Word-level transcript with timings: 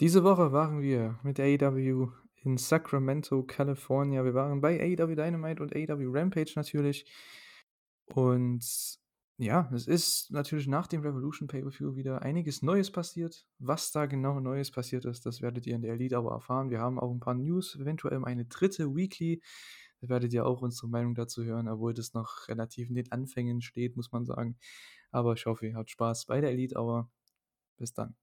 Diese 0.00 0.22
Woche 0.22 0.52
waren 0.52 0.80
wir 0.80 1.18
mit 1.24 1.40
AEW 1.40 2.06
in 2.44 2.56
Sacramento, 2.56 3.42
California. 3.42 4.24
Wir 4.24 4.32
waren 4.32 4.60
bei 4.60 4.80
AEW 4.80 5.16
Dynamite 5.16 5.60
und 5.60 5.74
AEW 5.74 6.12
Rampage 6.12 6.52
natürlich. 6.54 7.04
Und 8.06 8.64
ja, 9.38 9.68
es 9.74 9.88
ist 9.88 10.30
natürlich 10.30 10.68
nach 10.68 10.86
dem 10.86 11.00
Revolution 11.00 11.48
Pay-Per-View 11.48 11.96
wieder 11.96 12.22
einiges 12.22 12.62
Neues 12.62 12.92
passiert. 12.92 13.44
Was 13.58 13.90
da 13.90 14.06
genau 14.06 14.38
Neues 14.38 14.70
passiert 14.70 15.04
ist, 15.04 15.26
das 15.26 15.42
werdet 15.42 15.66
ihr 15.66 15.74
in 15.74 15.82
der 15.82 15.94
Elite 15.94 16.16
aber 16.16 16.30
erfahren. 16.30 16.70
Wir 16.70 16.78
haben 16.78 17.00
auch 17.00 17.10
ein 17.10 17.20
paar 17.20 17.34
News, 17.34 17.74
eventuell 17.74 18.24
eine 18.24 18.44
dritte 18.44 18.94
Weekly. 18.94 19.42
Da 20.00 20.08
werdet 20.08 20.32
ihr 20.32 20.46
auch 20.46 20.62
unsere 20.62 20.88
Meinung 20.88 21.16
dazu 21.16 21.42
hören, 21.42 21.66
obwohl 21.66 21.92
das 21.92 22.14
noch 22.14 22.46
relativ 22.46 22.88
in 22.88 22.94
den 22.94 23.10
Anfängen 23.10 23.62
steht, 23.62 23.96
muss 23.96 24.12
man 24.12 24.24
sagen. 24.24 24.56
Aber 25.10 25.32
ich 25.32 25.44
hoffe, 25.46 25.66
ihr 25.66 25.74
habt 25.74 25.90
Spaß 25.90 26.26
bei 26.26 26.40
der 26.40 26.50
Elite 26.50 26.76
Hour. 26.76 27.10
Bis 27.76 27.92
dann. 27.94 28.14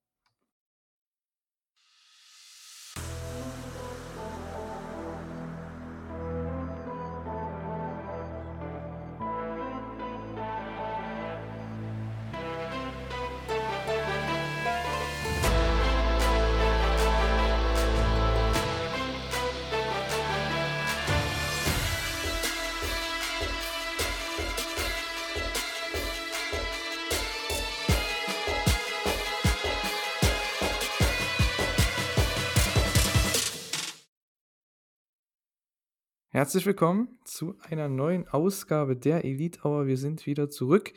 Herzlich 36.46 36.68
willkommen 36.68 37.18
zu 37.24 37.58
einer 37.68 37.90
neuen 37.90 38.28
Ausgabe 38.28 38.96
der 38.96 39.26
Elite 39.26 39.62
Hour. 39.64 39.88
Wir 39.88 39.98
sind 39.98 40.28
wieder 40.28 40.48
zurück 40.48 40.94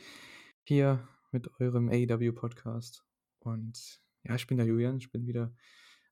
hier 0.61 1.07
mit 1.31 1.59
eurem 1.59 1.89
AEW 1.89 2.33
Podcast. 2.33 3.03
Und 3.39 3.99
ja, 4.21 4.35
ich 4.35 4.45
bin 4.45 4.57
der 4.57 4.67
Julian, 4.67 4.97
ich 4.97 5.11
bin 5.11 5.25
wieder 5.25 5.51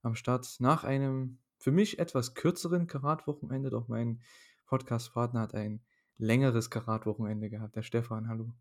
am 0.02 0.16
Start 0.16 0.56
nach 0.58 0.84
einem 0.84 1.38
für 1.60 1.72
mich 1.72 2.00
etwas 2.00 2.34
kürzeren 2.34 2.88
Karatwochenende, 2.88 3.70
doch 3.70 3.88
mein 3.88 4.24
Podcast-Partner 4.66 5.42
hat 5.42 5.54
ein 5.54 5.86
längeres 6.18 6.72
Karatwochenende 6.72 7.52
gehabt. 7.52 7.76
Der 7.76 7.84
Stefan, 7.84 8.30
hallo. 8.30 8.56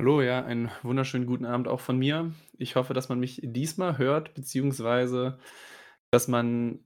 Hallo, 0.00 0.20
ja, 0.20 0.44
einen 0.44 0.68
wunderschönen 0.82 1.26
guten 1.26 1.44
Abend 1.44 1.68
auch 1.68 1.80
von 1.80 1.96
mir. 1.96 2.34
Ich 2.54 2.74
hoffe, 2.74 2.92
dass 2.92 3.08
man 3.08 3.20
mich 3.20 3.40
diesmal 3.44 3.98
hört, 3.98 4.34
beziehungsweise 4.34 5.38
dass 6.10 6.26
man 6.26 6.80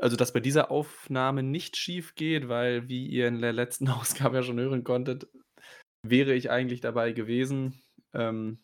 also 0.00 0.16
dass 0.16 0.32
bei 0.32 0.40
dieser 0.40 0.70
Aufnahme 0.70 1.42
nicht 1.42 1.76
schief 1.76 2.14
geht, 2.14 2.48
weil 2.48 2.88
wie 2.88 3.06
ihr 3.06 3.28
in 3.28 3.40
der 3.40 3.52
letzten 3.52 3.88
Ausgabe 3.88 4.36
ja 4.36 4.42
schon 4.42 4.60
hören 4.60 4.84
konntet, 4.84 5.28
wäre 6.02 6.34
ich 6.34 6.50
eigentlich 6.50 6.80
dabei 6.80 7.12
gewesen. 7.12 7.82
Ähm, 8.14 8.58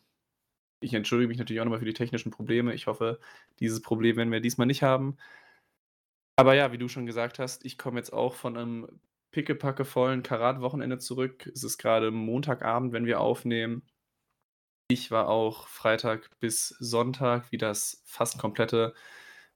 ich 0.81 0.93
entschuldige 0.93 1.29
mich 1.29 1.37
natürlich 1.37 1.61
auch 1.61 1.65
nochmal 1.65 1.79
für 1.79 1.85
die 1.85 1.93
technischen 1.93 2.31
Probleme. 2.31 2.73
Ich 2.73 2.87
hoffe, 2.87 3.19
dieses 3.59 3.81
Problem 3.81 4.17
werden 4.17 4.31
wir 4.31 4.41
diesmal 4.41 4.67
nicht 4.67 4.83
haben. 4.83 5.17
Aber 6.35 6.55
ja, 6.55 6.71
wie 6.71 6.77
du 6.77 6.87
schon 6.87 7.05
gesagt 7.05 7.39
hast, 7.39 7.63
ich 7.65 7.77
komme 7.77 7.99
jetzt 7.99 8.11
auch 8.11 8.35
von 8.35 8.57
einem 8.57 8.99
pickepackevollen 9.31 10.23
Karat-Wochenende 10.23 10.97
zurück. 10.99 11.49
Es 11.53 11.63
ist 11.63 11.77
gerade 11.77 12.11
Montagabend, 12.11 12.91
wenn 12.91 13.05
wir 13.05 13.19
aufnehmen. 13.19 13.83
Ich 14.89 15.11
war 15.11 15.29
auch 15.29 15.67
Freitag 15.67 16.29
bis 16.39 16.69
Sonntag, 16.79 17.51
wie 17.51 17.57
das 17.57 18.03
fast 18.05 18.37
komplette 18.37 18.93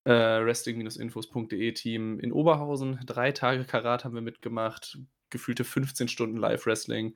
äh, 0.08 0.46
wrestling-infos.de 0.46 1.74
Team 1.74 2.20
in 2.20 2.32
Oberhausen. 2.32 3.00
Drei 3.06 3.34
Tage 3.34 3.66
Karat 3.66 4.06
haben 4.06 4.16
wir 4.16 4.22
mitgemacht, 4.22 4.98
gefühlte 5.30 5.66
15 5.66 6.08
Stunden 6.08 6.38
Live-Wrestling. 6.38 7.16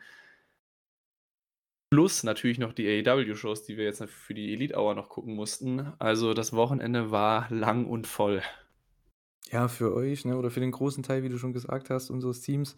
Plus 1.89 2.23
natürlich 2.23 2.59
noch 2.59 2.73
die 2.73 2.87
AEW-Shows, 2.87 3.63
die 3.63 3.77
wir 3.77 3.85
jetzt 3.85 4.03
für 4.03 4.33
die 4.33 4.51
Elite 4.53 4.77
Hour 4.77 4.95
noch 4.95 5.07
gucken 5.07 5.35
mussten. 5.35 5.93
Also 5.99 6.33
das 6.33 6.53
Wochenende 6.53 7.11
war 7.11 7.49
lang 7.49 7.85
und 7.85 8.07
voll. 8.07 8.41
Ja, 9.49 9.69
für 9.69 9.93
euch, 9.93 10.25
ne, 10.25 10.37
oder 10.37 10.51
für 10.51 10.61
den 10.61 10.71
großen 10.71 11.03
Teil, 11.03 11.23
wie 11.23 11.29
du 11.29 11.37
schon 11.37 11.53
gesagt 11.53 11.89
hast, 11.89 12.09
unseres 12.09 12.41
Teams, 12.41 12.75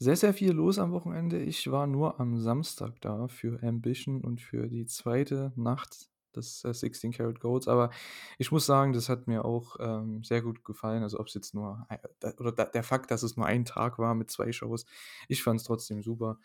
sehr, 0.00 0.16
sehr 0.16 0.34
viel 0.34 0.52
los 0.52 0.78
am 0.78 0.92
Wochenende. 0.92 1.40
Ich 1.40 1.70
war 1.70 1.86
nur 1.86 2.20
am 2.20 2.38
Samstag 2.38 3.00
da 3.00 3.28
für 3.28 3.62
Ambition 3.62 4.20
und 4.20 4.40
für 4.40 4.68
die 4.68 4.86
zweite 4.86 5.52
Nacht 5.56 6.08
des 6.36 6.64
äh, 6.64 6.72
16 6.72 7.12
Karat 7.12 7.40
Golds. 7.40 7.68
Aber 7.68 7.90
ich 8.38 8.52
muss 8.52 8.66
sagen, 8.66 8.92
das 8.92 9.08
hat 9.08 9.26
mir 9.26 9.44
auch 9.44 9.76
ähm, 9.80 10.22
sehr 10.24 10.42
gut 10.42 10.64
gefallen. 10.64 11.02
Also 11.02 11.18
ob 11.20 11.28
es 11.28 11.34
jetzt 11.34 11.54
nur, 11.54 11.86
äh, 11.88 12.32
oder 12.38 12.52
da, 12.52 12.64
der 12.64 12.82
Fakt, 12.82 13.10
dass 13.10 13.22
es 13.22 13.36
nur 13.36 13.46
ein 13.46 13.64
Tag 13.64 13.98
war 13.98 14.14
mit 14.14 14.30
zwei 14.30 14.52
Shows, 14.52 14.86
ich 15.28 15.42
fand 15.42 15.60
es 15.60 15.66
trotzdem 15.66 16.02
super. 16.02 16.38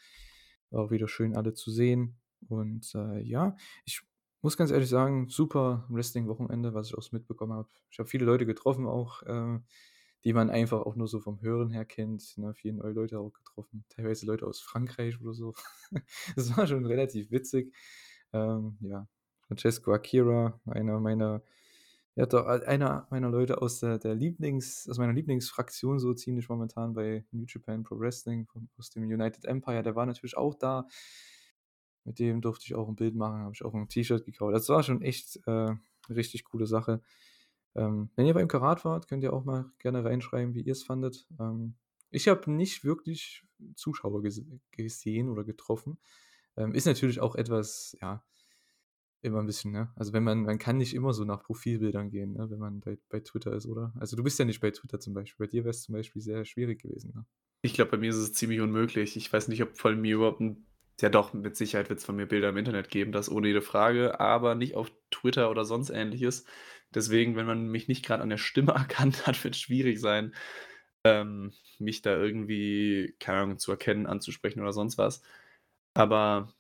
War 0.70 0.86
auch 0.86 0.92
wieder 0.92 1.08
schön, 1.08 1.36
alle 1.36 1.54
zu 1.54 1.72
sehen. 1.72 2.18
Und 2.50 2.94
äh, 2.96 3.22
ja, 3.22 3.56
ich 3.86 4.02
muss 4.42 4.58
ganz 4.58 4.72
ehrlich 4.72 4.90
sagen, 4.90 5.30
super 5.30 5.86
Wrestling-Wochenende, 5.90 6.74
was 6.74 6.88
ich 6.88 6.96
auch 6.96 7.12
mitbekommen 7.12 7.54
habe. 7.54 7.70
Ich 7.90 8.00
habe 8.00 8.10
viele 8.10 8.26
Leute 8.26 8.46
getroffen 8.46 8.86
auch, 8.86 9.24
äh, 9.24 9.60
die 10.26 10.34
man 10.34 10.50
einfach 10.50 10.82
auch 10.82 10.96
nur 10.96 11.08
so 11.08 11.20
vom 11.20 11.42
Hören 11.42 11.70
her 11.70 11.86
kennt. 11.86 12.38
Ne? 12.38 12.54
Viele 12.54 12.76
neue 12.76 12.92
Leute 12.92 13.20
auch 13.20 13.32
getroffen, 13.32 13.86
teilweise 13.90 14.26
Leute 14.26 14.46
aus 14.46 14.60
Frankreich 14.60 15.20
oder 15.22 15.34
so. 15.34 15.54
das 16.36 16.56
war 16.58 16.68
schon 16.68 16.86
relativ 16.86 17.32
witzig. 17.32 17.74
Ähm, 18.34 18.78
ja, 18.82 19.08
Francesco 19.54 19.94
Akira, 19.94 20.60
einer 20.66 21.00
meiner, 21.00 21.44
ja, 22.16 22.26
doch, 22.26 22.46
einer 22.48 23.08
meiner 23.12 23.30
Leute 23.30 23.62
aus 23.62 23.80
der, 23.80 24.00
der 24.00 24.16
Lieblings, 24.16 24.88
aus 24.90 24.98
meiner 24.98 25.14
Lieblingsfraktion 25.14 26.00
so 26.00 26.14
ziemlich 26.16 26.50
momentan 26.50 26.94
bei 26.94 27.24
New 27.32 27.46
Japan 27.48 27.84
Pro 27.84 28.00
Wrestling 28.00 28.48
aus 28.78 28.90
dem 28.90 29.04
United 29.04 29.46
Empire, 29.46 29.84
der 29.84 29.96
war 29.96 30.08
natürlich 30.08 30.36
auch 30.38 30.56
da. 30.56 30.88
Mit 32.04 32.18
dem 32.18 32.42
durfte 32.42 32.66
ich 32.66 32.74
auch 32.74 32.90
ein 32.90 32.96
Bild 32.96 33.16
machen, 33.16 33.42
habe 33.42 33.54
ich 33.54 33.64
auch 33.64 33.74
ein 33.76 33.88
T-Shirt 33.88 34.26
gekauft. 34.26 34.56
Das 34.56 34.68
war 34.70 34.82
schon 34.82 35.04
echt 35.04 35.38
äh, 35.46 35.52
eine 35.52 35.78
richtig 36.10 36.46
coole 36.46 36.66
Sache. 36.66 37.02
Ähm, 37.76 38.10
wenn 38.16 38.26
ihr 38.26 38.34
beim 38.34 38.48
Karat 38.48 38.84
wart, 38.86 39.08
könnt 39.08 39.24
ihr 39.24 39.34
auch 39.34 39.46
mal 39.46 39.72
gerne 39.78 40.04
reinschreiben, 40.04 40.56
wie 40.56 40.62
ihr 40.62 40.74
es 40.74 40.84
fandet. 40.84 41.28
Ähm, 41.40 41.76
ich 42.10 42.28
habe 42.28 42.52
nicht 42.52 42.84
wirklich 42.84 43.46
Zuschauer 43.76 44.24
gesehen 44.72 45.30
oder 45.30 45.44
getroffen. 45.44 46.00
Ähm, 46.58 46.74
ist 46.74 46.86
natürlich 46.86 47.22
auch 47.22 47.36
etwas, 47.36 47.96
ja, 48.02 48.24
immer 49.24 49.40
ein 49.40 49.46
bisschen, 49.46 49.72
ne? 49.72 49.92
Also 49.96 50.14
wenn 50.14 50.24
man, 50.24 50.44
man 50.44 50.60
kann 50.60 50.78
nicht 50.78 50.94
immer 50.94 51.14
so 51.14 51.24
nach 51.24 51.44
Profilbildern 51.44 52.10
gehen, 52.10 52.34
ne? 52.34 52.50
wenn 52.50 52.60
man 52.60 52.80
bei, 52.82 52.98
bei 53.10 53.20
Twitter 53.20 53.54
ist, 53.54 53.66
oder? 53.66 53.94
Also 54.00 54.16
du 54.16 54.24
bist 54.24 54.38
ja 54.40 54.46
nicht 54.46 54.62
bei 54.62 54.72
Twitter 54.72 55.00
zum 55.00 55.14
Beispiel. 55.14 55.46
Bei 55.46 55.50
dir 55.50 55.64
wäre 55.64 55.72
es 55.72 55.84
zum 55.84 55.94
Beispiel 55.94 56.22
sehr 56.22 56.46
schwierig 56.46 56.82
gewesen, 56.82 57.14
ne? 57.16 57.26
Ich 57.66 57.74
glaube, 57.74 57.92
bei 57.92 57.98
mir 57.98 58.10
ist 58.10 58.18
es 58.18 58.34
ziemlich 58.34 58.60
unmöglich. 58.60 59.16
Ich 59.16 59.32
weiß 59.32 59.48
nicht, 59.48 59.64
ob 59.64 59.78
von 59.78 60.00
mir 60.00 60.16
überhaupt 60.16 60.42
ein, 60.42 60.66
ja 61.00 61.10
doch, 61.10 61.34
mit 61.34 61.56
Sicherheit 61.56 61.88
wird 61.90 62.00
es 62.00 62.06
von 62.06 62.18
mir 62.18 62.26
Bilder 62.26 62.50
im 62.50 62.58
Internet 62.58 62.90
geben, 62.90 63.14
das 63.14 63.32
ohne 63.32 63.48
jede 63.48 63.62
Frage, 63.62 64.20
aber 64.20 64.54
nicht 64.56 64.76
auf 64.76 64.92
Twitter 65.12 65.50
oder 65.50 65.64
sonst 65.64 65.90
ähnliches. 65.90 66.46
Deswegen, 66.94 67.38
wenn 67.38 67.46
man 67.46 67.68
mich 67.70 67.88
nicht 67.88 68.06
gerade 68.06 68.22
an 68.22 68.30
der 68.30 68.38
Stimme 68.38 68.74
erkannt 68.76 69.26
hat, 69.26 69.42
wird 69.44 69.56
es 69.56 69.62
schwierig 69.62 70.02
sein, 70.02 70.36
ähm, 71.06 71.54
mich 71.80 72.02
da 72.02 72.18
irgendwie, 72.18 73.16
keine 73.20 73.40
Ahnung, 73.40 73.60
zu 73.60 73.72
erkennen, 73.72 74.08
anzusprechen 74.08 74.60
oder 74.60 74.74
sonst 74.74 74.98
was. 74.98 75.22
Aber 75.94 76.54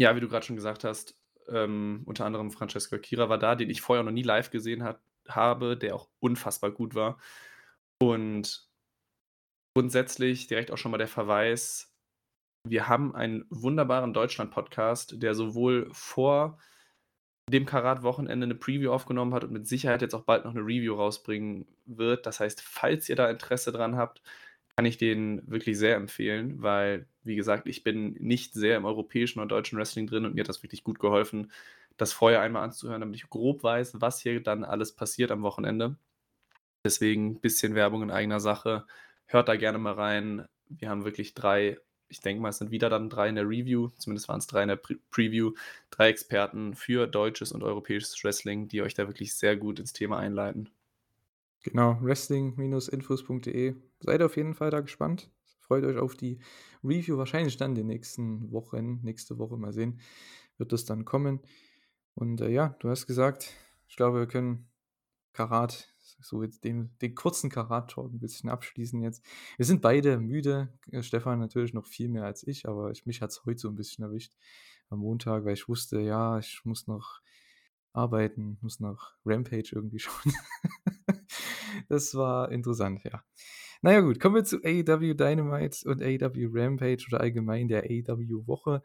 ja, 0.00 0.14
wie 0.16 0.20
du 0.20 0.28
gerade 0.28 0.46
schon 0.46 0.56
gesagt 0.56 0.84
hast, 0.84 1.16
ähm, 1.48 2.02
unter 2.06 2.24
anderem 2.24 2.50
Francesco 2.50 2.98
Kira 2.98 3.28
war 3.28 3.38
da, 3.38 3.54
den 3.54 3.70
ich 3.70 3.80
vorher 3.80 4.02
noch 4.02 4.12
nie 4.12 4.22
live 4.22 4.50
gesehen 4.50 4.82
hat, 4.82 5.00
habe, 5.28 5.76
der 5.76 5.94
auch 5.94 6.08
unfassbar 6.20 6.70
gut 6.70 6.94
war. 6.94 7.18
Und 8.00 8.68
grundsätzlich 9.76 10.46
direkt 10.46 10.70
auch 10.70 10.78
schon 10.78 10.90
mal 10.90 10.98
der 10.98 11.08
Verweis, 11.08 11.94
wir 12.64 12.88
haben 12.88 13.14
einen 13.14 13.44
wunderbaren 13.50 14.12
Deutschland-Podcast, 14.12 15.22
der 15.22 15.34
sowohl 15.34 15.88
vor 15.92 16.58
dem 17.50 17.66
Karat-Wochenende 17.66 18.44
eine 18.44 18.54
Preview 18.54 18.92
aufgenommen 18.92 19.34
hat 19.34 19.44
und 19.44 19.52
mit 19.52 19.66
Sicherheit 19.66 20.02
jetzt 20.02 20.14
auch 20.14 20.22
bald 20.22 20.44
noch 20.44 20.52
eine 20.52 20.60
Review 20.60 20.94
rausbringen 20.94 21.66
wird. 21.84 22.26
Das 22.26 22.40
heißt, 22.40 22.60
falls 22.60 23.08
ihr 23.08 23.16
da 23.16 23.28
Interesse 23.30 23.72
dran 23.72 23.96
habt, 23.96 24.22
kann 24.76 24.86
ich 24.86 24.96
den 24.96 25.42
wirklich 25.50 25.78
sehr 25.78 25.96
empfehlen, 25.96 26.62
weil, 26.62 27.06
wie 27.22 27.36
gesagt, 27.36 27.66
ich 27.66 27.84
bin 27.84 28.14
nicht 28.14 28.54
sehr 28.54 28.76
im 28.76 28.84
europäischen 28.84 29.40
und 29.40 29.48
deutschen 29.50 29.78
Wrestling 29.78 30.06
drin 30.06 30.24
und 30.24 30.34
mir 30.34 30.40
hat 30.42 30.48
das 30.48 30.62
wirklich 30.62 30.82
gut 30.82 30.98
geholfen, 30.98 31.52
das 31.96 32.12
vorher 32.12 32.40
einmal 32.40 32.64
anzuhören, 32.64 33.00
damit 33.00 33.16
ich 33.16 33.28
grob 33.28 33.62
weiß, 33.62 34.00
was 34.00 34.20
hier 34.20 34.42
dann 34.42 34.64
alles 34.64 34.92
passiert 34.92 35.30
am 35.30 35.42
Wochenende. 35.42 35.96
Deswegen 36.84 37.32
ein 37.32 37.40
bisschen 37.40 37.74
Werbung 37.74 38.02
in 38.02 38.10
eigener 38.10 38.40
Sache. 38.40 38.86
Hört 39.26 39.48
da 39.48 39.56
gerne 39.56 39.78
mal 39.78 39.92
rein. 39.94 40.46
Wir 40.68 40.88
haben 40.88 41.04
wirklich 41.04 41.34
drei, 41.34 41.78
ich 42.08 42.20
denke 42.20 42.42
mal, 42.42 42.48
es 42.48 42.58
sind 42.58 42.70
wieder 42.70 42.90
dann 42.90 43.10
drei 43.10 43.28
in 43.28 43.36
der 43.36 43.48
Review, 43.48 43.90
zumindest 43.98 44.28
waren 44.28 44.38
es 44.38 44.46
drei 44.46 44.62
in 44.62 44.68
der 44.68 44.76
Pre 44.76 44.96
Preview, 45.10 45.52
drei 45.90 46.08
Experten 46.08 46.74
für 46.74 47.06
deutsches 47.06 47.52
und 47.52 47.62
europäisches 47.62 48.24
Wrestling, 48.24 48.68
die 48.68 48.82
euch 48.82 48.94
da 48.94 49.06
wirklich 49.06 49.34
sehr 49.34 49.56
gut 49.56 49.78
ins 49.78 49.92
Thema 49.92 50.18
einleiten. 50.18 50.70
Genau, 51.62 51.98
wrestling-infos.de. 52.00 53.74
Seid 54.02 54.22
auf 54.22 54.36
jeden 54.36 54.54
Fall 54.54 54.70
da 54.70 54.80
gespannt. 54.80 55.30
Freut 55.60 55.84
euch 55.84 55.96
auf 55.96 56.16
die 56.16 56.38
Review. 56.82 57.16
Wahrscheinlich 57.16 57.56
dann 57.56 57.74
die 57.74 57.84
nächsten 57.84 58.50
Wochen, 58.50 59.00
nächste 59.02 59.38
Woche 59.38 59.56
mal 59.56 59.72
sehen, 59.72 60.00
wird 60.58 60.72
das 60.72 60.84
dann 60.84 61.04
kommen. 61.04 61.40
Und 62.14 62.40
äh, 62.40 62.50
ja, 62.50 62.76
du 62.80 62.90
hast 62.90 63.06
gesagt, 63.06 63.50
ich 63.88 63.96
glaube, 63.96 64.18
wir 64.18 64.26
können 64.26 64.68
Karat, 65.32 65.88
so 66.20 66.42
jetzt 66.42 66.64
den, 66.64 66.96
den 67.00 67.14
kurzen 67.14 67.48
Karat-Talk 67.48 68.12
ein 68.12 68.20
bisschen 68.20 68.50
abschließen 68.50 69.00
jetzt. 69.02 69.24
Wir 69.56 69.64
sind 69.64 69.80
beide 69.80 70.18
müde. 70.18 70.68
Äh, 70.90 71.02
Stefan 71.02 71.38
natürlich 71.38 71.72
noch 71.72 71.86
viel 71.86 72.08
mehr 72.08 72.24
als 72.24 72.46
ich, 72.46 72.68
aber 72.68 72.90
ich, 72.90 73.06
mich 73.06 73.22
hat 73.22 73.30
es 73.30 73.44
heute 73.44 73.58
so 73.58 73.68
ein 73.68 73.76
bisschen 73.76 74.04
erwischt 74.04 74.34
am 74.90 74.98
Montag, 74.98 75.44
weil 75.44 75.54
ich 75.54 75.68
wusste, 75.68 76.00
ja, 76.00 76.38
ich 76.38 76.60
muss 76.64 76.86
noch 76.86 77.22
arbeiten, 77.92 78.58
muss 78.60 78.80
noch 78.80 79.14
Rampage 79.24 79.70
irgendwie 79.72 79.98
schauen. 80.00 80.32
das 81.88 82.14
war 82.14 82.50
interessant, 82.50 83.02
ja. 83.04 83.24
Naja 83.84 84.00
gut, 84.00 84.20
kommen 84.20 84.36
wir 84.36 84.44
zu 84.44 84.58
AEW 84.62 85.14
Dynamite 85.14 85.88
und 85.88 86.00
AEW 86.00 86.50
Rampage 86.52 87.04
oder 87.08 87.20
allgemein 87.20 87.66
der 87.66 87.82
AEW 87.82 88.46
Woche. 88.46 88.80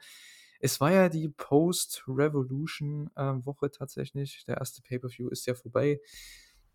Es 0.59 0.81
war 0.81 0.91
ja 0.91 1.07
die 1.07 1.29
Post-Revolution-Woche 1.29 3.65
äh, 3.67 3.69
tatsächlich. 3.69 4.43
Der 4.47 4.57
erste 4.57 4.81
Pay-Per-View 4.81 5.29
ist 5.29 5.45
ja 5.45 5.53
vorbei 5.53 6.01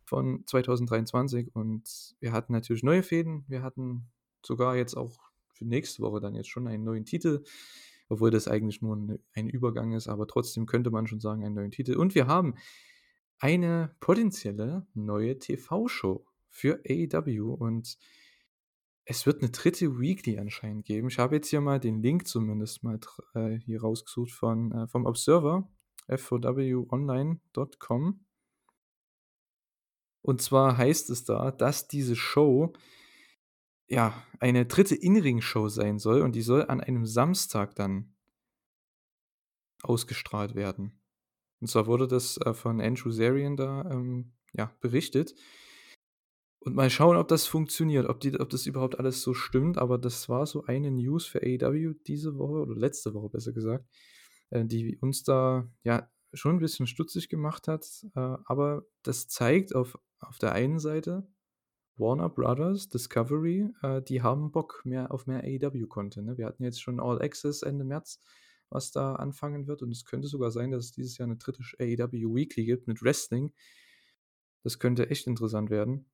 von 0.04 0.44
2023 0.46 1.52
und 1.52 2.14
wir 2.20 2.30
hatten 2.30 2.52
natürlich 2.52 2.84
neue 2.84 3.02
Fäden. 3.02 3.44
Wir 3.48 3.64
hatten 3.64 4.06
sogar 4.46 4.76
jetzt 4.76 4.96
auch 4.96 5.18
für 5.52 5.64
nächste 5.64 6.00
Woche 6.02 6.20
dann 6.20 6.36
jetzt 6.36 6.48
schon 6.48 6.68
einen 6.68 6.84
neuen 6.84 7.04
Titel, 7.04 7.42
obwohl 8.08 8.30
das 8.30 8.46
eigentlich 8.46 8.82
nur 8.82 9.18
ein 9.34 9.48
Übergang 9.48 9.94
ist, 9.94 10.06
aber 10.06 10.28
trotzdem 10.28 10.66
könnte 10.66 10.90
man 10.90 11.08
schon 11.08 11.18
sagen, 11.18 11.44
einen 11.44 11.56
neuen 11.56 11.72
Titel. 11.72 11.96
Und 11.96 12.14
wir 12.14 12.28
haben 12.28 12.54
eine 13.40 13.96
potenzielle 13.98 14.86
neue 14.94 15.40
TV-Show 15.40 16.24
für 16.52 16.80
AEW 16.88 17.54
und 17.54 17.98
es 19.04 19.26
wird 19.26 19.42
eine 19.42 19.50
dritte 19.50 19.98
Weekly 19.98 20.38
anscheinend 20.38 20.84
geben. 20.84 21.08
Ich 21.08 21.18
habe 21.18 21.34
jetzt 21.34 21.48
hier 21.48 21.60
mal 21.60 21.80
den 21.80 22.00
Link 22.00 22.28
zumindest 22.28 22.84
mal 22.84 23.00
äh, 23.34 23.56
hier 23.56 23.80
rausgesucht 23.80 24.30
von, 24.30 24.70
äh, 24.70 24.86
vom 24.86 25.06
Observer, 25.06 25.68
fowonline.com. 26.08 28.24
Und 30.24 30.40
zwar 30.40 30.76
heißt 30.76 31.10
es 31.10 31.24
da, 31.24 31.50
dass 31.50 31.88
diese 31.88 32.14
Show 32.14 32.72
ja 33.88 34.22
eine 34.38 34.66
dritte 34.66 34.94
In-Ring-Show 34.94 35.68
sein 35.68 35.98
soll 35.98 36.22
und 36.22 36.36
die 36.36 36.42
soll 36.42 36.66
an 36.66 36.80
einem 36.80 37.06
Samstag 37.06 37.74
dann 37.74 38.14
ausgestrahlt 39.82 40.54
werden. 40.54 41.02
Und 41.60 41.66
zwar 41.68 41.86
wurde 41.86 42.06
das 42.06 42.36
äh, 42.38 42.54
von 42.54 42.80
Andrew 42.80 43.10
Zarian 43.10 43.56
da 43.56 43.90
ähm, 43.90 44.32
ja, 44.52 44.72
berichtet. 44.80 45.34
Und 46.64 46.76
mal 46.76 46.90
schauen, 46.90 47.16
ob 47.16 47.26
das 47.26 47.46
funktioniert, 47.46 48.06
ob, 48.08 48.20
die, 48.20 48.38
ob 48.38 48.48
das 48.50 48.66
überhaupt 48.66 48.96
alles 48.98 49.20
so 49.22 49.34
stimmt. 49.34 49.78
Aber 49.78 49.98
das 49.98 50.28
war 50.28 50.46
so 50.46 50.64
eine 50.64 50.92
News 50.92 51.26
für 51.26 51.42
AEW 51.42 51.94
diese 52.06 52.38
Woche 52.38 52.62
oder 52.62 52.76
letzte 52.76 53.14
Woche 53.14 53.30
besser 53.30 53.52
gesagt, 53.52 53.84
äh, 54.50 54.64
die 54.64 54.96
uns 54.98 55.24
da 55.24 55.68
ja 55.82 56.08
schon 56.32 56.56
ein 56.56 56.60
bisschen 56.60 56.86
stutzig 56.86 57.28
gemacht 57.28 57.66
hat. 57.66 57.84
Äh, 58.14 58.36
aber 58.44 58.84
das 59.02 59.26
zeigt 59.26 59.74
auf, 59.74 59.98
auf 60.20 60.38
der 60.38 60.52
einen 60.52 60.78
Seite, 60.78 61.26
Warner 61.96 62.28
Brothers, 62.28 62.88
Discovery, 62.88 63.68
äh, 63.82 64.00
die 64.00 64.22
haben 64.22 64.52
Bock 64.52 64.82
mehr 64.84 65.10
auf 65.10 65.26
mehr 65.26 65.42
AEW-Content. 65.42 66.26
Ne? 66.26 66.38
Wir 66.38 66.46
hatten 66.46 66.62
jetzt 66.62 66.80
schon 66.80 67.00
All 67.00 67.20
Access 67.20 67.62
Ende 67.62 67.84
März, 67.84 68.20
was 68.70 68.92
da 68.92 69.16
anfangen 69.16 69.66
wird. 69.66 69.82
Und 69.82 69.90
es 69.90 70.04
könnte 70.04 70.28
sogar 70.28 70.52
sein, 70.52 70.70
dass 70.70 70.84
es 70.84 70.92
dieses 70.92 71.18
Jahr 71.18 71.26
eine 71.26 71.38
dritte 71.38 71.62
AEW 71.80 72.34
Weekly 72.36 72.64
gibt 72.64 72.86
mit 72.86 73.02
Wrestling. 73.02 73.52
Das 74.62 74.78
könnte 74.78 75.10
echt 75.10 75.26
interessant 75.26 75.70
werden. 75.70 76.06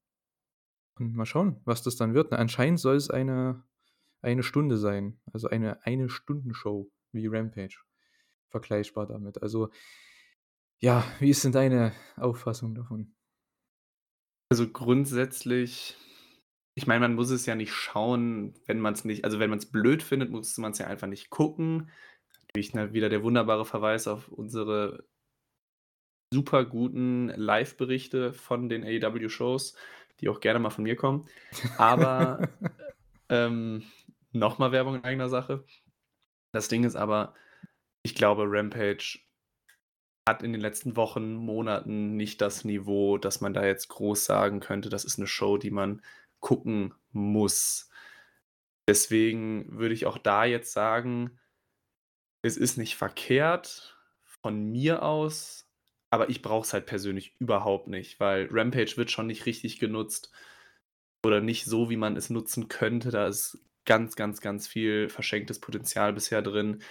Und 0.99 1.15
mal 1.15 1.27
schauen, 1.27 1.61
was 1.65 1.83
das 1.83 1.97
dann 1.97 2.15
wird. 2.15 2.31
Na, 2.31 2.39
anscheinend 2.39 2.81
soll 2.81 2.97
es 2.97 3.11
eine, 3.11 3.63
eine 4.21 4.43
Stunde 4.43 4.79
sein. 4.79 5.21
Also 5.33 5.49
eine 5.49 5.85
eine 5.85 6.09
Stunden-Show 6.09 6.91
wie 7.13 7.27
Rampage. 7.27 7.79
Vergleichbar 8.51 9.07
damit. 9.07 9.43
Also, 9.43 9.71
ja, 10.81 11.05
wie 11.21 11.31
ist 11.31 11.45
denn 11.45 11.53
deine 11.53 11.93
Auffassung 12.17 12.75
davon? 12.75 13.15
Also 14.51 14.69
grundsätzlich, 14.69 15.97
ich 16.75 16.87
meine, 16.87 17.01
man 17.01 17.15
muss 17.15 17.31
es 17.31 17.45
ja 17.47 17.55
nicht 17.55 17.73
schauen, 17.73 18.55
wenn 18.67 18.81
man 18.81 18.95
es 18.95 19.05
nicht, 19.05 19.25
also 19.25 19.39
wenn 19.39 19.51
man 19.51 19.59
es 19.59 19.71
blöd 19.71 20.03
findet, 20.03 20.31
muss 20.31 20.57
man 20.57 20.73
es 20.73 20.79
ja 20.79 20.87
einfach 20.87 21.07
nicht 21.07 21.29
gucken. 21.29 21.91
Natürlich 22.43 22.73
ne, 22.73 22.95
wieder 22.95 23.11
der 23.11 23.23
wunderbare 23.23 23.67
Verweis 23.67 24.09
auf 24.09 24.29
unsere 24.29 25.05
super 26.33 26.65
guten 26.65 27.29
Live-Berichte 27.29 28.33
von 28.33 28.69
den 28.69 28.85
AEW-Shows 28.85 29.75
die 30.21 30.29
auch 30.29 30.41
gerne 30.41 30.59
mal 30.59 30.71
von 30.71 30.85
mir 30.85 30.97
kommen. 30.97 31.29
Aber 31.77 32.49
ähm, 33.29 33.85
nochmal 34.33 34.73
Werbung 34.73 34.97
in 34.97 35.05
eigener 35.05 35.29
Sache. 35.29 35.65
Das 36.53 36.69
Ding 36.69 36.85
ist 36.85 36.97
aber, 36.97 37.35
ich 38.03 38.15
glaube, 38.15 38.45
Rampage 38.47 39.21
hat 40.29 40.43
in 40.43 40.53
den 40.53 40.61
letzten 40.61 40.97
Wochen, 40.97 41.35
Monaten 41.35 42.17
nicht 42.17 42.41
das 42.41 42.65
Niveau, 42.65 43.19
dass 43.19 43.41
man 43.41 43.55
da 43.55 43.65
jetzt 43.65 43.89
groß 43.89 44.25
sagen 44.25 44.61
könnte, 44.61 44.89
das 44.91 45.05
ist 45.05 45.19
eine 45.19 45.27
Show, 45.27 45.57
die 45.57 45.71
man 45.71 46.03
gucken 46.41 46.95
muss. 47.13 47.91
Deswegen 48.87 49.79
würde 49.79 49.95
ich 49.95 50.07
auch 50.07 50.19
da 50.19 50.45
jetzt 50.45 50.73
sagen, 50.73 51.39
es 52.43 52.57
ist 52.57 52.77
nicht 52.77 52.97
verkehrt 52.97 53.99
von 54.43 54.71
mir 54.71 55.03
aus, 55.03 55.68
aber 56.11 56.31
ich 56.31 56.43
brauche 56.43 56.65
es 56.65 56.73
halt 56.73 56.87
persönlich 56.87 57.35
überhaupt 57.39 57.89
nicht, 57.89 58.21
weil 58.21 58.49
Rampage 58.51 58.97
wird 58.97 59.11
schon 59.11 59.27
nicht 59.27 59.47
richtig 59.47 59.79
genutzt 59.79 60.31
oder 61.25 61.41
nicht 61.41 61.65
so, 61.65 61.91
wie 61.91 61.97
man 61.97 62.17
es 62.17 62.31
nutzen 62.31 62.69
könnte. 62.69 63.11
Da 63.11 63.27
ist 63.27 63.59
ganz, 63.85 64.17
ganz, 64.17 64.41
ganz 64.41 64.69
viel 64.69 65.09
verschenktes 65.09 65.61
Potenzial 65.61 66.13
bisher 66.13 66.43
drin. 66.43 66.83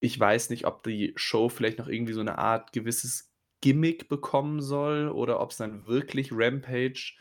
Ich 0.00 0.18
weiß 0.18 0.50
nicht, 0.50 0.66
ob 0.66 0.82
die 0.82 1.12
Show 1.16 1.48
vielleicht 1.48 1.78
noch 1.78 1.88
irgendwie 1.88 2.12
so 2.12 2.20
eine 2.20 2.38
Art 2.38 2.72
gewisses 2.72 3.32
Gimmick 3.60 4.08
bekommen 4.08 4.60
soll 4.60 5.08
oder 5.08 5.40
ob 5.40 5.50
es 5.50 5.56
dann 5.56 5.86
wirklich 5.86 6.30
Rampage 6.32 7.14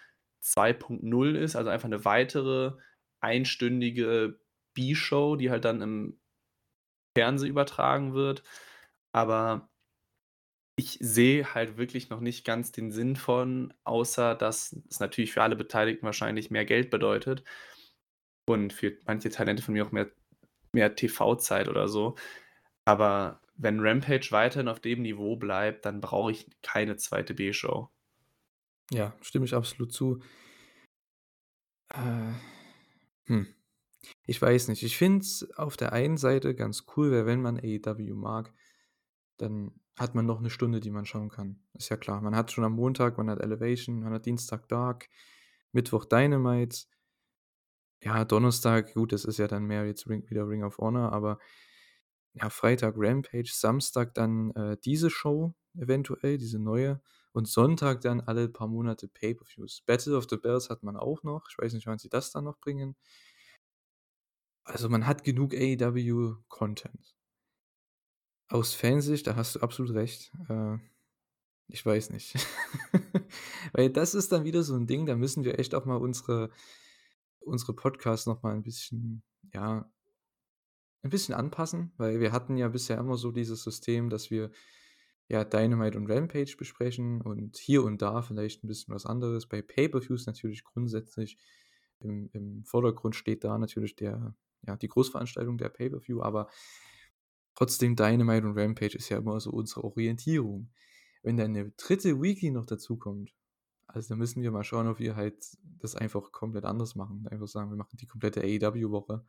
2.0 0.43 1.35
ist, 1.35 1.55
also 1.55 1.69
einfach 1.69 1.85
eine 1.85 2.03
weitere 2.03 2.73
einstündige 3.21 4.39
B-Show, 4.73 5.37
die 5.37 5.49
halt 5.49 5.63
dann 5.65 5.81
im 5.81 6.19
Fernsehen 7.15 7.49
übertragen 7.49 8.13
wird. 8.13 8.43
Aber 9.13 9.69
ich 10.75 10.97
sehe 10.99 11.53
halt 11.53 11.77
wirklich 11.77 12.09
noch 12.09 12.19
nicht 12.19 12.45
ganz 12.45 12.71
den 12.71 12.91
Sinn 12.91 13.15
von, 13.15 13.73
außer 13.83 14.35
dass 14.35 14.75
es 14.89 14.99
natürlich 14.99 15.31
für 15.31 15.43
alle 15.43 15.55
Beteiligten 15.55 16.05
wahrscheinlich 16.05 16.49
mehr 16.51 16.65
Geld 16.65 16.89
bedeutet 16.89 17.43
und 18.45 18.73
für 18.73 18.97
manche 19.05 19.29
Talente 19.29 19.61
von 19.61 19.73
mir 19.73 19.85
auch 19.85 19.91
mehr, 19.91 20.09
mehr 20.71 20.95
TV-Zeit 20.95 21.67
oder 21.67 21.87
so. 21.87 22.15
Aber 22.85 23.41
wenn 23.55 23.79
Rampage 23.79 24.27
weiterhin 24.31 24.67
auf 24.67 24.79
dem 24.79 25.03
Niveau 25.03 25.35
bleibt, 25.35 25.85
dann 25.85 26.01
brauche 26.01 26.31
ich 26.31 26.47
keine 26.63 26.97
zweite 26.97 27.33
B-Show. 27.35 27.89
Ja, 28.91 29.15
stimme 29.21 29.45
ich 29.45 29.53
absolut 29.53 29.93
zu. 29.93 30.21
Äh, 31.93 32.33
hm. 33.25 33.47
Ich 34.25 34.41
weiß 34.41 34.67
nicht. 34.67 34.83
Ich 34.83 34.97
finde 34.97 35.19
es 35.19 35.49
auf 35.55 35.77
der 35.77 35.93
einen 35.93 36.17
Seite 36.17 36.55
ganz 36.55 36.85
cool, 36.95 37.11
weil 37.11 37.25
wenn 37.25 37.41
man 37.41 37.57
AEW 37.57 38.15
mag, 38.15 38.51
dann 39.37 39.71
hat 39.97 40.15
man 40.15 40.25
noch 40.25 40.39
eine 40.39 40.49
Stunde, 40.49 40.79
die 40.79 40.91
man 40.91 41.05
schauen 41.05 41.29
kann. 41.29 41.59
Ist 41.73 41.89
ja 41.89 41.97
klar. 41.97 42.21
Man 42.21 42.35
hat 42.35 42.51
schon 42.51 42.63
am 42.63 42.73
Montag, 42.73 43.17
man 43.17 43.29
hat 43.29 43.39
Elevation, 43.39 44.01
man 44.01 44.13
hat 44.13 44.25
Dienstag 44.25 44.67
Dark, 44.67 45.09
Mittwoch 45.71 46.05
Dynamite. 46.05 46.85
Ja, 48.01 48.25
Donnerstag, 48.25 48.93
gut, 48.93 49.13
das 49.13 49.23
ist 49.25 49.37
ja 49.39 49.47
dann 49.47 49.65
mehr 49.65 49.85
jetzt 49.85 50.09
Ring, 50.09 50.29
wieder 50.29 50.47
Ring 50.47 50.63
of 50.63 50.77
Honor, 50.77 51.13
aber 51.13 51.39
ja, 52.33 52.49
Freitag 52.49 52.95
Rampage, 52.97 53.51
Samstag 53.53 54.13
dann 54.15 54.51
äh, 54.51 54.77
diese 54.83 55.09
Show 55.09 55.53
eventuell, 55.75 56.37
diese 56.37 56.59
neue 56.59 57.01
und 57.31 57.47
Sonntag 57.47 58.01
dann 58.01 58.21
alle 58.21 58.49
paar 58.49 58.67
Monate 58.67 59.07
Pay-Per-Views. 59.07 59.81
Battle 59.85 60.17
of 60.17 60.27
the 60.29 60.37
Bells 60.37 60.69
hat 60.69 60.83
man 60.83 60.97
auch 60.97 61.23
noch. 61.23 61.47
Ich 61.49 61.57
weiß 61.57 61.73
nicht, 61.73 61.87
wann 61.87 61.99
sie 61.99 62.09
das 62.09 62.31
dann 62.31 62.43
noch 62.43 62.59
bringen. 62.59 62.95
Also 64.65 64.89
man 64.89 65.07
hat 65.07 65.23
genug 65.23 65.53
AEW-Content. 65.53 67.15
Aus 68.53 68.75
Fansicht, 68.75 69.25
da 69.25 69.35
hast 69.35 69.55
du 69.55 69.61
absolut 69.61 69.95
recht. 69.95 70.31
Äh, 70.47 70.77
ich 71.69 71.83
weiß 71.83 72.11
nicht. 72.11 72.35
Weil 73.73 73.89
das 73.89 74.13
ist 74.13 74.31
dann 74.31 74.45
wieder 74.45 74.61
so 74.61 74.75
ein 74.75 74.85
Ding, 74.85 75.07
da 75.07 75.15
müssen 75.15 75.43
wir 75.43 75.57
echt 75.57 75.73
auch 75.73 75.85
mal 75.85 75.95
unsere, 75.95 76.51
unsere 77.39 77.73
Podcasts 77.73 78.27
noch 78.27 78.43
mal 78.43 78.53
ein 78.53 78.61
bisschen, 78.61 79.23
ja, 79.55 79.91
ein 81.01 81.09
bisschen 81.09 81.33
anpassen, 81.33 81.93
weil 81.97 82.19
wir 82.19 82.31
hatten 82.31 82.55
ja 82.55 82.67
bisher 82.67 82.99
immer 82.99 83.17
so 83.17 83.31
dieses 83.31 83.63
System, 83.63 84.11
dass 84.11 84.29
wir 84.29 84.51
ja 85.29 85.43
Dynamite 85.43 85.97
und 85.97 86.09
Rampage 86.09 86.55
besprechen 86.55 87.21
und 87.21 87.57
hier 87.57 87.83
und 87.83 88.03
da 88.03 88.21
vielleicht 88.21 88.63
ein 88.63 88.67
bisschen 88.67 88.93
was 88.93 89.07
anderes. 89.07 89.47
Bei 89.47 89.63
Pay-Per-Views 89.63 90.27
natürlich 90.27 90.63
grundsätzlich 90.63 91.39
im, 92.01 92.29
im 92.33 92.63
Vordergrund 92.65 93.15
steht 93.15 93.43
da 93.43 93.57
natürlich 93.57 93.95
der, 93.95 94.35
ja, 94.61 94.77
die 94.77 94.89
Großveranstaltung 94.89 95.57
der 95.57 95.69
Pay-Per-View, 95.69 96.21
aber 96.21 96.49
Trotzdem 97.55 97.95
Dynamite 97.95 98.47
und 98.47 98.57
Rampage 98.57 98.97
ist 98.97 99.09
ja 99.09 99.17
immer 99.17 99.39
so 99.39 99.51
unsere 99.51 99.83
Orientierung. 99.83 100.71
Wenn 101.21 101.37
dann 101.37 101.55
eine 101.55 101.71
dritte 101.71 102.21
Weekly 102.21 102.51
noch 102.51 102.65
dazukommt, 102.65 103.33
also 103.87 104.09
da 104.09 104.15
müssen 104.15 104.41
wir 104.41 104.51
mal 104.51 104.63
schauen, 104.63 104.87
ob 104.87 104.99
wir 104.99 105.15
halt 105.15 105.35
das 105.79 105.95
einfach 105.95 106.31
komplett 106.31 106.65
anders 106.65 106.95
machen. 106.95 107.27
Einfach 107.29 107.47
sagen, 107.47 107.69
wir 107.69 107.77
machen 107.77 107.97
die 107.97 108.07
komplette 108.07 108.41
AEW-Woche 108.41 109.23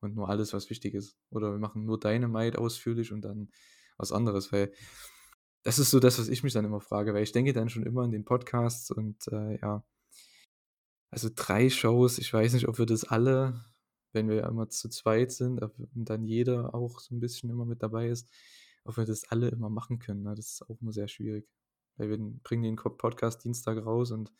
und 0.00 0.14
nur 0.14 0.28
alles, 0.28 0.52
was 0.52 0.68
wichtig 0.68 0.94
ist. 0.94 1.16
Oder 1.30 1.52
wir 1.52 1.58
machen 1.58 1.84
nur 1.86 1.98
Dynamite 1.98 2.58
ausführlich 2.58 3.12
und 3.12 3.22
dann 3.22 3.50
was 3.96 4.12
anderes, 4.12 4.52
weil 4.52 4.72
das 5.62 5.78
ist 5.78 5.90
so 5.90 5.98
das, 5.98 6.18
was 6.18 6.28
ich 6.28 6.42
mich 6.42 6.52
dann 6.52 6.66
immer 6.66 6.80
frage, 6.80 7.14
weil 7.14 7.22
ich 7.22 7.32
denke 7.32 7.54
dann 7.54 7.70
schon 7.70 7.84
immer 7.84 8.04
in 8.04 8.10
den 8.10 8.24
Podcasts 8.24 8.90
und 8.90 9.26
äh, 9.28 9.58
ja. 9.60 9.82
Also 11.10 11.30
drei 11.34 11.70
Shows, 11.70 12.18
ich 12.18 12.32
weiß 12.32 12.52
nicht, 12.54 12.68
ob 12.68 12.78
wir 12.78 12.86
das 12.86 13.04
alle, 13.04 13.64
wenn 14.14 14.28
wir 14.28 14.36
ja 14.36 14.48
immer 14.48 14.68
zu 14.68 14.88
zweit 14.88 15.32
sind 15.32 15.60
und 15.60 15.88
dann 15.94 16.24
jeder 16.24 16.74
auch 16.74 17.00
so 17.00 17.14
ein 17.14 17.20
bisschen 17.20 17.50
immer 17.50 17.64
mit 17.64 17.82
dabei 17.82 18.08
ist, 18.08 18.30
ob 18.84 18.96
wir 18.96 19.04
das 19.04 19.30
alle 19.30 19.48
immer 19.48 19.70
machen 19.70 19.98
können. 19.98 20.22
Ne? 20.22 20.34
Das 20.34 20.52
ist 20.52 20.62
auch 20.62 20.80
immer 20.80 20.92
sehr 20.92 21.08
schwierig. 21.08 21.48
Weil 21.96 22.10
wir 22.10 22.18
bringen 22.42 22.62
den 22.62 22.76
Podcast 22.76 23.44
Dienstag 23.44 23.84
raus 23.84 24.10
und 24.10 24.32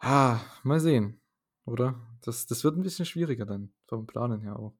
ah, 0.00 0.40
mal 0.62 0.80
sehen, 0.80 1.20
oder? 1.64 2.00
Das, 2.22 2.46
das 2.46 2.64
wird 2.64 2.76
ein 2.76 2.82
bisschen 2.82 3.06
schwieriger 3.06 3.46
dann, 3.46 3.72
vom 3.86 4.06
Planen 4.06 4.40
her 4.40 4.58
auch. 4.58 4.74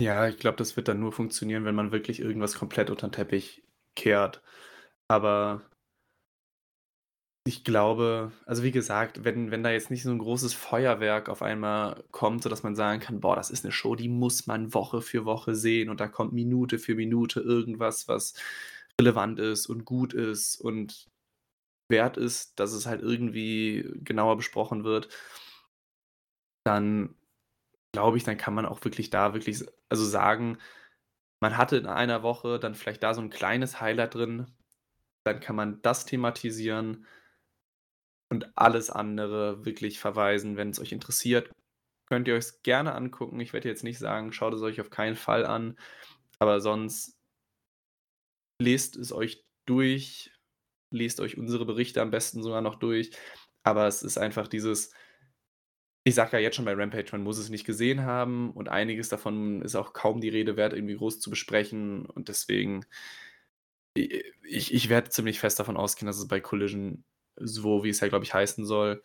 Ja, 0.00 0.26
ich 0.26 0.38
glaube, 0.38 0.56
das 0.56 0.76
wird 0.76 0.88
dann 0.88 0.98
nur 0.98 1.12
funktionieren, 1.12 1.64
wenn 1.64 1.76
man 1.76 1.92
wirklich 1.92 2.18
irgendwas 2.20 2.56
komplett 2.56 2.90
unter 2.90 3.08
den 3.08 3.12
Teppich 3.12 3.64
kehrt. 3.94 4.42
Aber 5.06 5.62
ich 7.44 7.64
glaube, 7.64 8.30
also 8.46 8.62
wie 8.62 8.70
gesagt, 8.70 9.24
wenn, 9.24 9.50
wenn 9.50 9.64
da 9.64 9.70
jetzt 9.70 9.90
nicht 9.90 10.04
so 10.04 10.10
ein 10.10 10.18
großes 10.18 10.54
Feuerwerk 10.54 11.28
auf 11.28 11.42
einmal 11.42 12.04
kommt, 12.12 12.44
sodass 12.44 12.62
man 12.62 12.76
sagen 12.76 13.00
kann, 13.00 13.20
boah, 13.20 13.34
das 13.34 13.50
ist 13.50 13.64
eine 13.64 13.72
Show, 13.72 13.96
die 13.96 14.08
muss 14.08 14.46
man 14.46 14.72
Woche 14.74 15.02
für 15.02 15.24
Woche 15.24 15.56
sehen 15.56 15.88
und 15.90 16.00
da 16.00 16.06
kommt 16.06 16.32
Minute 16.32 16.78
für 16.78 16.94
Minute 16.94 17.40
irgendwas, 17.40 18.06
was 18.06 18.34
relevant 19.00 19.40
ist 19.40 19.66
und 19.66 19.84
gut 19.84 20.14
ist 20.14 20.60
und 20.60 21.08
wert 21.88 22.16
ist, 22.16 22.60
dass 22.60 22.72
es 22.72 22.86
halt 22.86 23.02
irgendwie 23.02 23.90
genauer 24.04 24.36
besprochen 24.36 24.84
wird, 24.84 25.08
dann 26.64 27.16
glaube 27.92 28.18
ich, 28.18 28.24
dann 28.24 28.38
kann 28.38 28.54
man 28.54 28.66
auch 28.66 28.84
wirklich 28.84 29.10
da 29.10 29.34
wirklich 29.34 29.64
also 29.88 30.04
sagen, 30.04 30.58
man 31.40 31.56
hatte 31.56 31.76
in 31.76 31.86
einer 31.86 32.22
Woche 32.22 32.60
dann 32.60 32.74
vielleicht 32.76 33.02
da 33.02 33.14
so 33.14 33.20
ein 33.20 33.30
kleines 33.30 33.80
Highlight 33.80 34.14
drin, 34.14 34.46
dann 35.24 35.40
kann 35.40 35.56
man 35.56 35.82
das 35.82 36.06
thematisieren 36.06 37.06
und 38.32 38.56
alles 38.56 38.88
andere 38.88 39.66
wirklich 39.66 40.00
verweisen. 40.00 40.56
wenn 40.56 40.70
es 40.70 40.80
euch 40.80 40.92
interessiert, 40.92 41.50
könnt 42.06 42.26
ihr 42.28 42.34
euch's 42.34 42.62
gerne 42.62 42.94
angucken. 42.94 43.38
Ich 43.40 43.52
werde 43.52 43.68
jetzt 43.68 43.84
nicht 43.84 43.98
sagen, 43.98 44.32
schaut 44.32 44.54
es 44.54 44.62
euch 44.62 44.80
auf 44.80 44.88
keinen 44.88 45.16
Fall 45.16 45.44
an, 45.44 45.78
aber 46.38 46.62
sonst 46.62 47.18
lest 48.58 48.96
es 48.96 49.12
euch 49.12 49.44
durch, 49.66 50.32
lest 50.90 51.20
euch 51.20 51.36
unsere 51.36 51.66
Berichte 51.66 52.00
am 52.00 52.10
besten 52.10 52.42
sogar 52.42 52.62
noch 52.62 52.76
durch, 52.76 53.10
aber 53.64 53.86
es 53.86 54.02
ist 54.02 54.16
einfach 54.18 54.48
dieses 54.48 54.94
ich 56.04 56.14
sage 56.16 56.32
ja 56.36 56.42
jetzt 56.42 56.56
schon 56.56 56.64
bei 56.64 56.74
Rampage, 56.74 57.10
man 57.12 57.22
muss 57.22 57.38
es 57.38 57.48
nicht 57.50 57.64
gesehen 57.64 58.02
haben 58.02 58.50
und 58.52 58.68
einiges 58.68 59.08
davon 59.08 59.62
ist 59.62 59.76
auch 59.76 59.92
kaum 59.92 60.20
die 60.20 60.30
Rede 60.30 60.56
wert, 60.56 60.72
irgendwie 60.72 60.96
groß 60.96 61.20
zu 61.20 61.30
besprechen 61.30 62.06
und 62.06 62.28
deswegen 62.28 62.86
ich 63.94 64.72
ich 64.74 64.88
werde 64.88 65.10
ziemlich 65.10 65.38
fest 65.38 65.60
davon 65.60 65.76
ausgehen, 65.76 66.06
dass 66.06 66.18
es 66.18 66.28
bei 66.28 66.40
Collision 66.40 67.04
so, 67.36 67.84
wie 67.84 67.90
es 67.90 68.00
ja, 68.00 68.08
glaube 68.08 68.24
ich, 68.24 68.34
heißen 68.34 68.64
soll, 68.64 69.02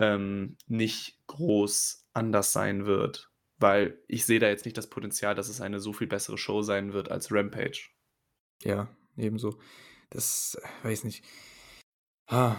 ähm, 0.00 0.56
nicht 0.66 1.20
groß 1.26 2.06
anders 2.12 2.52
sein 2.52 2.86
wird, 2.86 3.30
weil 3.58 3.98
ich 4.08 4.26
sehe 4.26 4.40
da 4.40 4.48
jetzt 4.48 4.64
nicht 4.64 4.76
das 4.78 4.88
Potenzial, 4.90 5.34
dass 5.34 5.48
es 5.48 5.60
eine 5.60 5.80
so 5.80 5.92
viel 5.92 6.06
bessere 6.06 6.38
Show 6.38 6.62
sein 6.62 6.92
wird 6.92 7.10
als 7.10 7.32
Rampage. 7.32 7.90
Ja, 8.62 8.88
ebenso. 9.16 9.58
Das 10.10 10.58
äh, 10.62 10.86
weiß 10.88 11.04
nicht. 11.04 11.24
Ah, 12.28 12.56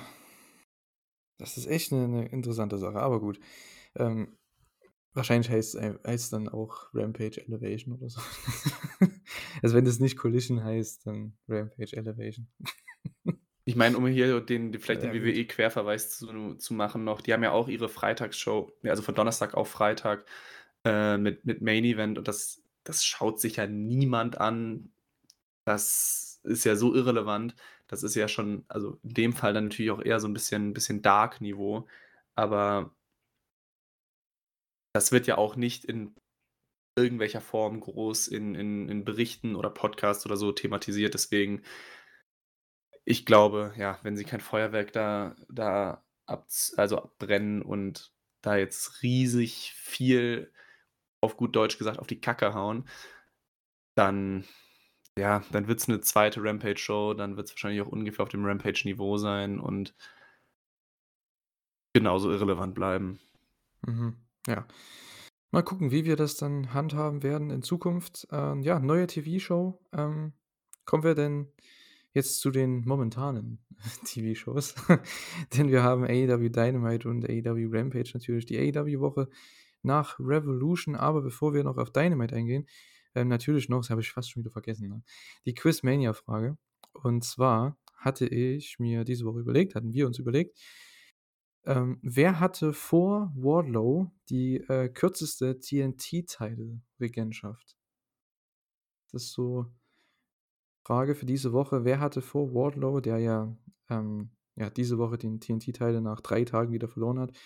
das 1.38 1.58
ist 1.58 1.68
echt 1.68 1.92
eine 1.94 2.08
'ne 2.08 2.26
interessante 2.30 2.78
Sache, 2.78 3.00
aber 3.00 3.20
gut. 3.20 3.40
Ähm, 3.96 4.38
wahrscheinlich 5.14 5.52
heißt 5.52 5.76
es 5.76 5.98
heißt's 6.08 6.32
dann 6.32 6.50
auch 6.50 6.90
Rampage 6.94 7.42
Elevation 7.48 7.96
oder 7.96 8.10
so. 8.10 8.22
Also, 9.64 9.76
wenn 9.76 9.86
das 9.86 10.00
nicht 10.00 10.18
Collision 10.18 10.64
heißt, 10.64 11.08
dann 11.08 11.38
Rampage 11.50 11.96
Elevation. 11.98 12.48
Ich 13.68 13.76
meine, 13.76 13.98
um 13.98 14.08
hier 14.08 14.40
den 14.42 14.74
vielleicht 14.80 15.04
den 15.04 15.12
Ja, 15.12 15.14
WWE-Querverweis 15.14 16.10
zu 16.18 16.56
zu 16.56 16.74
machen 16.74 17.04
noch, 17.04 17.20
die 17.22 17.34
haben 17.34 17.44
ja 17.44 17.52
auch 17.52 17.68
ihre 17.68 17.90
Freitagsshow, 17.90 18.72
also 18.84 19.02
von 19.04 19.14
Donnerstag 19.16 19.56
auf 19.56 19.70
Freitag, 19.70 20.26
äh, 20.86 21.18
mit 21.18 21.46
mit 21.46 21.62
Main 21.62 21.84
Event 21.86 22.18
und 22.18 22.28
das 22.30 22.64
das 22.86 23.04
schaut 23.06 23.42
sich 23.42 23.58
ja 23.58 23.68
niemand 23.68 24.40
an. 24.40 24.92
Das 25.66 26.42
ist 26.46 26.66
ja 26.66 26.76
so 26.78 26.96
irrelevant. 26.96 27.56
Das 27.88 28.04
ist 28.04 28.16
ja 28.16 28.28
schon 28.30 28.66
also 28.70 29.00
in 29.04 29.14
dem 29.16 29.34
Fall 29.34 29.54
dann 29.54 29.66
natürlich 29.66 29.92
auch 29.92 30.02
eher 30.04 30.20
so 30.22 30.28
ein 30.30 30.34
bisschen 30.34 30.74
bisschen 30.74 31.02
Dark-Niveau, 31.04 31.88
aber 32.36 32.96
das 34.94 35.12
wird 35.12 35.28
ja 35.28 35.38
auch 35.38 35.56
nicht 35.56 35.86
in 35.86 36.16
irgendwelcher 36.98 37.42
Form 37.42 37.82
groß 37.82 38.28
in 38.30 38.56
in 38.56 38.90
in 38.90 39.06
Berichten 39.06 39.56
oder 39.56 39.70
Podcasts 39.72 40.26
oder 40.26 40.38
so 40.38 40.52
thematisiert. 40.54 41.14
Deswegen 41.16 41.64
ich 43.08 43.26
glaube, 43.26 43.74
ja, 43.78 43.98
wenn 44.04 44.18
sie 44.18 44.26
kein 44.26 44.42
Feuerwerk 44.42 44.92
da 44.92 45.34
da 45.48 46.04
ab 46.26 46.46
also 46.76 46.98
abbrennen 46.98 47.62
und 47.62 48.12
da 48.42 48.58
jetzt 48.58 49.02
riesig 49.02 49.74
viel, 49.76 50.52
auf 51.22 51.38
gut 51.38 51.56
Deutsch 51.56 51.78
gesagt, 51.78 52.00
auf 52.00 52.08
die 52.08 52.20
Kacke 52.20 52.54
hauen, 52.54 52.86
dann 53.96 54.44
ja, 55.18 55.42
dann 55.52 55.68
wird 55.70 55.80
es 55.80 55.88
eine 55.88 56.02
zweite 56.02 56.44
Rampage-Show, 56.44 57.14
dann 57.14 57.38
wird 57.38 57.48
es 57.48 57.54
wahrscheinlich 57.54 57.82
auch 57.82 57.88
ungefähr 57.88 58.24
auf 58.24 58.30
dem 58.30 58.46
Rampage-Niveau 58.46 59.18
sein 59.18 59.60
und 59.60 59.96
genauso 61.94 62.30
irrelevant 62.30 62.76
bleiben. 62.76 63.20
Mhm, 63.88 64.18
ja. 64.48 64.68
Mal 65.52 65.64
gucken, 65.64 65.92
wie 65.92 66.04
wir 66.04 66.18
das 66.18 66.36
dann 66.36 66.74
handhaben 66.74 67.24
werden 67.24 67.52
in 67.52 67.64
Zukunft. 67.64 68.28
Ähm, 68.32 68.62
ja, 68.64 68.80
neue 68.80 69.08
TV-Show. 69.08 69.80
Ähm, 69.94 70.34
kommen 70.86 71.04
wir 71.04 71.16
denn 71.16 71.54
jetzt 72.18 72.42
zu 72.42 72.52
den 72.52 72.84
momentanen 72.86 73.60
TV-Shows? 74.06 74.76
Denn 75.56 75.70
wir 75.70 75.84
haben 75.84 76.04
AEW 76.04 76.50
Dynamite 76.50 77.08
und 77.08 77.24
AEW 77.24 77.70
Rampage 77.72 78.12
natürlich 78.14 78.46
die 78.46 78.58
AEW-Woche 78.58 79.30
nach 79.84 80.20
Revolution. 80.20 80.96
Aber 80.96 81.22
bevor 81.22 81.54
wir 81.54 81.64
noch 81.64 81.78
auf 81.78 81.92
Dynamite 81.92 82.36
eingehen, 82.36 82.68
ähm, 83.16 83.30
natürlich 83.30 83.70
noch, 83.70 83.80
das 83.82 83.90
habe 83.90 84.02
ich 84.02 84.12
fast 84.12 84.32
schon 84.32 84.44
wieder 84.44 84.52
vergessen, 84.52 84.90
ne? 84.90 85.02
die 85.46 85.54
Quizmania-Frage. 85.54 86.58
Und 86.94 87.24
zwar 87.24 87.78
hatte 87.96 88.28
ich 88.28 88.80
mir 88.80 89.06
diese 89.06 89.24
Woche 89.26 89.40
überlegt, 89.40 89.76
hatten 89.76 89.94
wir 89.94 90.08
uns 90.08 90.20
überlegt, 90.20 90.60
ähm, 91.66 92.00
wer 92.02 92.40
hatte 92.40 92.74
vor 92.74 93.32
Wardlow 93.36 94.12
die 94.30 94.58
äh, 94.58 94.90
kürzeste 94.90 95.60
TNT-Title-Regentschaft? 95.60 97.78
Das 99.12 99.24
ist 99.24 99.34
so 99.34 99.66
Frage 100.88 101.16
für 101.16 101.26
diese 101.26 101.52
Woche. 101.52 101.84
Wer 101.84 102.00
hatte 102.00 102.22
vor 102.22 102.54
Wardlow, 102.54 103.02
der 103.02 103.18
ja, 103.18 103.54
ähm, 103.90 104.30
ja 104.56 104.70
diese 104.70 104.98
Woche 104.98 105.18
den 105.18 105.42
TNT-Title 105.42 106.00
nach 106.00 106.22
drei 106.22 106.46
Tagen 106.46 106.72
wieder 106.72 106.88
verloren 106.88 107.20
hat, 107.20 107.38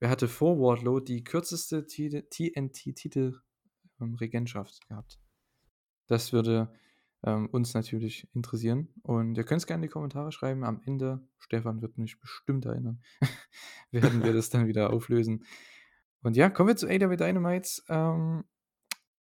wer 0.00 0.10
hatte 0.10 0.26
vor 0.26 0.58
Wardlow 0.58 0.98
die 0.98 1.22
kürzeste 1.22 1.86
TNT-Titel 1.86 3.38
ähm, 4.00 4.16
gehabt. 4.16 5.20
Das 6.08 6.32
würde 6.32 6.72
ähm, 7.22 7.46
uns 7.52 7.74
natürlich 7.74 8.28
interessieren. 8.34 8.88
Und 9.04 9.36
ihr 9.36 9.44
könnt 9.44 9.60
es 9.60 9.68
gerne 9.68 9.84
in 9.84 9.88
die 9.88 9.92
Kommentare 9.92 10.32
schreiben. 10.32 10.64
Am 10.64 10.82
Ende, 10.84 11.24
Stefan 11.38 11.82
wird 11.82 11.96
mich 11.96 12.18
bestimmt 12.18 12.64
erinnern, 12.64 13.00
werden 13.92 14.24
wir 14.24 14.32
das 14.32 14.50
dann 14.50 14.66
wieder 14.66 14.92
auflösen. 14.92 15.44
Und 16.22 16.36
ja, 16.36 16.50
kommen 16.50 16.70
wir 16.70 16.76
zu 16.76 16.88
AW 16.88 17.16
Dynamite. 17.16 17.82
Ähm, 17.88 18.42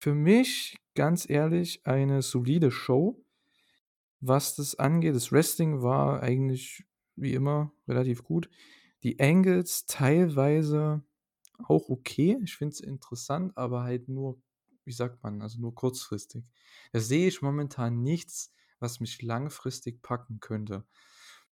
für 0.01 0.15
mich, 0.15 0.77
ganz 0.95 1.27
ehrlich, 1.31 1.87
eine 1.87 2.21
solide 2.21 2.71
Show. 2.71 3.24
Was 4.27 4.55
das 4.57 4.75
angeht, 4.77 5.15
das 5.15 5.33
Wrestling 5.33 5.83
war 5.83 6.23
eigentlich 6.23 6.85
wie 7.15 7.35
immer 7.35 7.73
relativ 7.87 8.23
gut. 8.23 8.49
Die 9.03 9.21
Angles 9.21 9.85
teilweise 9.87 11.03
auch 11.65 11.89
okay. 11.91 12.39
Ich 12.43 12.57
finde 12.57 12.73
es 12.75 12.81
interessant, 12.81 13.57
aber 13.57 13.83
halt 13.83 14.09
nur 14.09 14.41
wie 14.85 14.93
sagt 14.93 15.23
man, 15.23 15.41
also 15.43 15.61
nur 15.61 15.75
kurzfristig. 15.75 16.45
Da 16.93 17.01
sehe 17.01 17.29
ich 17.29 17.43
momentan 17.43 18.03
nichts, 18.03 18.53
was 18.81 19.01
mich 19.01 19.23
langfristig 19.23 20.03
packen 20.03 20.41
könnte. 20.41 20.85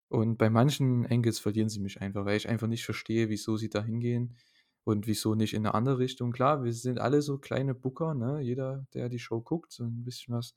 Und 0.09 0.37
bei 0.37 0.49
manchen 0.49 1.05
Engels 1.05 1.39
verlieren 1.39 1.69
sie 1.69 1.79
mich 1.79 2.01
einfach, 2.01 2.25
weil 2.25 2.37
ich 2.37 2.49
einfach 2.49 2.67
nicht 2.67 2.83
verstehe, 2.83 3.29
wieso 3.29 3.55
sie 3.57 3.69
da 3.69 3.83
hingehen 3.83 4.35
und 4.83 5.07
wieso 5.07 5.35
nicht 5.35 5.53
in 5.53 5.65
eine 5.65 5.73
andere 5.73 5.99
Richtung. 5.99 6.31
Klar, 6.31 6.63
wir 6.63 6.73
sind 6.73 6.99
alle 6.99 7.21
so 7.21 7.37
kleine 7.37 7.73
Booker, 7.73 8.13
ne? 8.13 8.41
Jeder, 8.41 8.85
der 8.93 9.07
die 9.09 9.19
Show 9.19 9.41
guckt, 9.41 9.71
so 9.71 9.85
ein 9.85 10.03
bisschen 10.03 10.35
was 10.35 10.55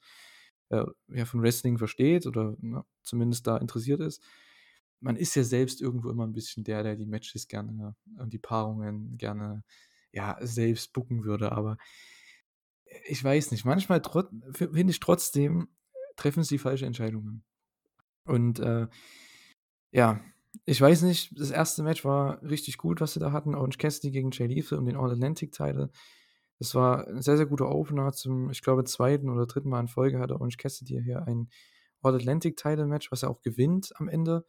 äh, 0.70 0.84
ja, 1.08 1.24
von 1.24 1.42
Wrestling 1.42 1.78
versteht 1.78 2.26
oder 2.26 2.56
ne, 2.60 2.84
zumindest 3.02 3.46
da 3.46 3.56
interessiert 3.56 4.00
ist. 4.00 4.22
Man 5.00 5.16
ist 5.16 5.34
ja 5.34 5.44
selbst 5.44 5.82
irgendwo 5.82 6.10
immer 6.10 6.26
ein 6.26 6.32
bisschen 6.32 6.64
der, 6.64 6.82
der 6.82 6.96
die 6.96 7.06
Matches 7.06 7.48
gerne 7.48 7.94
und 8.18 8.32
die 8.32 8.38
Paarungen 8.38 9.18
gerne 9.18 9.64
ja 10.12 10.38
selbst 10.40 10.92
booken 10.92 11.24
würde, 11.24 11.52
aber 11.52 11.76
ich 13.06 13.22
weiß 13.22 13.50
nicht, 13.50 13.64
manchmal 13.64 14.02
finde 14.52 14.90
ich 14.90 15.00
trotzdem, 15.00 15.68
treffen 16.16 16.44
sie 16.44 16.58
falsche 16.58 16.86
Entscheidungen. 16.86 17.44
Und 18.24 18.60
äh, 18.60 18.86
ja, 19.90 20.20
ich 20.64 20.80
weiß 20.80 21.02
nicht, 21.02 21.38
das 21.38 21.50
erste 21.50 21.82
Match 21.82 22.04
war 22.04 22.42
richtig 22.42 22.78
gut, 22.78 23.00
was 23.00 23.14
sie 23.14 23.20
da 23.20 23.32
hatten. 23.32 23.54
Orange 23.54 23.78
Cassidy 23.78 24.10
gegen 24.12 24.30
Jay 24.30 24.46
Lethal 24.46 24.78
und 24.78 24.86
den 24.86 24.96
All-Atlantic-Title. 24.96 25.90
Das 26.64 26.74
war 26.74 27.06
ein 27.08 27.20
sehr, 27.20 27.36
sehr 27.36 27.44
guter 27.44 27.68
Opener 27.70 28.10
zum, 28.14 28.48
ich 28.48 28.62
glaube, 28.62 28.84
zweiten 28.84 29.28
oder 29.28 29.44
dritten 29.44 29.68
Mal 29.68 29.80
in 29.80 29.88
Folge 29.88 30.18
hatte 30.18 30.36
Orange 30.36 30.56
Cassidy 30.56 30.98
hier 31.04 31.26
einen 31.26 31.50
All-Atlantic-Title-Match, 32.00 33.12
was 33.12 33.22
er 33.22 33.28
auch 33.28 33.42
gewinnt 33.42 33.92
am 33.96 34.08
Ende. 34.08 34.46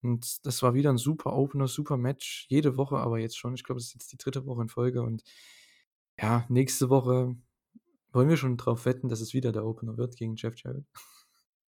Und 0.00 0.46
das 0.46 0.62
war 0.62 0.72
wieder 0.72 0.88
ein 0.88 0.96
super 0.96 1.34
Opener, 1.34 1.68
super 1.68 1.98
Match. 1.98 2.46
Jede 2.48 2.78
Woche, 2.78 2.96
aber 2.96 3.18
jetzt 3.18 3.36
schon. 3.36 3.52
Ich 3.52 3.62
glaube, 3.62 3.78
das 3.78 3.88
ist 3.88 3.92
jetzt 3.92 4.12
die 4.12 4.16
dritte 4.16 4.46
Woche 4.46 4.62
in 4.62 4.70
Folge. 4.70 5.02
Und 5.02 5.22
ja, 6.18 6.46
nächste 6.48 6.88
Woche 6.88 7.36
wollen 8.10 8.28
wir 8.30 8.38
schon 8.38 8.56
drauf 8.56 8.86
wetten, 8.86 9.10
dass 9.10 9.20
es 9.20 9.34
wieder 9.34 9.52
der 9.52 9.66
Opener 9.66 9.98
wird 9.98 10.16
gegen 10.16 10.36
Jeff 10.36 10.54
Jarrett. 10.62 10.86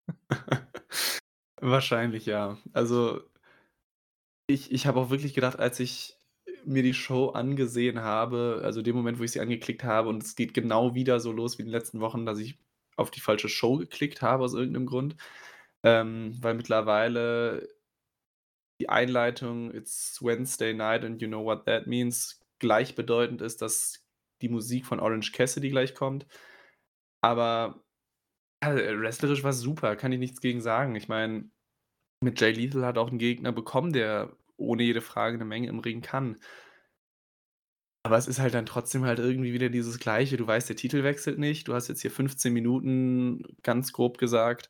Wahrscheinlich 1.61 2.25
ja. 2.25 2.57
Also 2.73 3.21
ich 4.47 4.73
ich 4.73 4.87
habe 4.87 5.01
auch 5.01 5.11
wirklich 5.11 5.35
gedacht, 5.35 5.59
als 5.59 5.81
ich 5.81 6.19
mir 6.67 6.83
die 6.83 6.95
Show 6.95 7.31
angesehen 7.31 8.01
habe, 8.01 8.61
also 8.65 8.83
dem 8.83 8.97
Moment, 8.97 9.19
wo 9.19 9.25
ich 9.25 9.33
sie 9.33 9.41
angeklickt 9.41 9.85
habe 9.85 10.09
und 10.09 10.23
es 10.23 10.37
geht 10.37 10.55
genau 10.55 10.95
wieder 10.95 11.21
so 11.21 11.33
los 11.33 11.59
wie 11.59 11.63
in 11.63 11.69
den 11.69 11.73
letzten 11.73 12.01
Wochen, 12.01 12.27
dass 12.27 12.39
ich 12.39 12.59
auf 12.97 13.11
die 13.11 13.21
falsche 13.21 13.49
Show 13.49 13.77
geklickt 13.79 14.23
habe 14.23 14.45
aus 14.45 14.55
irgendeinem 14.55 14.87
Grund. 14.87 15.17
Ähm, 15.85 16.37
weil 16.41 16.55
mittlerweile 16.55 17.69
die 18.81 18.89
Einleitung 18.89 19.73
„It's 19.73 20.21
Wednesday 20.23 20.75
night 20.75 21.05
and 21.05 21.23
you 21.23 21.29
know 21.29 21.45
what 21.45 21.65
that 21.67 21.87
means“ 21.87 22.41
gleichbedeutend 22.59 23.41
ist, 23.41 23.63
dass 23.63 24.05
die 24.43 24.49
Musik 24.49 24.87
von 24.87 25.01
Orange 25.01 25.33
Cassidy 25.33 25.71
gleich 25.71 25.95
kommt. 25.95 26.27
Aber, 27.23 27.85
äh, 28.61 28.71
wrestlerisch 28.99 29.45
war's 29.45 29.61
super, 29.61 29.97
kann 29.97 30.13
ich 30.13 30.19
nichts 30.21 30.41
gegen 30.41 30.61
sagen. 30.63 30.97
Ich 30.97 31.09
meine, 31.09 31.51
mit 32.23 32.41
Jay 32.41 32.53
Lethal 32.53 32.87
hat 32.87 32.99
auch 32.99 33.11
'n 33.13 33.19
Gegner 33.19 33.53
bekommen, 33.53 33.93
der 33.93 34.37
ohne 34.65 34.83
jede 34.85 35.01
Frage 35.03 35.39
'ne 35.39 35.45
Menge 35.45 35.69
im 35.69 35.81
Ring 35.81 36.01
kann. 36.03 36.39
Aber 38.07 38.19
es 38.19 38.27
ist 38.29 38.39
halt 38.39 38.53
dann 38.53 38.67
trotzdem 38.67 39.07
halt 39.07 39.19
irgendwie 39.19 39.55
wieder 39.55 39.71
dieses 39.71 39.99
Gleiche. 39.99 40.37
Du 40.37 40.47
weißt, 40.47 40.69
der 40.69 40.77
Titel 40.77 41.05
wechselt 41.05 41.39
nicht. 41.39 41.69
Du 41.69 41.73
hast 41.75 41.89
jetzt 41.89 42.03
hier 42.03 42.11
15 42.11 42.53
Minuten, 42.53 43.43
ganz 43.63 43.93
grob 43.95 44.19
gesagt, 44.19 44.69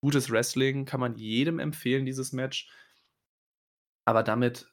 gutes 0.00 0.30
Wrestling, 0.32 0.84
kann 0.84 0.98
man 0.98 1.14
jedem 1.14 1.60
empfehlen, 1.60 2.04
dieses 2.06 2.32
Match. 2.32 2.68
Aber 4.08 4.22
damit 4.22 4.72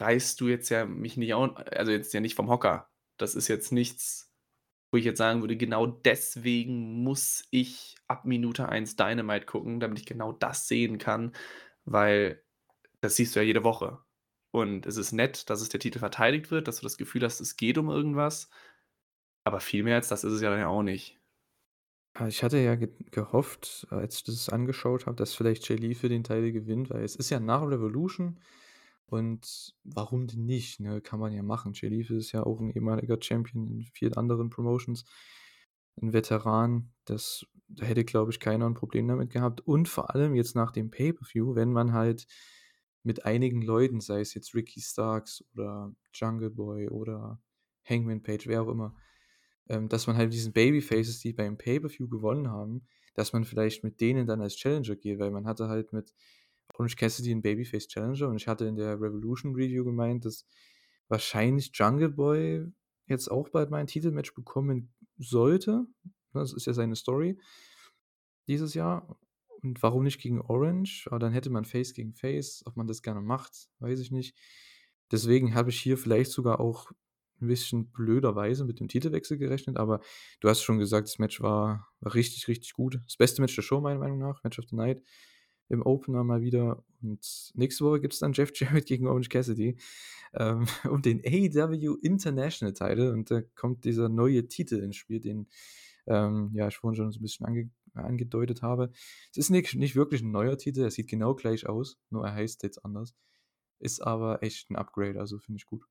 reißt 0.00 0.40
du 0.40 0.48
jetzt 0.48 0.68
ja 0.70 0.84
mich 0.86 1.16
nicht 1.16 1.34
au 1.34 1.44
also 1.54 1.92
jetzt 1.92 2.12
ja 2.14 2.20
nicht 2.20 2.34
vom 2.34 2.48
Hocker. 2.50 2.90
Das 3.18 3.34
ist 3.34 3.48
jetzt 3.48 3.72
nichts, 3.72 4.32
wo 4.92 4.98
ich 4.98 5.04
jetzt 5.04 5.18
sagen 5.18 5.42
würde, 5.42 5.56
genau 5.56 5.86
deswegen 5.86 7.02
muss 7.04 7.46
ich 7.50 7.96
ab 8.08 8.24
Minute 8.24 8.68
1 8.68 8.96
Dynamite 8.96 9.46
gucken, 9.46 9.80
damit 9.80 10.00
ich 10.00 10.06
genau 10.06 10.32
das 10.32 10.68
sehen 10.68 10.98
kann, 10.98 11.32
weil 11.84 12.42
das 13.02 13.16
siehst 13.16 13.36
du 13.36 13.40
ja 13.40 13.46
jede 13.46 13.64
Woche. 13.64 14.00
Und 14.52 14.86
es 14.86 14.98
ist 14.98 15.12
nett, 15.12 15.50
dass 15.50 15.62
es 15.62 15.70
der 15.70 15.80
Titel 15.80 16.00
verteidigt 16.00 16.50
wird, 16.52 16.68
dass 16.68 16.78
du 16.78 16.84
das 16.84 16.98
Gefühl 16.98 17.24
hast, 17.24 17.40
es 17.42 17.56
geht 17.58 17.78
um 17.78 17.90
irgendwas. 17.90 18.50
Aber 19.44 19.60
viel 19.60 19.82
mehr 19.84 19.96
als 19.96 20.08
das 20.08 20.24
ist 20.24 20.32
es 20.34 20.42
ja 20.42 20.50
dann 20.50 20.60
ja 20.60 20.68
auch 20.68 20.82
nicht. 20.82 21.18
Ah, 22.16 22.28
ich 22.28 22.42
hatte 22.42 22.58
ja 22.58 22.74
ge 22.74 22.90
gehofft, 23.10 23.86
als 23.90 24.16
ich 24.16 24.24
das 24.24 24.48
angeschaut 24.50 25.06
habe, 25.06 25.16
dass 25.16 25.34
vielleicht 25.34 25.66
Jay 25.68 25.76
Lethal 25.76 26.10
den 26.10 26.24
Teil 26.24 26.52
gewinnt, 26.52 26.90
weil 26.90 27.02
es 27.04 27.16
ist 27.16 27.30
ja 27.30 27.40
nach 27.40 27.62
Revolution 27.62 28.38
und 29.06 29.74
warum 29.84 30.26
denn 30.26 30.44
nicht, 30.44 30.78
ne? 30.80 31.00
Kann 31.00 31.20
man 31.20 31.32
ja 31.32 31.42
machen. 31.42 31.72
Lethal 31.80 32.18
ist 32.18 32.32
ja 32.32 32.42
auch 32.44 32.60
'n 32.60 32.70
ehemaliger 32.70 33.16
Champion 33.20 33.66
in 33.66 33.82
vielen 33.94 34.14
anderen 34.14 34.50
Promotions, 34.50 35.04
'n 36.02 36.12
Veteran. 36.12 36.92
Das 37.06 37.46
da 37.68 37.86
hätte, 37.86 38.04
glaube 38.04 38.30
ich, 38.32 38.40
keiner 38.40 38.66
'n 38.66 38.74
Problem 38.74 39.08
damit 39.08 39.30
gehabt. 39.30 39.62
Und 39.62 39.88
vor 39.88 40.14
allem 40.14 40.34
jetzt 40.34 40.54
nach 40.56 40.70
dem 40.72 40.90
Pay-per-View, 40.90 41.54
wenn 41.54 41.72
man 41.72 41.92
halt 41.94 42.26
mit 43.02 43.24
einigen 43.24 43.62
Leuten, 43.62 44.00
sei 44.00 44.20
es 44.20 44.34
jetzt 44.34 44.54
Ricky 44.54 44.80
Starks 44.80 45.44
oder 45.54 45.94
Jungle 46.14 46.50
Boy 46.50 46.88
oder 46.88 47.40
Hangman 47.84 48.22
Page, 48.22 48.46
wer 48.46 48.62
auch 48.62 48.68
immer, 48.68 48.94
ähm, 49.68 49.88
dass 49.88 50.06
man 50.06 50.16
halt 50.16 50.32
diesen 50.32 50.52
Babyfaces, 50.52 51.20
die 51.20 51.32
beim 51.32 51.58
Pay-per-View 51.58 52.08
gewonnen 52.08 52.48
haben, 52.48 52.86
dass 53.14 53.32
man 53.32 53.44
vielleicht 53.44 53.84
mit 53.84 54.00
denen 54.00 54.26
dann 54.26 54.40
als 54.40 54.56
Challenger 54.56 54.96
geht, 54.96 55.18
weil 55.18 55.30
man 55.30 55.46
hatte 55.46 55.68
halt 55.68 55.92
mit 55.92 56.14
Orange 56.74 56.96
Cassidy 56.96 57.32
'n 57.32 57.42
Babyface 57.42 57.88
Challenger 57.88 58.28
und 58.28 58.36
ich 58.36 58.48
hatte 58.48 58.66
in 58.66 58.76
der 58.76 59.00
Revolution 59.00 59.54
Review 59.54 59.84
gemeint, 59.84 60.24
dass 60.24 60.46
wahrscheinlich 61.08 61.70
Jungle 61.74 62.10
Boy 62.10 62.66
jetzt 63.06 63.30
auch 63.30 63.48
bald 63.50 63.70
mal 63.70 63.78
ein 63.78 63.86
Titelmatch 63.86 64.34
bekommen 64.34 64.92
sollte. 65.18 65.86
Das 66.32 66.52
ist 66.52 66.66
ja 66.66 66.72
seine 66.72 66.96
Story 66.96 67.38
dieses 68.46 68.74
Jahr. 68.74 69.18
Und 69.62 69.82
warum 69.82 70.02
nicht 70.04 70.20
gegen 70.20 70.40
Orange? 70.40 71.06
Aber 71.08 71.18
dann 71.20 71.32
hätte 71.32 71.50
man 71.50 71.64
Face 71.64 71.94
gegen 71.94 72.14
Face. 72.14 72.62
Ob 72.66 72.76
man 72.76 72.86
das 72.88 73.02
gerne 73.02 73.20
macht, 73.20 73.68
weiß 73.78 74.00
ich 74.00 74.10
nicht. 74.10 74.36
Deswegen 75.12 75.54
habe 75.54 75.70
ich 75.70 75.80
hier 75.80 75.96
vielleicht 75.98 76.32
sogar 76.32 76.60
auch 76.60 76.90
'n 77.40 77.46
bisschen 77.48 77.90
blöderweise 77.90 78.64
mit 78.64 78.80
dem 78.80 78.88
Titelwechsel 78.88 79.36
gerechnet, 79.38 79.76
aber 79.76 80.00
du 80.40 80.48
hast 80.48 80.62
schon 80.62 80.78
gesagt, 80.78 81.08
das 81.08 81.18
Match 81.18 81.40
war 81.42 81.88
war 82.00 82.14
richtig, 82.14 82.48
richtig 82.48 82.72
gut. 82.74 83.00
Das 83.06 83.16
beste 83.16 83.40
Match 83.42 83.54
der 83.56 83.62
Show 83.62 83.80
meiner 83.80 83.98
Meinung 84.00 84.18
nach, 84.18 84.42
Match 84.44 84.58
of 84.58 84.66
the 84.70 84.76
Night 84.76 85.02
im 85.68 85.82
Opener 85.86 86.24
mal 86.24 86.42
wieder. 86.42 86.84
Und 87.02 87.52
nächste 87.54 87.84
Woche 87.84 88.00
gibt's 88.00 88.18
dann 88.20 88.32
Jeff 88.34 88.52
Jarrett 88.84 88.86
gegen 88.86 89.06
Orange 89.08 89.28
Cassidy, 89.28 89.76
ähm, 90.34 90.66
um 90.90 91.02
den 91.02 91.20
AEW 91.24 91.96
International 92.02 92.72
Title 92.74 93.12
und 93.12 93.30
da 93.30 93.42
kommt 93.56 93.84
dieser 93.84 94.08
neue 94.08 94.48
Titel 94.48 94.76
ins 94.82 94.96
Spiel, 94.96 95.20
den, 95.20 95.48
ähm, 96.06 96.50
ja, 96.54 96.68
ich 96.68 96.76
vorhin 96.78 96.96
schon 96.96 97.12
so 97.12 97.18
'n 97.20 97.22
bisschen 97.22 97.46
ange 97.46 97.70
angedeutet 97.94 98.62
habe. 98.62 98.90
Es 99.30 99.38
ist 99.38 99.50
nix 99.50 99.74
nicht 99.74 99.96
wirklich 99.96 100.22
'n 100.22 100.30
neuer 100.32 100.58
Titel, 100.58 100.82
er 100.82 100.90
sieht 100.90 101.08
genau 101.08 101.34
gleich 101.34 101.68
aus, 101.68 101.98
nur 102.10 102.24
er 102.26 102.34
heißt 102.34 102.62
jetzt 102.64 102.84
anders. 102.84 103.14
Ist 103.80 104.00
aber 104.02 104.42
echt 104.42 104.70
'n 104.70 104.76
Upgrade, 104.76 105.20
also 105.20 105.38
finde 105.38 105.58
ich 105.58 105.66
gut. 105.66 105.84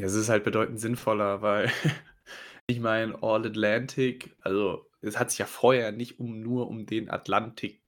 Ja, 0.00 0.06
es 0.06 0.14
ist 0.14 0.28
halt 0.28 0.44
bedeutend 0.44 0.78
sinnvoller, 0.78 1.40
weil 1.42 1.70
ich 2.66 2.80
meine, 2.80 3.22
All 3.22 3.46
Atlantic 3.46 4.36
also, 4.40 4.90
es 5.00 5.18
hat 5.18 5.30
sich 5.30 5.38
ja 5.38 5.46
vorher 5.46 5.92
nicht 5.92 6.20
um 6.20 6.40
nur 6.42 6.68
um 6.68 6.86
den 6.86 7.10
Atlantik 7.10 7.82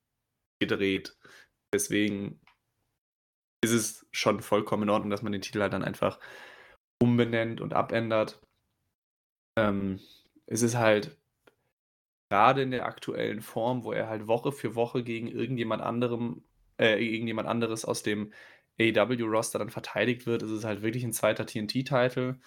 gedreht. 0.61 1.17
Deswegen 1.75 2.41
ist 3.63 3.73
es 3.73 4.07
schon 4.13 4.41
vollkommen 4.41 4.85
in 4.85 4.91
Ordnung, 4.91 5.11
dass 5.11 5.23
man 5.23 5.33
den 5.33 5.43
Titel 5.43 5.61
halt 5.61 5.73
dann 5.73 5.85
einfach 5.85 6.19
umbenennt 7.03 7.61
und 7.61 7.75
abändert. 7.75 8.41
Ähm, 9.57 10.01
es 10.47 10.63
ist 10.63 10.77
halt 10.77 11.19
grade 12.31 12.63
in 12.63 12.71
der 12.71 12.87
aktuellen 12.87 13.41
Form, 13.43 13.85
wo 13.85 13.93
er 13.93 14.09
halt 14.09 14.27
Woche 14.29 14.53
für 14.53 14.75
Woche 14.75 15.03
gegen 15.05 15.29
irgendjemand 15.29 15.83
anderem 15.83 16.45
äh, 16.79 17.03
irgendjemand 17.05 17.49
anderes 17.49 17.85
aus 17.85 18.03
dem 18.03 18.33
AEW-Roster 18.79 19.59
dann 19.59 19.71
verteidigt 19.71 20.27
wird, 20.27 20.43
ist 20.43 20.51
es 20.51 20.65
halt 20.65 20.83
wirklich 20.83 21.05
'n 21.05 21.13
zweiter 21.13 21.47
TNT-Title. 21.47 22.41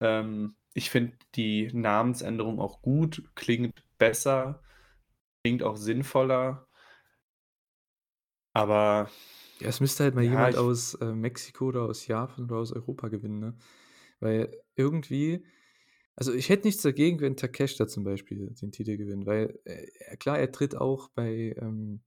Ähm, 0.00 0.56
ich 0.74 0.90
finde 0.90 1.16
die 1.36 1.70
Namensänderung 1.72 2.60
auch 2.60 2.82
gut, 2.82 3.24
klingt 3.34 3.74
besser, 3.98 4.62
klingt 5.44 5.62
auch 5.64 5.76
sinnvoller. 5.76 6.68
Aber 8.52 9.10
Ja, 9.60 9.68
es 9.68 9.80
müsste 9.80 10.04
halt 10.04 10.14
mal 10.14 10.22
ja, 10.22 10.24
jemand 10.24 10.56
aus, 10.56 10.94
äh, 10.94 11.12
Mexiko 11.12 11.66
oder 11.66 11.82
aus 11.82 12.06
Japan 12.06 12.44
oder 12.44 12.56
aus 12.56 12.72
Europa 12.72 13.08
gewinnen, 13.08 13.38
ne? 13.38 13.54
Weil 14.20 14.52
irgendwie 14.76 15.46
also, 16.16 16.32
ich 16.32 16.48
hätte 16.48 16.66
nichts 16.66 16.82
dagegen, 16.82 17.20
wenn 17.20 17.36
Takeshita 17.36 17.86
zum 17.88 18.04
Beispiel 18.04 18.50
den 18.60 18.72
Titel 18.72 18.96
gewinnt, 18.96 19.26
weil, 19.26 19.58
äh, 19.64 20.16
klar, 20.18 20.38
er 20.38 20.50
tritt 20.52 20.76
auch 20.76 21.08
bei, 21.10 21.54
ähm, 21.60 22.02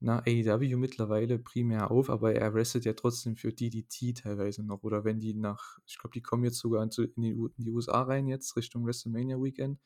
na, 0.00 0.20
AEW 0.26 0.76
mittlerweile 0.76 1.38
primär 1.38 1.90
auf, 1.90 2.10
aber 2.10 2.34
er 2.34 2.54
wrestelt 2.54 2.84
ja 2.86 2.92
trotzdem 2.94 3.36
für 3.36 3.52
DDT 3.52 4.14
teilweise 4.14 4.62
noch 4.64 4.82
oder 4.84 5.04
wenn 5.04 5.18
die 5.20 5.34
nach 5.34 5.78
ich 5.86 5.98
glaube, 5.98 6.12
die 6.14 6.22
kommen 6.22 6.44
jetzt 6.44 6.58
sogar 6.58 6.82
in 6.84 6.90
die 7.22 7.30
in 7.30 7.64
die 7.64 7.70
USA 7.72 8.02
rein 8.02 8.26
jetzt 8.28 8.56
Richtung 8.56 8.86
WrestleMania 8.86 9.38
Weekend. 9.42 9.78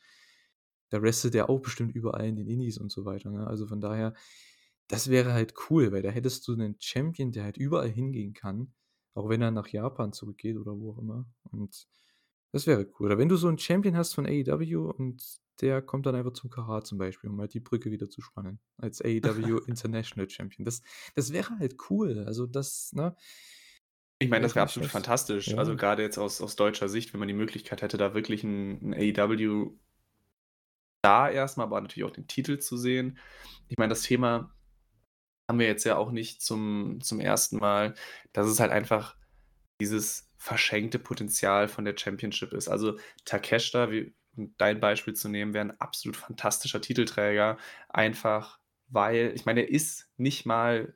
Da 0.91 1.01
wrestelt 1.03 1.35
er 1.37 1.49
auch 1.51 1.61
bestimmt 1.61 1.95
überall 1.95 2.27
in 2.27 2.37
den 2.37 2.49
Indies 2.49 2.79
und 2.79 2.91
so 2.93 3.05
weiter, 3.05 3.31
ne? 3.31 3.47
Also, 3.47 3.67
von 3.67 3.81
daher, 3.81 4.15
das 4.89 5.09
wäre 5.11 5.33
halt 5.33 5.55
cool, 5.71 5.93
weil 5.93 6.03
da 6.03 6.11
hättest 6.11 6.47
du 6.49 6.57
'nen 6.57 6.77
Champion, 6.81 7.31
der 7.33 7.45
halt 7.45 7.57
überall 7.59 7.89
hingehen 7.91 8.35
kann, 8.35 8.75
auch 9.15 9.29
wenn 9.29 9.41
er 9.43 9.53
nach 9.53 9.69
Japan 9.69 10.13
zurückgeht 10.13 10.57
oder 10.59 10.79
wo 10.81 10.93
auch 10.93 10.99
immer. 10.99 11.27
Und 11.53 11.87
das 12.53 12.67
wäre 12.67 12.87
cool. 12.99 13.07
Oder 13.07 13.19
wenn 13.19 13.29
du 13.29 13.37
so 13.37 13.49
'n 13.49 13.59
Champion 13.59 13.97
hast 13.97 14.15
von 14.15 14.27
AEW 14.27 14.91
und 14.91 15.41
der 15.61 15.83
kommt 15.83 16.07
dann 16.07 16.15
einfach 16.15 16.33
zum 16.33 16.51
Karat 16.51 16.87
zum 16.87 16.99
Beispiel, 16.99 17.31
um 17.31 17.41
halt 17.41 17.55
die 17.55 17.61
Brücke 17.61 17.91
wieder 17.91 18.09
zu 18.09 18.23
spannen 18.23 18.61
als 18.79 19.01
AEW 19.03 19.59
International 19.67 20.29
Champion. 20.31 20.65
Das 20.65 20.83
das 21.15 21.33
wäre 21.33 21.59
halt 21.59 21.77
cool. 21.91 22.25
Also, 22.27 22.47
das, 22.47 22.93
ne? 22.95 23.15
Ich 24.23 24.29
meine, 24.29 24.43
das 24.43 24.55
wäre 24.55 24.65
absolut 24.65 24.87
fantastisch. 24.87 25.57
Also, 25.57 25.75
Ja. 25.75 25.77
grade 25.77 26.03
jetzt 26.03 26.19
aus 26.19 26.43
aus 26.43 26.55
deutscher 26.55 26.91
Sicht, 26.91 27.15
wenn 27.15 27.21
man 27.21 27.29
die 27.29 27.33
Möglichkeit 27.35 27.81
hätte, 27.81 27.97
da 27.97 28.13
wirklich 28.13 28.45
'n 28.45 28.93
'n 28.93 28.95
AEW 28.95 29.79
da 31.05 31.31
erst 31.31 31.57
mal, 31.57 31.65
aber 31.65 31.81
natürlich 31.81 32.05
auch 32.09 32.13
den 32.13 32.27
Titel 32.27 32.59
zu 32.59 32.77
sehen. 32.77 33.19
Ich 33.69 33.79
meine, 33.79 33.89
das 33.91 34.03
Thema 34.03 34.55
haben 35.49 35.61
wir 35.61 35.67
jetzt 35.69 35.85
ja 35.85 35.97
auch 35.99 36.13
nicht 36.13 36.43
zum 36.43 37.01
zum 37.03 37.21
1. 37.21 37.59
Mal, 37.59 37.95
dass 38.33 38.49
es 38.49 38.61
halt 38.61 38.73
einfach 38.73 39.17
dieses 39.81 40.31
verschenkte 40.39 40.99
Potenzial 41.01 41.69
von 41.69 41.85
der 41.87 41.97
Championship 41.99 42.53
ist. 42.55 42.69
Also, 42.69 42.99
Takeshita, 43.25 43.91
wie 43.91 44.15
um 44.37 44.55
dein 44.59 44.81
Beispiel 44.81 45.15
zu 45.15 45.29
nehmen, 45.29 45.55
wäre 45.55 45.67
'n 45.67 45.73
absolut 45.81 46.17
fantastischer 46.17 46.81
Titelträger, 46.81 47.59
einfach 47.89 48.59
weil 48.89 49.33
ich 49.37 49.47
meine, 49.47 49.63
er 49.63 49.71
ist 49.71 50.09
nicht 50.19 50.47
mal 50.47 50.95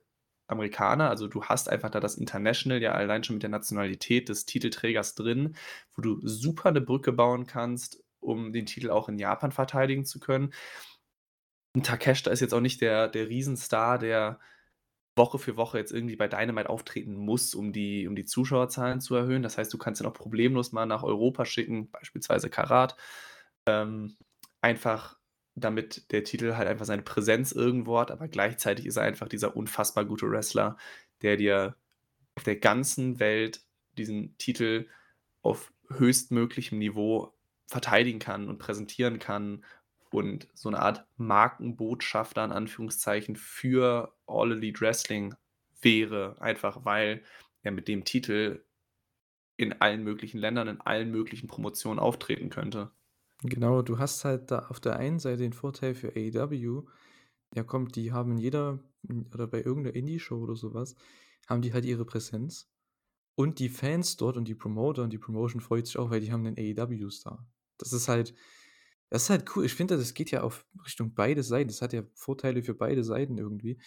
Amerikaner, 0.49 1.11
also, 1.11 1.29
du 1.29 1.45
hast 1.45 1.69
einfach 1.71 1.91
da 1.91 2.01
das 2.01 2.17
International 2.17 2.83
ja 2.83 2.93
allein 2.93 3.25
schon 3.25 3.37
mit 3.37 3.43
der 3.45 3.51
Nationalität 3.51 4.29
des 4.29 4.47
Titelträgers 4.47 5.15
drin, 5.17 5.57
wo 5.97 6.03
du 6.03 6.21
super 6.27 6.71
'ne 6.73 6.81
Brücke 6.83 7.13
bauen 7.13 7.47
kannst, 7.47 8.03
um 8.21 8.53
den 8.53 8.67
Titel 8.67 8.91
auch 8.91 9.09
in 9.09 9.19
Japan 9.19 9.53
verteidigen 9.53 10.05
zu 10.07 10.21
können. 10.21 10.53
'n 11.77 11.83
Takeshita 11.83 12.31
ist 12.31 12.41
jetzt 12.41 12.55
auch 12.55 12.61
nicht 12.61 12.81
der 12.81 13.09
der 13.09 13.29
Riesenstar, 13.29 13.99
der 13.99 14.39
Woche 15.17 15.39
für 15.39 15.57
Woche 15.57 15.79
jetzt 15.79 15.93
irgendwie 15.93 16.17
bei 16.17 16.29
Dynamite 16.29 16.69
auftreten 16.69 17.15
muss, 17.15 17.55
um 17.55 17.73
die 17.73 18.09
um 18.09 18.17
die 18.17 18.25
Zuschauerzahlen 18.25 19.01
zu 19.01 19.15
erhöhen. 19.15 19.43
Das 19.43 19.59
heißt, 19.59 19.73
du 19.73 19.79
kannst 19.79 20.01
ihn 20.01 20.07
auch 20.07 20.15
problemlos 20.15 20.73
mal 20.73 20.87
nach 20.87 21.03
Europa 21.03 21.45
schicken, 21.45 21.91
beispielsweise 21.91 22.51
Karat. 22.51 22.97
Ähm, 23.67 24.17
einfach 24.61 25.19
damit 25.55 26.11
der 26.11 26.25
Titel 26.25 26.55
halt 26.55 26.69
einfach 26.69 26.87
seine 26.87 27.03
Präsenz 27.03 27.53
irgendwo 27.53 27.99
hat, 27.99 28.11
aber 28.11 28.29
gleichzeitig 28.29 28.87
ist 28.87 28.97
er 28.97 29.05
einfach 29.05 29.29
dieser 29.29 29.57
unfassbar 29.57 30.05
gute 30.05 30.29
Wrestler, 30.29 30.77
der 31.23 31.37
dir 31.37 31.77
auf 32.35 32.43
der 32.43 32.57
ganzen 32.57 33.21
Welt 33.21 33.63
diesen 33.97 34.37
Titel 34.39 34.89
auf 35.43 35.73
höchstmöglichem 35.91 36.79
Niveau 36.79 37.33
verteidigen 37.67 38.19
kann 38.19 38.49
und 38.49 38.59
präsentieren 38.59 39.19
kann 39.19 39.65
und 40.15 40.49
so 40.55 40.71
'ne 40.71 40.79
Art 40.81 41.07
Markenbotschafter 41.17 42.45
in 42.45 42.53
Anführungszeichen 42.53 43.37
für 43.37 44.15
All 44.27 44.53
Elite 44.53 44.81
Wrestling 44.83 45.35
wäre, 45.83 46.41
einfach 46.41 46.85
weil 46.85 47.23
er 47.63 47.73
mit 47.73 47.89
dem 47.89 48.05
Titel 48.05 48.65
in 49.59 49.75
allen 49.83 50.05
möglichen 50.05 50.39
Ländern, 50.39 50.69
in 50.69 50.81
allen 50.83 51.11
möglichen 51.13 51.49
Promotionen 51.49 51.99
auftreten 52.01 52.51
könnte. 52.51 52.93
Genau, 53.43 53.83
du 53.83 53.99
hast 53.99 54.25
halt 54.25 54.51
da 54.51 54.61
auf 54.69 54.81
der 54.81 54.97
einen 54.97 55.19
Seite 55.19 55.39
den 55.43 55.53
Vorteil 55.53 55.95
für 55.95 56.15
AEW, 56.17 56.85
ja 57.55 57.63
komm, 57.65 57.89
die 57.89 58.13
haben 58.13 58.39
jeder 58.39 58.79
oder 59.35 59.47
bei 59.49 59.63
irgend 59.63 59.85
'ner 59.87 59.95
Indie-Show 59.95 60.37
oder 60.39 60.57
so 60.57 60.73
was, 60.75 60.95
haben 61.49 61.61
die 61.63 61.73
halt 61.73 61.85
ihre 61.85 62.05
Präsenz. 62.07 62.71
Und 63.37 63.59
die 63.61 63.69
Fans 63.71 64.17
dort 64.17 64.37
und 64.37 64.49
die 64.49 64.55
Promoter 64.57 65.03
und 65.05 65.13
die 65.13 65.19
Promotion 65.19 65.61
freut 65.61 65.87
sich 65.87 65.99
auch, 65.99 66.11
weil 66.11 66.21
die 66.21 66.33
haben 66.33 66.43
'nen 66.45 66.57
AEW-Star. 66.59 67.47
Das 67.79 67.93
ist 67.93 68.09
halt 68.09 68.35
das 69.15 69.25
ist 69.25 69.31
halt 69.31 69.57
cool. 69.57 69.65
Ich 69.65 69.75
finde, 69.75 69.97
das 69.97 70.13
geht 70.15 70.33
ja 70.33 70.43
auf 70.43 70.67
Richtung 70.85 71.15
beide 71.15 71.43
Seiten. 71.45 71.69
Das 71.69 71.83
hat 71.83 71.93
ja 71.93 72.03
Vorteile 72.15 72.63
für 72.65 72.75
beide 72.75 73.05
Seiten 73.05 73.39
irgendwie. 73.39 73.79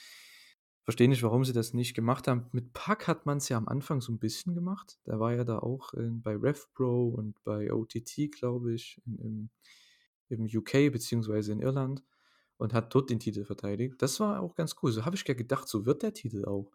Verstehe 0.85 1.09
nicht, 1.09 1.21
warum 1.23 1.43
sie 1.43 1.51
das 1.51 1.73
nicht 1.73 1.93
gemacht 1.95 2.27
haben. 2.29 2.45
Mit 2.53 2.71
Pac 2.73 3.07
hat 3.07 3.25
man's 3.25 3.49
ja 3.49 3.57
am 3.57 3.67
Anfang 3.67 3.99
so 4.01 4.11
'n 4.13 4.19
bisschen 4.19 4.55
gemacht. 4.55 4.99
Der 5.05 5.19
war 5.19 5.33
ja 5.35 5.43
da 5.43 5.59
auch, 5.59 5.93
äh, 5.95 6.09
bei 6.11 6.33
RevPro 6.37 7.09
und 7.09 7.43
bei 7.43 7.73
OTT, 7.73 8.29
glaube 8.29 8.73
ich, 8.73 9.01
in 9.05 9.19
im 9.19 9.49
im 10.29 10.45
UK 10.45 10.89
beziehungsweise 10.91 11.51
in 11.53 11.59
Irland 11.61 12.03
und 12.57 12.73
hat 12.73 12.93
dort 12.95 13.09
den 13.09 13.19
Titel 13.19 13.45
verteidigt. 13.45 14.01
Das 14.01 14.19
war 14.21 14.41
auch 14.41 14.55
ganz 14.55 14.75
cool. 14.83 14.91
So 14.93 15.05
habe 15.05 15.15
ich 15.17 15.27
ja 15.27 15.33
gedacht, 15.33 15.67
so 15.67 15.85
wird 15.85 16.03
der 16.03 16.13
Titel 16.13 16.45
auch. 16.45 16.71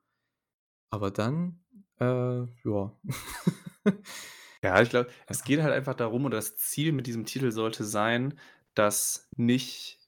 Aber 0.91 1.11
dann, 1.11 1.61
äh, 2.01 2.45
ja. 2.65 2.97
Ja, 4.65 4.81
ich 4.81 4.91
glaube, 4.91 5.11
es 5.27 5.43
geht 5.43 5.61
halt 5.61 5.73
einfach 5.75 5.95
darum 5.95 6.25
oder 6.25 6.37
das 6.37 6.57
Ziel 6.57 6.93
mit 6.93 7.09
diesem 7.09 7.25
Titel 7.27 7.51
sollte 7.51 7.83
sein, 7.83 8.39
dass 8.75 9.29
nicht 9.37 9.99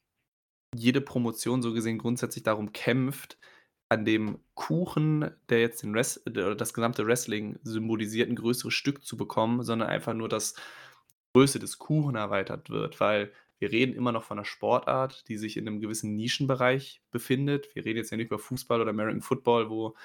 jede 0.74 1.00
Promotion 1.00 1.62
so 1.62 1.72
gesehen 1.74 1.98
grundsätzlich 1.98 2.44
darum 2.44 2.72
kämpft, 2.72 3.38
an 3.90 4.04
dem 4.04 4.40
Kuchen, 4.54 5.30
der 5.50 5.60
jetzt 5.60 5.82
den 5.82 5.94
Wres 5.94 6.26
oder 6.26 6.54
das 6.56 6.74
gesamte 6.74 7.06
Wrestling 7.06 7.58
symbolisiert, 7.64 8.30
'n 8.30 8.36
größeres 8.36 8.74
Stück 8.74 9.04
zu 9.04 9.16
bekommen, 9.16 9.62
sondern 9.64 9.88
einfach 9.90 10.14
nur, 10.14 10.28
dass 10.28 10.54
Größe 11.34 11.58
des 11.60 11.78
Kuchen 11.78 12.16
erweitert 12.16 12.70
wird, 12.70 13.00
weil 13.00 13.32
wir 13.60 13.72
reden 13.72 13.94
immer 13.94 14.12
noch 14.12 14.24
von 14.24 14.38
'ner 14.38 14.44
Sportart, 14.46 15.28
die 15.28 15.38
sich 15.38 15.56
in 15.58 15.64
'nem 15.64 15.80
gewissen 15.80 16.16
Nischenbereich 16.16 17.02
befindet. 17.12 17.74
Wir 17.74 17.84
reden 17.86 17.98
jetzt 17.98 18.10
ja 18.12 18.16
nicht 18.18 18.28
über 18.28 18.38
Fußball 18.40 18.80
oder 18.82 18.90
American 18.90 19.22
Football, 19.22 19.70
wo 19.70 19.96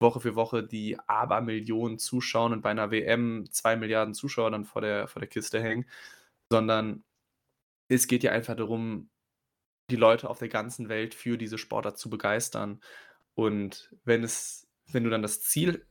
Woche 0.00 0.20
für 0.20 0.34
Woche 0.36 0.62
die 0.64 0.98
Abermillionen 1.08 1.98
zuschauen 1.98 2.52
und 2.52 2.62
bei 2.62 2.72
'ner 2.74 2.90
WM 2.92 3.46
2.000.000.000 3.50 4.14
Zuschauer 4.14 4.50
dann 4.52 4.64
vor 4.66 4.82
der 4.82 5.08
vor 5.08 5.20
der 5.20 5.28
Kiste 5.28 5.62
hängen, 5.62 5.86
sondern 6.50 7.04
es 7.88 8.08
geht 8.08 8.22
ja 8.24 8.32
einfach 8.32 8.56
darum, 8.56 9.10
die 9.90 9.96
Leute 9.96 10.30
auf 10.30 10.38
der 10.40 10.48
ganzen 10.50 10.88
Welt 10.90 11.14
für 11.14 11.38
diese 11.38 11.58
Sportart 11.58 11.98
zu 11.98 12.10
begeistern. 12.10 12.80
Und 13.34 13.90
wenn 14.04 14.24
es 14.24 14.68
wenn 14.92 15.04
du 15.04 15.10
dann 15.10 15.22
das 15.22 15.42
Ziel 15.42 15.86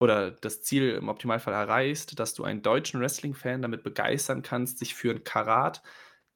oder 0.00 0.32
das 0.32 0.62
Ziel 0.64 0.90
im 0.92 1.08
Optimalfall 1.10 1.54
erreichst, 1.54 2.18
dass 2.20 2.34
du 2.34 2.44
einen 2.44 2.62
deutschen 2.62 3.00
Wrestling-Fan 3.00 3.62
damit 3.62 3.84
begeistern 3.84 4.42
kannst, 4.42 4.78
sich 4.80 4.94
für 4.96 5.12
'n 5.12 5.24
Karat 5.24 5.82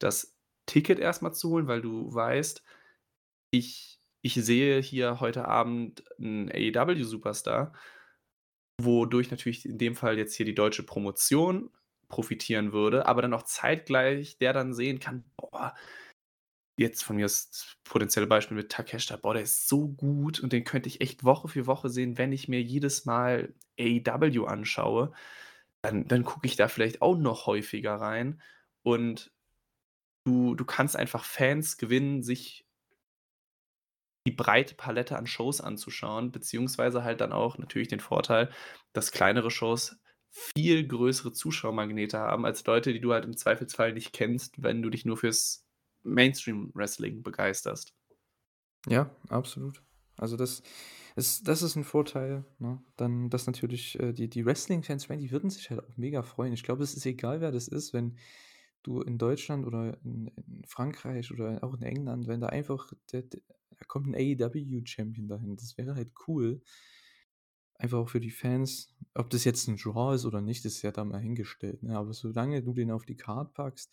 das 0.00 0.36
Ticket 0.66 0.98
erst 1.00 1.22
mal 1.22 1.32
zu 1.34 1.50
holen, 1.50 1.68
weil 1.68 1.82
du 1.82 2.12
weißt: 2.14 2.62
„Ich 3.52 3.99
ich 4.22 4.34
sehe 4.34 4.80
hier 4.82 5.20
heute 5.20 5.46
Abend 5.48 6.04
'n 6.18 6.50
AEW-Superstar“, 6.52 7.72
wodurch 8.80 9.30
natürlich 9.30 9.66
in 9.66 9.78
dem 9.78 9.94
Fall 9.94 10.18
jetzt 10.18 10.34
hier 10.34 10.46
die 10.46 10.54
deutsche 10.54 10.82
Promotion 10.82 11.70
profitieren 12.08 12.72
würde, 12.72 13.06
aber 13.06 13.22
dann 13.22 13.34
auch 13.34 13.42
zeitgleich 13.44 14.38
der 14.38 14.52
dann 14.52 14.74
sehen 14.74 14.98
kann: 15.00 15.24
„Boah“ 15.36 15.74
jetzt 16.78 17.04
von 17.04 17.16
mir 17.16 17.22
das 17.24 17.76
potenzielle 17.84 18.26
Beispiel 18.26 18.56
mit 18.56 18.70
Takeshita: 18.72 19.16
„Boah, 19.16 19.34
der 19.34 19.42
ist 19.42 19.68
so 19.68 19.88
gut 19.88 20.40
und 20.40 20.52
den 20.52 20.64
könnte 20.64 20.88
ich 20.88 21.00
echt 21.00 21.24
Woche 21.24 21.48
für 21.48 21.66
Woche 21.66 21.88
sehen, 21.90 22.18
wenn 22.18 22.32
ich 22.32 22.48
mir 22.48 22.62
jedes 22.62 23.04
Mal 23.06 23.54
AEW 23.78 24.46
anschaue.“ 24.46 25.12
Dann 25.82 26.08
dann 26.08 26.24
gucke 26.24 26.46
ich 26.46 26.56
da 26.56 26.68
vielleicht 26.68 27.02
auch 27.02 27.16
noch 27.18 27.46
häufiger 27.46 27.94
rein 27.96 28.40
und 28.82 29.32
du 30.26 30.54
du 30.56 30.64
kannst 30.64 30.96
einfach 30.96 31.24
Fans 31.24 31.78
gewinnen, 31.78 32.22
sich 32.22 32.66
die 34.26 34.32
breite 34.32 34.74
Palette 34.74 35.16
an 35.18 35.26
Shows 35.26 35.60
anzuschauen, 35.60 36.32
beziehungsweise 36.32 37.04
halt 37.04 37.20
dann 37.20 37.32
auch 37.32 37.58
natürlich 37.58 37.88
den 37.88 38.00
Vorteil, 38.00 38.50
dass 38.92 39.12
kleinere 39.12 39.50
Shows 39.50 39.96
viel 40.30 40.86
größere 40.86 41.32
Zuschauermagnete 41.32 42.18
haben 42.18 42.44
als 42.46 42.64
Leute, 42.66 42.92
die 42.92 43.00
du 43.00 43.12
halt 43.12 43.24
im 43.24 43.36
Zweifelsfall 43.36 43.92
nicht 43.92 44.12
kennst, 44.12 44.62
wenn 44.62 44.82
du 44.82 44.90
dich 44.90 45.04
nur 45.04 45.16
fürs 45.16 45.66
Mainstream-Wrestling 46.04 47.22
begeisterst. 47.22 47.94
Ja, 48.88 49.10
absolut. 49.28 49.82
Also, 50.16 50.36
das 50.36 50.62
ist 51.16 51.48
das 51.48 51.62
ist 51.62 51.76
'n 51.76 51.84
Vorteil, 51.84 52.44
ne? 52.58 52.82
Dann, 52.96 53.30
dass 53.30 53.46
natürlich, 53.46 53.98
äh, 54.00 54.12
die 54.12 54.28
die 54.28 54.44
Wrestling-Fans, 54.46 55.06
die 55.08 55.30
würden 55.30 55.50
sich 55.50 55.70
halt 55.70 55.80
auch 55.84 55.96
mega 55.96 56.22
freuen. 56.22 56.52
Ich 56.52 56.62
glaube, 56.62 56.82
es 56.82 56.94
ist 56.94 57.06
egal, 57.06 57.40
wer 57.40 57.52
das 57.52 57.68
ist, 57.68 57.92
wenn 57.92 58.16
du 58.82 59.00
in 59.02 59.18
Deutschland 59.18 59.66
oder 59.66 59.98
in 60.04 60.28
in 60.28 60.64
Frankreich 60.66 61.30
oder 61.32 61.62
auch 61.64 61.74
in 61.74 61.82
England, 61.82 62.26
wenn 62.28 62.40
da 62.40 62.48
einfach 62.48 62.92
der 63.12 63.22
d 63.22 63.42
da 63.80 63.86
kommt 63.86 64.06
'n 64.08 64.14
AEW-Champion 64.14 65.28
dahin. 65.28 65.56
Das 65.56 65.76
wäre 65.78 65.94
halt 65.96 66.12
cool. 66.28 66.62
Einfach 67.80 67.98
auch 67.98 68.08
für 68.10 68.20
die 68.20 68.30
Fans. 68.30 68.94
Ob 69.14 69.30
das 69.30 69.44
jetzt 69.44 69.66
'n 69.68 69.76
Draw 69.76 70.14
ist 70.14 70.26
oder 70.26 70.42
nicht, 70.42 70.64
ist 70.66 70.82
ja 70.82 70.92
da 70.92 71.02
mal 71.04 71.20
hingestellt, 71.20 71.82
ne? 71.82 71.96
Aber 71.96 72.12
solange 72.12 72.62
du 72.62 72.74
den 72.74 72.90
auf 72.90 73.06
die 73.06 73.16
Card 73.16 73.54
packst, 73.54 73.90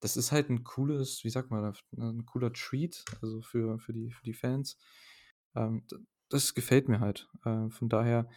das 0.00 0.16
ist 0.16 0.30
halt 0.30 0.50
'n 0.50 0.62
cooles, 0.64 1.24
wie 1.24 1.30
sagt 1.30 1.50
man 1.50 1.62
da, 1.62 1.70
f 1.70 1.82
ne, 1.92 2.10
'n 2.10 2.26
cooler 2.26 2.52
Treat, 2.52 3.04
also 3.20 3.42
für 3.42 3.78
für 3.80 3.92
die 3.92 4.10
für 4.12 4.22
die 4.24 4.34
Fans. 4.34 4.78
Ähm, 5.56 5.82
das 6.28 6.54
gefällt 6.54 6.88
mir 6.88 7.00
halt. 7.00 7.28
Äh, 7.44 7.70
von 7.70 7.88
daher, 7.88 8.28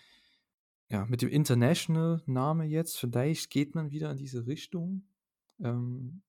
ja, 0.89 1.05
mit 1.07 1.21
dem 1.23 1.29
International-Name 1.29 2.65
jetzt, 2.65 2.97
vielleicht 2.99 3.49
geht 3.51 3.75
man 3.75 3.91
wieder 3.91 4.11
in 4.11 4.17
diese 4.17 4.47
Richtung, 4.47 5.03
ähm, 5.61 6.23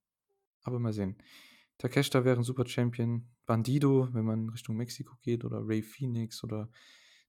aber 0.65 0.81
mal 0.81 0.93
sehen. 0.95 1.17
Takeshita 1.83 2.25
wäre 2.25 2.37
'n 2.39 2.45
super 2.45 2.67
Champion. 2.67 3.29
Bandido, 3.45 4.09
wenn 4.15 4.25
man 4.25 4.49
Richtung 4.51 4.77
Mexiko 4.77 5.17
geht 5.23 5.45
oder 5.45 5.67
Rey 5.67 5.83
Fenix 5.83 6.45
oder 6.45 6.71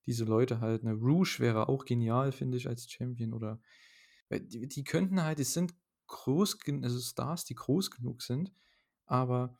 diese 0.05 0.25
Leute 0.25 0.61
halt, 0.61 0.83
ne? 0.83 0.93
Rush 0.93 1.39
wäre 1.39 1.69
auch 1.69 1.85
genial, 1.85 2.31
finde 2.31 2.57
ich, 2.57 2.67
als 2.67 2.89
Champion 2.91 3.33
oder 3.33 3.59
die 4.31 4.67
die 4.67 4.83
könnten 4.83 5.23
halt 5.23 5.39
die 5.39 5.43
sind 5.43 5.73
groß 6.07 6.59
also 6.83 6.99
Stars, 6.99 7.45
die 7.45 7.55
groß 7.55 7.91
genug 7.91 8.21
sind, 8.23 8.53
aber 9.05 9.59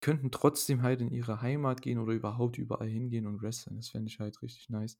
könnten 0.00 0.30
trotzdem 0.32 0.82
halt 0.82 1.00
in 1.02 1.10
ihre 1.12 1.42
Heimat 1.42 1.82
gehen 1.82 1.98
oder 1.98 2.12
überhaupt 2.14 2.58
überall 2.58 2.88
hingehen 2.88 3.26
und 3.26 3.42
wresteln. 3.42 3.76
Das 3.76 3.90
fände 3.90 4.08
ich 4.10 4.20
halt 4.20 4.42
richtig 4.42 4.70
nice. 4.70 4.98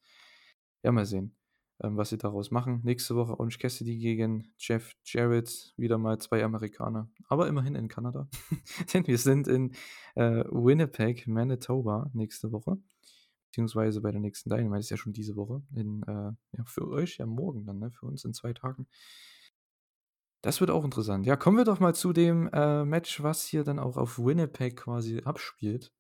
Ja, 0.85 0.93
mal 0.93 1.07
sehen, 1.07 1.37
ähm, 1.83 1.97
was 1.97 2.11
sie 2.11 2.19
daraus 2.19 2.51
machen. 2.51 2.81
Nächste 2.85 3.17
Woche 3.17 3.39
Orange 3.39 3.59
Cassidy 3.59 3.99
gegen 3.99 4.53
Jeff 4.59 4.95
Jarrett, 5.05 5.75
wieder 5.77 5.99
mal 5.99 6.19
2 6.19 6.45
Amerikaner, 6.45 7.11
aber 7.29 7.49
immerhin 7.49 7.75
in 7.75 7.89
Kanada. 7.89 8.29
Denn 8.95 9.07
wir 9.07 9.19
sind 9.19 9.49
in, 9.49 9.73
äh, 10.15 10.45
Winnipeg, 10.51 11.27
Manitoba 11.27 12.11
nächste 12.15 12.53
Woche, 12.53 12.79
beziehungsweise 13.51 14.01
bei 14.01 14.13
der 14.13 14.21
nächsten 14.21 14.51
Dynamite, 14.51 14.81
ist 14.81 14.91
ja 14.91 14.97
schon 14.97 15.13
diese 15.13 15.37
Woche 15.37 15.63
in, 15.75 16.03
äh 16.05 16.33
ja, 16.57 16.65
für 16.65 16.89
euch 16.89 17.19
ja 17.19 17.27
morgen 17.27 17.67
dann, 17.67 17.79
ne? 17.79 17.91
Für 17.91 18.07
uns 18.07 18.25
in 18.25 18.35
2 18.35 18.53
Tagen. 18.53 18.87
Das 20.43 20.61
wird 20.61 20.71
auch 20.71 20.85
interessant. 20.85 21.25
Ja, 21.25 21.37
kommen 21.37 21.57
wir 21.57 21.65
doch 21.65 21.81
mal 21.81 21.95
zu 21.95 22.13
dem, 22.13 22.51
äh, 22.53 22.85
Match, 22.85 23.23
was 23.23 23.47
hier 23.47 23.65
dann 23.65 23.79
auch 23.79 23.97
auf 23.97 24.19
Winnipeg 24.19 24.77
quasi 24.77 25.23
abspielt. 25.25 25.91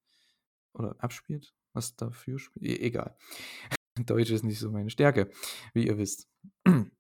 Oder 0.75 0.97
abspielt? 0.99 1.55
Was 1.73 1.97
dafür 1.97 2.37
sp 2.37 2.61
e 2.61 2.77
egal. 2.77 3.17
Deutsch 4.07 4.31
ist 4.31 4.45
nicht 4.45 4.59
so 4.59 4.71
meine 4.71 4.91
Stärke, 4.91 5.31
wie 5.73 5.87
ihr 5.87 5.99
wisst. 5.99 6.29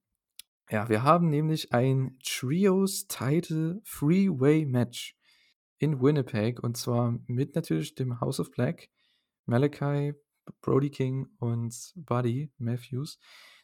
Ja, 0.70 0.88
wir 0.88 1.02
haben 1.02 1.28
nämlich 1.28 1.74
ein 1.74 2.18
Trios 2.24 3.06
Title 3.06 3.82
Three-Way 3.84 4.64
Match 4.64 5.14
in 5.76 6.00
Winnipeg 6.00 6.62
und 6.62 6.78
zwar 6.78 7.18
mit 7.26 7.54
natürlich 7.54 7.94
dem 7.94 8.18
House 8.18 8.40
of 8.40 8.50
Black, 8.50 8.88
Malachi, 9.44 10.14
Brody 10.62 10.88
King 10.88 11.26
und 11.38 11.92
Buddy 11.96 12.50
Matthews. 12.56 13.18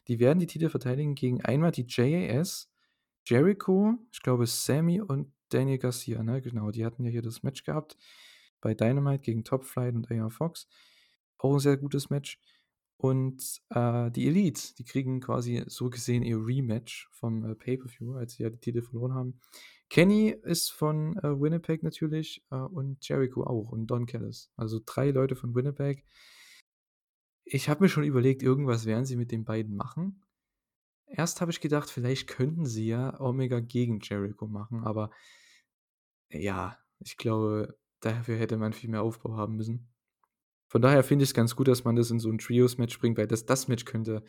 Die 0.07 0.19
werden 0.19 0.37
die 0.37 0.45
Titel 0.45 0.69
verteidigen 0.69 1.15
gegen 1.15 1.41
einmal 1.41 1.71
die 1.71 1.87
JAS, 1.87 2.71
Jericho, 3.25 3.95
ich 4.11 4.21
glaube, 4.21 4.45
Sammy 4.45 5.01
und 5.01 5.33
Daniel 5.49 5.79
Garcia, 5.79 6.23
ne? 6.23 6.39
Genau, 6.41 6.69
die 6.69 6.85
hatten 6.85 7.03
ja 7.03 7.09
hier 7.11 7.21
das 7.21 7.43
Match 7.43 7.63
gehabt. 7.63 7.97
bei 8.61 8.75
Dynamite 8.75 9.23
gegen 9.23 9.43
Top 9.43 9.65
Flight 9.65 9.95
und 9.95 10.11
AR 10.11 10.29
Fox. 10.29 10.67
Auch 11.39 11.53
ein 11.53 11.59
sehr 11.59 11.77
gutes 11.77 12.11
Match. 12.11 12.39
Und 13.01 13.63
äh, 13.71 14.11
die 14.11 14.27
Elite, 14.27 14.75
die 14.77 14.83
kriegen 14.83 15.21
quasi 15.21 15.63
so 15.65 15.89
gesehen 15.89 16.21
ihr 16.21 16.37
Rematch 16.37 17.09
vom 17.11 17.43
äh, 17.43 17.55
Pay-Per-View, 17.55 18.13
als 18.13 18.33
sie 18.33 18.43
ja 18.43 18.51
die 18.51 18.59
Titel 18.59 18.83
verloren 18.83 19.15
haben. 19.15 19.39
Kenny 19.89 20.29
ist 20.29 20.69
von 20.69 21.17
äh, 21.17 21.41
Winnipeg 21.41 21.81
natürlich 21.81 22.45
äh, 22.51 22.57
und 22.57 22.97
Jericho 23.09 23.43
auch 23.43 23.71
und 23.71 23.87
Don 23.87 24.05
Callis. 24.05 24.51
Also 24.55 24.79
drei 24.85 25.09
Leute 25.09 25.35
von 25.35 25.55
Winnipeg. 25.55 26.05
Ich 27.43 27.69
habe 27.69 27.83
mir 27.83 27.89
schon 27.89 28.03
überlegt, 28.03 28.43
irgendwas 28.43 28.85
werden 28.85 29.05
sie 29.05 29.15
mit 29.15 29.31
den 29.31 29.45
beiden 29.45 29.75
machen. 29.75 30.21
Erst 31.07 31.41
habe 31.41 31.49
ich 31.49 31.59
gedacht, 31.59 31.89
vielleicht 31.89 32.27
könnten 32.27 32.67
sie 32.67 32.85
ja 32.85 33.19
Omega 33.19 33.61
gegen 33.61 33.99
Jericho 33.99 34.45
machen, 34.45 34.83
aber 34.83 35.09
ja, 36.29 36.77
ich 36.99 37.17
glaube, 37.17 37.79
dafür 37.99 38.37
hätte 38.37 38.57
man 38.57 38.73
viel 38.73 38.91
mehr 38.91 39.01
Aufbau 39.01 39.35
haben 39.37 39.55
müssen. 39.55 39.91
Von 40.71 40.81
daher 40.81 41.03
finde 41.03 41.23
ich 41.23 41.31
es 41.31 41.33
ganz 41.33 41.53
gut, 41.57 41.67
dass 41.67 41.83
man 41.83 41.97
das 41.97 42.11
in 42.11 42.19
so 42.21 42.29
ein 42.29 42.37
Trios-Match 42.37 42.97
bringt, 42.99 43.17
weil 43.17 43.27
das, 43.27 43.45
das 43.45 43.67
Match 43.67 43.83
könnte 43.83 44.23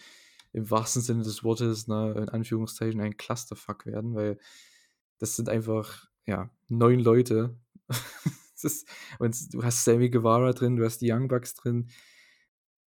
im 0.52 0.68
wahrsten 0.68 1.00
Sinne 1.00 1.22
des 1.22 1.44
Wortes, 1.44 1.86
ne, 1.86 2.16
in 2.18 2.28
Anführungszeichen, 2.28 3.00
ein 3.00 3.16
Clusterfuck 3.16 3.86
werden, 3.86 4.16
weil 4.16 4.40
das 5.18 5.36
sind 5.36 5.48
einfach, 5.48 6.08
ja, 6.26 6.50
neun 6.68 6.98
Leute. 6.98 7.56
ist, 8.64 8.88
und 9.20 9.54
du 9.54 9.62
hast 9.62 9.84
Sammy 9.84 10.10
Guevara 10.10 10.52
drin, 10.52 10.74
du 10.74 10.84
hast 10.84 10.98
die 10.98 11.12
Young 11.12 11.28
Bucks 11.28 11.54
drin, 11.54 11.86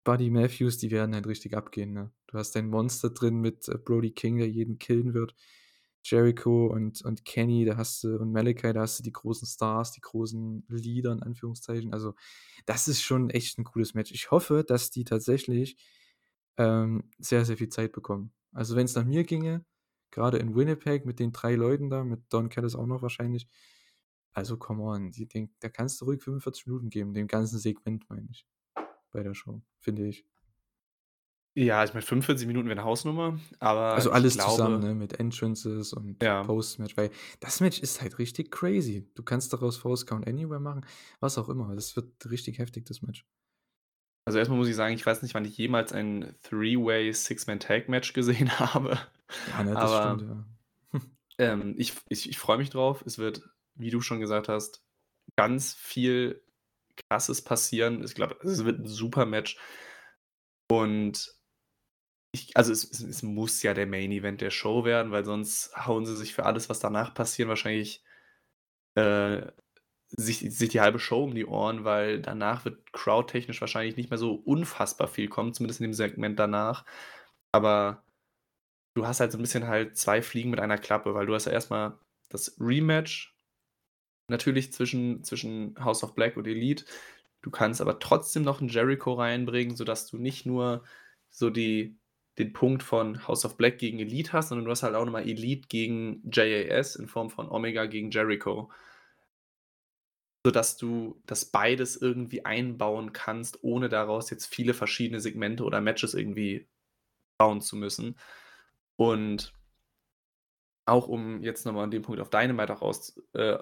Buddy 0.03 0.31
Matthews, 0.31 0.79
die 0.79 0.91
werden 0.91 1.15
halt 1.15 1.29
richtig 1.29 1.57
abgehen. 1.57 1.93
Ne? 1.93 2.11
Du 2.27 2.39
hast 2.39 2.57
dein 2.57 2.67
Monster 2.67 3.11
drin 3.11 3.41
mit 3.41 3.69
äh, 3.69 3.79
Brody 3.79 4.11
King, 4.11 4.39
der 4.39 4.49
jeden 4.49 4.81
killen 4.81 5.15
wird. 5.15 5.37
Jericho 6.05 6.67
und, 6.67 7.03
und 7.03 7.25
Kenny, 7.25 7.65
da 7.65 7.77
hast 7.77 8.05
du, 8.05 8.19
und 8.19 8.31
Malachi, 8.31 8.73
da 8.75 8.83
hast 8.83 8.99
du 8.99 9.03
die 9.03 9.13
großen 9.13 9.49
Stars, 9.49 9.93
die 9.93 10.03
großen 10.03 10.65
Leader 10.69 11.13
in 11.13 11.23
Anführungszeichen. 11.23 11.93
Also, 11.95 12.15
das 12.67 12.89
ist 12.89 13.03
schon 13.03 13.31
echt 13.31 13.59
ein 13.59 13.65
cooles 13.65 13.95
Match. 13.95 14.13
Ich 14.13 14.31
hoffe, 14.31 14.65
dass 14.67 14.91
die 14.91 15.05
tatsächlich 15.05 15.77
ähm, 16.59 17.11
sehr, 17.19 17.45
sehr 17.45 17.57
viel 17.57 17.71
Zeit 17.71 17.93
bekommen. 17.93 18.33
Also, 18.53 18.77
wenn 18.77 18.85
es 18.85 18.95
nach 18.95 19.05
mir 19.05 19.25
ginge, 19.25 19.65
gerade 20.11 20.39
in 20.39 20.55
Winnipeg 20.55 21.07
mit 21.07 21.19
den 21.19 21.33
drei 21.33 21.55
Leuten 21.55 21.89
da, 21.91 22.05
mit 22.05 22.23
Don 22.29 22.51
Callis 22.51 22.77
auch 22.77 22.87
noch 22.87 23.03
wahrscheinlich. 23.03 23.49
Also, 24.35 24.59
come 24.59 24.83
on, 24.83 25.11
die, 25.11 25.27
den, 25.27 25.55
da 25.61 25.71
kannst 25.71 26.01
du 26.01 26.05
ruhig 26.05 26.23
45 26.23 26.67
Minuten 26.67 26.91
geben, 26.91 27.15
dem 27.15 27.29
ganzen 27.29 27.59
Segment, 27.59 28.09
meine 28.11 28.29
ich. 28.31 28.47
Bei 29.11 29.23
der 29.23 29.35
Show, 29.35 29.63
finde 29.81 30.07
ich. 30.07 30.27
Ja, 31.57 31.85
ich 31.85 31.95
meine, 31.95 32.03
45 32.03 32.49
Minuten 32.49 32.69
wäre 32.69 32.79
eine 32.81 32.85
Hausnummer, 32.89 33.39
aber 33.61 33.93
Also 33.95 34.11
alles 34.11 34.35
glaube 34.35 34.51
zusammen, 34.51 34.81
ne, 34.81 34.95
mit 34.95 35.21
Entrances 35.21 35.93
und 35.93 36.21
Ja. 36.21 36.43
Post-Match, 36.43 36.97
weil 36.97 37.11
das 37.39 37.61
Match 37.61 37.79
ist 37.79 38.01
halt 38.03 38.19
richtig 38.19 38.51
crazy. 38.51 39.09
Du 39.15 39.23
kannst 39.23 39.53
daraus 39.53 39.77
False 39.77 40.05
Count 40.05 40.27
Anywhere 40.27 40.59
machen, 40.61 40.85
was 41.21 41.39
auch 41.39 41.49
immer. 41.49 41.75
Das 41.77 41.95
wird 41.95 42.29
richtig 42.29 42.59
heftig, 42.59 42.87
das 42.87 43.03
Match. 43.03 43.25
Also, 44.27 44.39
erstmal 44.39 44.59
muss 44.59 44.69
ich 44.69 44.75
sagen, 44.75 44.95
ich 44.95 45.05
weiß 45.05 45.23
nicht, 45.23 45.35
wann 45.35 45.45
ich 45.45 45.57
jemals 45.57 45.93
ein 45.93 46.35
Three-Way 46.43 47.13
Six-Man-Tag-Match 47.13 48.15
gesehen 48.15 48.51
habe. 48.59 48.99
Ja, 49.47 49.63
ne, 49.63 49.75
das 49.75 49.83
Aber 49.83 50.19
stimmt, 50.19 50.47
ja. 50.93 51.01
ähm, 51.53 51.75
ich 51.79 51.95
ich 52.09 52.29
ich 52.29 52.39
freue 52.39 52.59
mich 52.59 52.71
drauf. 52.71 53.03
Es 53.07 53.19
wird, 53.19 53.43
wie 53.75 53.91
du 53.91 54.01
schon 54.01 54.21
gesagt 54.21 54.49
hast, 54.49 54.83
ganz 55.37 55.75
viel 55.75 56.43
Krasses 57.11 57.43
passieren. 57.43 58.03
Ich 58.03 58.15
glaube, 58.15 58.37
es 58.43 58.65
wird 58.65 58.81
ein 58.81 58.87
super 58.87 59.27
Match. 59.27 59.59
Und 60.71 61.34
ich 62.35 62.57
also, 62.57 62.73
es 62.73 62.85
es 63.01 63.23
muss 63.23 63.63
ja 63.63 63.75
der 63.75 63.87
Main 63.87 64.13
Event 64.13 64.41
der 64.43 64.51
Show 64.51 64.85
werden, 64.85 65.13
weil 65.13 65.25
sonst 65.25 65.77
hauen 65.87 66.07
sie 66.07 66.17
sich 66.17 66.35
für 66.35 66.47
alles, 66.47 66.69
was 66.71 66.81
danach 66.81 67.15
passiert, 67.15 67.49
wahrscheinlich, 67.49 68.05
äh, 68.97 69.43
sich 70.09 70.41
sich 70.41 70.71
die 70.71 70.81
halbe 70.83 70.99
Show 71.01 71.25
um 71.25 71.35
die 71.35 71.47
Ohren, 71.47 71.85
weil 71.85 72.21
danach 72.23 72.65
wird 72.67 72.93
crowdtechnisch 72.93 73.61
wahrscheinlich 73.63 73.97
nicht 73.97 74.11
mehr 74.11 74.19
so 74.19 74.35
unfassbar 74.35 75.09
viel 75.09 75.29
kommen, 75.29 75.55
zumindest 75.55 75.81
in 75.81 75.85
dem 75.89 75.95
Segment 75.95 76.39
danach. 76.39 76.85
Aber 77.53 78.05
du 78.95 79.07
hast 79.07 79.21
halt 79.21 79.33
so 79.33 79.39
ein 79.39 79.43
bisschen 79.43 79.67
halt 79.69 79.97
2 79.99 80.23
Fliegen 80.23 80.51
mit 80.51 80.61
einer 80.61 80.79
Klappe, 80.79 81.15
weil 81.15 81.27
du 81.27 81.35
hast 81.35 81.47
ja 81.47 81.53
erst 81.53 81.71
mal 81.71 81.99
das 82.31 82.57
Rematch 82.61 83.37
natürlich 84.29 84.73
zwischen 84.73 85.23
zwischen 85.25 85.77
House 85.85 86.03
of 86.05 86.15
Black 86.15 86.37
und 86.37 86.47
Elite. 86.47 86.85
Du 87.43 87.51
kannst 87.51 87.81
aber 87.83 87.99
trotzdem 88.01 88.43
noch 88.45 88.61
'n 88.63 88.69
Jericho 88.69 89.15
reinbringen, 89.15 89.77
sodass 89.77 90.07
du 90.11 90.19
nicht 90.19 90.47
nur 90.47 90.85
so 91.31 91.51
die 91.51 91.99
den 92.39 92.53
Punkt 92.53 92.83
von 92.83 93.27
House 93.27 93.45
of 93.45 93.57
Black 93.57 93.79
gegen 93.79 93.99
Elite 93.99 94.33
hast, 94.33 94.49
sondern 94.49 94.65
du 94.65 94.71
hast 94.71 94.83
halt 94.83 94.95
auch 94.95 95.05
noch 95.05 95.13
mal 95.13 95.29
Elite 95.29 95.69
gegen 95.69 96.23
JAS 96.33 96.97
in 96.97 97.07
Form 97.07 97.31
von 97.31 97.49
Omega 97.49 97.87
gegen 97.87 98.11
Jericho. 98.11 98.71
Sodass 100.45 100.77
du 100.77 101.21
das 101.27 101.47
beides 101.47 101.97
irgendwie 101.97 102.45
einbauen 102.45 103.13
kannst, 103.13 103.63
ohne 103.63 103.89
daraus 103.89 104.31
jetzt 104.31 104.47
viele 104.47 104.75
verschiedene 104.75 105.21
Segmente 105.21 105.65
oder 105.65 105.81
Matches 105.81 106.13
irgendwie 106.15 106.67
bauen 107.39 107.61
zu 107.61 107.77
müssen. 107.77 108.17
Und 108.97 109.53
auch 110.87 111.09
um 111.09 111.43
jetzt 111.43 111.65
noch 111.65 111.73
mal 111.73 111.85
an 111.85 111.91
dem 111.91 112.03
Punkt 112.03 112.21
auf 112.21 112.31
Dynamite 112.31 112.75
auch 112.75 112.83
aus 112.83 113.17
äh, 113.33 113.59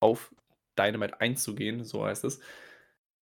auf 0.00 0.32
Dynamite 0.78 1.20
einzugehen, 1.20 1.84
so 1.84 2.04
heißt 2.04 2.24
es. 2.24 2.40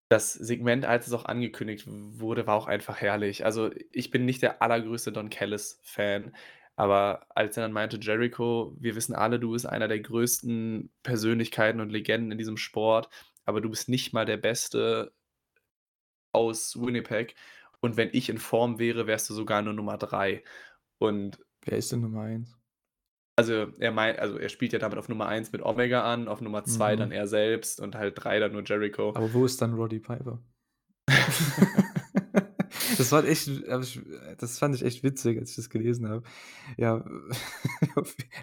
Das 0.10 0.34
Segment, 0.34 0.86
als 0.86 1.08
es 1.08 1.14
auch 1.14 1.26
angekündigt 1.26 1.86
wurde, 1.88 2.46
war 2.46 2.56
auch 2.56 2.68
einfach 2.68 3.02
herrlich. 3.02 3.44
Also, 3.44 3.72
ich 3.92 4.12
bin 4.12 4.26
nicht 4.26 4.42
der 4.44 4.62
allergrößte 4.62 5.12
Don 5.12 5.30
Callis-Fan, 5.32 6.36
aber 6.76 7.26
als 7.36 7.58
er 7.58 7.64
dann 7.64 7.72
meinte: 7.74 7.98
„Jericho, 8.00 8.76
wir 8.80 8.96
wissen 8.96 9.16
alle, 9.16 9.40
du 9.40 9.52
bist 9.54 9.66
einer 9.68 9.88
der 9.88 10.00
größten 10.00 10.92
Persönlichkeiten 11.04 11.80
und 11.82 11.90
Legenden 11.92 12.32
in 12.32 12.38
diesem 12.38 12.58
Sport, 12.58 13.10
aber 13.46 13.62
du 13.62 13.70
bist 13.70 13.90
nicht 13.90 14.14
mal 14.14 14.26
der 14.26 14.38
Beste 14.38 15.12
aus 16.32 16.80
Winnipeg. 16.80 17.36
Und 17.82 17.98
wenn 17.98 18.10
ich 18.14 18.30
in 18.30 18.38
Form 18.38 18.80
wäre, 18.80 19.08
wärst 19.08 19.30
du 19.30 19.34
sogar 19.34 19.62
nur 19.62 19.74
Nummer 19.74 19.98
3.“ 19.98 20.44
Und 20.98 21.40
Wer 21.64 21.78
ist 21.80 21.92
denn 21.92 22.00
Nummer 22.00 22.22
1? 22.22 22.58
Also, 23.36 23.68
er 23.80 23.92
mei 23.92 24.18
also, 24.18 24.38
er 24.38 24.50
spielt 24.50 24.74
ja 24.74 24.80
damit 24.80 24.98
auf 24.98 25.10
Nummer 25.10 25.28
1 25.28 25.52
mit 25.52 25.62
Omega 25.62 26.04
an, 26.12 26.28
auf 26.28 26.42
Nummer 26.42 26.64
2 26.64 26.96
dann 26.96 27.10
Mhm. 27.10 27.16
er 27.16 27.28
selbst 27.28 27.80
und 27.80 27.96
halt 27.96 28.14
3 28.18 28.40
dann 28.40 28.54
nur 28.54 28.64
Jericho. 28.64 29.10
Aber 29.10 29.34
wo 29.34 29.46
ist 29.46 29.62
dann 29.62 29.74
Roddy 29.74 30.00
Piper? 30.00 30.42
Das 32.98 33.12
war 33.12 33.26
echt 33.26 33.50
das 33.68 34.60
fand 34.60 34.76
ich 34.76 34.84
echt 34.84 35.04
witzig, 35.04 35.38
als 35.40 35.50
ich 35.52 35.56
das 35.58 35.70
gelesen 35.70 36.08
habe. 36.08 36.24
Ja, 36.78 37.04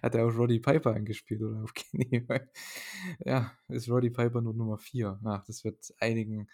hat 0.03 0.15
er 0.15 0.27
auf 0.27 0.37
Roddy 0.37 0.59
Piper 0.61 0.95
angespielt 0.95 1.43
oder 1.43 1.63
auf 1.63 1.73
Kenny? 1.75 2.27
Ja, 3.25 3.53
ist 3.69 3.89
Roddy 3.89 4.11
Piper 4.11 4.41
nur 4.41 4.55
Nummer 4.55 4.79
4. 4.79 5.21
Ach, 5.25 5.45
das 5.47 5.65
wird 5.65 5.93
einigen 5.99 6.49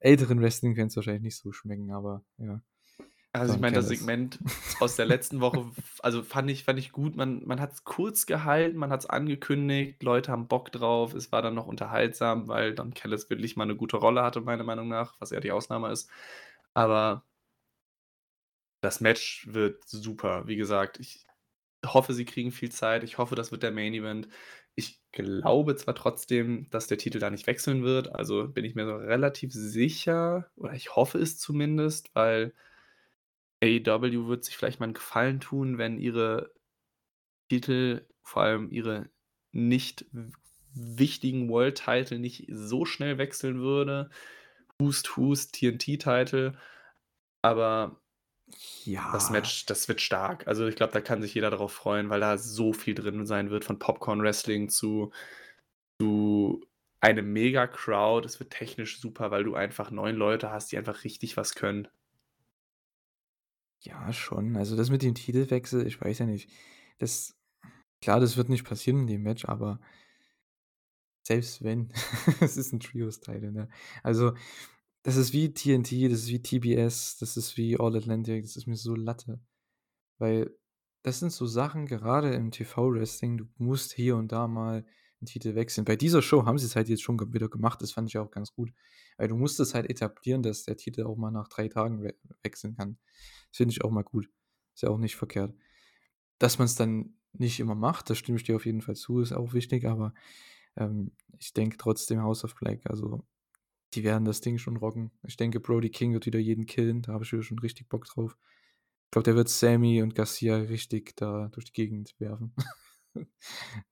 älteren 0.00 0.40
Wrestling-Fans 0.40 0.96
wahrscheinlich 0.96 1.22
nicht 1.22 1.36
so 1.36 1.52
schmecken, 1.52 1.90
aber 1.92 2.24
ja. 2.38 2.60
Also, 3.36 3.54
ich 3.54 3.60
meine, 3.60 3.74
das. 3.74 3.82
Segment 3.82 4.40
aus 4.78 4.94
der 4.94 5.06
letzten 5.06 5.40
Woche 5.40 5.72
also, 6.00 6.22
fand 6.22 6.48
ich 6.50 6.62
fand 6.64 6.78
ich 6.78 6.92
gut. 6.92 7.16
Man 7.16 7.44
man 7.44 7.60
hat's 7.60 7.82
kurz 7.84 8.26
gehalten, 8.26 8.76
man 8.78 8.90
hat's 8.90 9.06
angekündigt, 9.06 10.02
Leute 10.04 10.30
haben 10.30 10.46
Bock 10.46 10.70
drauf. 10.70 11.14
Es 11.14 11.32
war 11.32 11.42
dann 11.42 11.54
noch 11.54 11.66
unterhaltsam, 11.66 12.46
weil 12.46 12.74
Don 12.74 12.94
Callis 12.94 13.28
wirklich 13.30 13.56
mal 13.56 13.66
'ne 13.66 13.74
gute 13.76 13.96
Rolle 13.96 14.22
hatte, 14.22 14.40
meiner 14.40 14.62
Meinung 14.64 14.86
nach, 14.88 15.14
was 15.20 15.32
eher 15.32 15.40
die 15.40 15.50
Ausnahme 15.52 15.90
ist. 15.90 16.08
Aber 16.74 17.24
das 18.80 19.00
Match 19.00 19.46
wird 19.50 19.82
super. 19.88 20.46
Wie 20.46 20.56
gesagt, 20.56 21.00
ich 21.00 21.26
hoffe, 21.86 22.14
sie 22.14 22.24
kriegen 22.24 22.52
viel 22.52 22.70
Zeit. 22.72 23.04
Ich 23.04 23.18
hoffe, 23.18 23.34
das 23.34 23.52
wird 23.52 23.62
der 23.62 23.72
Main 23.72 23.94
Event. 23.94 24.28
Ich 24.76 25.02
glaube 25.12 25.76
zwar 25.76 25.94
trotzdem, 25.94 26.68
dass 26.70 26.86
der 26.88 26.98
Titel 26.98 27.18
da 27.20 27.30
nicht 27.30 27.46
wechseln 27.46 27.84
wird, 27.84 28.14
also, 28.14 28.48
bin 28.48 28.64
ich 28.64 28.74
mir 28.74 28.86
so 28.86 28.96
relativ 28.96 29.52
sicher 29.52 30.50
oder 30.56 30.74
ich 30.74 30.96
hoffe 30.96 31.18
es 31.18 31.38
zumindest, 31.38 32.14
weil 32.14 32.54
AEW 33.64 34.28
wird 34.28 34.44
sich 34.44 34.56
vielleicht 34.56 34.80
mal 34.80 34.88
'n 34.88 34.94
Gefallen 34.94 35.40
tun, 35.40 35.78
wenn 35.78 35.98
ihre 35.98 36.52
Titel, 37.50 38.06
vor 38.22 38.42
allem 38.44 38.70
ihre 38.72 39.10
nicht 39.52 40.06
wichtigen 40.74 41.48
World 41.50 41.76
Title 41.84 42.18
nicht 42.20 42.46
so 42.50 42.84
schnell 42.86 43.18
wechseln 43.18 43.60
würde. 43.60 44.10
Hust, 44.80 45.16
Hust, 45.16 45.54
TNT-Title. 45.54 46.54
Aber 47.42 48.00
das 49.12 49.30
Ja. 49.30 49.30
Match, 49.30 49.66
das 49.66 49.88
wird 49.88 50.00
stark. 50.00 50.46
Also, 50.48 50.66
ich 50.66 50.76
glaube, 50.76 50.92
da 50.92 51.00
kann 51.00 51.22
sich 51.22 51.34
jeder 51.34 51.50
drauf 51.50 51.72
freuen, 51.72 52.10
weil 52.10 52.20
da 52.20 52.36
so 52.38 52.72
viel 52.72 52.94
drin 52.94 53.26
sein 53.26 53.50
wird, 53.50 53.64
von 53.64 53.78
Popcorn 53.78 54.22
Wrestling 54.22 54.68
zu 54.68 55.12
zu 56.00 56.62
einem 57.00 57.32
Mega-Crowd. 57.32 58.26
Es 58.26 58.40
wird 58.40 58.50
technisch 58.52 59.00
super, 59.00 59.30
weil 59.32 59.44
du 59.44 59.54
einfach 59.56 59.90
9 59.92 60.16
Leute 60.16 60.50
hast, 60.52 60.72
die 60.72 60.78
einfach 60.78 61.04
richtig 61.04 61.36
was 61.36 61.54
können. 61.56 61.88
Ja, 63.86 64.12
schon. 64.14 64.56
Also, 64.56 64.76
das 64.76 64.88
mit 64.90 65.02
dem 65.02 65.14
Titelwechsel, 65.14 65.86
ich 65.86 66.00
weiß 66.00 66.18
ja 66.20 66.26
nicht. 66.26 66.50
Das 66.98 67.36
klar, 68.02 68.20
das 68.20 68.36
wird 68.36 68.48
nicht 68.50 68.64
passieren 68.64 69.00
in 69.02 69.06
dem 69.08 69.22
Match, 69.22 69.44
aber 69.46 69.80
selbst 71.22 71.62
wenn, 71.62 71.88
es 72.40 72.56
ist 72.56 72.72
'n 72.72 72.80
Trios-Title, 72.80 73.52
ne? 73.52 73.68
Also, 74.02 74.34
das 75.02 75.16
ist 75.16 75.32
wie 75.32 75.52
TNT, 75.54 76.08
das 76.08 76.20
ist 76.20 76.28
wie 76.28 76.42
TBS, 76.42 77.18
das 77.18 77.36
ist 77.36 77.56
wie 77.56 77.78
All 77.78 77.96
Atlantic, 77.96 78.42
das 78.44 78.56
ist 78.56 78.66
mir 78.66 78.76
so 78.76 78.94
Latte. 78.96 79.40
Weil 80.18 80.52
das 81.04 81.20
sind 81.20 81.32
so 81.32 81.46
Sachen, 81.46 81.86
gerade 81.86 82.34
im 82.34 82.50
TV-Wrestling, 82.52 83.38
du 83.38 83.46
musst 83.58 83.92
hier 83.94 84.16
und 84.16 84.32
da 84.32 84.48
mal 84.48 84.86
den 85.20 85.26
Titel 85.26 85.54
wechseln. 85.56 85.84
Bei 85.86 85.96
dieser 85.96 86.22
Show 86.22 86.46
haben 86.46 86.58
sie 86.58 86.66
es 86.66 86.76
halt 86.76 86.88
jetzt 86.90 87.02
schon 87.02 87.20
wieder 87.34 87.48
gemacht, 87.50 87.82
das 87.82 87.92
fand 87.92 88.08
ich 88.10 88.18
auch 88.18 88.30
ganz 88.30 88.52
gut. 88.54 88.72
Weil 89.16 89.28
du 89.28 89.36
musst 89.36 89.60
es 89.60 89.74
halt 89.74 89.88
etablieren, 89.88 90.42
dass 90.42 90.64
der 90.64 90.76
Titel 90.76 91.04
auch 91.04 91.16
mal 91.16 91.30
nach 91.30 91.48
drei 91.48 91.68
Tagen 91.68 92.02
we 92.02 92.14
wechseln 92.42 92.76
kann. 92.76 92.98
Das 93.50 93.58
finde 93.58 93.72
ich 93.72 93.84
auch 93.84 93.90
mal 93.90 94.02
gut. 94.02 94.28
Ist 94.74 94.82
ja 94.82 94.90
auch 94.90 94.98
nicht 94.98 95.16
verkehrt. 95.16 95.54
Dass 96.38 96.58
man 96.58 96.66
es 96.66 96.74
dann 96.74 97.14
nicht 97.32 97.60
immer 97.60 97.74
macht, 97.74 98.10
da 98.10 98.14
stimme 98.14 98.38
ich 98.38 98.44
dir 98.44 98.56
auf 98.56 98.66
jeden 98.66 98.80
Fall 98.80 98.96
zu, 98.96 99.20
ist 99.20 99.32
auch 99.32 99.52
wichtig, 99.52 99.86
aber 99.86 100.14
ähm, 100.76 101.12
ich 101.38 101.52
denke 101.52 101.76
trotzdem 101.76 102.22
House 102.22 102.44
of 102.44 102.54
Black, 102.54 102.80
also 102.86 103.24
die 103.94 104.04
werden 104.04 104.24
das 104.24 104.40
Ding 104.40 104.58
schon 104.58 104.76
rocken. 104.76 105.12
Ich 105.26 105.36
denke, 105.36 105.60
Brody 105.60 105.90
King 105.90 106.12
wird 106.12 106.26
wieder 106.26 106.38
jeden 106.38 106.66
killen, 106.66 107.02
da 107.02 107.12
habe 107.12 107.24
ich 107.24 107.32
wieder 107.32 107.42
schon 107.42 107.58
richtig 107.58 107.88
Bock 107.88 108.06
drauf. 108.06 108.36
Ich 109.06 109.10
glaube, 109.12 109.24
der 109.24 109.36
wird 109.36 109.48
Sammy 109.48 110.02
und 110.02 110.14
Garcia 110.14 110.56
richtig 110.56 111.16
da 111.16 111.48
durch 111.52 111.66
die 111.66 111.72
Gegend 111.72 112.14
werfen. 112.18 112.54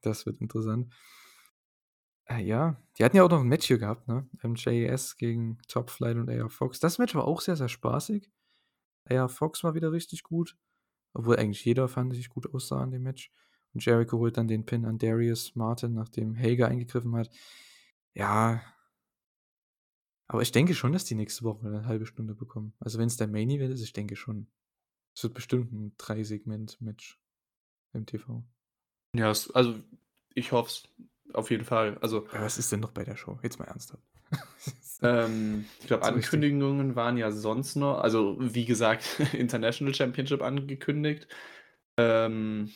das 0.01 0.27
wird 0.27 0.41
interessant. 0.41 0.93
Äh, 2.33 2.42
ja, 2.42 2.77
die 2.99 3.05
hatten 3.05 3.16
ja 3.16 3.25
auch 3.25 3.31
noch 3.31 3.40
ein 3.40 3.49
Match 3.49 3.66
hier 3.66 3.79
gehabt, 3.79 4.09
ne? 4.09 4.29
MJS 4.42 5.16
gegen 5.16 5.59
Top 5.68 5.90
Flight 5.90 6.16
und 6.16 6.31
AR 6.31 6.51
Fox. 6.51 6.81
Das 6.81 6.99
Match 6.99 7.14
war 7.14 7.25
auch 7.25 7.40
sehr, 7.40 7.57
sehr 7.57 7.68
spaßig. 7.68 8.31
AR 9.09 9.29
Fox 9.29 9.64
war 9.64 9.75
wieder 9.75 9.92
richtig 9.92 10.23
gut. 10.23 10.57
Obwohl 11.14 11.37
eigentlich 11.37 11.64
jeder 11.64 11.88
fand 11.88 12.14
sich 12.14 12.31
gut 12.31 12.53
aussah 12.55 12.83
in 12.85 12.90
dem 12.90 13.03
Match. 13.03 13.31
Und 13.75 13.85
Jericho 13.85 14.18
holt 14.18 14.37
dann 14.37 14.49
den 14.49 14.64
Pin 14.64 14.85
an 14.85 14.99
Darius 14.99 15.55
Martin, 15.57 15.95
nachdem 15.95 16.37
Hager 16.37 16.68
eingegriffen 16.68 17.14
hat. 17.16 17.31
Ja. 18.14 18.62
Aber 20.29 20.42
ich 20.42 20.53
denke 20.53 20.75
schon, 20.75 20.92
dass 20.92 21.05
die 21.05 21.14
nächste 21.14 21.45
Woche 21.45 21.66
eine 21.66 21.85
halbe 21.85 22.07
Stunde 22.07 22.35
bekommen. 22.35 22.73
Also 22.81 22.99
wenn 22.99 23.09
es 23.09 23.16
der 23.16 23.29
Main 23.29 23.51
Event 23.51 23.75
ist, 23.75 23.83
ich 23.83 23.92
denke 23.92 24.16
schon. 24.16 24.47
Es 25.14 25.23
wird 25.23 25.35
bestimmt 25.35 25.73
ein 25.73 25.95
Drei-Segment-Match 25.99 27.21
im 27.92 28.07
TV. 28.07 28.42
Ja, 29.14 29.27
also 29.27 29.75
ich 30.35 30.53
hoffe 30.53 30.71
es 30.71 30.88
auf 31.35 31.51
jeden 31.51 31.64
Fall. 31.64 31.99
Also, 32.01 32.27
ja, 32.33 32.42
was 32.42 32.59
ist 32.59 32.73
denn 32.73 32.81
noch 32.81 32.92
bei 32.92 33.05
der 33.05 33.16
Show? 33.16 33.38
Jetzt 33.42 33.59
mal 33.59 33.66
ernsthaft. 33.66 34.03
ähm, 35.03 35.66
ich 35.81 35.87
glaube, 35.87 36.05
Ankündigungen 36.05 36.81
richtig. 36.81 36.97
waren 36.97 37.16
ja 37.16 37.31
sonst 37.31 37.77
noch, 37.77 37.99
also 37.99 38.37
wie 38.40 38.64
gesagt, 38.64 39.21
International 39.33 39.95
Championship 39.95 40.42
angekündigt. 40.42 41.29
Ähm, 41.97 42.71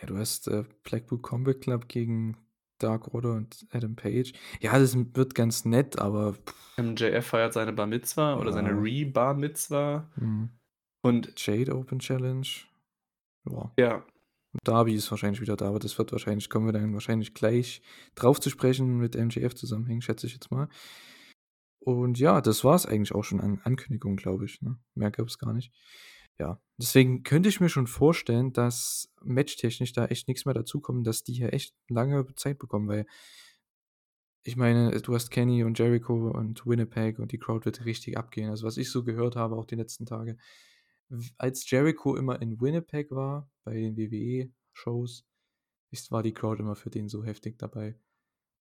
ja, 0.00 0.06
du 0.06 0.16
hast 0.16 0.48
äh, 0.48 0.64
Blackpool 0.82 1.20
Combat 1.20 1.60
Club 1.60 1.88
gegen 1.88 2.36
Dark 2.78 3.14
Order 3.14 3.34
und 3.34 3.66
Adam 3.70 3.96
Page. 3.96 4.32
Ja, 4.60 4.78
das 4.78 4.96
wird 5.14 5.34
ganz 5.34 5.64
nett, 5.64 5.98
aber. 5.98 6.36
MJF 6.76 7.26
feiert 7.26 7.54
seine 7.54 7.72
Bar 7.72 7.86
Mitzwa 7.86 8.32
ja. 8.32 8.38
oder 8.38 8.52
seine 8.52 8.70
Re-Bar 8.70 9.34
Mitzwa. 9.34 10.10
Mhm. 10.16 10.50
Und 11.02 11.32
Jade 11.36 11.74
Open 11.74 12.00
Challenge. 12.00 12.46
Ja. 13.48 13.72
ja. 13.78 14.06
Darby 14.64 14.94
ist 14.94 15.10
wahrscheinlich 15.10 15.40
wieder 15.40 15.56
da, 15.56 15.68
aber 15.68 15.78
das 15.78 15.98
wird 15.98 16.12
wahrscheinlich, 16.12 16.50
kommen 16.50 16.66
wir 16.66 16.72
dann 16.72 16.92
wahrscheinlich 16.92 17.34
gleich 17.34 17.82
drauf 18.14 18.40
zu 18.40 18.50
sprechen 18.50 18.98
mit 18.98 19.14
MJF 19.14 19.54
zusammenhängen, 19.54 20.02
schätze 20.02 20.26
ich 20.26 20.34
jetzt 20.34 20.50
mal. 20.50 20.68
Und 21.80 22.18
ja, 22.18 22.40
das 22.40 22.64
war 22.64 22.74
es 22.74 22.86
eigentlich 22.86 23.14
auch 23.14 23.22
schon 23.22 23.40
an 23.40 23.60
Ankündigung, 23.62 24.16
glaube 24.16 24.44
ich. 24.44 24.60
Ne? 24.60 24.76
Mehr 24.94 25.10
gab 25.10 25.28
es 25.28 25.38
gar 25.38 25.52
nicht. 25.52 25.72
Ja, 26.38 26.60
deswegen 26.76 27.22
könnte 27.22 27.48
ich 27.48 27.60
mir 27.60 27.68
schon 27.68 27.86
vorstellen, 27.86 28.52
dass 28.52 29.08
matchtechnisch 29.22 29.92
da 29.92 30.06
echt 30.06 30.28
nichts 30.28 30.44
mehr 30.44 30.54
dazukommt, 30.54 31.06
dass 31.06 31.22
die 31.22 31.32
hier 31.32 31.52
echt 31.52 31.74
lange 31.88 32.26
Zeit 32.34 32.58
bekommen, 32.58 32.88
weil 32.88 33.06
ich 34.42 34.56
meine, 34.56 35.00
du 35.00 35.14
hast 35.14 35.30
Kenny 35.30 35.64
und 35.64 35.78
Jericho 35.78 36.30
und 36.30 36.66
Winnipeg 36.66 37.18
und 37.18 37.32
die 37.32 37.38
Crowd 37.38 37.64
wird 37.64 37.84
richtig 37.84 38.16
abgehen. 38.16 38.50
Also 38.50 38.66
was 38.66 38.76
ich 38.76 38.90
so 38.90 39.02
gehört 39.02 39.34
habe, 39.34 39.56
auch 39.56 39.64
die 39.64 39.74
letzten 39.74 40.06
Tage, 40.06 40.36
als 41.38 41.68
Jericho 41.70 42.16
immer 42.16 42.40
in 42.42 42.60
Winnipeg 42.60 43.10
war, 43.10 43.50
bei 43.64 43.74
den 43.74 43.96
WWE-Shows, 43.96 45.24
war 46.10 46.22
die 46.22 46.34
Crowd 46.34 46.62
immer 46.62 46.76
für 46.76 46.90
den 46.90 47.08
so 47.08 47.24
heftig 47.24 47.58
dabei. 47.58 47.98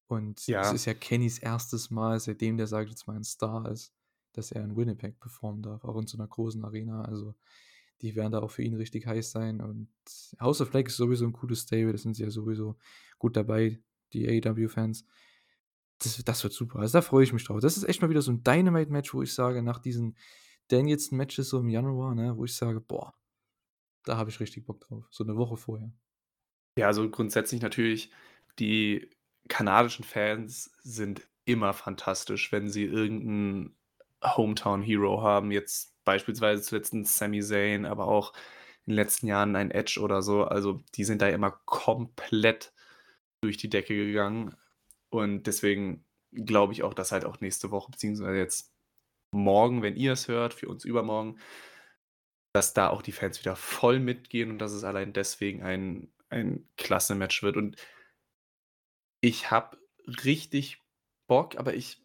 Und 0.08 0.46
ja. 0.48 0.62
es 0.62 0.74
ist 0.74 0.86
ja 0.86 0.94
Kennys 0.94 1.40
erstes 1.40 1.90
Mal, 1.90 2.20
seitdem 2.20 2.58
der, 2.58 2.66
ich 2.66 2.90
jetzt 2.90 3.08
mal, 3.08 3.16
ein 3.16 3.24
Star 3.24 3.70
ist, 3.70 3.94
dass 4.34 4.52
er 4.52 4.64
in 4.64 4.76
Winnipeg 4.76 5.20
performen 5.20 5.62
darf, 5.62 5.84
auch 5.84 5.98
in 5.98 6.08
so 6.08 6.18
einer 6.18 6.28
großen 6.28 6.64
Arena. 6.64 7.04
Also 7.04 7.36
die 8.02 8.16
werden 8.16 8.32
da 8.32 8.40
auch 8.40 8.52
für 8.52 8.64
ihn 8.64 8.76
richtig 8.76 9.08
heiß 9.08 9.32
sein. 9.32 9.62
Und 9.62 9.90
House 10.40 10.62
of 10.62 10.72
Black 10.72 10.88
ist 10.88 10.98
sowieso 10.98 11.26
ein 11.26 11.34
cooles 11.34 11.62
Stable, 11.62 11.92
da 11.92 11.98
sind 11.98 12.16
sie 12.16 12.24
ja 12.24 12.30
sowieso 12.30 12.78
gut 13.18 13.36
dabei, 13.36 13.82
die 14.14 14.28
AEW-Fans. 14.28 15.06
Das, 16.00 16.24
das 16.24 16.44
wird 16.44 16.54
super. 16.54 16.80
Also 16.80 16.94
da 16.94 17.02
freue 17.02 17.24
ich 17.24 17.34
mich 17.34 17.46
drauf. 17.46 17.62
Das 17.62 17.78
ist 17.78 17.88
echt 17.88 18.02
mal 18.02 18.10
wieder 18.10 18.22
so 18.22 18.32
ein 18.32 18.44
Dynamite-Match, 18.44 19.14
wo 19.14 19.22
ich 19.22 19.34
sage, 19.34 19.62
nach 19.62 19.80
diesen 19.80 20.16
Danielson-Matches 20.70 21.50
so 21.50 21.60
im 21.60 21.70
Januar, 21.70 22.16
ne, 22.16 22.36
wo 22.38 22.46
ich 22.46 22.56
sage, 22.56 22.82
boah, 22.82 23.14
da 24.04 24.18
habe 24.18 24.30
ich 24.30 24.40
richtig 24.40 24.66
Bock 24.66 24.82
drauf. 24.82 25.06
So 25.10 25.24
eine 25.24 25.36
Woche 25.36 25.58
vorher. 25.58 25.92
Ja, 26.78 26.88
also 26.88 27.10
grundsätzlich 27.10 27.62
natürlich, 27.62 28.12
die 28.60 29.10
kanadischen 29.48 30.06
Fans 30.06 30.72
sind 30.84 31.28
immer 31.46 31.74
fantastisch, 31.74 32.52
wenn 32.52 32.70
sie 32.70 32.86
irgendeinen 32.86 33.76
Hometown-Hero 34.24 35.22
haben. 35.22 35.52
Jetzt 35.52 35.96
beispielsweise 36.04 36.62
zuletzt 36.62 36.94
ein 36.94 37.06
Sami 37.06 37.42
Zayn, 37.42 37.86
aber 37.86 38.08
auch 38.08 38.34
in 38.86 38.92
den 38.92 38.96
letzten 38.96 39.28
Jahren 39.28 39.56
ein 39.56 39.72
Edge 39.72 40.00
oder 40.00 40.22
so. 40.22 40.44
Also 40.44 40.84
die 40.96 41.04
sind 41.04 41.22
da 41.22 41.30
immer 41.30 41.52
komplett 41.66 42.74
durch 43.42 43.58
die 43.58 43.70
Decke 43.70 43.96
gegangen. 43.96 44.56
Und 45.10 45.48
deswegen 45.48 46.06
glaube 46.32 46.74
ich 46.74 46.84
auch, 46.84 46.94
dass 46.94 47.12
halt 47.12 47.26
auch 47.26 47.40
nächste 47.40 47.72
Woche, 47.72 47.92
beziehungsweise 47.92 48.38
jetzt 48.38 48.75
morgen, 49.36 49.82
wenn 49.82 49.96
ihr 49.96 50.14
es 50.14 50.28
hört, 50.28 50.54
für 50.54 50.68
uns 50.68 50.86
übermorgen, 50.86 51.38
dass 52.54 52.74
da 52.74 52.90
auch 52.90 53.02
die 53.02 53.12
Fans 53.12 53.40
wieder 53.40 53.56
voll 53.56 54.00
mitgehen 54.00 54.50
und 54.50 54.60
dass 54.60 54.72
es 54.72 54.84
allein 54.84 55.14
deswegen 55.14 55.62
ein, 55.62 56.12
ein 56.30 56.68
klasse 56.78 57.16
Match 57.16 57.44
wird. 57.44 57.58
Und 57.58 57.76
ich 59.22 59.52
habe 59.52 59.78
richtig 60.24 60.82
Bock, 61.28 61.58
aber 61.58 61.74
ich, 61.74 62.02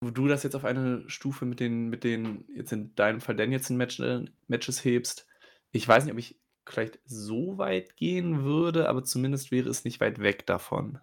wo 0.00 0.10
du 0.10 0.28
das 0.28 0.42
jetzt 0.42 0.54
auf 0.54 0.64
eine 0.64 1.08
Stufe 1.08 1.46
mit 1.46 1.60
den, 1.60 1.88
mit 1.88 2.04
den, 2.04 2.44
jetzt 2.54 2.72
in 2.72 2.94
deinem 2.94 3.20
Fall 3.20 3.36
denn 3.36 3.52
jetzt 3.52 3.70
in 3.70 3.76
Match, 3.76 4.00
äh, 4.00 4.24
Matches 4.48 4.84
hebst, 4.84 5.26
ich 5.72 5.88
weiß 5.88 6.04
nicht, 6.04 6.12
ob 6.12 6.18
ich 6.18 6.38
vielleicht 6.66 7.00
so 7.04 7.58
weit 7.58 7.96
gehen 7.96 8.44
würde, 8.44 8.88
aber 8.88 9.04
zumindest 9.04 9.50
wäre 9.50 9.68
es 9.68 9.84
nicht 9.84 10.00
weit 10.00 10.18
weg 10.20 10.46
davon. 10.46 10.98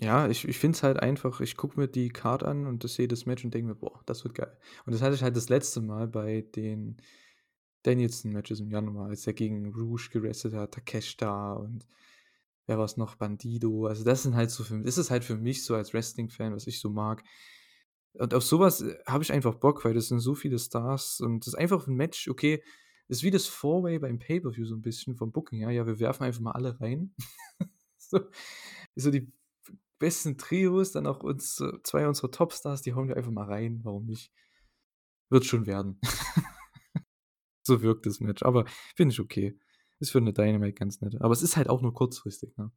Ja, 0.00 0.28
ich 0.28 0.48
ich 0.48 0.58
finde 0.58 0.76
es 0.76 0.82
halt 0.82 1.00
einfach 1.00 1.40
ich 1.40 1.56
gucke 1.56 1.78
mir 1.78 1.86
die 1.88 2.08
Card 2.08 2.42
an 2.44 2.66
und 2.66 2.88
sehe 2.88 3.08
das 3.08 3.26
Match 3.26 3.44
und 3.44 3.52
denke 3.52 3.68
mir: 3.68 3.74
„Boah, 3.74 4.00
das 4.06 4.24
wird 4.24 4.34
geil.“ 4.34 4.56
Und 4.86 4.92
das 4.94 5.02
hatte 5.02 5.14
ich 5.14 5.22
halt 5.22 5.36
das 5.36 5.48
letzte 5.50 5.80
Mal 5.82 6.08
bei 6.08 6.42
den 6.56 6.96
Danielson-Matches 7.84 8.60
im 8.60 8.70
Januar, 8.70 9.08
als 9.10 9.26
er 9.26 9.34
gegen 9.34 9.72
Rouge 9.74 10.10
gerestet 10.12 10.54
hat, 10.54 10.72
Takeshita 10.74 11.54
und 11.54 11.86
wer 12.66 12.78
war's 12.78 12.96
noch, 12.98 13.16
Bandido. 13.16 13.86
Also, 13.86 14.04
das 14.04 14.22
sind 14.24 14.36
halt 14.36 14.50
so 14.50 14.64
für 14.64 14.80
das 14.82 14.98
ist 14.98 15.10
halt 15.10 15.24
für 15.24 15.36
mich 15.36 15.64
so 15.64 15.74
als 15.76 15.94
Wrestling-Fan, 15.94 16.54
was 16.54 16.66
ich 16.68 16.80
so 16.80 16.90
mag. 16.90 17.24
Und 18.14 18.34
auf 18.34 18.44
sowas 18.44 18.80
äh, 18.82 18.96
habe 19.06 19.24
ich 19.24 19.32
einfach 19.32 19.54
Bock, 19.56 19.84
weil 19.84 19.94
das 19.94 20.08
sind 20.08 20.20
so 20.20 20.34
viele 20.34 20.58
Stars 20.58 21.20
und 21.20 21.40
das 21.40 21.48
ist 21.48 21.54
einfach 21.58 21.86
ein 21.86 21.94
Match, 21.96 22.28
okay, 22.28 22.62
ist 23.08 23.22
wie 23.22 23.30
das 23.30 23.46
Four-Way 23.46 23.98
beim 24.00 24.18
Pay-Per-View 24.18 24.64
so 24.66 24.74
ein 24.76 24.82
bisschen 24.82 25.16
vom 25.16 25.32
Booking 25.32 25.60
her. 25.60 25.70
Ja, 25.70 25.86
wir 25.86 25.98
werfen 26.00 26.24
einfach 26.24 26.40
mal 26.40 26.52
alle 26.52 26.80
rein. 26.80 27.14
So 27.98 28.20
so 28.96 29.10
die 29.10 29.32
besten 30.02 30.36
Trios, 30.36 30.92
dann 30.92 31.06
auch 31.06 31.22
uns, 31.22 31.62
zwei 31.84 32.06
unserer 32.06 32.30
Topstars, 32.30 32.82
die 32.82 32.92
hauen 32.92 33.08
wir 33.08 33.16
einfach 33.16 33.30
mal 33.30 33.46
rein. 33.46 33.80
Warum 33.84 34.04
nicht? 34.04 34.32
Wird 35.30 35.46
schon 35.46 35.66
werden. 35.66 36.00
so 37.62 37.82
wirkt 37.82 38.04
das 38.04 38.20
Match. 38.20 38.42
Aber 38.42 38.66
finde 38.96 39.12
ich 39.12 39.20
okay. 39.20 39.58
Ist 40.00 40.10
für 40.10 40.18
eine 40.18 40.32
Dynamite 40.32 40.74
ganz 40.74 41.00
nett. 41.00 41.20
Aber 41.20 41.32
es 41.32 41.42
ist 41.42 41.56
halt 41.56 41.68
auch 41.68 41.80
nur 41.80 41.94
kurzfristig, 41.94 42.56
ne? 42.56 42.72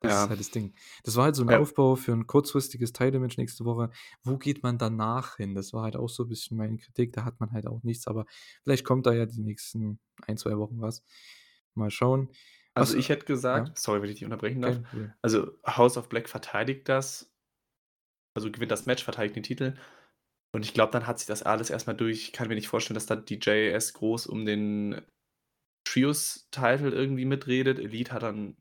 Das 0.00 0.12
ja. 0.12 0.22
ist 0.24 0.28
halt 0.28 0.40
das 0.40 0.50
Ding. 0.50 0.74
Das 1.04 1.16
war 1.16 1.24
halt 1.24 1.36
so 1.36 1.42
ein 1.42 1.48
ja. 1.48 1.58
Aufbau 1.58 1.96
für 1.96 2.12
ein 2.12 2.26
kurzfristiges 2.26 2.92
Title-Match 2.92 3.38
nächste 3.38 3.64
Woche. 3.64 3.90
Wo 4.22 4.36
geht 4.36 4.62
man 4.62 4.76
danach 4.76 5.36
hin? 5.36 5.54
Das 5.54 5.72
war 5.72 5.84
halt 5.84 5.96
auch 5.96 6.10
so 6.10 6.24
ein 6.24 6.28
bisschen 6.28 6.58
meine 6.58 6.76
Kritik. 6.76 7.14
Da 7.14 7.24
hat 7.24 7.40
man 7.40 7.52
halt 7.52 7.66
auch 7.66 7.82
nichts. 7.82 8.06
Aber 8.06 8.26
vielleicht 8.62 8.84
kommt 8.84 9.06
da 9.06 9.14
ja 9.14 9.24
die 9.24 9.40
nächsten 9.40 9.98
ein, 10.26 10.36
zwei 10.36 10.58
Wochen 10.58 10.82
was. 10.82 11.02
Mal 11.74 11.90
schauen. 11.90 12.28
Also 12.76 12.96
ich 12.96 13.08
hätte 13.08 13.24
gesagt, 13.24 13.68
ja. 13.68 13.74
sorry, 13.76 14.02
wenn 14.02 14.10
ich 14.10 14.16
dich 14.16 14.24
unterbrechen 14.24 14.62
darf. 14.62 14.76
Okay. 14.92 15.10
Also 15.22 15.52
House 15.66 15.96
of 15.96 16.08
Black 16.08 16.28
verteidigt 16.28 16.88
das, 16.88 17.32
also 18.34 18.50
gewinnt 18.50 18.70
das 18.70 18.86
Match, 18.86 19.02
verteidigt 19.02 19.36
den 19.36 19.42
Titel. 19.42 19.74
Und 20.52 20.64
ich 20.64 20.74
glaube, 20.74 20.92
dann 20.92 21.06
hat 21.06 21.18
sich 21.18 21.26
das 21.26 21.42
alles 21.42 21.70
erstmal 21.70 21.96
durch. 21.96 22.22
Ich 22.22 22.32
kann 22.32 22.48
mir 22.48 22.54
nicht 22.54 22.68
vorstellen, 22.68 22.94
dass 22.94 23.06
da 23.06 23.16
die 23.16 23.38
JS 23.38 23.94
groß 23.94 24.26
um 24.26 24.44
den 24.44 25.00
Trios-Title 25.84 26.90
irgendwie 26.90 27.24
mitredet. 27.24 27.78
Elite 27.78 28.12
hat 28.12 28.22
dann 28.22 28.56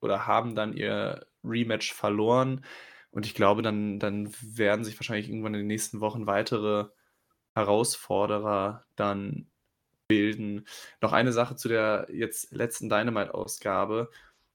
oder 0.00 0.26
haben 0.26 0.54
dann 0.54 0.74
ihr 0.74 1.26
Rematch 1.44 1.92
verloren. 1.92 2.64
Und 3.10 3.26
ich 3.26 3.34
glaube, 3.34 3.62
dann, 3.62 3.98
dann 3.98 4.32
werden 4.42 4.84
sich 4.84 4.98
wahrscheinlich 4.98 5.28
irgendwann 5.28 5.54
in 5.54 5.60
den 5.60 5.66
nächsten 5.66 6.00
Wochen 6.00 6.26
weitere 6.26 6.86
Herausforderer 7.54 8.84
dann 8.94 9.50
bilden. 10.08 10.66
Noch 11.00 11.12
eine 11.12 11.32
Sache 11.32 11.56
zu 11.56 11.68
der 11.68 12.06
jetzt 12.12 12.52
letzten 12.52 12.88
Dynamite-Ausgabe. 12.88 14.10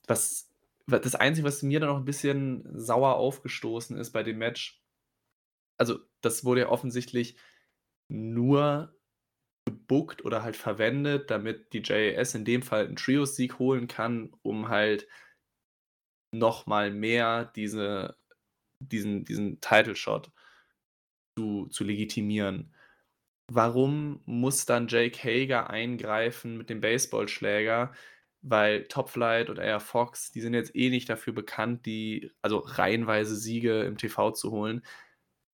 Was, 0.08 0.50
das 0.88 1.16
Einzige, 1.16 1.48
was 1.48 1.64
mir 1.64 1.80
da 1.80 1.88
noch 1.88 1.98
ein 1.98 2.06
bisschen 2.06 2.64
sauer 2.80 3.16
aufgestoßen 3.16 3.98
ist 3.98 4.12
bei 4.12 4.24
dem 4.24 4.38
Match, 4.38 4.82
also 5.78 6.00
das 6.22 6.46
wurde 6.46 6.62
ja 6.62 6.70
offensichtlich 6.70 7.38
nur 8.10 8.94
gebuckt 9.66 10.26
oder 10.26 10.44
halt 10.44 10.58
verwendet, 10.58 11.32
damit 11.32 11.74
die 11.74 11.82
JAS 11.84 12.36
in 12.36 12.46
dem 12.46 12.62
Fall 12.62 12.86
einen 12.86 12.96
Trios-Sieg 12.96 13.60
holen 13.60 13.88
kann, 13.88 14.34
um 14.42 14.70
halt 14.70 15.08
noch 16.34 16.66
mal 16.66 16.92
mehr 16.92 17.46
diese 17.56 18.18
diesen 18.80 19.26
diesen 19.26 19.62
Title 19.62 19.96
Shot 19.96 20.32
zu 21.38 21.68
zu 21.68 21.84
legitimieren. 21.84 22.74
Warum 23.48 24.22
muss 24.26 24.66
dann 24.66 24.88
Jake 24.88 25.18
Hager 25.24 25.70
eingreifen 25.70 26.58
mit 26.58 26.70
dem 26.70 26.82
Baseballschläger? 26.82 27.94
Weil 28.42 28.86
Top 28.86 29.10
Flight 29.10 29.50
und 29.50 29.60
Air 29.60 29.80
Fox, 29.80 30.32
die 30.32 30.42
sind 30.42 30.54
jetzt 30.54 30.76
eh 30.76 30.90
nicht 30.90 31.10
dafür 31.10 31.34
bekannt, 31.34 31.86
die 31.86 32.32
also 32.42 32.58
reihenweise 32.60 33.36
Siege 33.36 33.82
im 33.84 33.98
TV 33.98 34.32
zu 34.32 34.52
holen. 34.52 34.84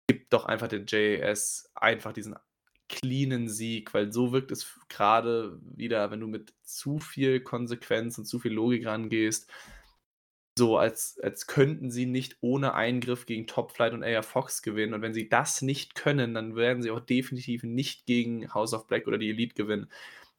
Gib 0.08 0.30
doch 0.30 0.46
einfach 0.46 0.68
den 0.68 0.86
JAS 0.88 1.72
einfach 1.74 2.14
diesen 2.14 2.36
cleanen 2.88 3.50
Sieg, 3.50 3.94
weil 3.94 4.12
so 4.12 4.32
wirkt 4.32 4.52
es 4.52 4.80
gerade 4.90 5.60
wieder, 5.62 6.12
wenn 6.12 6.20
du 6.20 6.28
mit 6.28 6.54
zu 6.64 7.00
viel 7.00 7.40
Konsequenz 7.42 8.18
und 8.18 8.26
zu 8.26 8.40
viel 8.40 8.54
Logik 8.54 8.86
rangehst, 8.86 9.50
so 10.58 10.78
als 10.78 11.20
als 11.22 11.48
könnten 11.48 11.92
sie 11.92 12.06
nicht 12.06 12.38
ohne 12.42 12.74
Eingriff 12.74 13.26
gegen 13.26 13.48
Top 13.48 13.72
Flight 13.72 13.94
und 13.94 14.04
Air 14.04 14.24
Fox 14.24 14.62
gewinnen. 14.62 14.94
Und 14.94 15.02
wenn 15.02 15.14
sie 15.14 15.28
das 15.30 15.62
nicht 15.62 15.96
können, 15.96 16.34
dann 16.34 16.56
werden 16.56 16.82
sie 16.82 16.92
auch 16.92 17.02
definitiv 17.02 17.64
nicht 17.64 18.06
gegen 18.06 18.54
House 18.54 18.74
of 18.74 18.88
Black 18.88 19.08
oder 19.08 19.18
die 19.18 19.30
Elite 19.30 19.56
gewinnen. 19.56 19.92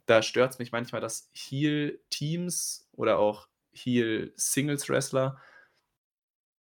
Da 0.06 0.22
stört 0.22 0.52
es 0.52 0.58
mich 0.58 0.72
manchmal, 0.72 1.00
dass 1.00 1.30
Heel-Teams 1.34 2.88
oder 2.92 3.18
auch 3.18 3.48
Heel-Singles-Wrestler 3.74 5.38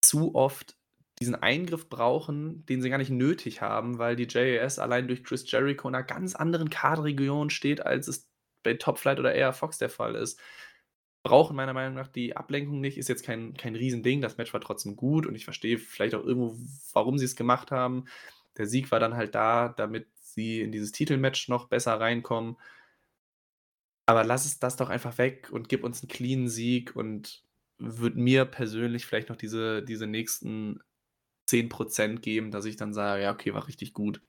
zu 0.02 0.34
oft 0.34 0.76
diesen 1.20 1.34
Eingriff 1.34 1.88
brauchen, 1.88 2.64
den 2.66 2.80
sie 2.80 2.90
gar 2.90 2.98
nicht 2.98 3.10
nötig 3.10 3.60
haben, 3.60 3.98
weil 3.98 4.16
die 4.16 4.26
JAS 4.28 4.78
allein 4.78 5.06
durch 5.06 5.22
Chris 5.24 5.50
Jericho 5.50 5.88
in 5.88 5.94
einer 5.94 6.04
ganz 6.04 6.34
anderen 6.34 6.70
Card-Region 6.70 7.50
steht, 7.50 7.84
als 7.84 8.08
es 8.08 8.28
bei 8.62 8.74
Top 8.74 8.98
Flight 8.98 9.18
oder 9.18 9.34
Air 9.34 9.52
Fox 9.52 9.78
der 9.78 9.90
Fall 9.90 10.14
ist. 10.14 10.40
Brauchen 11.22 11.54
meiner 11.56 11.74
Meinung 11.74 11.94
nach 11.94 12.08
die 12.08 12.34
Ablenkung 12.36 12.80
nicht, 12.80 12.96
ist 12.96 13.08
jetzt 13.08 13.24
kein 13.24 13.54
kein 13.54 13.76
Riesending. 13.76 14.22
Das 14.22 14.38
Match 14.38 14.52
war 14.54 14.60
trotzdem 14.60 14.96
gut 14.96 15.26
und 15.26 15.34
ich 15.34 15.44
verstehe 15.44 15.78
vielleicht 15.78 16.14
auch 16.14 16.24
irgendwo, 16.24 16.56
warum 16.94 17.18
sie 17.18 17.26
es 17.26 17.36
gemacht 17.36 17.70
haben. 17.70 18.06
Der 18.56 18.66
Sieg 18.66 18.90
war 18.90 19.00
dann 19.00 19.16
halt 19.16 19.34
da, 19.34 19.68
damit 19.68 20.08
sie 20.16 20.60
in 20.62 20.72
dieses 20.72 20.92
Titelmatch 20.92 21.48
noch 21.48 21.68
besser 21.68 22.00
reinkommen. 22.00 22.56
Aber 24.06 24.24
lass 24.24 24.44
es 24.46 24.58
das 24.58 24.76
doch 24.76 24.90
einfach 24.90 25.18
weg 25.18 25.50
und 25.52 25.68
gib 25.68 25.84
uns 25.84 26.02
einen 26.02 26.08
cleanen 26.08 26.48
Sieg 26.48 26.96
und 26.96 27.44
würde 27.78 28.18
mir 28.18 28.44
persönlich 28.44 29.06
vielleicht 29.06 29.28
noch 29.30 29.36
diese 29.36 29.82
diese 29.82 30.06
nächsten 30.06 30.80
10% 31.46 32.22
geben, 32.22 32.50
dass 32.50 32.64
ich 32.66 32.76
dann 32.76 32.92
sage: 32.94 33.22
„Ja, 33.22 33.32
okay, 33.32 33.54
war 33.54 33.66
richtig 33.68 33.94
gut.“ 33.94 34.22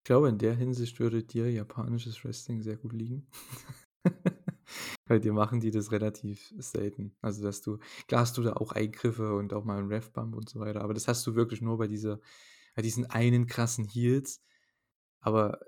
Ich 0.00 0.04
glaube, 0.06 0.30
in 0.30 0.38
der 0.38 0.54
Hinsicht 0.54 1.00
würde 1.00 1.22
dir 1.22 1.50
japanisches 1.52 2.24
Wrestling 2.24 2.62
sehr 2.62 2.78
gut 2.78 2.94
liegen. 2.94 3.26
Bei 5.06 5.18
dir 5.18 5.32
machen 5.32 5.60
die 5.60 5.70
das 5.70 5.92
relativ 5.92 6.52
selten. 6.58 7.16
Also, 7.22 7.42
dass 7.42 7.62
du 7.62 7.78
klar 8.08 8.22
hast 8.22 8.36
du 8.38 8.42
da 8.42 8.54
auch 8.54 8.72
Eingriffe 8.72 9.34
und 9.34 9.52
auch 9.54 9.64
mal 9.64 9.78
'n 9.80 9.88
Ref-Bump 9.88 10.34
und 10.36 10.48
so 10.48 10.60
weiter, 10.60 10.82
aber 10.82 10.94
das 10.94 11.08
hast 11.08 11.26
du 11.26 11.34
wirklich 11.34 11.60
nur 11.62 11.78
bei 11.78 11.86
dieser 11.88 12.20
bei 12.76 12.82
diesen 12.82 13.06
einen 13.06 13.46
krassen 13.46 13.84
Heels. 13.86 14.42
Aber 15.20 15.60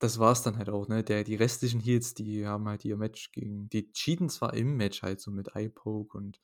das 0.00 0.18
war's 0.18 0.42
dann 0.42 0.58
halt 0.58 0.70
auch, 0.70 0.88
ne? 0.88 1.04
Der 1.04 1.24
die 1.24 1.36
restlichen 1.36 1.80
Heels, 1.80 2.14
die 2.14 2.46
haben 2.46 2.68
halt 2.68 2.84
ihr 2.84 2.96
Match 2.96 3.32
gegen 3.32 3.68
die 3.70 3.92
cheaten 3.92 4.28
zwar 4.30 4.54
im 4.54 4.76
Match 4.76 5.02
halt 5.02 5.20
so 5.20 5.30
mit 5.32 5.56
Eye-Poke 5.56 6.16
und 6.18 6.40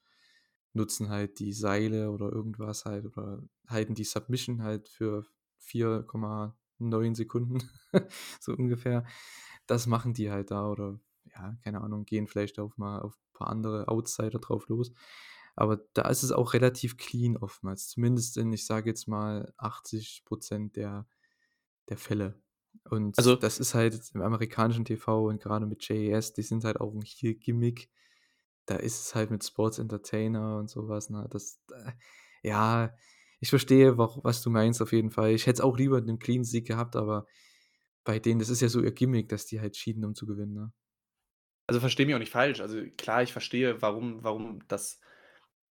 nutzen 0.75 1.09
halt 1.11 1.39
die 1.41 1.53
Seile 1.55 2.11
oder 2.13 2.31
irgendwas 2.33 2.85
halt 2.87 3.07
oder 3.07 3.43
halten 3.69 3.95
die 3.95 4.05
Submission 4.05 4.63
halt 4.63 4.89
für 4.89 5.27
4,9 5.59 7.15
Sekunden, 7.15 7.59
so 8.41 8.53
ungefähr. 8.55 9.07
Das 9.67 9.87
machen 9.87 10.15
die 10.15 10.31
halt 10.31 10.51
da 10.53 10.69
oder 10.71 11.01
ja, 11.35 11.57
keine 11.65 11.81
Ahnung, 11.83 12.05
gehen 12.07 12.27
vielleicht 12.29 12.59
auf 12.59 12.77
mal 12.79 13.01
auf 13.01 13.15
ein 13.17 13.33
paar 13.35 13.49
andere 13.49 13.89
Outsider 13.89 14.39
drauf 14.39 14.69
los. 14.69 14.93
Aber 15.57 15.79
da 15.95 16.09
ist 16.09 16.23
es 16.23 16.33
auch 16.33 16.55
relativ 16.55 16.97
clean 16.99 17.37
oftmals, 17.39 17.89
zumindest 17.89 18.37
in, 18.39 18.53
ich 18.53 18.67
sage 18.67 18.91
jetzt 18.91 19.09
mal, 19.09 19.53
80% 19.59 20.77
der 20.77 21.07
der 21.91 21.99
Fälle. 21.99 22.43
Und 22.91 23.19
Also 23.19 23.37
das 23.37 23.59
ist 23.59 23.75
halt 23.75 24.11
im 24.15 24.21
amerikanischen 24.23 24.85
TV 24.85 25.27
und 25.29 25.41
gerade 25.43 25.67
mit 25.67 25.87
JAS, 25.89 26.33
die 26.35 26.43
sind 26.43 26.65
halt 26.65 26.81
auch 26.81 26.93
'n 26.95 27.03
Heel-Gimmick. 27.03 27.91
Da 28.67 28.77
ist 28.77 29.01
es 29.09 29.15
halt 29.15 29.31
mit 29.31 29.45
Sports 29.45 29.79
Entertainer 29.79 30.59
und 30.59 30.71
sowas, 30.71 31.11
ne? 31.11 31.29
Das 31.31 31.61
äh, 31.73 31.93
ja, 32.45 32.95
ich 33.41 33.51
verstehe, 33.51 33.99
was 33.99 34.43
du 34.43 34.51
meinst 34.51 34.83
auf 34.83 34.93
jeden 34.93 35.11
Fall. 35.11 35.33
Ich 35.33 35.47
hätte 35.47 35.57
es 35.57 35.63
auch 35.63 35.79
lieber 35.79 36.01
'nen 36.01 36.19
cleanen 36.21 36.45
Sieg 36.45 36.67
gehabt, 36.69 36.97
aber 36.97 37.27
bei 38.05 38.19
denen 38.21 38.41
das 38.41 38.51
ist 38.51 38.61
ja 38.63 38.69
so 38.71 38.83
ihr 38.83 38.93
Gimmick, 38.93 39.29
dass 39.31 39.47
die 39.47 39.61
halt 39.61 39.75
cheaten, 39.75 40.05
um 40.05 40.15
zu 40.17 40.27
gewinnen, 40.27 40.55
ne? 40.55 40.73
Also, 41.69 41.81
verstehe 41.81 42.07
mich 42.07 42.15
auch 42.15 42.19
nicht 42.21 42.31
falsch. 42.33 42.61
Also, 42.61 42.83
klar, 42.97 43.23
ich 43.23 43.33
verstehe, 43.33 43.83
warum 43.83 44.23
warum 44.23 44.61
das 44.69 45.01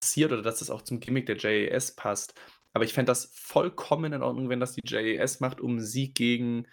passiert 0.00 0.32
oder 0.32 0.42
dass 0.42 0.58
das 0.60 0.70
auch 0.70 0.82
zum 0.82 1.00
Gimmick 1.00 1.26
der 1.26 1.36
JAS 1.38 1.96
passt. 1.96 2.34
Aber 2.74 2.84
ich 2.84 2.92
fände 2.94 3.10
das 3.10 3.26
vollkommen 3.34 4.12
in 4.12 4.22
Ordnung, 4.22 4.48
wenn 4.50 4.60
das 4.60 4.74
die 4.74 4.82
JAS 4.86 5.40
macht, 5.40 5.60
um 5.60 5.76
'n 5.78 5.80
Sieg 5.82 6.14
gegen 6.14 6.66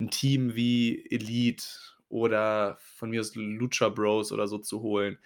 ein 0.00 0.10
Team 0.10 0.54
wie 0.56 1.06
Elite 1.10 1.64
oder 2.08 2.78
von 2.80 3.10
mir 3.10 3.20
aus 3.20 3.34
Lucha 3.36 3.88
Bros 3.90 4.32
oder 4.32 4.48
so 4.48 4.58
zu 4.58 4.82
holen, 4.82 5.18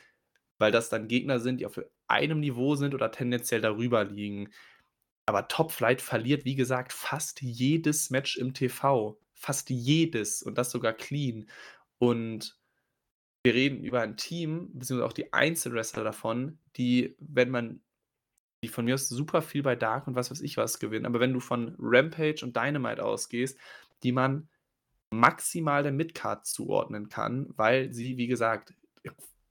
weil 0.59 0.73
das 0.73 0.91
dann 0.91 1.09
Gegner 1.09 1.41
sind, 1.41 1.61
die 1.61 1.67
auf 1.67 1.81
einem 2.09 2.41
Niveau 2.41 2.77
sind 2.77 2.95
oder 2.95 3.11
tendenziell 3.13 3.61
darüber 3.63 4.05
liegen. 4.05 4.51
Aber 5.27 5.49
Top 5.49 5.73
Flight 5.73 6.03
verliert, 6.03 6.45
wie 6.45 6.57
gesagt, 6.57 6.93
fast 6.93 7.43
jedes 7.43 8.11
Match 8.11 8.37
im 8.37 8.55
TV. 8.55 9.19
Fast 9.35 9.71
jedes 9.71 10.43
und 10.43 10.59
das 10.59 10.71
sogar 10.73 10.93
clean. 10.95 11.49
Und 11.99 12.59
wir 13.45 13.55
reden 13.55 13.83
über 13.83 14.01
ein 14.01 14.17
Team, 14.17 14.71
beziehungsweise 14.73 15.07
auch 15.07 15.13
die 15.13 15.33
Einzelwrestler 15.33 16.05
davon, 16.05 16.59
die, 16.77 17.17
wenn 17.19 17.51
man 17.51 17.81
die 18.63 18.69
von 18.69 18.85
mir 18.85 18.95
aus 18.95 19.09
super 19.09 19.43
viel 19.43 19.63
bei 19.63 19.75
Dark 19.75 20.07
und 20.07 20.15
was 20.15 20.31
weiß 20.31 20.41
ich 20.41 20.57
was 20.57 20.79
gewinnen, 20.79 21.07
aber 21.07 21.19
wenn 21.19 21.33
du 21.33 21.41
von 21.41 21.75
Rampage 21.79 22.45
und 22.45 22.57
Dynamite 22.57 23.05
ausgehst, 23.05 23.59
die 24.05 24.13
man 24.13 24.49
maximal 25.11 25.83
der 25.83 25.93
Midcard 25.93 26.47
zuordnen 26.47 27.09
kann, 27.09 27.53
weil 27.57 27.93
sie, 27.93 28.17
wie 28.17 28.29
gesagt, 28.29 28.75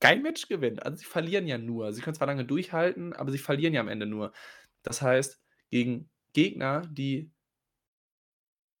kein 0.00 0.22
Match 0.22 0.48
gewinnen. 0.48 0.80
Also, 0.80 0.96
sie 0.96 1.04
verlieren 1.04 1.46
ja 1.46 1.58
nur. 1.58 1.92
Sie 1.92 2.02
können 2.02 2.16
zwar 2.16 2.26
lange 2.26 2.44
durchhalten, 2.44 3.12
aber 3.12 3.30
sie 3.30 3.38
verlieren 3.38 3.72
ja 3.72 3.80
am 3.80 3.88
Ende 3.88 4.06
nur. 4.06 4.32
Das 4.82 5.00
heißt, 5.00 5.40
gegen 5.70 6.10
Gegner, 6.32 6.82
die 6.90 7.30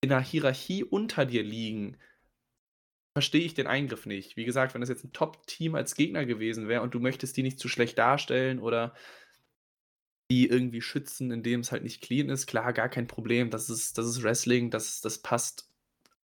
in 0.00 0.08
der 0.08 0.20
Hierarchie 0.20 0.82
unter 0.82 1.24
dir 1.24 1.44
liegen 1.44 1.96
verstehe 3.14 3.42
ich 3.42 3.54
den 3.54 3.66
Eingriff 3.66 4.06
nicht. 4.06 4.36
Wie 4.36 4.44
gesagt, 4.44 4.74
wenn 4.74 4.80
das 4.80 4.88
jetzt 4.90 5.04
'n 5.04 5.12
Top-Team 5.12 5.74
als 5.74 5.94
Gegner 5.94 6.24
gewesen 6.26 6.68
wäre 6.68 6.82
und 6.82 6.94
du 6.94 7.00
möchtest 7.00 7.36
die 7.36 7.42
nicht 7.42 7.58
zu 7.58 7.68
schlecht 7.68 7.98
darstellen 7.98 8.58
oder 8.58 8.94
die 10.30 10.48
irgendwie 10.48 10.80
schützen, 10.80 11.30
indem 11.30 11.60
es 11.60 11.72
halt 11.72 11.82
nicht 11.82 12.02
clean 12.02 12.28
ist, 12.30 12.46
klar, 12.46 12.72
gar 12.72 12.88
kein 12.88 13.06
Problem. 13.06 13.50
Das 13.50 13.68
ist 13.70 13.98
das 13.98 14.06
ist 14.06 14.22
Wrestling, 14.22 14.70
das 14.70 15.00
das 15.00 15.18
passt 15.18 15.70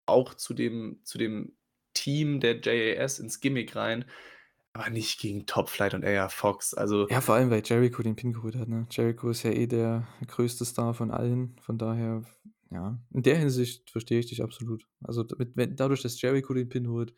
auch 0.05 0.33
zu 0.35 0.53
dem 0.53 1.01
zu 1.03 1.17
dem 1.17 1.57
Team 1.93 2.39
der 2.41 2.61
JAS 2.61 3.19
ins 3.19 3.39
Gimmick 3.41 3.75
rein, 3.75 4.05
aber 4.73 4.89
nicht 4.91 5.19
gegen 5.21 5.45
Top 5.47 5.69
Flight 5.69 5.93
und 5.95 6.05
AR 6.05 6.29
Fox. 6.29 6.73
Also 6.73 7.09
Ja, 7.09 7.21
vor 7.21 7.35
allem, 7.35 7.49
weil 7.49 7.63
Jericho 7.65 8.01
den 8.03 8.15
Pin 8.15 8.33
geholt 8.33 8.55
hat, 8.55 8.67
ne? 8.67 8.85
Jericho 8.91 9.29
ist 9.29 9.43
ja 9.43 9.51
eh 9.51 9.65
der 9.67 10.07
größte 10.27 10.65
Star 10.65 10.93
von 10.93 11.09
allen. 11.11 11.57
Von 11.61 11.77
daher, 11.77 12.23
ja, 12.71 12.99
in 13.11 13.23
der 13.23 13.37
Hinsicht 13.37 13.89
verstehe 13.91 14.19
ich 14.19 14.27
dich 14.27 14.43
absolut. 14.43 14.87
Also, 15.03 15.23
damit 15.23 15.55
wenn 15.55 15.75
dadurch, 15.75 16.01
dass 16.01 16.21
Jericho 16.21 16.53
den 16.53 16.69
Pin 16.69 16.87
holt, 16.89 17.13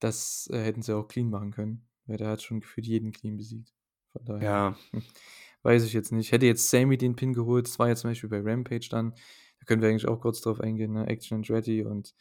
das, 0.00 0.48
äh, 0.52 0.58
hätten 0.62 0.82
sie 0.82 0.96
auch 0.96 1.08
clean 1.08 1.30
machen 1.30 1.52
können, 1.52 1.88
weil 2.06 2.18
der 2.18 2.28
hat 2.30 2.42
schon 2.42 2.60
gefühlt 2.60 2.86
jeden 2.86 3.12
clean 3.12 3.36
besiegt. 3.36 3.74
Von 4.12 4.24
daher, 4.26 4.50
ja. 4.50 4.76
weiß 5.62 5.84
ich 5.84 5.92
jetzt 5.92 6.12
nicht. 6.12 6.32
Hätte 6.32 6.46
jetzt 6.46 6.70
Sammy 6.70 6.98
den 6.98 7.16
Pin 7.16 7.34
geholt, 7.34 7.66
das 7.68 7.78
war 7.78 7.88
ja 7.88 7.96
zum 7.96 8.10
Beispiel 8.10 8.30
bei 8.30 8.40
Rampage 8.42 8.88
dann, 8.90 9.12
da 9.12 9.66
können 9.66 9.82
wir 9.82 9.88
eigentlich 9.90 10.08
auch 10.08 10.20
kurz 10.20 10.40
drauf 10.40 10.60
eingehen, 10.60 10.92
ne? 10.92 11.06
Action 11.08 11.36
Andretti 11.38 11.84
und, 11.84 12.14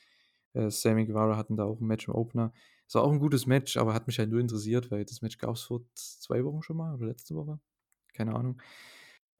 äh, 0.54 0.70
Sammy 0.72 1.06
Guevara 1.08 1.38
hatten 1.38 1.58
da 1.58 1.66
auch 1.66 1.80
'n 1.82 1.88
Match 1.88 2.08
im 2.08 2.16
Opener. 2.16 2.54
Es 2.88 2.96
war 2.96 3.04
auch 3.04 3.12
'n 3.14 3.20
gutes 3.20 3.46
Match, 3.48 3.78
aber 3.78 3.94
hat 3.94 4.08
mich 4.08 4.20
halt 4.20 4.30
nur 4.32 4.40
interessiert, 4.42 4.92
weil 4.92 5.06
das 5.06 5.22
Match 5.22 5.38
gab's 5.40 5.64
vor 5.64 5.82
z 5.96 6.22
2 6.24 6.44
Wochen 6.46 6.64
schon 6.64 6.78
mal 6.78 6.96
oder 6.96 7.08
letzte 7.08 7.36
Woche? 7.36 7.60
Keine 8.14 8.36
Ahnung. 8.36 8.62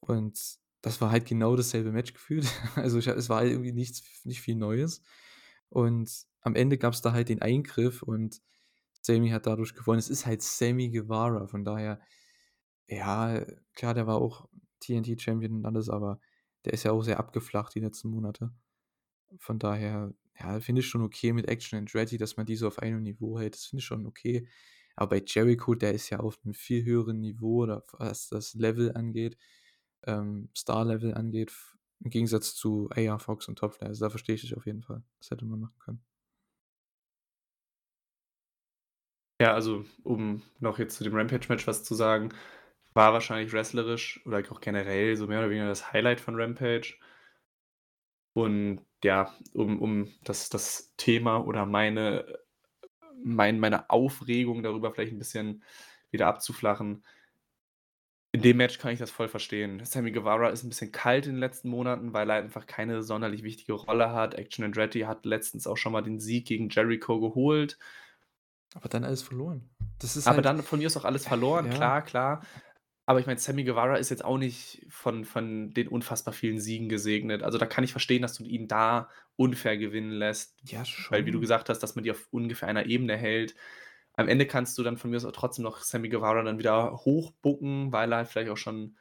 Und 0.02 0.60
das 0.82 1.02
war 1.02 1.12
halt 1.12 1.26
genau 1.28 1.56
dasselbe 1.56 1.92
Match 1.92 2.14
gefühlt. 2.14 2.46
Also, 2.76 3.00
ich 3.00 3.08
es 3.08 3.30
war 3.30 3.40
halt 3.40 3.52
irgendwie 3.52 3.74
nichts 3.74 4.04
nicht 4.26 4.42
viel 4.42 4.56
Neues. 4.56 5.02
Und 5.70 6.10
am 6.42 6.56
Ende 6.56 6.78
gab's 6.78 7.02
da 7.02 7.14
halt 7.14 7.30
den 7.30 7.42
Eingriff 7.42 8.04
und 8.04 8.42
Sammy 9.02 9.30
hat 9.32 9.48
dadurch 9.48 9.74
gewonnen. 9.76 10.00
Es 10.00 10.10
ist 10.10 10.26
halt 10.26 10.42
Sammy 10.44 10.90
Guevara, 10.92 11.48
von 11.48 11.66
daher, 11.66 12.02
ja, 12.88 13.46
klar, 13.76 13.94
der 13.94 14.08
war 14.08 14.18
auch 14.18 14.50
TNT-Champion 14.82 15.54
und 15.58 15.66
alles, 15.66 15.90
aber 15.90 16.20
der 16.66 16.74
ist 16.74 16.84
ja 16.84 16.92
auch 16.92 17.02
sehr 17.04 17.20
abgeflacht 17.20 17.76
die 17.76 17.80
letzten 17.82 18.10
Monate. 18.10 18.52
Von 19.40 19.60
daher, 19.60 20.14
ja, 20.40 20.60
finde 20.60 20.82
ich 20.82 20.88
schon 20.88 21.02
okay 21.02 21.34
mit 21.34 21.48
Action 21.48 21.78
Andretti, 21.80 22.18
dass 22.18 22.38
man 22.38 22.46
die 22.46 22.56
so 22.56 22.68
auf 22.68 22.80
einem 22.80 23.04
Niveau 23.04 23.40
hält. 23.40 23.56
Das 23.56 23.66
finde 23.66 23.82
ich 23.82 23.86
schon 23.86 24.06
okay. 24.08 24.48
Aber 24.96 25.10
bei 25.18 25.24
Jericho, 25.26 25.76
der 25.76 25.94
ist 25.94 26.10
ja 26.10 26.20
auf 26.20 26.40
'nem 26.44 26.54
viel 26.54 26.84
höheren 26.86 27.20
Niveau 27.20 27.64
oder 27.64 27.84
was 27.94 28.30
das 28.30 28.54
Level 28.56 28.94
angeht, 28.96 29.38
ähm, 30.06 30.50
Star-Level 30.56 31.14
angeht, 31.14 31.54
im 32.02 32.10
Gegensatz 32.12 32.56
zu 32.56 32.90
AR 32.96 33.20
Fox 33.20 33.48
und 33.48 33.58
Top 33.60 33.74
Flight. 33.76 33.90
Also, 33.90 34.06
da 34.06 34.10
verstehe 34.10 34.36
ich 34.36 34.42
dich 34.42 34.56
auf 34.58 34.66
jeden 34.66 34.84
Fall. 34.84 35.04
Das 35.20 35.32
hätte 35.32 35.46
man 35.46 35.60
machen 35.60 35.80
können. 35.80 36.04
Ja, 39.40 39.54
also, 39.54 39.86
um 40.04 40.42
noch 40.60 40.80
jetzt 40.80 40.96
zu 40.98 41.04
dem 41.04 41.16
Rampage-Match 41.16 41.68
was 41.68 41.84
zu 41.84 41.94
sagen, 41.96 42.30
War 42.94 43.14
wahrscheinlich 43.14 43.54
wrestlerisch 43.54 44.22
oder 44.26 44.40
auch 44.52 44.62
generell 44.62 45.16
so 45.18 45.28
mehr 45.28 45.40
oder 45.40 45.50
weniger 45.52 45.68
das 45.70 45.94
Highlight 45.94 46.22
von 46.22 46.36
Rampage. 46.42 46.96
Und 48.34 48.82
ja, 49.04 49.34
um 49.54 49.80
um 49.82 50.14
das 50.24 50.50
das 50.50 50.94
Thema 50.98 51.38
oder 51.46 51.66
meine 51.66 52.40
mein 53.24 53.60
meine 53.60 53.90
Aufregung 53.90 54.64
darüber 54.64 54.92
vielleicht 54.94 55.14
'n 55.14 55.20
bisschen 55.20 55.64
wieder 56.12 56.28
abzuflachen 56.28 57.06
in 58.32 58.42
dem 58.42 58.58
Match 58.58 58.78
kann 58.78 58.92
ich 58.94 59.00
das 59.00 59.12
voll 59.12 59.28
verstehen. 59.30 59.84
Sammy 59.86 60.12
Guevara 60.12 60.50
ist 60.50 60.64
'n 60.64 60.70
bisschen 60.70 60.92
kalt 60.92 61.26
in 61.26 61.34
den 61.34 61.40
letzten 61.40 61.70
Monaten, 61.70 62.14
weil 62.14 62.30
er 62.30 62.38
einfach 62.38 62.66
keine 62.68 63.02
sonderlich 63.04 63.44
wichtige 63.44 63.74
Rolle 63.74 64.12
hat. 64.12 64.36
Action 64.36 64.66
Andretti 64.66 65.02
hat 65.02 65.26
letztens 65.26 65.66
auch 65.68 65.78
schon 65.78 65.92
mal 65.94 66.02
den 66.04 66.20
Sieg 66.20 66.48
gegen 66.48 66.70
Jericho 66.70 67.20
geholt. 67.20 67.78
Aber 68.76 68.90
dann 68.90 69.04
alles 69.04 69.24
verloren. 69.24 69.70
Das 70.00 70.16
ist 70.16 70.30
Aber 70.30 70.42
halt 70.42 70.46
dann 70.46 70.62
von 70.64 70.80
mir 70.80 70.88
aus 70.88 70.98
auch 70.98 71.06
alles 71.06 71.26
verloren, 71.26 71.70
ja. 71.70 71.70
klar, 71.70 72.04
klar. 72.04 72.44
Aber 73.06 73.20
ich 73.20 73.26
meine, 73.28 73.40
Sammy 73.40 73.64
Guevara 73.64 73.98
ist 73.98 74.10
jetzt 74.10 74.26
auch 74.26 74.38
nicht 74.38 74.86
von 74.90 75.26
von 75.26 75.74
den 75.74 75.88
unfassbar 75.88 76.34
vielen 76.34 76.60
Siegen 76.60 76.90
gesegnet. 76.90 77.44
Also, 77.44 77.58
da 77.58 77.66
kann 77.66 77.84
ich 77.84 77.92
verstehen, 77.92 78.22
dass 78.22 78.36
du 78.36 78.44
ihn 78.46 78.68
da 78.68 79.10
unfair 79.38 79.78
gewinnen 79.78 80.12
lässt, 80.12 80.58
Ja, 80.62 80.86
weil 81.10 81.26
wie 81.26 81.32
du 81.32 81.40
schon. 81.40 81.42
gesagt 81.42 81.70
hast, 81.70 81.80
dass 81.80 81.96
man 81.96 82.04
die 82.04 82.12
auf 82.12 82.28
ungefähr 82.32 82.68
einer 82.70 82.86
Ebene 82.88 83.18
hält. 83.18 83.56
Am 84.20 84.28
Ende 84.28 84.48
kannst 84.48 84.76
du 84.80 84.84
dann 84.84 84.98
von 84.98 85.12
mir 85.12 85.18
aus 85.18 85.26
auch 85.26 85.32
trotzdem 85.32 85.62
noch 85.64 85.78
Sammy 85.82 86.10
Guevara 86.10 86.42
dann 86.42 86.58
wieder 86.58 86.92
hochbooken, 87.06 87.92
weil 87.92 88.12
er 88.12 88.18
halt 88.18 88.28
vielleicht 88.28 88.50
auch 88.50 88.58
schon, 88.58 88.98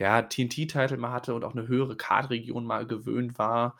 ja, 0.00 0.22
TNT-Title 0.22 0.96
mal 0.98 1.12
hatte 1.12 1.34
und 1.34 1.44
auch 1.44 1.54
'ne 1.54 1.68
höhere 1.68 1.96
Card-Region 1.96 2.64
mal 2.66 2.86
gewöhnt 2.86 3.38
war. 3.38 3.76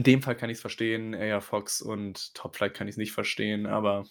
In 0.00 0.04
dem 0.04 0.22
Fall 0.22 0.36
kann 0.36 0.48
ich's 0.48 0.60
verstehen, 0.60 1.12
AR 1.12 1.40
Fox 1.40 1.82
und 1.82 2.32
Top 2.34 2.54
Flight 2.54 2.72
kann 2.74 2.86
ich's 2.86 2.96
nicht 2.98 3.10
verstehen, 3.12 3.66
aber 3.66 4.04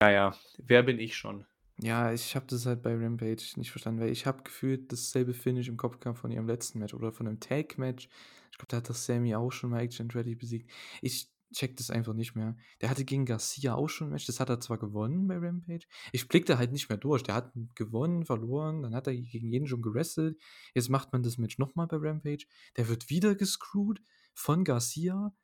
na 0.00 0.10
ja, 0.12 0.34
wer 0.58 0.82
bin 0.82 0.98
ich 1.00 1.16
schon? 1.16 1.46
Ja, 1.80 2.12
ich 2.12 2.36
habe 2.36 2.46
das 2.48 2.66
halt 2.66 2.82
bei 2.82 2.94
Rampage 2.94 3.42
nicht 3.56 3.70
verstanden, 3.70 4.00
weil 4.02 4.10
ich 4.10 4.26
habe 4.26 4.42
gefühlt 4.42 4.92
dasselbe 4.92 5.32
Finish 5.34 5.68
im 5.68 5.76
Kopf 5.76 6.00
gehabt 6.00 6.18
von 6.18 6.30
ihrem 6.30 6.46
letzten 6.46 6.78
Match 6.78 6.92
oder 6.94 7.12
von 7.12 7.26
'nem 7.26 7.40
Tag-Match. 7.40 8.08
Ich 8.50 8.58
glaube, 8.58 8.68
da 8.68 8.76
hat 8.78 8.90
doch 8.90 8.94
Sammy 8.94 9.34
auch 9.34 9.50
schon 9.50 9.70
mal 9.70 9.80
Action 9.80 10.04
Andretti 10.04 10.34
besiegt. 10.34 10.70
Ich 11.00 11.31
checke 11.52 11.74
das 11.76 11.90
einfach 11.90 12.14
nicht 12.14 12.34
mehr. 12.34 12.56
Der 12.80 12.90
hatte 12.90 13.04
gegen 13.04 13.26
Garcia 13.26 13.74
auch 13.74 13.88
schon 13.88 14.08
'n 14.08 14.10
Match, 14.12 14.26
das 14.26 14.40
hat 14.40 14.48
er 14.50 14.60
zwar 14.60 14.78
gewonnen 14.78 15.26
bei 15.28 15.36
Rampage. 15.38 15.86
Ich 16.12 16.28
blicke 16.28 16.46
da 16.46 16.58
halt 16.58 16.72
nicht 16.72 16.88
mehr 16.88 16.98
durch. 16.98 17.22
Der 17.22 17.34
hat 17.34 17.52
gewonnen, 17.74 18.24
verloren, 18.26 18.82
dann 18.82 18.94
hat 18.94 19.06
er 19.06 19.14
gegen 19.14 19.50
jeden 19.52 19.66
schon 19.66 19.82
gewrestelt. 19.82 20.38
Jetzt 20.74 20.90
macht 20.90 21.12
man 21.12 21.22
das 21.22 21.38
Match 21.38 21.58
noch 21.58 21.74
mal 21.74 21.86
bei 21.86 21.96
Rampage. 21.98 22.46
Der 22.76 22.88
wird 22.88 23.10
wieder 23.10 23.34
gescrewt 23.34 24.00
von 24.34 24.64
Garcia 24.64 25.34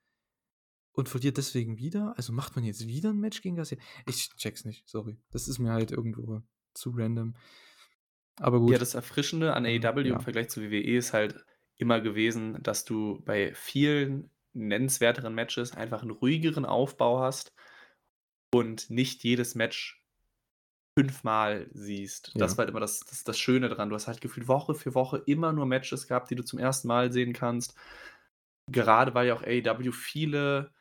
und 0.93 1.09
verliert 1.09 1.37
deswegen 1.37 1.79
wieder. 1.79 2.15
Also, 2.17 2.33
macht 2.33 2.57
man 2.57 2.65
jetzt 2.65 2.87
wieder 2.87 3.11
'n 3.11 3.19
Match 3.21 3.43
gegen 3.43 3.57
Garcia? 3.57 3.79
Ich 4.07 4.31
checke 4.37 4.57
es 4.57 4.65
nicht, 4.65 4.89
sorry. 4.89 5.19
Das 5.31 5.49
ist 5.49 5.59
mir 5.59 5.71
halt 5.73 5.91
irgendwo 5.93 6.43
zu 6.75 6.91
random. 6.91 7.35
Aber 8.41 8.61
Ja, 8.67 8.77
gut. 8.77 8.79
das 8.79 8.95
Erfrischende 8.95 9.55
an 9.55 9.65
Ähm, 9.67 9.95
AEW 9.95 10.11
im 10.11 10.21
ja. 10.21 10.21
Vergleich 10.21 10.49
zu 10.51 10.61
WWE 10.63 10.97
ist 10.99 11.13
halt 11.13 11.45
immer 11.77 12.01
gewesen, 12.01 12.63
dass 12.63 12.85
du 12.85 13.21
bei 13.25 13.55
vielen 13.55 14.31
nennenswerteren 14.59 15.35
Matches 15.35 15.73
einfach 15.77 16.03
'n 16.03 16.11
ruhigeren 16.11 16.65
Aufbau 16.67 17.21
hast 17.21 17.51
und 18.55 18.91
nicht 18.91 19.25
jedes 19.25 19.55
Match 19.55 20.03
fünfmal 20.99 21.69
siehst. 21.73 22.35
Das 22.39 22.53
Ja. 22.53 22.59
war 22.59 22.65
halt 22.65 22.71
immer 22.71 22.81
das 22.81 23.01
das 23.01 23.25
das 23.25 23.39
Schöne 23.39 23.69
dran. 23.69 23.89
Du 23.89 23.95
hast 23.95 24.09
halt 24.09 24.21
gefühlt 24.21 24.49
Woche 24.49 24.75
für 24.75 24.95
Woche 24.95 25.23
immer 25.27 25.53
nur 25.53 25.67
Matches 25.67 26.09
gehabt, 26.09 26.31
die 26.31 26.35
du 26.35 26.45
zum 26.45 26.59
ersten 26.59 26.89
Mal 26.89 27.13
sehen 27.13 27.33
kannst. 27.33 27.75
Gerade 28.71 29.15
weil 29.15 29.29
ja 29.29 29.35
auch 29.35 29.43
AEW 29.43 29.93
viele 29.93 30.73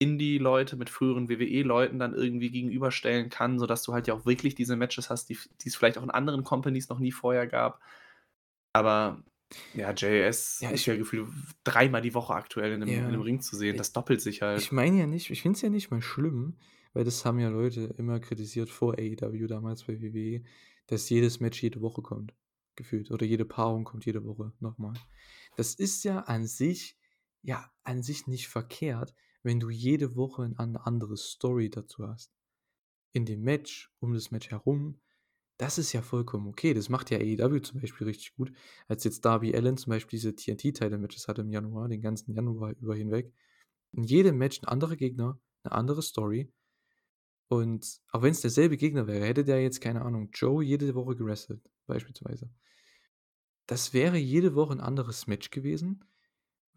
Indie-Leute 0.00 0.76
mit 0.76 0.90
früheren 0.90 1.28
WWE-Leuten 1.28 1.98
dann 2.00 2.14
irgendwie 2.14 2.50
gegenüberstellen 2.50 3.30
kann, 3.30 3.58
sodass 3.58 3.82
du 3.84 3.94
halt 3.94 4.08
ja 4.08 4.14
auch 4.14 4.26
wirklich 4.26 4.54
diese 4.56 4.76
Matches 4.76 5.10
hast, 5.10 5.30
die 5.30 5.38
es 5.66 5.76
vielleicht 5.76 5.98
auch 5.98 6.02
in 6.04 6.10
anderen 6.10 6.44
Companies 6.44 6.88
noch 6.90 6.98
nie 7.00 7.12
vorher 7.12 7.46
gab. 7.48 7.80
Aber 8.74 9.22
ja, 9.74 9.92
JAS 9.96 10.60
Ja, 10.60 10.70
ist 10.70 10.80
ich 10.80 10.86
ja 10.86 10.96
gefühlt 10.96 11.28
dreimal 11.64 12.02
die 12.02 12.14
Woche 12.14 12.34
aktuell 12.34 12.72
in 12.72 12.80
'nem 12.80 12.88
in 12.88 13.04
'nem 13.06 13.14
Ja. 13.14 13.20
Ring 13.20 13.40
zu 13.40 13.56
sehen. 13.56 13.76
Das 13.76 13.92
doppelt 13.92 14.20
sich 14.20 14.36
ich 14.36 14.42
halt. 14.42 14.72
meine 14.72 14.98
ja 14.98 15.06
nicht 15.06 15.30
ich 15.30 15.42
finde 15.42 15.56
es 15.56 15.62
ja 15.62 15.68
nicht 15.70 15.90
mal 15.90 16.02
schlimm, 16.02 16.56
weil 16.92 17.04
das 17.04 17.24
haben 17.24 17.38
ja 17.38 17.48
Leute 17.48 17.94
immer 17.98 18.20
kritisiert 18.20 18.70
vor 18.70 18.94
AEW 18.98 19.46
damals 19.46 19.84
bei 19.84 20.00
WWE, 20.00 20.42
dass 20.86 21.08
jedes 21.08 21.40
Match 21.40 21.62
jede 21.62 21.80
Woche 21.80 22.02
kommt, 22.02 22.34
gefühlt 22.76 23.10
oder 23.10 23.26
jede 23.26 23.44
Paarung 23.44 23.84
kommt 23.84 24.04
jede 24.06 24.24
Woche 24.24 24.52
noch 24.60 24.78
mal. 24.78 24.94
Das 25.56 25.74
ist 25.74 26.04
ja 26.04 26.20
an 26.20 26.46
sich 26.46 26.96
ja, 27.42 27.70
an 27.82 28.02
sich 28.02 28.26
nicht 28.26 28.48
verkehrt, 28.48 29.14
wenn 29.42 29.60
du 29.60 29.68
jede 29.68 30.16
Woche 30.16 30.50
an 30.56 30.76
andere 30.76 31.18
Story 31.18 31.68
dazu 31.68 32.08
hast. 32.08 32.32
In 33.12 33.26
dem 33.26 33.42
Match, 33.42 33.92
um 34.00 34.14
das 34.14 34.30
Match 34.30 34.50
herum, 34.50 34.98
das 35.58 35.78
ist 35.78 35.92
ja 35.92 36.02
vollkommen 36.02 36.46
okay. 36.48 36.74
Das 36.74 36.88
macht 36.88 37.10
ja 37.10 37.18
AEW 37.18 37.60
zum 37.60 37.80
Beispiel 37.80 38.06
richtig 38.06 38.34
gut, 38.36 38.52
als 38.88 39.04
jetzt 39.04 39.24
Darby 39.24 39.54
Allin 39.54 39.76
zum 39.76 39.90
Beispiel 39.90 40.18
diese 40.18 40.34
TNT-Title-Matches 40.34 41.28
hatte 41.28 41.42
im 41.42 41.50
Januar, 41.50 41.88
den 41.88 42.00
ganzen 42.02 42.32
Januar 42.34 42.72
über 42.80 42.94
hinweg. 42.96 43.32
In 43.92 44.04
jedem 44.04 44.38
Match 44.38 44.60
'n 44.62 44.66
anderer 44.68 44.96
Gegner, 44.96 45.40
'ne 45.64 45.72
andere 45.72 46.02
Story. 46.02 46.50
Und 47.50 48.00
auch 48.10 48.22
wenn's 48.22 48.40
derselbe 48.40 48.76
Gegner 48.76 49.06
wäre, 49.06 49.24
hätte 49.26 49.44
der 49.44 49.62
jetzt, 49.62 49.80
keine 49.80 50.02
Ahnung, 50.02 50.30
Joe 50.32 50.64
jede 50.64 50.94
Woche 50.94 51.14
gewrestelt, 51.16 51.62
beispielsweise. 51.86 52.50
Das 53.68 53.94
wäre 53.94 54.18
jede 54.18 54.54
Woche 54.54 54.74
'n 54.74 54.80
anderes 54.80 55.26
Match 55.26 55.50
gewesen 55.50 56.04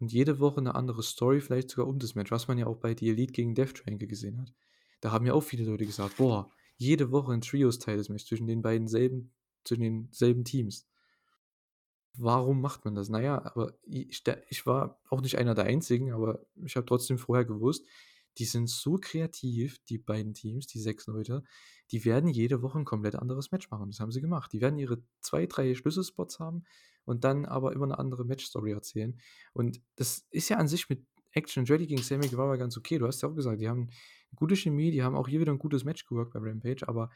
und 0.00 0.12
jede 0.12 0.40
Woche 0.40 0.62
'ne 0.62 0.74
andere 0.74 1.02
Story, 1.02 1.40
vielleicht 1.40 1.70
sogar 1.70 1.88
um 1.88 1.98
das 1.98 2.14
Match, 2.14 2.30
was 2.30 2.48
man 2.48 2.58
ja 2.58 2.66
auch 2.66 2.78
bei 2.78 2.96
The 2.96 3.10
Elite 3.10 3.32
gegen 3.32 3.54
Death 3.54 3.74
Triangle 3.76 4.08
gesehen 4.08 4.40
hat. 4.40 4.54
Da 5.00 5.12
haben 5.12 5.26
ja 5.26 5.34
auch 5.34 5.42
viele 5.42 5.64
Leute 5.64 5.86
gesagt: 5.86 6.16
„Boah, 6.16 6.52
jede 6.78 7.10
Woche 7.12 7.32
'n 7.34 7.42
Trios-Titles-Match 7.42 8.26
zwischen 8.26 8.46
den 8.48 8.62
beiden 8.62 8.88
selben 8.88 9.32
zwischen 9.64 9.82
denselben 9.82 10.44
Teams.“ 10.44 10.82
Warum 12.16 12.60
macht 12.60 12.84
man 12.84 12.94
das? 12.94 13.08
Na 13.08 13.20
ja, 13.20 13.44
aber 13.44 13.74
ich 13.82 14.22
ich 14.48 14.66
war 14.66 15.00
auch 15.08 15.20
nicht 15.20 15.38
einer 15.38 15.54
der 15.54 15.64
Einzigen, 15.64 16.12
aber 16.12 16.44
ich 16.64 16.76
habe 16.76 16.86
trotzdem 16.86 17.18
vorher 17.18 17.44
gewusst, 17.44 17.86
die 18.38 18.44
sind 18.44 18.68
so 18.68 18.98
kreativ, 19.00 19.78
die 19.88 19.98
beiden 19.98 20.34
Teams, 20.34 20.66
die 20.66 20.78
6 20.80 21.06
Leute, 21.06 21.42
die 21.92 22.04
werden 22.04 22.28
jede 22.28 22.62
Woche 22.62 22.78
'n 22.78 22.84
komplett 22.84 23.14
anderes 23.16 23.50
Match 23.52 23.70
machen. 23.70 23.90
Das 23.90 24.00
haben 24.00 24.10
sie 24.12 24.20
gemacht. 24.20 24.52
Die 24.52 24.60
werden 24.60 24.78
ihre 24.78 25.02
2, 25.20 25.46
3 25.46 25.74
Schlüsselspots 25.74 26.38
haben 26.40 26.64
und 27.04 27.24
dann 27.24 27.44
aber 27.46 27.72
immer 27.72 27.86
'ne 27.86 27.98
andere 27.98 28.24
Match-Story 28.24 28.72
erzählen. 28.72 29.18
Und 29.52 29.80
das 29.96 30.26
ist 30.30 30.48
ja 30.48 30.56
an 30.56 30.68
sich 30.68 30.88
mit 30.88 31.04
Action 31.32 31.60
Andretti 31.62 31.86
gegen 31.86 32.02
Sammy 32.02 32.28
Guevara 32.28 32.56
ganz 32.56 32.76
okay. 32.76 32.98
Du 32.98 33.06
hast 33.06 33.22
ja 33.22 33.28
auch 33.28 33.34
gesagt, 33.34 33.60
die 33.60 33.68
haben 33.68 33.90
gute 34.36 34.56
Chemie, 34.56 34.90
die 34.90 35.02
haben 35.02 35.16
auch 35.16 35.28
hier 35.28 35.40
wieder 35.40 35.52
'n 35.52 35.58
gutes 35.58 35.84
Match 35.84 36.06
geworkt 36.06 36.32
bei 36.34 36.40
Rampage, 36.40 36.88
aber 36.88 37.10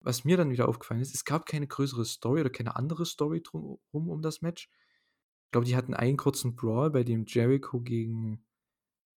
was 0.00 0.24
mir 0.24 0.36
dann 0.36 0.50
wieder 0.50 0.68
aufgefallen 0.68 1.00
ist, 1.00 1.14
es 1.14 1.24
gab 1.24 1.46
keine 1.46 1.66
größere 1.68 2.04
Story 2.04 2.40
oder 2.42 2.50
keine 2.50 2.76
andere 2.76 3.06
Story 3.06 3.42
drum 3.42 3.78
rum 3.92 4.08
um 4.10 4.22
das 4.22 4.42
Match. 4.42 4.70
Ich 5.46 5.52
glaube, 5.52 5.66
die 5.66 5.76
hatten 5.76 5.94
einen 5.94 6.16
kurzen 6.18 6.56
Brawl 6.56 6.90
bei 6.90 7.04
dem 7.04 7.24
Jericho 7.26 7.80
gegen, 7.80 8.44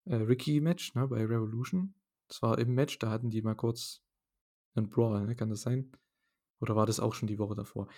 äh, 0.07 0.17
Ricky-Match, 0.17 0.95
ne, 0.95 1.09
bei 1.09 1.25
Revolution. 1.27 1.95
Das 2.29 2.43
war 2.43 2.59
im 2.59 2.75
Match, 2.75 2.99
da 3.01 3.11
hatten 3.11 3.31
die 3.31 3.43
mal 3.43 3.55
kurz 3.57 4.03
'nen 4.77 4.89
Brawl, 4.91 5.27
ne? 5.27 5.37
Kann 5.37 5.51
das 5.51 5.63
sein? 5.63 5.93
Oder 6.61 6.77
war 6.77 6.87
das 6.87 7.01
auch 7.01 7.15
schon 7.15 7.29
die 7.29 7.39
Woche 7.41 7.55
davor? 7.57 7.89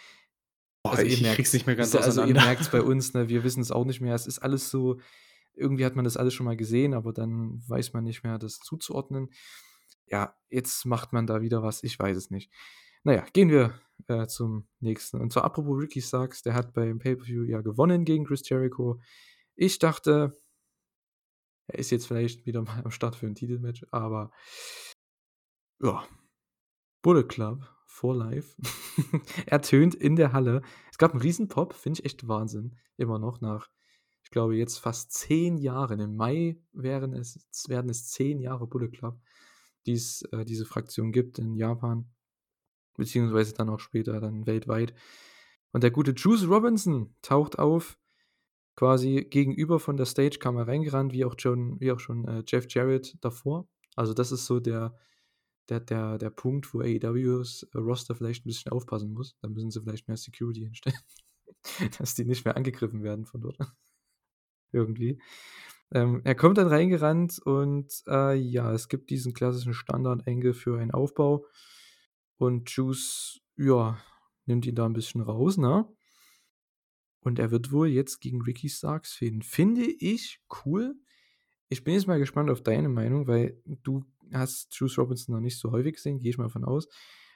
Boah, 0.85 0.97
Also, 0.97 1.05
ihr 1.05 1.19
ich 1.19 1.31
kriege 1.33 1.47
es 1.47 1.53
merkt's. 1.53 1.53
nicht 1.53 1.67
mehr 1.67 1.77
ganz 1.77 1.95
ihr, 1.95 2.03
also, 2.03 2.21
ihr 2.23 2.35
auseinander. 2.35 2.37
merkt's 2.37 2.71
bei 2.71 2.83
uns, 2.83 3.15
ne, 3.15 3.29
wir 3.29 3.45
wissen's 3.45 3.71
auch 3.71 3.85
nicht 3.85 4.01
mehr. 4.01 4.15
Es 4.15 4.27
ist 4.27 4.39
alles 4.41 4.71
so 4.71 5.01
irgendwie 5.55 5.85
hat 5.85 5.97
man 5.97 6.05
das 6.05 6.17
alles 6.17 6.35
schon 6.35 6.47
mal 6.47 6.57
gesehen, 6.57 6.95
aber 6.95 7.13
dann 7.13 7.63
weiß 7.69 7.93
man 7.93 8.05
nicht 8.05 8.25
mehr, 8.25 8.39
das 8.39 8.59
zuzuordnen. 8.61 9.31
Ja, 10.07 10.35
jetzt 10.49 10.85
macht 10.87 11.13
man 11.13 11.27
da 11.27 11.41
wieder 11.43 11.63
was, 11.63 11.83
ich 11.85 11.99
weiß 11.99 12.17
es 12.17 12.31
nicht. 12.31 12.53
Na 13.05 13.15
ja, 13.15 13.25
gehen 13.33 13.51
wir, 13.51 13.75
äh, 14.09 14.27
zum 14.27 14.69
Nächsten. 14.81 15.21
Und 15.21 15.33
zwar 15.33 15.45
apropos 15.45 15.81
Ricky 15.83 16.03
Starks, 16.03 16.43
der 16.43 16.55
hat 16.55 16.75
beim 16.75 16.99
Pay-per-View 16.99 17.45
ja 17.45 17.61
gewonnen 17.63 18.05
gegen 18.05 18.25
Chris 18.27 18.49
Jericho. 18.49 19.01
Ich 19.57 19.79
dachte 19.79 20.41
er 21.69 21.79
ist 21.79 21.91
jetzt 21.91 22.07
vielleicht 22.07 22.47
wieder 22.47 22.63
mal 22.63 22.83
am 22.85 22.91
Start 22.91 23.17
für 23.17 23.27
'n 23.27 23.35
Titelmatch, 23.35 23.87
aber 23.91 24.31
ja. 25.83 26.05
Bullet 27.03 27.25
Club 27.29 27.67
for 27.87 28.15
life 28.15 28.57
ertönt 29.47 29.95
in 29.95 30.17
der 30.17 30.33
Halle. 30.33 30.63
Es 30.91 30.99
gab 30.99 31.15
'n 31.15 31.21
Riesenpop, 31.21 31.73
finde 31.75 32.01
ich 32.01 32.05
echt 32.05 32.29
Wahnsinn, 32.29 32.77
immer 32.97 33.19
noch 33.19 33.41
nach, 33.41 33.69
ich 34.31 34.33
glaube, 34.33 34.57
jetzt 34.57 34.79
fast 34.79 35.11
10 35.13 35.57
Jahren. 35.59 35.99
Im 35.99 36.15
Mai 36.15 36.57
wären 36.73 37.15
es 37.15 37.37
werden 37.69 37.91
es 37.91 38.07
10 38.11 38.39
Jahre 38.39 38.69
Bullet 38.69 38.91
Club, 38.91 39.19
die's 39.87 40.23
äh, 40.31 40.45
diese 40.45 40.67
Fraktion 40.67 41.11
gibt 41.13 41.41
in 41.41 41.57
Japan, 41.57 42.09
beziehungsweise 42.97 43.55
dann 43.55 43.71
auch 43.71 43.81
später 43.81 44.21
dann 44.21 44.47
weltweit. 44.47 44.95
Und 45.73 45.83
der 45.85 45.93
gute 45.93 46.13
Juice 46.13 46.49
Robinson 46.49 47.15
taucht 47.23 47.59
auf, 47.59 47.99
quasi 48.77 49.27
gegenüber 49.31 49.81
von 49.81 49.97
der 49.97 50.07
Stage, 50.07 50.39
kam 50.41 50.57
er 50.59 50.69
reingerannt, 50.69 51.13
wie 51.13 51.25
auch 51.25 51.35
schon 51.39 51.81
wie 51.81 51.93
auch 51.93 52.01
schon, 52.01 52.27
äh, 52.29 52.45
Jeff 52.47 52.67
Jarrett 52.71 53.17
davor. 53.23 53.69
Also, 53.97 54.15
das 54.15 54.33
ist 54.33 54.47
so 54.47 54.61
der 54.61 54.97
der 55.71 55.81
der 55.81 56.19
der 56.19 56.31
Punkt, 56.31 56.75
wo 56.75 56.81
AEWs 56.83 57.69
Roster 57.77 58.15
vielleicht 58.17 58.45
'n 58.47 58.49
bisschen 58.51 58.73
aufpassen 58.73 59.13
muss. 59.13 59.37
Da 59.43 59.49
müssen 59.49 59.71
sie 59.73 59.83
vielleicht 59.83 60.09
mehr 60.09 60.17
Security 60.19 60.63
hinstellen, 60.63 60.99
dass 62.01 62.15
die 62.17 62.25
nicht 62.27 62.45
mehr 62.47 62.57
angegriffen 62.57 63.03
werden 63.05 63.27
von 63.27 63.43
dort. 63.43 63.59
Irgendwie. 64.73 65.21
Ähm, 65.93 66.21
er 66.25 66.35
kommt 66.35 66.59
dann 66.59 66.69
reingerannt 66.69 67.41
und, 67.41 67.91
äh, 68.07 68.35
ja, 68.35 68.73
es 68.73 68.89
gibt 68.89 69.11
diesen 69.11 69.33
klassischen 69.33 69.75
Standard-Angle 69.75 70.55
für 70.55 70.79
einen 70.79 70.93
Aufbau 70.93 71.47
und 72.37 72.71
Juice, 72.71 73.41
ja, 73.57 73.99
nimmt 74.47 74.67
ihn 74.67 74.75
da 74.75 74.87
ein 74.87 74.93
bisschen 74.93 75.21
raus, 75.21 75.57
ne? 75.57 75.87
Und 77.21 77.39
er 77.39 77.51
wird 77.51 77.73
wohl 77.73 77.89
jetzt 77.89 78.21
gegen 78.21 78.41
Ricky 78.41 78.69
Starks 78.69 79.13
fehlen. 79.13 79.43
Finde 79.43 79.85
ich 79.85 80.41
cool. 80.65 80.95
Ich 81.69 81.85
bin 81.85 81.95
jetzt 81.95 82.07
mal 82.07 82.19
gespannt 82.19 82.51
auf 82.51 82.63
deine 82.63 82.89
Meinung, 82.89 83.27
weil 83.27 83.61
du 83.83 84.05
hast 84.33 84.75
Juice 84.75 84.97
Robinson 84.99 85.35
noch 85.35 85.41
nicht 85.41 85.59
so 85.59 85.71
häufig 85.71 85.97
gesehen, 85.97 86.19
gehe 86.19 86.31
ich 86.31 86.39
mal 86.39 86.49
von 86.49 86.65
aus. 86.65 86.89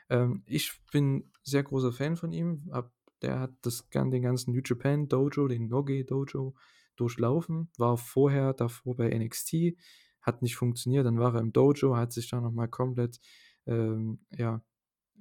Ähm, 0.09 0.43
ich 0.47 0.81
bin 0.91 1.31
sehr 1.43 1.63
großer 1.63 1.93
Fan 1.93 2.17
von 2.17 2.33
ihm. 2.33 2.69
Hab, 2.73 2.93
der 3.21 3.41
hat 3.41 3.53
das, 3.63 3.89
den 3.91 4.23
ganzen 4.23 4.55
New 4.55 4.63
Japan 4.65 5.09
Dojo, 5.09 5.49
den 5.49 5.69
Noge 5.69 6.05
Dojo 6.05 6.55
durchlaufen. 6.97 7.71
War 7.79 7.97
vorher 7.97 8.53
davor 8.53 8.97
bei 8.97 9.09
NXT, 9.17 9.77
hat 10.21 10.43
nicht 10.43 10.57
funktioniert. 10.57 11.07
Dann 11.07 11.19
war 11.19 11.35
er 11.35 11.41
im 11.41 11.53
Dojo, 11.53 11.97
hat 11.97 12.13
sich 12.13 12.29
da 12.29 12.41
nochmal 12.41 12.69
komplett 12.69 13.21
ähm, 13.67 14.21
ja, 14.31 14.63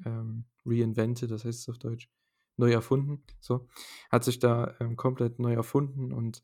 ähm, 0.06 0.46
reinvented, 0.66 1.32
das 1.32 1.46
heißt 1.46 1.62
es 1.62 1.70
auf 1.70 1.78
Deutsch, 1.78 2.10
neu 2.58 2.72
erfunden. 2.72 3.24
So, 3.40 3.68
hat 4.10 4.24
sich 4.24 4.40
da 4.40 4.76
ähm, 4.80 4.96
komplett 4.96 5.40
neu 5.40 5.54
erfunden 5.54 6.12
und 6.14 6.44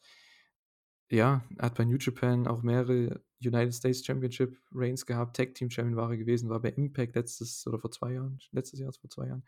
ja, 1.11 1.43
hat 1.57 1.75
bei 1.75 1.85
New 1.85 1.97
Japan 1.97 2.47
auch 2.47 2.61
mehrere 2.61 3.23
United 3.43 3.73
States 3.73 4.05
Championship 4.05 4.57
Reigns 4.71 5.05
gehabt, 5.05 5.35
Tag 5.35 5.55
Team 5.55 5.69
Champion 5.69 5.95
war 5.95 6.11
er 6.11 6.17
gewesen, 6.17 6.49
war 6.49 6.61
bei 6.61 6.69
Impact 6.69 7.15
letztes 7.15 7.65
oder 7.65 7.79
vor 7.79 7.91
zwei 7.91 8.13
Jahren, 8.13 8.39
letztes 8.51 8.79
Jahr, 8.79 8.93
vor 8.93 9.09
zwei 9.09 9.27
Jahren. 9.27 9.43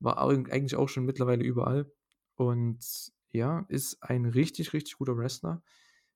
War 0.00 0.18
eigentlich 0.18 0.76
auch 0.76 0.88
schon 0.88 1.04
mittlerweile 1.04 1.44
überall. 1.44 1.90
Und 2.34 2.84
ja, 3.34 3.66
ist 3.68 4.02
ein 4.02 4.24
richtig, 4.26 4.72
richtig 4.72 4.96
guter 4.96 5.16
Wrestler. 5.16 5.62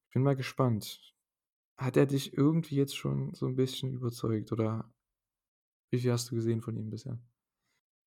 Ich 0.06 0.14
bin 0.14 0.22
mal 0.22 0.36
gespannt. 0.36 1.14
Hat 1.76 1.96
er 1.96 2.06
dich 2.06 2.32
irgendwie 2.32 2.76
jetzt 2.76 2.96
schon 2.96 3.34
so 3.34 3.46
ein 3.46 3.56
bisschen 3.56 3.92
überzeugt 3.92 4.52
oder 4.52 4.92
wie 5.90 5.98
viel 5.98 6.12
hast 6.12 6.30
du 6.30 6.36
gesehen 6.36 6.60
von 6.60 6.76
ihm 6.76 6.90
bisher? 6.90 7.18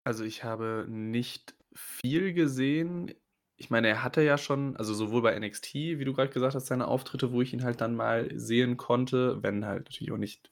Also, 0.05 0.23
ich 0.23 0.43
habe 0.43 0.85
nicht 0.89 1.55
viel 1.75 2.33
gesehen. 2.33 3.13
Ich 3.57 3.69
meine, 3.69 3.89
er 3.89 4.03
hatte 4.03 4.21
ja 4.21 4.37
schon 4.37 4.77
also, 4.77 4.93
sowohl 4.93 5.21
bei 5.21 5.35
NXT, 5.35 5.73
wie 5.73 6.05
du 6.05 6.13
gerade 6.13 6.31
gesagt 6.31 6.55
hast, 6.55 6.67
seine 6.67 6.87
Auftritte, 6.87 7.31
wo 7.31 7.41
ich 7.41 7.53
ihn 7.53 7.63
halt 7.63 7.81
dann 7.81 7.95
mal 7.95 8.31
sehen 8.39 8.77
konnte, 8.77 9.43
wenn 9.43 9.65
halt 9.65 9.85
natürlich 9.85 10.11
auch 10.11 10.17
nicht 10.17 10.51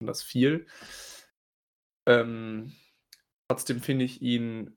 das 0.00 0.22
viel. 0.22 0.66
Ähm, 2.06 2.72
trotzdem 3.48 3.80
finde 3.80 4.04
ich 4.04 4.22
ihn 4.22 4.76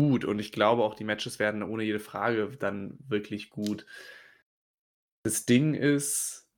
gut 0.00 0.24
und 0.24 0.38
ich 0.38 0.52
glaube 0.52 0.82
auch, 0.82 0.94
die 0.94 1.04
Matches 1.04 1.38
werden 1.38 1.62
ohne 1.62 1.82
jede 1.82 2.00
Frage 2.00 2.48
dann 2.58 2.98
wirklich 3.08 3.50
gut. 3.50 3.86
Das 5.22 5.44
Ding 5.44 5.74
ist 5.74 6.48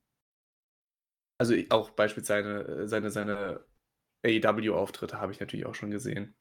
also, 1.37 1.55
auch 1.69 1.89
beispielsweise 1.89 2.87
seine 2.87 3.11
seine 3.11 3.65
AEW-Auftritte 4.23 5.19
habe 5.19 5.31
ich 5.33 5.39
natürlich 5.39 5.65
auch 5.65 5.75
schon 5.75 5.91
gesehen. 5.91 6.35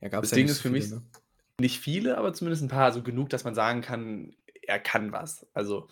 Ja, 0.00 0.08
Das 0.20 0.30
ja 0.30 0.36
Ding 0.36 0.46
ist 0.46 0.58
so 0.58 0.62
für 0.62 0.68
viele, 0.68 0.80
mich 0.80 0.90
ne? 0.90 1.02
nicht 1.60 1.80
viele, 1.80 2.18
aber 2.18 2.32
zumindest 2.32 2.62
ein 2.62 2.68
paar, 2.68 2.84
also 2.84 3.02
genug, 3.02 3.30
dass 3.30 3.44
man 3.44 3.54
sagen 3.54 3.80
kann, 3.80 4.34
er 4.62 4.78
kann 4.78 5.12
was. 5.12 5.46
Also, 5.54 5.88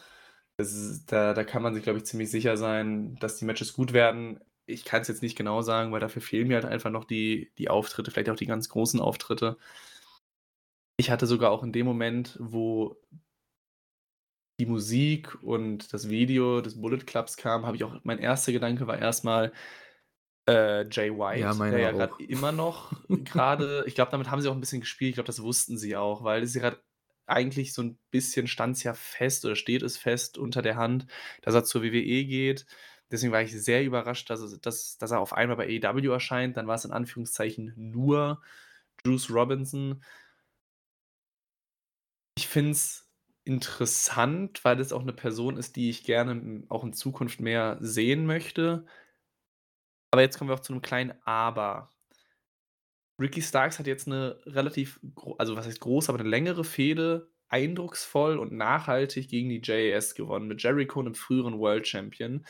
ist 0.59 1.07
da 1.11 1.35
da 1.35 1.45
kann 1.45 1.63
man 1.63 1.75
sich, 1.75 1.83
glaube 1.83 1.99
ich, 1.99 2.05
ziemlich 2.05 2.31
sicher 2.31 2.57
sein, 2.57 3.17
dass 3.17 3.37
die 3.37 3.45
Matches 3.45 3.73
gut 3.73 3.93
werden. 3.93 4.41
Ich 4.73 4.85
kann 4.85 5.03
es 5.03 5.09
jetzt 5.09 5.23
nicht 5.23 5.37
genau 5.37 5.63
sagen, 5.63 5.93
weil 5.93 6.01
dafür 6.01 6.23
fehlen 6.23 6.49
mir 6.49 6.57
halt 6.57 6.65
einfach 6.65 6.91
noch 6.91 7.05
die 7.05 7.51
die 7.59 7.69
Auftritte, 7.69 8.11
vielleicht 8.11 8.31
auch 8.31 8.37
die 8.37 8.47
ganz 8.47 8.69
großen 8.69 9.01
Auftritte. 9.01 9.57
Ich 10.97 11.11
hatte 11.11 11.27
sogar 11.27 11.51
auch 11.51 11.63
in 11.63 11.73
dem 11.73 11.87
Moment, 11.87 12.37
wo 12.41 12.97
die 14.61 14.67
Musik 14.67 15.43
und 15.43 15.93
das 15.93 16.09
Video 16.09 16.61
des 16.61 16.81
Bullet 16.81 16.99
Clubs 16.99 17.37
kam, 17.37 17.67
habe 17.67 17.77
ich 17.77 17.85
auch 17.85 17.99
mein 18.05 18.19
erster 18.19 18.53
Gedanke 18.53 18.87
war 18.87 18.99
erstmal 18.99 19.53
äh, 20.49 20.87
Jay 20.89 21.09
Ja, 21.09 21.19
White, 21.19 21.41
der 21.41 21.55
meiner 21.55 21.79
ja 21.79 21.93
gerade 21.93 22.23
immer 22.25 22.53
noch 22.53 22.93
gerade 23.09 23.85
ich 23.87 23.95
glaube, 23.95 24.11
damit 24.11 24.31
haben 24.31 24.41
sie 24.41 24.49
auch 24.49 24.55
ein 24.55 24.61
bisschen 24.61 24.81
gespielt. 24.81 25.11
Ich 25.11 25.15
glaube, 25.17 25.27
das 25.27 25.43
wussten 25.43 25.79
sie 25.79 25.97
auch, 25.97 26.25
weil 26.25 26.43
es 26.43 26.55
ja 26.55 26.61
grad 26.63 26.83
eigentlich 27.27 27.73
so 27.73 27.83
ein 27.83 27.99
bisschen 28.11 28.47
stand's 28.47 28.83
ja 28.83 28.95
fest 28.95 29.45
oder 29.45 29.57
steht 29.57 29.83
es 29.83 29.97
fest 29.97 30.39
unter 30.39 30.63
der 30.63 30.77
Hand, 30.77 31.07
dass 31.43 31.55
er 31.55 31.65
zur 31.65 31.83
WWE 31.83 32.25
geht. 32.25 32.67
Deswegen 33.13 33.33
war 33.33 33.43
ich 33.43 33.53
sehr 33.53 33.85
überrascht, 33.85 34.31
dass 34.31 34.59
dass 34.61 34.99
dass 34.99 35.11
er 35.13 35.21
auf 35.21 35.35
einmal 35.35 35.57
bei 35.59 35.67
AEW 35.83 36.11
erscheint. 36.13 36.57
Dann 36.57 36.67
war 36.67 36.77
es 36.77 36.85
in 36.87 36.93
Anführungszeichen 36.93 37.75
nur 37.77 38.43
Juice 39.07 39.31
Robinson. 39.31 40.03
Ich 42.39 42.49
finde 42.49 42.71
es 42.73 43.11
interessant, 43.45 44.65
weil 44.65 44.77
das 44.77 44.93
auch 44.93 45.03
eine 45.03 45.13
Person 45.13 45.57
ist, 45.59 45.77
die 45.77 45.91
ich 45.91 46.05
gerne, 46.05 46.63
auch 46.69 46.85
in 46.85 46.93
Zukunft 46.95 47.41
mehr 47.41 47.77
sehen 47.81 48.25
möchte. 48.27 48.85
Aber 50.15 50.21
jetzt 50.21 50.37
kommen 50.37 50.51
wir 50.51 50.55
auch 50.55 50.61
zu 50.61 50.75
einem 50.75 50.83
kleinen 50.83 51.15
Aber. 51.25 51.89
Ricky 53.21 53.43
Starks 53.43 53.79
hat 53.79 53.87
jetzt 53.87 54.07
eine 54.07 54.39
relativ 54.47 55.01
also 55.39 55.57
was 55.57 55.67
heißt 55.67 55.81
groß, 55.81 56.09
aber 56.09 56.19
eine 56.21 56.29
längere 56.29 56.65
Fehde 56.65 57.29
eindrucksvoll 57.49 58.39
und 58.39 58.53
nachhaltig 58.53 59.29
gegen 59.29 59.51
die 59.51 59.61
JAS 59.63 60.15
gewonnen, 60.15 60.49
mit 60.49 60.63
Jericho, 60.63 61.03
'nem 61.03 61.15
früheren 61.15 61.59
World 61.59 61.87
Champion. 61.87 62.45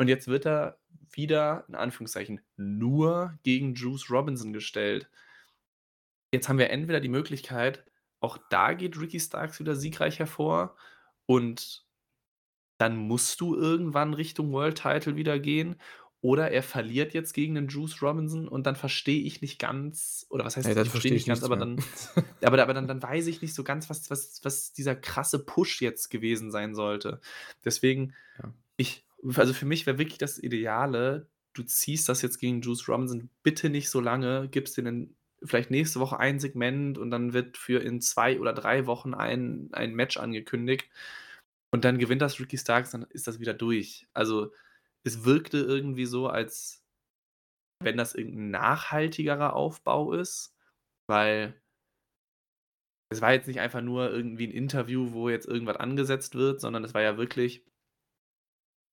Und 0.00 0.08
jetzt 0.08 0.28
wird 0.28 0.46
er 0.46 0.78
wieder, 1.10 1.66
in 1.68 1.74
Anführungszeichen, 1.74 2.40
nur 2.56 3.38
gegen 3.42 3.74
Juice 3.74 4.08
Robinson 4.08 4.54
gestellt. 4.54 5.10
Jetzt 6.32 6.48
haben 6.48 6.56
wir 6.56 6.70
entweder 6.70 7.00
die 7.00 7.10
Möglichkeit, 7.10 7.84
auch 8.18 8.38
da 8.48 8.72
geht 8.72 8.98
Ricky 8.98 9.20
Starks 9.20 9.60
wieder 9.60 9.76
siegreich 9.76 10.18
hervor 10.18 10.74
und 11.26 11.84
dann 12.78 12.96
musst 12.96 13.42
du 13.42 13.54
irgendwann 13.54 14.14
Richtung 14.14 14.52
World 14.52 14.78
Title 14.80 15.16
wieder 15.16 15.38
gehen 15.38 15.76
oder 16.22 16.50
er 16.50 16.62
verliert 16.62 17.12
jetzt 17.12 17.34
gegen 17.34 17.54
den 17.54 17.68
Juice 17.68 18.00
Robinson 18.00 18.48
und 18.48 18.64
dann 18.66 18.76
verstehe 18.76 19.22
ich 19.22 19.42
nicht 19.42 19.58
ganz 19.58 20.24
oder 20.30 20.46
was 20.46 20.56
heißt, 20.56 20.64
Ey, 20.64 20.72
ich 20.72 20.76
dann 20.76 20.86
verstehe 20.86 21.12
nicht 21.12 21.24
ich 21.24 21.28
ganz, 21.28 21.42
aber 21.42 21.58
dann 21.58 21.76
aber 22.42 22.62
aber 22.62 22.72
dann 22.72 22.88
dann 22.88 23.02
weiß 23.02 23.26
ich 23.26 23.42
nicht 23.42 23.52
so 23.52 23.64
ganz, 23.64 23.90
was 23.90 24.08
was 24.08 24.40
was 24.44 24.72
dieser 24.72 24.96
krasse 24.96 25.44
Push 25.44 25.82
jetzt 25.82 26.08
gewesen 26.08 26.50
sein 26.50 26.74
sollte. 26.74 27.20
Deswegen, 27.66 28.14
Ja. 28.38 28.54
ich 28.78 29.04
also 29.36 29.52
für 29.54 29.66
mich 29.66 29.86
wäre 29.86 29.98
wirklich 29.98 30.18
das 30.18 30.38
Ideale, 30.38 31.28
du 31.54 31.62
ziehst 31.62 32.08
das 32.08 32.22
jetzt 32.22 32.38
gegen 32.38 32.60
Juice 32.62 32.88
Robinson 32.88 33.30
bitte 33.42 33.70
nicht 33.70 33.90
so 33.90 34.00
lange, 34.00 34.48
gibst 34.50 34.76
denen 34.76 35.16
vielleicht 35.42 35.70
nächste 35.70 36.00
Woche 36.00 36.18
ein 36.18 36.38
Segment 36.40 36.98
und 36.98 37.10
dann 37.10 37.32
wird 37.32 37.56
für 37.58 37.80
in 37.82 38.00
2 38.00 38.38
oder 38.40 38.52
3 38.52 38.86
Wochen 38.86 39.14
ein 39.14 39.68
ein 39.72 39.94
Match 39.94 40.16
angekündigt 40.18 40.88
und 41.72 41.84
dann 41.84 41.98
gewinnt 41.98 42.22
das 42.22 42.40
Ricky 42.40 42.58
Starks, 42.58 42.90
dann 42.92 43.04
ist 43.10 43.26
das 43.28 43.40
wieder 43.40 43.54
durch. 43.54 44.08
Also, 44.14 44.52
es 45.04 45.24
wirkte 45.24 45.58
irgendwie 45.58 46.06
so, 46.06 46.28
als 46.28 46.82
wenn 47.82 47.96
das 47.96 48.14
irgend 48.14 48.36
'n 48.38 48.50
nachhaltigerer 48.50 49.54
Aufbau 49.54 50.12
ist, 50.12 50.54
weil 51.08 51.60
es 53.12 53.20
war 53.20 53.32
jetzt 53.32 53.48
nicht 53.48 53.58
einfach 53.60 53.80
nur 53.82 54.10
irgendwie 54.10 54.44
'n 54.46 54.50
Interview, 54.52 55.12
wo 55.12 55.28
jetzt 55.28 55.46
irgendwas 55.46 55.76
angesetzt 55.76 56.34
wird, 56.36 56.60
sondern 56.60 56.84
es 56.84 56.94
war 56.94 57.02
ja 57.02 57.16
wirklich 57.16 57.64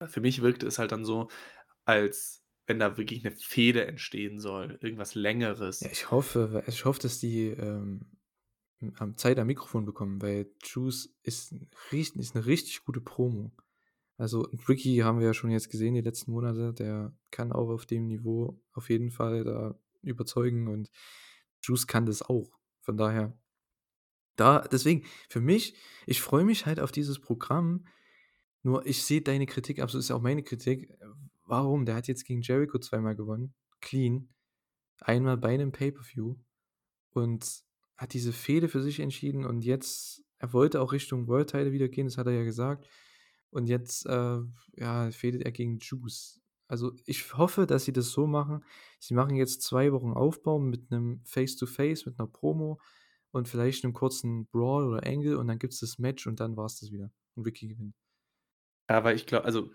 für 0.06 0.20
mich 0.20 0.42
wirkte 0.42 0.66
es 0.66 0.78
halt 0.78 0.92
dann 0.92 1.04
so, 1.04 1.28
als 1.86 2.44
wenn 2.66 2.78
da 2.80 2.96
wirklich 2.98 3.24
'ne 3.24 3.32
Fehde 3.32 3.86
entstehen 3.86 4.40
soll, 4.40 4.78
irgendwas 4.82 5.14
Ja, 5.82 5.88
Längeres. 5.88 5.92
ich 5.92 6.10
hoffe 6.10 6.64
ich 6.66 6.84
hoffe, 6.84 6.98
dass 7.00 7.18
die, 7.20 7.46
ähm, 7.48 8.00
hm, 8.80 9.16
Zeit 9.16 9.38
am 9.38 9.46
Mikrofon 9.48 9.84
bekommen, 9.86 10.22
weil 10.22 10.50
Juice 10.64 11.10
ist 11.22 11.52
ist 11.52 12.34
'ne 12.34 12.46
richtig 12.46 12.84
gute 12.84 13.00
Promo. 13.00 13.52
Also, 14.18 14.42
Ricky 14.68 14.98
haben 14.98 15.20
wir 15.20 15.26
ja 15.28 15.34
schon 15.34 15.50
jetzt 15.50 15.70
gesehen 15.70 15.94
die 15.94 16.02
letzten 16.02 16.32
Monate, 16.32 16.74
der 16.74 17.16
kann 17.32 17.52
auch 17.52 17.70
auf 17.70 17.86
dem 17.86 18.06
Niveau 18.08 18.62
auf 18.72 18.90
jeden 18.90 19.10
Fall 19.12 19.44
da 19.44 19.78
überzeugen 20.02 20.68
und 20.68 20.90
Juice 21.62 21.86
kann 21.88 22.06
das 22.06 22.22
auch. 22.22 22.58
Von 22.82 22.96
daher 22.98 23.38
da 24.36 24.60
deswegen, 24.62 25.04
für 25.30 25.40
mich 25.40 25.74
ich 26.06 26.22
freue 26.22 26.44
mich 26.44 26.66
halt 26.66 26.80
auf 26.80 26.92
dieses 26.92 27.20
Programm, 27.20 27.86
nur 28.64 28.86
ich 28.86 29.04
sehe 29.04 29.22
deine 29.22 29.46
Kritik 29.46 29.80
absolut 29.80 30.02
ist 30.04 30.10
ja 30.10 30.16
auch 30.16 30.22
meine 30.22 30.42
Kritik. 30.42 30.92
Warum? 31.46 31.86
Der 31.86 31.94
hat 31.96 32.08
jetzt 32.08 32.24
gegen 32.26 32.42
Jericho 32.42 32.78
zweimal 32.78 33.16
gewonnen, 33.16 33.54
clean, 33.80 34.30
einmal 35.00 35.36
bei 35.38 35.56
'nem 35.56 35.72
Pay-per-View 35.72 36.36
und 37.12 37.64
hat 37.98 38.14
diese 38.14 38.32
Fehde 38.34 38.68
für 38.68 38.82
sich 38.82 39.00
entschieden 39.00 39.44
und 39.46 39.64
jetzt 39.64 40.24
er 40.40 40.52
wollte 40.54 40.80
auch 40.82 40.92
Richtung 40.92 41.28
World 41.28 41.50
Title 41.50 41.72
wieder 41.72 41.88
gehen, 41.88 42.06
das 42.08 42.18
hat 42.18 42.26
er 42.28 42.34
ja 42.34 42.44
gesagt. 42.44 42.88
Und 43.50 43.68
jetzt, 43.68 44.06
äh, 44.06 44.40
ja, 44.76 45.10
fehdet 45.12 45.42
er 45.44 45.52
gegen 45.52 45.78
Juice. 45.80 46.40
Also, 46.68 46.92
ich 47.06 47.34
hoffe, 47.38 47.66
dass 47.66 47.84
sie 47.86 47.92
das 47.94 48.12
so 48.12 48.26
machen. 48.28 48.64
Sie 49.00 49.14
machen 49.14 49.36
jetzt 49.36 49.62
2 49.62 49.92
Wochen 49.92 50.12
Aufbau 50.14 50.58
mit 50.60 50.90
'nem 50.92 51.22
Face 51.24 51.56
to 51.56 51.66
Face, 51.66 52.06
mit 52.06 52.18
'ner 52.18 52.26
Promo 52.28 52.80
und 53.32 53.48
vielleicht 53.48 53.84
'nem 53.84 53.94
kurzen 53.94 54.46
Brawl 54.48 54.86
oder 54.88 55.06
Angle 55.06 55.38
und 55.38 55.48
dann 55.48 55.58
gibt's 55.60 55.80
das 55.80 55.98
Match 55.98 56.26
und 56.28 56.40
dann 56.40 56.56
war's 56.58 56.80
das 56.80 56.92
wieder 56.92 57.12
und 57.36 57.44
Ricky 57.46 57.68
gewinnt. 57.68 57.94
Aber 58.88 59.14
ich 59.14 59.26
glau 59.26 59.40
also, 59.40 59.70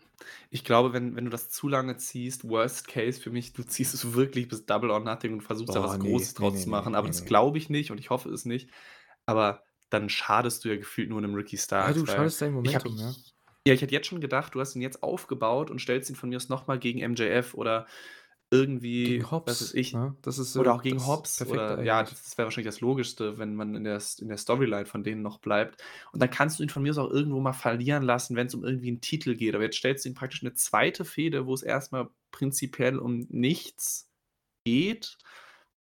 ich 0.49 0.63
glaube, 0.65 0.93
wenn 0.93 1.15
wenn 1.15 1.25
du 1.25 1.31
das 1.31 1.49
zu 1.49 1.67
lange 1.69 1.97
ziehst, 1.97 2.47
Worst 2.49 2.87
Case 2.87 3.21
für 3.21 3.29
mich, 3.31 3.53
du 3.53 3.63
ziehst 3.63 3.93
es 3.93 4.13
wirklich 4.13 4.47
bis 4.47 4.65
Double 4.65 4.91
or 4.91 4.99
Nothing 5.01 5.33
und 5.33 5.41
versuchst 5.41 5.75
da 5.75 5.83
was 5.83 5.99
ne, 5.99 5.99
Großes 5.99 6.33
ne, 6.35 6.35
draus 6.35 6.59
ne, 6.59 6.63
zu 6.63 6.69
machen, 6.69 6.95
aber 6.95 7.07
ne, 7.07 7.09
das 7.09 7.25
glaube 7.25 7.57
ich 7.59 7.69
nicht 7.69 7.91
und 7.91 7.99
ich 7.99 8.09
hoffe 8.09 8.29
es 8.31 8.45
nicht. 8.45 8.69
Aber 9.27 9.63
dann 9.91 10.09
schadest 10.09 10.65
du 10.65 10.69
ja 10.69 10.77
gefühlt 10.77 11.09
nur 11.09 11.21
'nem 11.21 11.35
Ricky 11.35 11.57
Ja, 11.77 11.93
Starks, 11.93 11.93
du 11.93 12.07
weil 12.07 12.07
schadest 12.07 12.41
deinem 12.41 12.55
ich 12.63 12.73
habe 12.75 12.85
Momentum, 12.85 12.97
ja. 12.99 13.15
ja, 13.67 13.73
ich 13.73 13.81
hätte 13.81 13.93
jetzt 13.93 14.07
schon 14.07 14.21
gedacht, 14.21 14.55
du 14.55 14.59
hast 14.61 14.75
ihn 14.75 14.81
jetzt 14.81 15.03
aufgebaut 15.03 15.71
und 15.71 15.79
stellst 15.81 16.09
ihn 16.09 16.15
von 16.17 16.29
mir 16.29 16.37
aus 16.37 16.49
noch 16.49 16.67
mal 16.67 16.79
gegen 16.79 16.99
MJF 16.99 17.53
oder 17.53 17.87
irgendwie, 18.53 19.19
Gegen 19.19 19.31
was 19.45 19.61
Hobbs, 19.61 19.61
weiß 19.61 19.73
ich 19.73 19.99
ne? 19.99 20.15
Das 20.21 20.37
ist, 20.39 20.55
oder 20.57 20.73
auch 20.75 20.83
gegen 20.83 21.05
Hobbs 21.05 21.43
oder 21.45 21.81
ja, 21.83 22.03
das 22.03 22.37
wäre 22.37 22.45
wahrscheinlich 22.47 22.73
das 22.73 22.81
Logischste, 22.81 23.37
wenn 23.39 23.55
man 23.55 23.75
in 23.75 23.83
der 23.85 24.01
in 24.19 24.27
der 24.29 24.37
Storyline 24.37 24.85
von 24.85 25.03
denen 25.03 25.21
noch 25.23 25.39
bleibt. 25.39 25.83
Und 26.13 26.21
dann 26.21 26.29
kannst 26.29 26.59
du 26.59 26.63
ihn 26.63 26.69
von 26.69 26.83
mir 26.83 26.91
aus 26.91 26.97
auch 26.99 27.09
irgendwo 27.11 27.39
mal 27.41 27.53
verlieren 27.53 28.03
lassen, 28.03 28.35
wenn's 28.37 28.55
um 28.55 28.63
irgendwie 28.63 28.89
'n 28.91 29.01
Titel 29.01 29.35
geht. 29.35 29.55
Aber 29.55 29.63
jetzt 29.65 29.77
stellst 29.77 30.05
du 30.05 30.09
ihm 30.09 30.15
praktisch 30.15 30.43
'ne 30.43 30.53
2. 30.53 31.05
Fehde, 31.05 31.47
wo 31.47 31.53
es 31.53 31.63
erst 31.63 31.91
mal 31.91 32.09
prinzipiell 32.31 32.99
um 32.99 33.27
nichts 33.29 34.09
geht, 34.65 35.17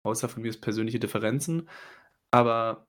außer 0.05 0.29
von 0.29 0.43
mir 0.43 0.51
aus 0.51 0.59
persönliche 0.61 1.01
Differenzen. 1.01 1.69
Aber 2.33 2.87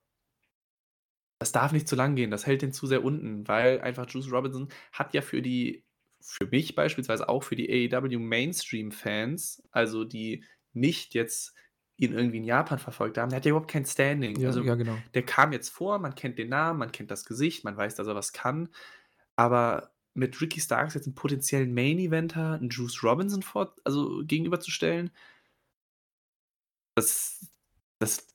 das 1.42 1.52
darf 1.54 1.72
nicht 1.72 1.88
zu 1.88 1.96
lang 1.96 2.16
gehen. 2.16 2.32
Das 2.32 2.46
hält 2.46 2.62
den 2.62 2.74
zu 2.74 2.86
sehr 2.86 3.04
unten, 3.04 3.48
weil 3.48 3.80
einfach 3.82 4.10
Juice 4.10 4.30
Robinson 4.32 4.68
hat 4.92 5.14
ja 5.14 5.22
für 5.22 5.42
die 5.42 5.86
für 6.22 6.47
mich 6.47 6.76
beispielsweise 6.76 7.30
auch 7.30 7.43
für 7.43 7.55
die 7.55 7.70
AEW-Mainstream-Fans, 7.70 9.63
also 9.72 10.03
die 10.05 10.43
nicht 10.74 11.13
jetzt 11.15 11.53
ihn 11.97 12.13
irgendwie 12.13 12.38
in 12.38 12.43
Japan 12.45 12.80
verfolgt 12.80 13.17
haben, 13.17 13.30
der 13.30 13.38
hat 13.38 13.45
ja 13.45 13.51
überhaupt 13.51 13.72
kein 13.72 13.86
Standing. 13.86 14.39
Ja, 14.39 14.45
Also, 14.45 14.63
ja, 14.63 14.76
genau. 14.76 15.09
der 15.13 15.24
kam 15.26 15.51
jetzt 15.53 15.70
vor, 15.70 15.99
man 15.99 16.15
kennt 16.15 16.38
den 16.39 16.49
Namen, 16.49 16.80
man 16.80 16.91
kennt 16.91 17.11
das 17.11 17.26
Gesicht, 17.26 17.63
man 17.63 17.76
weiß, 17.78 17.95
dass 17.95 18.07
er 18.07 18.15
was 18.15 18.34
kann. 18.34 18.70
Aber 19.38 19.91
mit 20.15 20.39
Ricky 20.41 20.61
Starks 20.61 20.95
jetzt 20.95 21.07
'n 21.07 21.15
potenziellen 21.15 21.74
Main-Eventer, 21.74 22.59
'n 22.61 22.70
Juice 22.70 23.03
Robinson 23.03 23.43
vor 23.43 23.76
also 23.86 24.24
gegenüberzustellen 24.26 25.11
das 26.95 27.47
das 27.99 28.28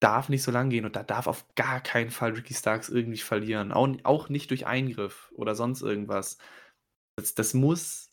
darf 0.00 0.28
nicht 0.28 0.42
so 0.42 0.50
lang 0.52 0.70
gehen 0.70 0.84
und 0.86 0.96
da 0.96 1.02
darf 1.04 1.26
auf 1.28 1.46
gar 1.56 1.80
keinen 1.82 2.10
Fall 2.10 2.32
Ricky 2.32 2.54
Starks 2.54 2.88
irgendwie 2.90 3.18
verlieren. 3.18 3.72
Auch 3.72 3.88
auch 4.04 4.28
nicht 4.28 4.50
durch 4.50 4.66
Eingriff 4.66 5.32
oder 5.36 5.54
sonst 5.54 5.82
irgendwas. 5.82 6.38
Das 7.22 7.34
das 7.34 7.54
muss 7.54 8.10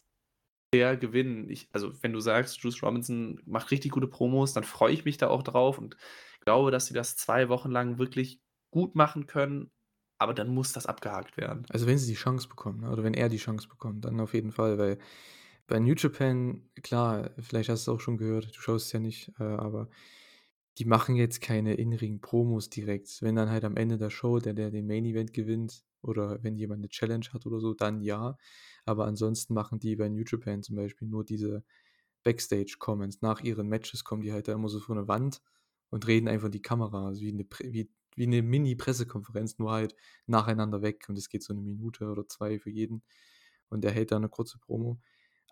der 0.74 0.98
gewinnen. 0.98 1.50
Ich 1.50 1.68
also, 1.72 1.92
wenn 2.04 2.14
du 2.14 2.20
sagst, 2.20 2.58
Juice 2.60 2.84
Robinson 2.84 3.42
macht 3.46 3.72
richtig 3.72 3.92
gute 3.92 4.08
Promos, 4.08 4.54
dann 4.54 4.64
freue 4.64 4.94
ich 4.94 5.04
mich 5.04 5.18
da 5.18 5.28
auch 5.28 5.44
drauf 5.44 5.80
und 5.80 5.98
glaube, 6.42 6.72
dass 6.72 6.86
sie 6.86 6.94
das 6.94 7.18
2 7.18 7.50
Wochen 7.50 7.72
lang 7.72 7.98
wirklich 7.98 8.40
gut 8.72 8.96
machen 8.96 9.26
können, 9.26 9.72
aber 10.20 10.34
dann 10.34 10.54
muss 10.54 10.74
das 10.74 10.86
abgehakt 10.86 11.38
werden. 11.38 11.66
Also, 11.70 11.88
wenn 11.88 11.98
sie 11.98 12.12
die 12.12 12.20
Chance 12.20 12.48
bekommen, 12.48 12.82
ne, 12.82 12.92
oder 12.92 13.04
wenn 13.04 13.16
er 13.16 13.30
die 13.30 13.38
Chance 13.38 13.68
bekommt, 13.68 14.06
dann 14.06 14.20
auf 14.20 14.34
jeden 14.34 14.52
Fall, 14.52 14.78
weil 14.78 15.00
bei 15.68 15.80
New 15.80 15.94
Japan, 15.96 16.70
klar, 16.84 17.32
vielleicht 17.40 17.70
hast 17.70 17.88
du's 17.88 17.96
auch 17.96 18.00
schon 18.00 18.18
gehört, 18.18 18.56
du 18.56 18.62
schaust 18.62 18.88
es 18.88 18.92
ja 18.92 19.00
nicht, 19.00 19.32
äh, 19.40 19.44
aber 19.44 19.90
die 20.78 20.86
machen 20.86 21.16
jetzt 21.16 21.42
keine 21.42 21.74
In-Ring-Promos 21.76 22.70
direkt. 22.70 23.22
Wenn 23.22 23.36
dann 23.36 23.50
halt 23.50 23.66
am 23.66 23.76
Ende 23.76 23.98
der 23.98 24.10
Show 24.10 24.40
der, 24.40 24.54
der 24.54 24.72
den 24.72 24.88
Main 24.88 25.06
Event 25.06 25.34
gewinnt 25.34 25.84
oder 26.04 26.44
wenn 26.44 26.56
jemand 26.58 26.82
'ne 26.82 26.90
Challenge 26.90 27.26
hat 27.34 27.46
oder 27.46 27.60
so, 27.62 27.74
dann 27.74 28.02
ja. 28.02 28.38
Aber 28.86 29.06
ansonsten 29.08 29.54
machen 29.54 29.80
die 29.80 29.96
bei 29.98 30.10
New 30.10 30.24
Japan 30.28 30.64
zum 30.64 30.76
Beispiel 30.78 31.08
nur 31.08 31.26
diese 31.26 31.64
Backstage-Comments. 32.24 33.22
Nach 33.22 33.42
ihren 33.44 33.68
Matches 33.70 34.04
kommen 34.06 34.22
die 34.24 34.34
halt 34.34 34.48
da 34.50 34.54
immer 34.54 34.70
so 34.70 34.80
vor 34.82 34.96
'ne 34.96 35.08
Wand 35.10 35.42
und 35.92 36.08
reden 36.08 36.28
einfach 36.30 36.48
in 36.48 36.52
die 36.54 36.62
Kamera, 36.64 37.08
also 37.08 37.22
wie 37.22 37.34
'ne 37.34 37.46
Prä 37.46 37.72
wie 37.74 37.92
wie 38.18 38.28
'ne 38.28 38.42
Mini-Pressekonferenz, 38.44 39.60
nur 39.60 39.72
halt 39.74 39.96
nacheinander 40.28 40.82
weg 40.84 41.06
und 41.10 41.18
es 41.18 41.30
geht 41.30 41.44
so 41.44 41.54
'ne 41.54 41.62
Minute 41.62 42.08
oder 42.10 42.28
2 42.28 42.60
für 42.60 42.70
jeden 42.72 43.04
und 43.70 43.84
der 43.86 43.92
hält 43.92 44.12
da 44.14 44.20
'ne 44.20 44.30
kurze 44.30 44.60
Promo. 44.60 45.00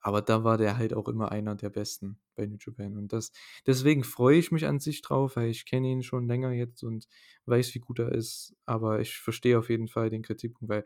Aber 0.02 0.22
da 0.22 0.44
war 0.44 0.58
der 0.58 0.78
halt 0.78 0.94
auch 0.94 1.08
immer 1.10 1.32
einer 1.32 1.56
der 1.56 1.70
Besten 1.70 2.20
bei 2.36 2.46
New 2.46 2.58
Japan 2.60 2.98
und 2.98 3.14
das 3.14 3.32
deswegen 3.66 4.04
freue 4.04 4.38
ich 4.38 4.52
mich 4.52 4.66
an 4.66 4.80
sich 4.80 5.02
drauf, 5.02 5.36
weil 5.38 5.50
ich 5.50 5.66
kenne 5.66 5.88
ihn 5.90 6.04
schon 6.04 6.28
länger 6.28 6.52
jetzt 6.54 6.84
und 6.84 7.08
weiß, 7.46 7.74
wie 7.76 7.80
gut 7.80 8.00
er 8.00 8.12
ist, 8.12 8.56
aber 8.66 9.00
ich 9.02 9.18
verstehe 9.20 9.58
auf 9.60 9.70
jeden 9.70 9.88
Fall 9.88 10.10
den 10.10 10.22
Kritikpunkt, 10.24 10.70
weil 10.74 10.86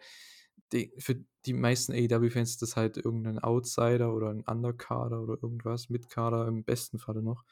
die 0.73 0.93
für 0.99 1.17
die 1.45 1.53
meisten 1.53 1.93
AEW-Fans 1.93 2.51
ist 2.51 2.61
das 2.61 2.75
halt 2.77 2.97
irgend 2.97 3.23
'nen 3.23 3.39
Outsider 3.39 4.13
oder 4.15 4.29
'n 4.31 4.41
Undercarder 4.47 5.21
oder 5.21 5.37
irgendwas, 5.41 5.89
Midcarder 5.89 6.47
im 6.47 6.63
besten 6.63 6.97
Falle 6.99 7.21
noch. 7.23 7.43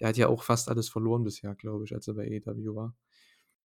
Der 0.00 0.08
hat 0.08 0.16
ja 0.18 0.28
auch 0.28 0.42
fast 0.44 0.68
alles 0.68 0.88
verloren 0.90 1.24
bisher, 1.24 1.54
glaube 1.54 1.84
ich, 1.84 1.94
als 1.94 2.08
er 2.08 2.14
bei 2.14 2.24
AEW 2.26 2.74
war. 2.76 2.94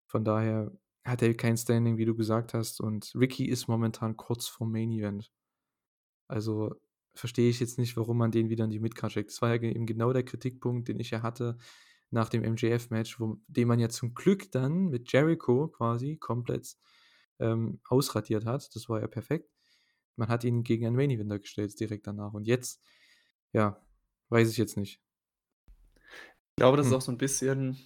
Von 0.09 0.25
daher 0.25 0.73
hat 1.05 1.23
er 1.23 1.35
kein 1.35 1.57
Standing, 1.59 1.99
wie 1.99 2.05
du 2.07 2.15
gesagt 2.17 2.55
hast 2.55 2.81
und 2.81 3.13
Ricky 3.17 3.47
ist 3.47 3.69
momentan 3.69 4.17
kurz 4.17 4.49
vorm 4.49 4.73
Main 4.73 4.91
Event. 4.93 5.31
Also, 6.31 6.75
verstehe 7.19 7.51
ich 7.51 7.61
jetzt 7.61 7.79
nicht, 7.79 7.97
warum 7.97 8.19
man 8.19 8.31
den 8.33 8.51
wieder 8.51 8.65
in 8.65 8.71
die 8.71 8.81
Midcard 8.81 9.13
schickt. 9.13 9.31
Das 9.31 9.43
war 9.43 9.55
ja 9.55 9.63
eben 9.63 9.87
genau 9.87 10.13
der 10.13 10.25
Kritikpunkt, 10.25 10.89
den 10.89 11.01
ich 11.01 11.11
ja 11.11 11.23
hatte 11.23 11.59
nach 12.11 12.29
dem 12.31 12.43
MJF-Match, 12.45 13.19
den 13.49 13.69
man 13.69 13.79
ja 13.81 13.89
zum 13.91 14.15
Glück 14.15 14.51
dann 14.53 14.87
mit 14.89 15.13
Jericho 15.13 15.69
quasi 15.69 16.17
komplett, 16.19 16.77
ähm, 17.41 17.81
ausradiert 17.89 18.47
hat. 18.47 18.75
Das 18.75 18.89
war 18.89 19.01
ja 19.01 19.09
perfekt. 19.09 19.51
Man 20.17 20.29
hat 20.29 20.45
ihn 20.45 20.65
gegen 20.65 20.87
einen 20.87 20.97
Main 20.97 21.11
Eventer 21.11 21.39
gestellt 21.41 21.79
direkt 21.81 22.07
danach 22.09 22.35
und 22.35 22.47
jetzt, 22.49 22.83
ja, 23.53 23.83
weiß 24.31 24.51
ich 24.51 24.59
jetzt 24.59 24.77
nicht. 24.79 24.99
Ich 26.59 26.61
glaube, 26.61 26.77
das 26.77 26.87
ist 26.89 26.93
Hm. 26.93 26.97
auch 26.97 27.01
so 27.01 27.13
'n 27.13 27.19
bisschen 27.19 27.79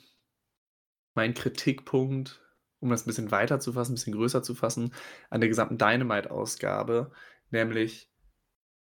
mein 1.17 1.35
Kritikpunkt, 1.35 2.41
um 2.81 2.89
das 2.91 3.03
'n 3.05 3.07
bisschen 3.09 3.31
weiter 3.31 3.61
zu 3.61 3.73
fassen, 3.75 3.93
'n 3.93 3.95
bisschen 3.97 4.15
größer 4.15 4.43
zu 4.43 4.55
fassen, 4.55 4.95
an 5.31 5.41
der 5.41 5.49
gesamten 5.49 5.77
Dynamite-Ausgabe, 5.79 7.13
nämlich 7.51 8.12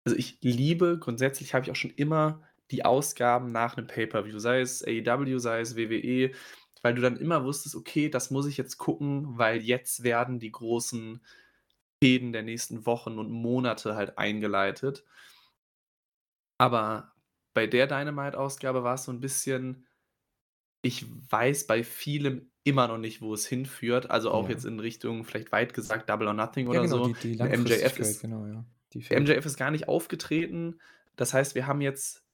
also, 0.04 0.16
ich 0.18 0.38
liebe 0.42 0.98
grundsätzlich 0.98 1.54
habe 1.54 1.64
ich 1.66 1.70
auch 1.72 1.76
schon 1.76 1.90
immer 1.92 2.42
die 2.70 2.84
Ausgaben 2.84 3.52
nach 3.52 3.76
'nem 3.76 3.86
Pay-Per-View, 3.86 4.38
sei 4.38 4.60
es 4.60 4.82
AEW, 4.86 5.38
sei 5.38 5.60
es 5.60 5.76
WWE, 5.76 6.32
weil 6.82 6.94
du 6.94 7.02
dann 7.02 7.16
immer 7.18 7.44
wusstest: 7.44 7.76
„Okay, 7.76 8.08
das 8.10 8.30
muss 8.30 8.46
ich 8.46 8.56
jetzt 8.56 8.78
gucken, 8.78 9.38
weil 9.38 9.62
jetzt 9.62 10.02
werden 10.04 10.40
die 10.40 10.52
großen 10.52 11.24
Fehden 12.02 12.32
der 12.32 12.42
nächsten 12.44 12.86
Wochen 12.86 13.18
und 13.18 13.30
Monate 13.32 13.96
halt 13.96 14.18
eingeleitet.“ 14.18 15.04
Aber 16.60 17.12
bei 17.54 17.66
der 17.66 17.86
Dynamite-Ausgabe 17.86 18.82
war's 18.84 19.04
so 19.04 19.12
'n 19.12 19.20
bisschen 19.20 19.86
ich 20.84 21.06
weiß 21.30 21.66
bei 21.68 21.84
vielem 21.84 22.50
immer 22.64 22.88
noch 22.88 22.98
nicht, 22.98 23.22
wo 23.22 23.34
es 23.34 23.46
hinführt, 23.46 24.10
also 24.10 24.30
auch 24.32 24.48
Ja. 24.48 24.50
jetzt 24.50 24.64
in 24.64 24.80
Richtung 24.80 25.24
vielleicht 25.24 25.52
weit 25.52 25.74
gesagt 25.74 26.10
Double 26.10 26.28
or 26.28 26.34
Nothing 26.34 26.68
Ja, 26.70 26.78
oder 26.78 26.80
genau, 26.80 26.98
so. 26.98 27.14
die 27.18 27.18
die 27.18 27.48
MJF 27.48 27.98
ist 27.98 28.18
genau, 28.20 28.46
ja, 28.46 28.64
fehlt. 29.00 29.26
MJF 29.26 29.46
ist 29.46 29.56
gar 29.56 29.70
nicht 29.70 29.88
aufgetreten. 29.88 30.80
Das 31.16 31.34
heißt, 31.34 31.54
wir 31.54 31.66
haben 31.66 31.80
jetzt 31.80 32.24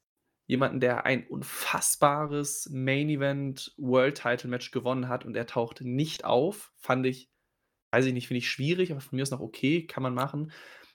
jemanden, 0.47 0.81
der 0.81 1.07
ein 1.07 1.27
unfassbares 1.29 2.69
Main-Event-World-Title-Match 2.73 4.71
gewonnen 4.73 5.09
hat 5.09 5.25
und 5.27 5.37
er 5.37 5.47
taucht 5.47 5.83
nicht 5.83 6.25
auf. 6.25 6.73
Fand 6.79 7.07
ich 7.07 7.31
weiß 7.93 8.07
ich 8.07 8.13
nicht, 8.15 8.29
finde 8.29 8.39
ich 8.39 8.51
schwierig, 8.51 8.93
aber 8.93 9.01
von 9.01 9.17
mir 9.17 9.23
aus 9.23 9.31
noch 9.31 9.41
okay, 9.41 9.87
kann 9.87 10.03
man 10.03 10.15
machen. 10.15 10.53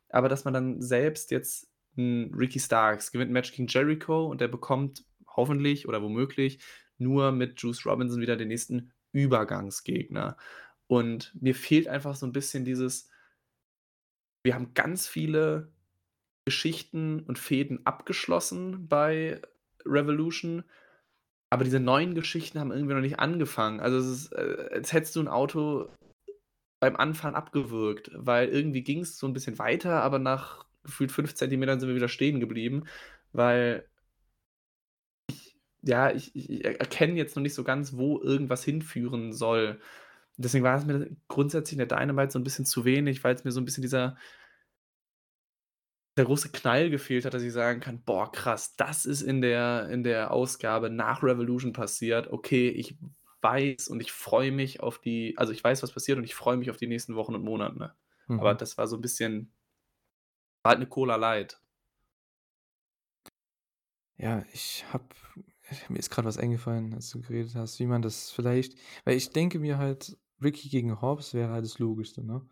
Aber 0.10 0.30
dass 0.30 0.46
man 0.46 0.54
dann 0.54 0.82
selbst 0.82 1.32
jetzt 1.32 1.70
Ricky 1.98 2.60
Starks 2.60 3.12
gewinnt 3.12 3.32
'n 3.32 3.34
Match 3.34 3.52
gegen 3.54 3.68
Jericho 3.68 4.28
und 4.28 4.42
der 4.42 4.48
bekommt 4.50 5.06
hoffentlich 5.28 5.88
oder 5.88 6.02
womöglich 6.04 6.60
nur 7.00 7.32
mit 7.32 7.62
Juice 7.62 7.86
Robinson 7.86 8.22
wieder 8.22 8.38
den 8.38 8.50
nächsten 8.50 8.94
Übergangsgegner. 9.14 10.38
Und 10.88 11.36
mir 11.42 11.56
fehlt 11.56 11.88
einfach 11.88 12.16
so 12.16 12.26
'n 12.28 12.34
bisschen 12.34 12.66
dieses 12.66 13.10
wir 14.44 14.56
haben 14.56 14.74
ganz 14.74 15.08
viele 15.08 15.70
Geschichten 16.46 17.22
und 17.22 17.40
Fehden 17.40 17.86
abgeschlossen 17.86 18.88
bei 18.90 19.42
Revolution, 19.86 20.64
aber 21.52 21.64
diese 21.66 21.80
neuen 21.82 22.16
Geschichten 22.16 22.60
haben 22.60 22.72
irgendwie 22.72 22.96
noch 22.96 23.02
nicht 23.02 23.20
angefangen. 23.20 23.80
Also, 23.82 23.98
es 24.00 24.08
ist, 24.08 24.34
äh, 24.34 24.70
als 24.74 24.94
hättest 24.94 25.16
du 25.18 25.22
'n 25.22 25.28
Auto 25.30 25.90
beim 26.82 26.96
Anfahren 26.98 27.36
abgewürgt, 27.36 28.12
weil 28.16 28.50
irgendwie 28.50 28.84
ging's 28.84 29.18
so 29.20 29.28
'n 29.28 29.34
bisschen 29.34 29.60
weiter, 29.60 30.04
aber 30.04 30.20
nach 30.20 30.66
gefühlt 30.84 31.12
5 31.14 31.36
Zentimetern 31.36 31.80
sind 31.80 31.90
wir 31.90 31.96
wieder 31.98 32.10
stehen 32.10 32.40
geblieben, 32.42 32.86
weil 33.34 33.88
ich 35.30 35.56
ja, 35.82 36.12
ich 36.12 36.36
ich 36.36 36.64
er 36.66 36.80
erkenne 36.80 37.14
jetzt 37.16 37.36
noch 37.36 37.44
nicht 37.44 37.54
so 37.54 37.64
ganz, 37.64 37.94
wo 37.98 38.20
irgendwas 38.22 38.64
hinführen 38.64 39.34
soll. 39.34 39.80
Deswegen 40.38 40.64
war 40.64 40.78
es 40.78 40.86
mir 40.86 41.10
grundsätzlich 41.28 41.80
in 41.80 41.88
der 41.88 41.98
Dynamite 42.00 42.32
so 42.32 42.40
'n 42.40 42.44
bisschen 42.44 42.66
zu 42.66 42.86
wenig, 42.86 43.24
weil's 43.24 43.44
mir 43.44 43.52
so 43.52 43.60
'n 43.62 43.66
bisschen 43.66 43.84
dieser 43.84 44.18
der 46.18 46.26
große 46.26 46.50
Knall 46.52 46.90
gefehlt 46.92 47.26
hat, 47.26 47.34
dass 47.34 47.42
ich 47.42 47.52
sagen 47.54 47.80
kann: 47.80 48.04
„Boah, 48.04 48.32
krass, 48.32 48.76
das 48.76 49.06
ist 49.06 49.22
in 49.24 49.42
der 49.42 49.90
in 49.90 50.04
der 50.04 50.32
Ausgabe 50.32 50.90
nach 50.92 51.24
Revolution 51.24 51.74
passiert. 51.74 52.32
Okay, 52.32 52.70
ich 52.70 52.96
weiß 53.42 53.88
und 53.88 54.00
ich 54.00 54.12
freue 54.12 54.52
mich 54.52 54.80
auf 54.82 55.00
die 55.00 55.34
also, 55.38 55.52
ich 55.52 55.64
weiß, 55.64 55.82
was 55.82 55.92
passiert 55.92 56.18
und 56.20 56.24
ich 56.24 56.36
freue 56.36 56.58
mich 56.58 56.70
auf 56.70 56.78
die 56.78 56.88
nächsten 56.88 57.16
Wochen 57.16 57.34
und 57.36 57.44
Monate.“ 57.44 57.94
Aber 58.36 58.54
Mhm. 58.54 58.54
das 58.54 58.78
war 58.78 58.86
so 58.88 58.96
'n 58.96 59.02
bisschen 59.02 59.50
war 60.66 60.72
halt 60.72 60.80
'ne 60.80 60.88
Cola 60.88 61.16
Light. 61.18 61.60
Ja, 64.18 64.44
ich 64.54 64.86
habe 64.94 65.06
mir 65.90 66.00
ist 66.00 66.12
grad 66.12 66.26
was 66.26 66.38
eingefallen, 66.38 66.94
als 66.94 67.10
du 67.10 67.22
geredet 67.22 67.56
hast, 67.56 67.80
wie 67.80 67.88
man 67.88 68.02
das 68.04 68.32
vielleicht 68.32 68.76
weil 69.06 69.18
ich 69.18 69.32
denke 69.32 69.60
mir 69.60 69.78
halt, 69.80 70.18
Ricky 70.42 70.70
gegen 70.70 71.02
Hobbs 71.02 71.34
wäre 71.34 71.52
halt 71.52 71.66
das 71.66 71.80
Logischste, 71.80 72.24
ne, 72.24 72.48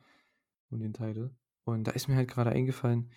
um 0.70 0.80
den 0.80 0.94
Title. 0.94 1.36
Und 1.66 1.86
da 1.86 1.92
ist 1.92 2.08
mir 2.10 2.16
halt 2.18 2.30
grade 2.30 2.52
eingefallen, 2.52 3.12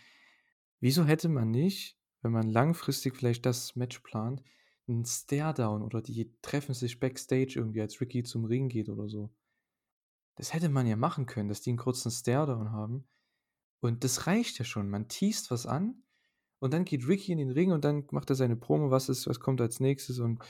wieso 0.80 1.04
hätte 1.06 1.28
man 1.28 1.50
nicht, 1.50 1.98
wenn 2.22 2.32
man 2.32 2.48
langfristig 2.50 3.16
vielleicht 3.16 3.46
das 3.46 3.76
Match 3.76 4.00
plant, 4.00 4.42
'n 4.88 5.04
Stare-Down 5.06 5.82
oder 5.82 6.02
die 6.02 6.32
treffen 6.42 6.74
sich 6.74 7.00
Backstage 7.00 7.54
irgendwie, 7.56 7.82
als 7.82 8.00
Ricky 8.00 8.24
zum 8.24 8.44
Ring 8.46 8.68
geht 8.68 8.88
oder 8.90 9.08
so. 9.08 9.30
Das 10.36 10.52
hätte 10.52 10.68
man 10.68 10.86
ja 10.86 10.96
machen 10.96 11.26
können, 11.26 11.48
dass 11.48 11.60
die 11.60 11.70
'n 11.70 11.76
kurzen 11.76 12.10
Stare-Down 12.10 12.72
haben 12.72 13.04
und 13.80 14.04
das 14.04 14.26
reicht 14.26 14.58
ja 14.58 14.64
schon. 14.66 14.90
Man 14.90 15.08
teast 15.08 15.50
was 15.50 15.66
an 15.66 16.02
Und 16.60 16.74
dann 16.74 16.84
geht 16.86 17.08
Ricky 17.08 17.32
in 17.32 17.38
den 17.38 17.50
Ring 17.52 17.72
und 17.72 17.84
dann 17.84 18.06
macht 18.12 18.30
er 18.30 18.36
seine 18.36 18.56
Promo, 18.56 18.90
was 18.90 19.08
ist, 19.10 19.28
was 19.28 19.40
kommt 19.40 19.60
als 19.62 19.80
nächstes 19.80 20.20
und 20.20 20.40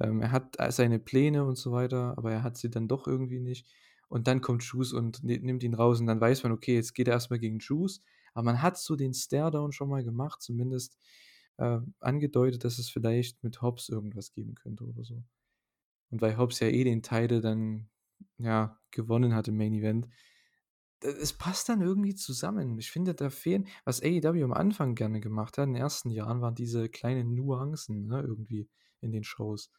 ähm, 0.00 0.20
er 0.20 0.32
hat 0.32 0.56
äh, 0.58 0.70
seine 0.70 0.98
Pläne 0.98 1.44
und 1.44 1.56
so 1.56 1.72
weiter, 1.72 2.16
aber 2.16 2.32
er 2.32 2.42
hat 2.42 2.56
sie 2.56 2.70
dann 2.70 2.88
doch 2.88 3.06
irgendwie 3.06 3.40
nicht. 3.40 3.66
Und 4.08 4.26
dann 4.26 4.40
kommt 4.40 4.62
Juice 4.62 4.92
und 4.92 5.22
nimmt 5.22 5.62
ihn 5.62 5.74
raus 5.74 6.00
und 6.00 6.06
dann 6.06 6.20
weiß 6.20 6.42
man, 6.42 6.52
okay, 6.52 6.74
jetzt 6.74 6.94
geht 6.94 7.08
er 7.08 7.14
erstmal 7.14 7.38
gegen 7.38 7.58
Juice. 7.58 8.00
Aber 8.32 8.44
man 8.44 8.62
hat 8.62 8.78
so 8.78 8.96
den 8.96 9.12
Stare-Down 9.12 9.72
schon 9.72 9.88
mal 9.90 10.02
gemacht, 10.02 10.40
zumindest 10.40 10.96
äh, 11.58 11.78
angedeutet, 12.00 12.64
dass 12.64 12.78
es 12.78 12.88
vielleicht 12.88 13.42
mit 13.42 13.60
Hobbs 13.60 13.88
irgendwas 13.88 14.32
geben 14.32 14.54
könnte 14.54 14.84
oder 14.84 15.04
so. 15.04 15.22
Und 16.10 16.22
weil 16.22 16.38
Hobbs 16.38 16.60
ja 16.60 16.68
eh 16.68 16.84
den 16.84 17.02
Title 17.02 17.40
dann 17.40 17.90
ja, 18.38 18.78
gewonnen 18.90 19.34
hat 19.34 19.48
im 19.48 19.56
Main 19.56 19.74
Event, 19.74 20.08
es 21.00 21.32
passt 21.32 21.68
dann 21.68 21.80
irgendwie 21.80 22.14
zusammen. 22.14 22.78
Ich 22.78 22.90
finde, 22.90 23.14
da 23.14 23.30
fehlen, 23.30 23.68
was 23.84 24.02
AEW 24.02 24.42
am 24.42 24.52
Anfang 24.52 24.94
gerne 24.94 25.20
gemacht 25.20 25.58
hat, 25.58 25.66
in 25.66 25.74
den 25.74 25.82
ersten 25.82 26.10
Jahren, 26.10 26.40
waren 26.40 26.54
diese 26.54 26.88
kleinen 26.88 27.34
Nuancen 27.34 28.06
ne, 28.06 28.20
irgendwie 28.20 28.68
in 29.00 29.12
den 29.12 29.22
Shows. 29.22 29.70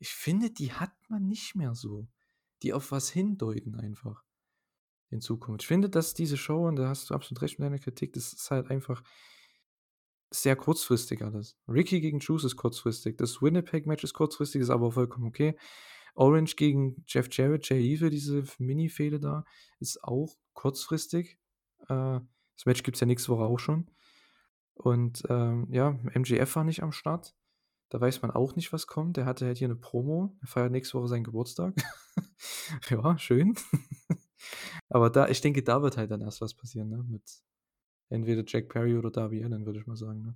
Ich 0.00 0.10
finde, 0.10 0.50
die 0.50 0.72
hat 0.72 0.92
man 1.08 1.28
nicht 1.28 1.54
mehr 1.54 1.74
so. 1.74 2.08
Die 2.62 2.72
auf 2.72 2.90
was 2.90 3.08
hindeuten 3.08 3.76
einfach 3.76 4.24
in 5.10 5.20
Zukunft. 5.20 5.62
Ich 5.62 5.68
finde, 5.68 5.88
dass 5.88 6.14
diese 6.14 6.36
Show, 6.36 6.66
und 6.66 6.76
da 6.76 6.88
hast 6.88 7.10
du 7.10 7.14
absolut 7.14 7.42
recht 7.42 7.58
mit 7.58 7.66
deiner 7.66 7.78
Kritik, 7.78 8.12
das 8.14 8.32
ist 8.32 8.50
halt 8.50 8.70
einfach 8.70 9.02
sehr 10.30 10.56
kurzfristig 10.56 11.22
alles. 11.22 11.56
Ricky 11.68 12.00
gegen 12.00 12.20
Juice 12.20 12.44
ist 12.44 12.56
kurzfristig. 12.56 13.18
Das 13.18 13.42
Winnipeg-Match 13.42 14.04
ist 14.04 14.14
kurzfristig, 14.14 14.62
ist 14.62 14.70
aber 14.70 14.92
vollkommen 14.92 15.26
okay. 15.26 15.56
Orange 16.14 16.56
gegen 16.56 17.04
Jeff 17.06 17.28
Jarrett, 17.30 17.68
Jay 17.68 17.94
Evil, 17.94 18.10
diese 18.10 18.44
Mini-Fehde 18.58 19.20
da, 19.20 19.44
ist 19.78 20.02
auch 20.02 20.36
kurzfristig. 20.54 21.38
Äh, 21.88 22.20
das 22.56 22.66
Match 22.66 22.82
gibt 22.82 22.96
es 22.96 23.00
ja 23.00 23.06
nächste 23.06 23.30
Woche 23.30 23.44
auch 23.44 23.58
schon. 23.58 23.90
Und 24.74 25.24
ähm, 25.28 25.66
ja, 25.70 25.98
MGF 26.14 26.56
war 26.56 26.64
nicht 26.64 26.82
am 26.82 26.92
Start. 26.92 27.34
Da 27.90 28.00
weiß 28.00 28.22
man 28.22 28.30
auch 28.30 28.54
nicht, 28.54 28.72
was 28.72 28.86
kommt. 28.86 29.16
Der 29.16 29.26
hatte 29.26 29.46
halt 29.46 29.58
hier 29.58 29.66
eine 29.66 29.76
Promo. 29.76 30.36
Er 30.40 30.46
feiert 30.46 30.70
nächste 30.70 30.96
Woche 30.96 31.08
seinen 31.08 31.24
Geburtstag. 31.24 31.74
ja, 32.90 33.18
schön. 33.18 33.56
Aber 34.88 35.10
da, 35.10 35.28
ich 35.28 35.40
denke, 35.40 35.62
da 35.62 35.82
wird 35.82 35.96
halt 35.96 36.10
dann 36.10 36.20
erst 36.20 36.40
was 36.40 36.54
passieren, 36.54 36.88
ne? 36.88 37.04
Mit 37.08 37.22
entweder 38.08 38.44
Jack 38.46 38.68
Perry 38.68 38.96
oder 38.96 39.10
Darby 39.10 39.44
Allen, 39.44 39.66
würde 39.66 39.80
ich 39.80 39.86
mal 39.86 39.96
sagen, 39.96 40.22
ne? 40.22 40.34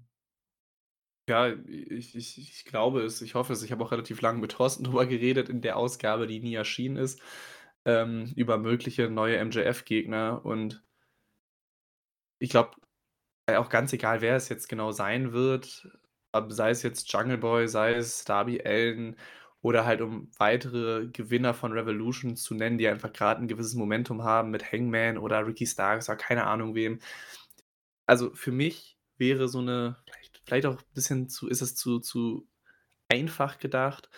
Ja, 1.29 1.49
ich 1.67 2.15
ich 2.15 2.39
ich 2.39 2.65
glaube 2.67 3.03
es, 3.03 3.23
ich 3.23 3.35
hoffe 3.35 3.53
es. 3.53 3.63
Ich 3.63 3.73
habe 3.73 3.83
auch 3.83 3.93
relativ 3.93 4.21
lange 4.21 4.41
mit 4.41 4.53
Thorsten 4.53 4.85
drüber 4.85 5.07
geredet 5.07 5.49
in 5.49 5.61
der 5.61 5.77
Ausgabe, 5.77 6.27
die 6.27 6.41
nie 6.41 6.55
erschienen 6.55 6.97
ist, 6.97 7.23
ähm, 7.85 8.33
über 8.37 8.59
mögliche 8.59 9.09
neue 9.09 9.39
MJF-Gegner 9.39 10.45
und 10.45 10.83
ich 12.41 12.51
glaube, 12.51 12.73
auch 13.47 13.69
ganz 13.69 13.93
egal, 13.93 14.21
wer 14.21 14.37
es 14.37 14.49
jetzt 14.49 14.69
genau 14.69 14.91
sein 14.91 15.33
wird, 15.33 15.89
sei 16.49 16.71
es 16.71 16.83
jetzt 16.83 17.13
Jungle 17.13 17.39
Boy, 17.39 17.69
sei 17.69 17.95
es 17.95 18.25
Darby 18.25 18.61
Allin 18.65 19.17
oder 19.63 19.87
halt 19.87 20.01
um 20.03 20.31
weitere 20.39 21.07
Gewinner 21.09 21.55
von 21.55 21.73
Revolution 21.73 22.37
zu 22.37 22.55
nennen, 22.55 22.79
die 22.79 22.89
einfach 22.89 23.13
gerade 23.13 23.41
ein 23.43 23.49
gewisses 23.49 23.75
Momentum 23.75 24.23
haben 24.23 24.51
mit 24.51 24.73
Hangman 24.73 25.19
oder 25.19 25.47
Ricky 25.47 25.67
Starks 25.67 26.09
oder 26.09 26.19
keine 26.19 26.47
Ahnung 26.47 26.75
wem. 26.75 27.01
Also, 28.07 28.35
für 28.35 28.53
mich 28.53 28.99
wäre 29.17 29.49
so 29.49 29.59
eine 29.61 29.97
vielleicht 30.05 30.43
vielleicht 30.45 30.67
auch 30.67 30.79
ein 30.79 30.85
bisschen 30.95 31.29
zu 31.29 31.49
ist 31.49 31.63
es 31.63 31.75
zu 31.77 32.01
zu 32.01 32.49
einfach 33.09 33.59
gedacht. 33.59 34.09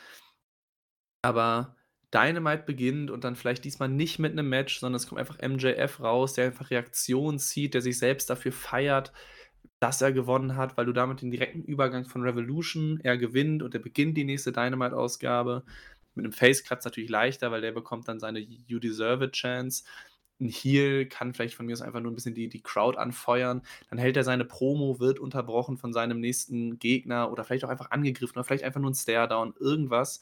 Aber 1.22 1.76
Dynamite 2.14 2.64
beginnt 2.64 3.10
und 3.10 3.24
dann 3.24 3.36
vielleicht 3.36 3.64
diesmal 3.64 3.88
nicht 3.88 4.18
mit 4.18 4.32
einem 4.32 4.48
Match, 4.48 4.78
sondern 4.80 4.96
es 4.96 5.06
kommt 5.08 5.20
einfach 5.20 5.38
MJF 5.42 6.00
raus, 6.00 6.34
der 6.34 6.46
einfach 6.46 6.70
Reaktionen 6.70 7.38
zieht, 7.38 7.74
der 7.74 7.82
sich 7.82 7.98
selbst 7.98 8.30
dafür 8.30 8.52
feiert, 8.52 9.12
dass 9.80 10.02
er 10.02 10.12
gewonnen 10.12 10.56
hat, 10.56 10.76
weil 10.76 10.86
du 10.86 10.92
damit 10.92 11.22
den 11.22 11.30
direkten 11.30 11.62
Übergang 11.62 12.04
von 12.04 12.22
Revolution 12.22 13.00
er 13.02 13.16
gewinnt 13.18 13.62
und 13.62 13.74
er 13.74 13.80
beginnt 13.80 14.16
die 14.16 14.24
nächste 14.24 14.52
Dynamite-Ausgabe. 14.52 15.64
Mit 16.14 16.24
einem 16.24 16.32
Face-Cut 16.32 16.84
natürlich 16.84 17.10
leichter, 17.10 17.50
weil 17.50 17.60
der 17.60 17.72
bekommt 17.72 18.08
dann 18.08 18.20
seine 18.20 18.38
You 18.38 18.78
Deserve 18.78 19.26
It 19.26 19.32
Chance 19.32 19.84
ein 20.40 20.48
Heal 20.48 21.06
kann 21.06 21.32
vielleicht 21.32 21.54
von 21.54 21.66
mir 21.66 21.72
aus 21.72 21.82
einfach 21.82 22.00
nur 22.00 22.12
ein 22.12 22.14
bisschen 22.14 22.34
die, 22.34 22.48
die 22.48 22.62
Crowd 22.62 22.98
anfeuern. 22.98 23.62
Dann 23.88 23.98
hält 23.98 24.16
er 24.16 24.24
seine 24.24 24.44
Promo, 24.44 25.00
wird 25.00 25.18
unterbrochen 25.18 25.78
von 25.78 25.92
seinem 25.92 26.20
nächsten 26.20 26.78
Gegner 26.78 27.32
oder 27.32 27.44
vielleicht 27.44 27.64
auch 27.64 27.70
einfach 27.70 27.90
angegriffen 27.90 28.36
oder 28.36 28.44
vielleicht 28.44 28.64
einfach 28.64 28.80
nur 28.80 28.90
ein 28.90 28.94
Stare-Down, 28.94 29.54
irgendwas. 29.58 30.20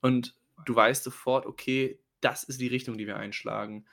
Und 0.00 0.34
du 0.66 0.74
weißt 0.74 1.04
sofort, 1.04 1.46
okay, 1.46 1.98
das 2.20 2.44
ist 2.44 2.60
die 2.60 2.66
Richtung, 2.66 2.98
die 2.98 3.06
wir 3.06 3.16
einschlagen. 3.16 3.86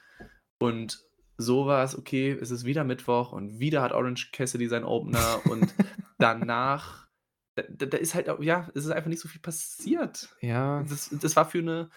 Und 0.60 1.06
so 1.42 1.66
war 1.66 1.84
es, 1.84 1.98
okay, 1.98 2.32
es 2.32 2.52
ist 2.52 2.66
wieder 2.66 2.84
Mittwoch 2.84 3.32
und 3.32 3.60
wieder 3.60 3.82
hat 3.82 3.92
Orange 3.92 4.32
Cassidy 4.32 4.68
seinen 4.68 4.86
Opener 4.86 5.42
und 5.46 5.74
danach, 6.20 7.08
da, 7.56 7.64
da, 7.68 7.98
ist 7.98 8.16
halt, 8.16 8.28
ja, 8.40 8.70
es 8.74 8.86
ist 8.86 8.92
einfach 8.92 9.10
nicht 9.10 9.22
so 9.22 9.28
viel 9.28 9.42
passiert. 9.42 10.36
Ja. 10.42 10.84
Das, 10.84 11.10
das 11.12 11.36
war 11.36 11.46
für 11.46 11.60
eine, 11.60 11.90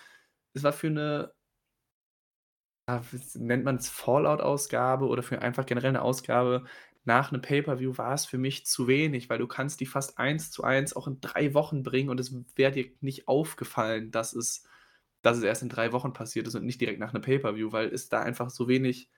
es 0.55 0.63
war 0.63 0.73
für 0.73 0.89
eine 0.89 1.33
nennt 3.35 3.65
man 3.65 3.77
es 3.77 3.89
Fallout-Ausgabe 3.89 5.07
oder 5.07 5.23
für 5.23 5.41
einfach 5.41 5.65
generell 5.65 5.89
eine 5.89 6.03
Ausgabe 6.03 6.65
nach 7.05 7.31
einem 7.31 7.43
Pay-per-View 7.43 7.99
war 7.99 8.15
es 8.15 8.25
für 8.25 8.39
mich 8.39 8.67
zu 8.67 8.89
wenig, 8.89 9.29
weil 9.29 9.39
du 9.39 9.47
kannst 9.47 9.81
die 9.81 9.87
fast 9.87 10.19
eins 10.19 10.51
zu 10.51 10.65
eins 10.65 10.97
auch 10.97 11.07
in 11.07 11.21
drei 11.21 11.53
Wochen 11.53 11.83
bringen 11.83 12.09
und 12.09 12.19
es 12.19 12.35
wäre 12.57 12.73
dir 12.73 12.91
nicht 13.01 13.29
aufgefallen, 13.29 14.11
dass 14.11 14.33
es, 14.33 14.65
dass 15.21 15.37
es 15.37 15.43
erst 15.43 15.63
in 15.63 15.69
drei 15.69 15.93
Wochen 15.93 16.15
passiert 16.15 16.47
ist 16.47 16.55
und 16.55 16.65
nicht 16.65 16.81
direkt 16.81 17.01
nach 17.01 17.13
einem 17.13 17.23
Pay-per-View, 17.23 17.73
weil 17.73 17.89
es 17.89 18.09
da 18.09 18.23
einfach 18.23 18.51
so 18.51 18.69
wenig 18.69 19.11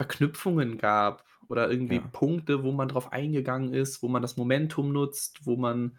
Verknüpfungen 0.00 0.78
gab 0.78 1.26
oder 1.50 1.70
irgendwie 1.70 1.96
Ja. 1.96 2.08
Punkte, 2.12 2.64
wo 2.64 2.72
man 2.72 2.88
drauf 2.88 3.12
eingegangen 3.12 3.74
ist, 3.74 4.02
wo 4.02 4.08
man 4.08 4.22
das 4.22 4.38
Momentum 4.38 4.92
nutzt, 4.92 5.44
wo 5.44 5.56
man 5.56 5.98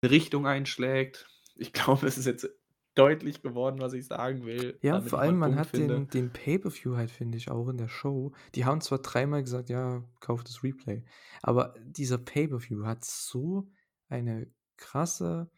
eine 0.00 0.12
Richtung 0.12 0.46
einschlägt. 0.46 1.26
Ich 1.56 1.72
glaube, 1.72 2.06
es 2.06 2.16
ist 2.16 2.26
jetzt 2.26 2.48
deutlich 2.94 3.42
geworden, 3.42 3.80
was 3.80 3.92
ich 3.92 4.06
sagen 4.06 4.46
will, 4.46 4.78
Ja, 4.82 5.00
vor 5.00 5.18
allem, 5.18 5.38
man 5.38 5.50
Punkt 5.50 5.58
hat 5.68 5.76
finde. 5.76 5.94
den, 5.94 6.08
den 6.10 6.32
Pay-Per-View 6.32 6.96
halt, 6.96 7.10
finde 7.10 7.38
ich, 7.38 7.50
auch 7.50 7.68
in 7.68 7.76
der 7.76 7.88
Show. 7.88 8.32
Die 8.54 8.64
haben 8.64 8.80
zwar 8.80 8.98
dreimal 8.98 9.42
gesagt, 9.42 9.68
ja, 9.68 10.04
kauft 10.20 10.48
das 10.48 10.62
Replay, 10.62 11.04
aber 11.42 11.74
dieser 11.82 12.18
Pay-Per-View 12.18 12.84
hat 12.86 13.04
so 13.04 13.68
eine 14.08 14.48
krasse 14.76 15.50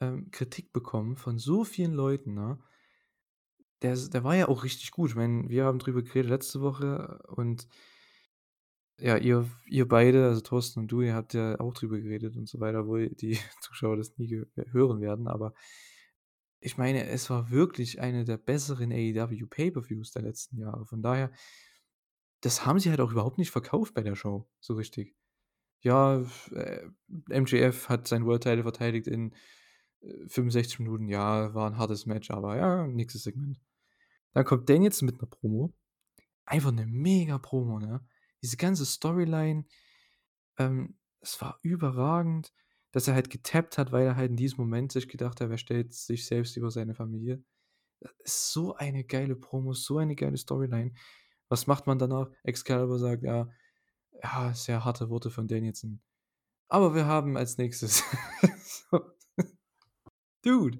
ähm, 0.00 0.30
Kritik 0.30 0.72
bekommen 0.72 1.16
von 1.16 1.38
so 1.38 1.64
vielen 1.64 1.92
Leuten, 1.92 2.32
ne? 2.34 2.58
Der, 3.82 3.96
der 3.96 4.24
war 4.24 4.34
ja 4.34 4.48
auch 4.48 4.64
richtig 4.64 4.90
gut. 4.90 5.10
Ich 5.10 5.16
meine, 5.16 5.48
wir 5.48 5.64
haben 5.64 5.78
drüber 5.78 6.02
geredet 6.02 6.30
letzte 6.30 6.60
Woche 6.60 7.20
und 7.28 7.68
ja, 9.00 9.16
ihr, 9.16 9.48
ihr 9.66 9.86
beide, 9.88 10.26
also 10.26 10.40
Thorsten 10.40 10.80
und 10.80 10.88
du, 10.88 11.02
ihr 11.02 11.14
habt 11.14 11.32
ja 11.34 11.60
auch 11.60 11.72
drüber 11.74 11.98
geredet 12.00 12.36
und 12.36 12.48
so 12.48 12.58
weiter, 12.60 12.86
wo 12.86 12.96
die 12.96 13.38
Zuschauer 13.60 13.96
das 13.96 14.16
nie 14.18 14.26
ge- 14.26 14.46
hören 14.72 15.00
werden, 15.00 15.28
aber 15.28 15.54
ich 16.60 16.76
meine, 16.76 17.06
es 17.06 17.30
war 17.30 17.50
wirklich 17.50 18.00
eine 18.00 18.24
der 18.24 18.36
besseren 18.36 18.92
AEW 18.92 19.46
Pay-Per-Views 19.46 20.10
der 20.12 20.22
letzten 20.22 20.58
Jahre. 20.58 20.86
Von 20.86 21.02
daher, 21.02 21.30
das 22.40 22.64
haben 22.66 22.78
sie 22.78 22.90
halt 22.90 23.00
auch 23.00 23.12
überhaupt 23.12 23.38
nicht 23.38 23.50
verkauft 23.50 23.94
bei 23.94 24.02
der 24.02 24.14
Show, 24.16 24.48
so 24.60 24.74
richtig. 24.74 25.14
Ja, 25.82 26.22
äh, 26.52 26.88
MJF 27.30 27.88
hat 27.88 28.08
sein 28.08 28.26
World 28.26 28.44
Title 28.44 28.64
verteidigt 28.64 29.08
in 29.08 29.34
äh, 30.02 30.28
65 30.28 30.80
Minuten. 30.80 31.08
Ja, 31.08 31.54
war 31.54 31.70
ein 31.70 31.78
hartes 31.78 32.06
Match, 32.06 32.30
aber 32.30 32.56
ja, 32.56 32.86
nächstes 32.86 33.24
Segment. 33.24 33.60
Dann 34.38 34.44
kommt 34.44 34.68
Dan 34.68 34.82
jetzt 34.82 35.02
mit 35.02 35.18
einer 35.18 35.26
Promo. 35.26 35.74
Einfach 36.44 36.70
eine 36.70 36.86
mega 36.86 37.38
Promo, 37.38 37.80
ne? 37.80 38.06
Diese 38.40 38.56
ganze 38.56 38.86
Storyline, 38.86 39.64
ähm, 40.58 40.96
es 41.18 41.40
war 41.40 41.58
überragend, 41.62 42.52
dass 42.92 43.08
er 43.08 43.14
halt 43.14 43.30
getappt 43.30 43.78
hat, 43.78 43.90
weil 43.90 44.06
er 44.06 44.14
halt 44.14 44.30
in 44.30 44.36
diesem 44.36 44.58
Moment 44.58 44.92
sich 44.92 45.08
gedacht 45.08 45.40
hat, 45.40 45.50
er 45.50 45.58
stellt 45.58 45.92
sich 45.92 46.24
selbst 46.24 46.56
über 46.56 46.70
seine 46.70 46.94
Familie. 46.94 47.42
Das 47.98 48.12
ist 48.20 48.52
so 48.52 48.76
eine 48.76 49.02
geile 49.02 49.34
Promo, 49.34 49.72
so 49.72 49.98
eine 49.98 50.14
geile 50.14 50.36
Storyline. 50.36 50.94
Was 51.48 51.66
macht 51.66 51.88
man 51.88 51.98
danach? 51.98 52.30
Excalibur 52.44 53.00
sagt, 53.00 53.24
ja, 53.24 53.48
ja, 54.22 54.54
sehr 54.54 54.84
harte 54.84 55.10
Worte 55.10 55.30
von 55.30 55.48
Danielson. 55.48 56.00
Aber 56.68 56.94
wir 56.94 57.06
haben 57.06 57.36
als 57.36 57.58
nächstes. 57.58 58.04
so. 58.88 59.00
Dude. 60.44 60.78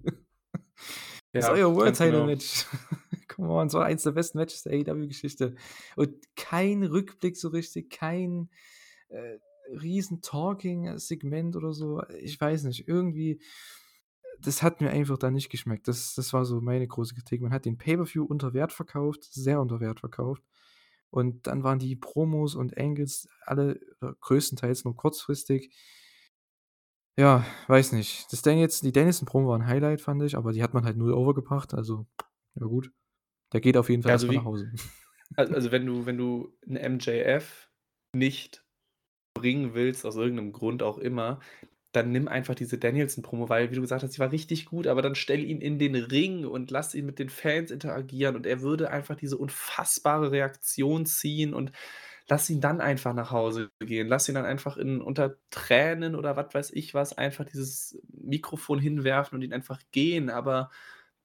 Das 1.33 1.43
ist 1.45 1.49
Ja, 1.49 1.51
euer 1.55 1.75
World 1.75 1.87
ganz 1.87 1.99
Title 1.99 2.37
genau. 2.37 3.08
Come 3.39 3.53
on, 3.53 3.69
so 3.69 3.79
eins 3.79 4.03
der 4.03 4.11
besten 4.11 4.39
Matches 4.39 4.65
der 4.65 4.73
AEW-Geschichte. 4.73 5.55
Und 5.95 6.13
kein 6.35 6.83
Rückblick 6.83 7.37
so 7.37 7.49
richtig, 7.51 7.89
kein 7.89 8.51
äh, 9.11 9.39
riesen 9.81 10.23
Talking-Segment 10.23 11.55
oder 11.55 11.73
so. 11.73 12.03
Ich 12.21 12.41
weiß 12.41 12.65
nicht, 12.65 12.89
irgendwie, 12.89 13.41
das 14.41 14.65
hat 14.65 14.81
mir 14.81 14.91
einfach 14.91 15.19
da 15.19 15.31
nicht 15.31 15.51
geschmeckt. 15.51 15.87
Das, 15.87 16.15
das 16.15 16.33
war 16.33 16.45
so 16.45 16.61
meine 16.61 16.89
große 16.89 17.15
Kritik. 17.15 17.41
Man 17.41 17.53
hat 17.53 17.65
den 17.65 17.79
Pay-Per-View 17.79 18.25
unter 18.25 18.55
Wert 18.55 18.73
verkauft, 18.73 19.23
sehr 19.23 19.61
unter 19.61 19.79
Wert 19.79 20.01
verkauft. 20.01 20.43
Und 21.11 21.47
dann 21.47 21.63
waren 21.63 21.79
die 21.79 21.95
Promos 21.95 22.57
und 22.57 22.77
Angles 22.77 23.29
alle 23.47 23.79
größtenteils 24.21 24.85
nur 24.85 24.97
kurzfristig. 24.97 25.73
Ja, 27.17 27.45
weiß 27.69 27.93
nicht. 27.93 28.33
Das 28.33 28.43
Daniels, 28.43 28.81
die 28.81 28.93
Danielson-Promo 28.93 29.49
war 29.49 29.59
ein 29.61 29.67
Highlight, 29.67 30.01
fand 30.01 30.25
ich, 30.25 30.37
aber 30.37 30.53
die 30.53 30.63
hat 30.63 30.75
man 30.75 30.85
halt 30.85 30.97
null 30.97 31.13
overgebracht. 31.13 31.73
Also, 31.73 32.07
ja 32.57 32.67
gut. 32.67 32.91
Der 33.53 33.61
geht 33.61 33.77
auf 33.77 33.89
jeden 33.89 34.03
Fall 34.03 34.11
Ja, 34.11 34.15
also 34.15 34.31
erstmal 34.31 34.33
wie- 34.33 34.43
nach 34.43 34.45
Hause. 34.45 34.71
Al 35.37 35.55
also 35.55 35.73
wenn 35.73 35.87
du 35.87 36.07
wenn 36.07 36.19
du 36.19 36.57
'n 36.67 36.77
MJF 36.77 37.71
nicht 38.15 38.65
bringen 39.35 39.75
willst, 39.75 40.07
aus 40.07 40.17
irgendeinem 40.17 40.53
Grund 40.53 40.83
auch 40.83 40.99
immer, 40.99 41.41
dann 41.93 42.13
nimm 42.13 42.29
einfach 42.29 42.55
diese 42.57 42.79
Danielson-Promo, 42.79 43.49
weil, 43.51 43.71
wie 43.71 43.77
du 43.77 43.83
gesagt 43.83 44.03
hast, 44.05 44.17
die 44.17 44.21
war 44.21 44.33
richtig 44.33 44.67
gut, 44.67 44.87
aber 44.89 45.03
dann 45.03 45.15
stell 45.17 45.45
ihn 45.45 45.61
in 45.63 45.79
den 45.79 45.97
Ring 45.97 46.47
und 46.47 46.71
lass 46.73 46.95
ihn 46.95 47.07
mit 47.07 47.19
den 47.21 47.31
Fans 47.31 47.71
interagieren 47.73 48.37
und 48.37 48.47
er 48.47 48.63
würde 48.63 48.91
einfach 48.91 49.17
diese 49.17 49.39
unfassbare 49.39 50.33
Reaktion 50.33 51.07
ziehen 51.07 51.55
und 51.55 51.73
lass 52.29 52.51
ihn 52.51 52.61
dann 52.63 52.81
einfach 52.83 53.15
nach 53.15 53.31
Hause 53.33 53.71
gehen. 53.81 54.09
Lass 54.09 54.29
ihn 54.29 54.35
dann 54.37 54.47
einfach 54.47 54.77
in 54.79 55.01
unter 55.03 55.37
Tränen 55.51 56.15
oder 56.17 56.37
was 56.37 56.55
weiß 56.55 56.73
ich 56.73 56.95
was 56.95 57.17
einfach 57.19 57.45
dieses 57.47 58.01
Mikrofon 58.13 58.81
hinwerfen 58.81 59.37
und 59.37 59.43
ihn 59.43 59.53
einfach 59.55 59.81
gehen, 59.93 60.31
aber 60.31 60.71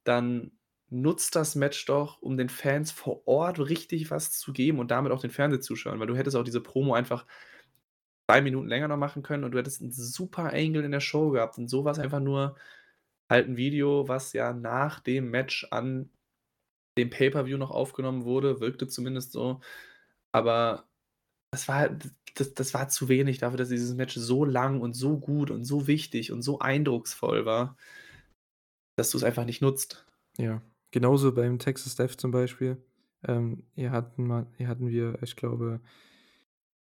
dann 0.05 0.53
nutzt 0.93 1.35
das 1.35 1.55
Match 1.55 1.85
doch, 1.87 2.21
um 2.21 2.37
den 2.37 2.49
Fans 2.49 2.91
vor 2.91 3.27
Ort 3.27 3.59
richtig 3.59 4.11
was 4.11 4.31
zu 4.39 4.53
geben 4.53 4.79
und 4.79 4.91
damit 4.91 5.11
auch 5.11 5.21
den 5.21 5.31
Fernsehzuschauern, 5.31 5.99
weil 5.99 6.07
du 6.07 6.15
hättest 6.17 6.35
auch 6.37 6.43
diese 6.43 6.61
Promo 6.61 6.93
einfach 6.95 7.25
3 8.29 8.41
Minuten 8.41 8.67
länger 8.67 8.87
noch 8.87 8.97
machen 8.97 9.23
können 9.23 9.43
und 9.43 9.51
du 9.51 9.57
hättest 9.59 9.81
'n 9.81 9.91
super 9.91 10.53
Angle 10.53 10.83
in 10.85 10.91
der 10.91 10.99
Show 11.01 11.31
gehabt 11.31 11.57
und 11.57 11.67
so 11.69 11.85
war's 11.85 11.99
einfach 11.99 12.19
nur 12.21 12.55
halt 13.29 13.47
'n 13.49 13.57
Video, 13.57 14.07
was 14.07 14.33
ja 14.33 14.53
nach 14.53 14.99
dem 15.01 15.31
Match 15.31 15.67
an 15.71 16.09
dem 16.97 17.09
Pay-per-View 17.11 17.57
noch 17.57 17.71
aufgenommen 17.71 18.25
wurde, 18.25 18.59
wirkte 18.61 18.87
zumindest 18.87 19.31
so. 19.33 19.61
Aber 20.33 20.87
das 21.51 21.67
war 21.69 21.77
halt 21.77 22.11
das 22.35 22.53
das 22.55 22.73
war 22.75 22.89
zu 22.89 23.09
wenig 23.09 23.39
dafür, 23.39 23.57
dass 23.59 23.69
dieses 23.69 23.95
Match 23.95 24.15
so 24.15 24.45
lang 24.45 24.81
und 24.81 24.93
so 24.95 25.19
gut 25.19 25.51
und 25.51 25.65
so 25.65 25.87
wichtig 25.87 26.31
und 26.33 26.41
so 26.43 26.59
eindrucksvoll 26.59 27.45
war, 27.45 27.77
dass 28.95 29.11
du's 29.11 29.23
einfach 29.23 29.45
nicht 29.45 29.61
nutzt. 29.61 30.05
Ja, 30.37 30.61
genauso 30.93 31.33
beim 31.33 31.59
Texas 31.59 31.95
Death 31.95 32.21
zum 32.21 32.31
Beispiel. 32.31 32.81
Ähm, 33.27 33.63
hier 33.75 33.91
hatten 33.91 34.27
wir 34.27 34.47
hier 34.57 34.67
hatten 34.69 34.87
wir, 34.87 35.21
ich 35.21 35.35
glaube 35.35 35.81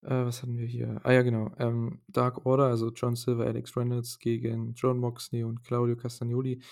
äh, 0.02 0.10
was 0.10 0.42
hatten 0.42 0.58
wir 0.58 0.66
hier? 0.66 1.00
Ah 1.04 1.12
ja, 1.12 1.22
genau, 1.22 1.50
ähm, 1.58 2.00
Dark 2.08 2.44
Order, 2.46 2.66
also 2.66 2.90
John 2.90 3.16
Silver, 3.16 3.46
Alex 3.46 3.76
Reynolds 3.76 4.18
gegen 4.18 4.74
Jon 4.74 4.98
Moxley 4.98 5.44
und 5.44 5.64
Claudio 5.64 5.96
Castagnoli. 5.96 6.62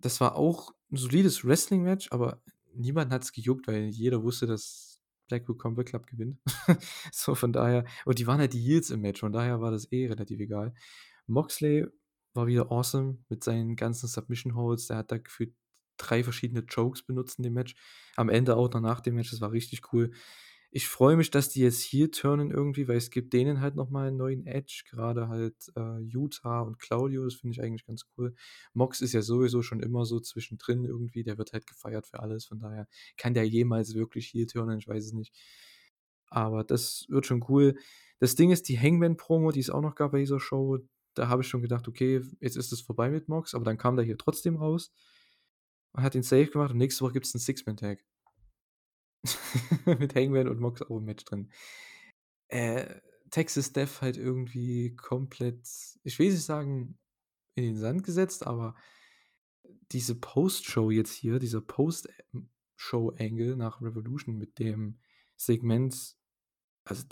Das 0.00 0.20
war 0.20 0.36
auch 0.36 0.72
'n 0.90 0.96
solides 0.96 1.44
Wrestling-Match, 1.44 2.08
aber 2.12 2.40
niemanden 2.74 3.12
hat's 3.12 3.32
gejuckt, 3.32 3.68
weil 3.68 3.88
jeder 3.88 4.22
wusste, 4.22 4.46
dass 4.46 5.00
Blackpool 5.28 5.56
Combat 5.56 5.86
Club 5.86 6.06
gewinnt. 6.06 6.38
So, 7.12 7.34
von 7.34 7.52
daher 7.52 7.84
und 8.06 8.18
die 8.18 8.26
waren 8.26 8.38
halt 8.40 8.54
die 8.54 8.60
Heels 8.60 8.90
im 8.90 9.00
Match, 9.02 9.20
von 9.20 9.32
daher 9.32 9.60
war 9.60 9.70
das 9.70 9.90
eh 9.92 10.06
relativ 10.06 10.40
egal. 10.40 10.74
Moxley 11.26 11.86
war 12.34 12.46
wieder 12.46 12.70
awesome 12.70 13.18
mit 13.28 13.44
seinen 13.44 13.76
ganzen 13.76 14.06
Submission 14.08 14.54
Holds. 14.54 14.86
Der 14.86 14.98
hat 14.98 15.12
da 15.12 15.18
gefühlt 15.18 15.54
3 15.98 16.24
verschiedene 16.24 16.64
Chokes 16.66 17.02
benutzt 17.04 17.38
in 17.38 17.44
dem 17.44 17.54
Match. 17.54 17.74
Am 18.16 18.28
Ende 18.30 18.56
auch 18.56 18.70
noch 18.72 18.80
nach 18.80 19.00
dem 19.02 19.16
Match, 19.16 19.30
das 19.30 19.40
war 19.42 19.52
richtig 19.52 19.92
cool. 19.92 20.12
Ich 20.70 20.86
freue 20.88 21.16
mich, 21.16 21.30
dass 21.30 21.48
die 21.48 21.60
jetzt 21.62 21.82
heel 21.82 22.10
turnen 22.10 22.50
irgendwie, 22.50 22.88
weil 22.88 22.98
es 22.98 23.10
gibt 23.10 23.32
denen 23.32 23.60
halt 23.62 23.74
noch 23.76 23.88
mal 23.90 24.08
'n 24.10 24.16
neuen 24.18 24.46
Edge, 24.46 24.82
grade 24.90 25.28
halt, 25.28 25.56
äh, 25.76 25.98
Yuta 26.00 26.60
und 26.62 26.78
Claudio, 26.78 27.24
das 27.24 27.34
finde 27.36 27.54
ich 27.54 27.62
eigentlich 27.62 27.86
ganz 27.86 28.04
cool. 28.18 28.34
Mox 28.74 29.00
ist 29.00 29.14
ja 29.14 29.22
sowieso 29.22 29.62
schon 29.62 29.80
immer 29.80 30.04
so 30.04 30.20
zwischendrin 30.20 30.84
irgendwie, 30.84 31.22
der 31.24 31.38
wird 31.38 31.52
halt 31.54 31.66
gefeiert 31.66 32.06
für 32.06 32.20
alles, 32.20 32.44
von 32.46 32.58
daher 32.60 32.86
kann 33.16 33.34
der 33.34 33.48
jemals 33.48 33.94
wirklich 33.94 34.28
heel 34.34 34.46
turnen? 34.46 34.78
Ich 34.78 34.88
weiß 34.88 35.04
es 35.06 35.12
nicht. 35.14 35.32
Aber 36.30 36.64
das 36.64 37.06
wird 37.08 37.26
schon 37.26 37.44
cool. 37.48 37.76
Das 38.20 38.34
Ding 38.34 38.50
ist, 38.50 38.68
die 38.68 38.78
Hangman-Promo, 38.78 39.52
die 39.52 39.60
es 39.60 39.70
auch 39.70 39.80
noch 39.80 39.94
gab 39.94 40.12
bei 40.12 40.18
dieser 40.18 40.40
Show, 40.40 40.78
da 41.14 41.28
habe 41.28 41.42
ich 41.42 41.48
schon 41.48 41.62
gedacht: 41.62 41.88
„Okay, 41.88 42.20
jetzt 42.40 42.56
ist 42.56 42.72
es 42.72 42.80
vorbei 42.82 43.10
mit 43.10 43.28
Mox“, 43.28 43.54
aber 43.54 43.64
dann 43.64 43.78
kam 43.78 43.96
der 43.96 44.04
hier 44.04 44.18
trotzdem 44.18 44.56
raus 44.56 44.92
hat 45.94 46.14
den 46.14 46.22
Save 46.22 46.46
gemacht 46.46 46.70
und 46.70 46.78
nächste 46.78 47.04
Woche 47.04 47.14
gibt's 47.14 47.34
'n 47.34 47.40
Six-Man-Tag. 47.40 48.04
Mit 49.98 50.14
Hangman 50.14 50.48
und 50.48 50.60
Mox 50.60 50.82
auch 50.82 50.98
im 50.98 51.04
Match 51.04 51.24
drin. 51.24 51.50
Äh, 52.48 53.00
Texas 53.30 53.72
Death 53.72 54.00
halt 54.00 54.16
irgendwie 54.16 54.94
komplett, 54.96 55.68
ich 56.02 56.18
will 56.18 56.30
nicht 56.30 56.44
sagen, 56.44 56.98
in 57.54 57.64
den 57.64 57.76
Sand 57.76 58.04
gesetzt, 58.04 58.46
aber 58.46 58.74
diese 59.92 60.14
Post-Show 60.14 60.90
jetzt 60.90 61.12
hier, 61.12 61.38
dieser 61.38 61.60
Post 61.60 62.08
ähm, 62.32 62.48
Show-Angle 62.76 63.56
nach 63.56 63.82
Revolution 63.82 64.38
mit 64.38 64.58
dem 64.58 64.98
Segment, 65.36 66.16
also 66.84 67.04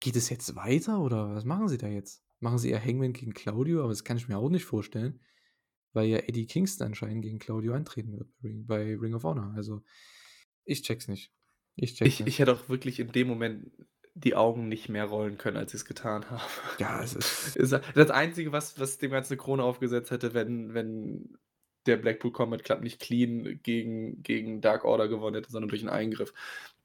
geht 0.00 0.16
es 0.16 0.30
jetzt 0.30 0.56
weiter 0.56 1.00
oder 1.00 1.34
was 1.34 1.44
machen 1.44 1.68
sie 1.68 1.78
da 1.78 1.88
jetzt? 1.88 2.24
Machen 2.40 2.58
sie 2.58 2.70
eher 2.70 2.84
Hangman 2.84 3.12
gegen 3.12 3.34
Claudio? 3.34 3.80
Aber 3.80 3.90
das 3.90 4.02
kann 4.02 4.16
ich 4.16 4.28
mir 4.28 4.38
auch 4.38 4.48
nicht 4.48 4.64
vorstellen, 4.64 5.20
weil 5.94 6.08
ja 6.08 6.18
Eddie 6.18 6.46
Kingston 6.46 6.88
anscheinend 6.88 7.22
gegen 7.22 7.38
Claudio 7.38 7.74
antreten 7.74 8.12
wird 8.18 8.28
bei 8.42 8.96
Ring 8.96 9.14
of 9.14 9.24
Honor. 9.24 9.52
Also, 9.56 9.82
ich 10.64 10.82
check's 10.82 11.08
nicht. 11.08 11.32
Ich 11.76 11.94
check's 11.96 12.18
Ich 12.18 12.20
nicht. 12.20 12.28
ich 12.28 12.38
hätte 12.38 12.52
auch 12.54 12.68
wirklich 12.68 12.98
in 13.00 13.12
dem 13.12 13.28
Moment 13.28 13.70
die 14.14 14.34
Augen 14.34 14.68
nicht 14.68 14.88
mehr 14.88 15.04
rollen 15.06 15.38
können, 15.38 15.56
als 15.56 15.72
ich's 15.74 15.84
getan 15.84 16.30
habe. 16.30 16.42
Ja, 16.78 17.02
es 17.02 17.14
ist 17.14 17.56
das 17.94 18.10
Einzige, 18.10 18.52
was 18.52 18.78
was 18.78 18.98
dem 18.98 19.10
Ganzen 19.10 19.34
'ne 19.34 19.36
Krone 19.38 19.62
aufgesetzt 19.62 20.10
hätte, 20.10 20.34
wenn 20.34 20.74
wenn 20.74 21.38
der 21.86 21.96
Blackpool 21.96 22.32
Combat 22.32 22.64
Club 22.64 22.80
nicht 22.82 23.00
clean 23.00 23.60
gegen 23.62 24.22
gegen 24.22 24.60
Dark 24.60 24.84
Order 24.84 25.08
gewonnen 25.08 25.34
hätte, 25.36 25.50
sondern 25.50 25.68
durch 25.68 25.82
'n 25.82 25.88
Eingriff. 25.88 26.32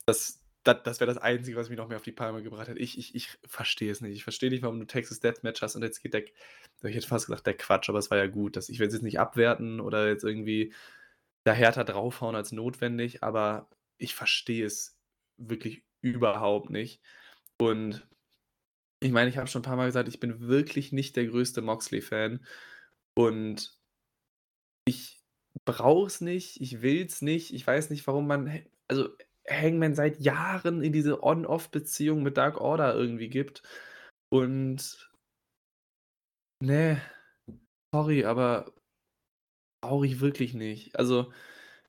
Das 0.06 0.42
da 0.68 0.74
das 0.76 1.00
wäre 1.00 1.12
das 1.14 1.22
Einzige, 1.22 1.58
was 1.58 1.70
mich 1.70 1.78
noch 1.78 1.88
mehr 1.88 1.98
auf 1.98 2.04
die 2.04 2.12
Palme 2.12 2.44
gebracht 2.44 2.68
hätte. 2.68 2.80
Ich 2.80 2.98
ich 2.98 3.16
ich 3.16 3.30
verstehe 3.48 3.92
es 3.92 4.02
nicht. 4.02 4.14
Ich 4.16 4.24
verstehe 4.24 4.50
nicht, 4.50 4.64
warum 4.64 4.80
du 4.80 4.86
Texas 4.88 5.20
Deathmatch 5.20 5.62
hast 5.62 5.76
und 5.76 5.84
jetzt 5.84 6.02
geht 6.02 6.14
der 6.14 6.24
ich 6.26 6.96
hätte 6.96 7.08
fast 7.08 7.28
gesagt, 7.28 7.48
der 7.48 7.56
Quatsch, 7.58 7.90
aber 7.90 8.00
es 8.00 8.12
war 8.12 8.18
ja 8.18 8.28
gut. 8.28 8.56
Das 8.58 8.70
ich 8.70 8.80
will 8.80 8.88
es 8.88 8.94
jetzt 8.94 9.04
nicht 9.04 9.20
abwerten 9.20 9.80
oder 9.82 10.08
jetzt 10.08 10.24
irgendwie 10.24 10.74
da 11.46 11.54
härter 11.54 11.84
draufhauen 11.86 12.36
als 12.36 12.52
notwendig, 12.52 13.24
aber 13.24 13.70
ich 13.98 14.16
verstehe 14.16 14.66
es 14.66 15.00
wirklich 15.38 15.84
überhaupt 16.02 16.70
nicht. 16.72 17.02
Und 17.60 18.08
ich 19.02 19.12
meine, 19.12 19.30
ich 19.30 19.38
habe 19.38 19.48
schon 19.48 19.62
'n 19.62 19.66
paar 19.66 19.76
Mal 19.78 19.88
gesagt, 19.88 20.10
ich 20.10 20.20
bin 20.20 20.42
wirklich 20.48 20.92
nicht 20.94 21.16
der 21.18 21.28
größte 21.28 21.62
Moxley-Fan 21.62 22.46
und 23.16 23.78
ich 24.86 25.20
brauche 25.66 26.08
es 26.08 26.22
nicht, 26.22 26.62
ich 26.62 26.82
will 26.82 27.06
es 27.06 27.22
nicht. 27.22 27.54
Ich 27.54 27.66
weiß 27.66 27.90
nicht, 27.90 28.06
warum 28.08 28.28
man 28.28 28.64
also, 28.88 29.10
Hangman 29.50 29.96
seit 29.96 30.20
Jahren 30.20 30.84
in 30.84 30.94
diese 30.94 31.24
On-Off-Beziehung 31.24 32.24
mit 32.24 32.38
Dark 32.38 32.60
Order 32.60 32.96
irgendwie 32.96 33.30
gibt 33.30 33.64
und 34.30 35.10
ne, 36.62 37.02
sorry, 37.94 38.26
aber 38.26 38.74
brauche 39.82 40.06
ich 40.08 40.20
wirklich 40.20 40.54
nicht. 40.54 40.98
Also, 40.98 41.32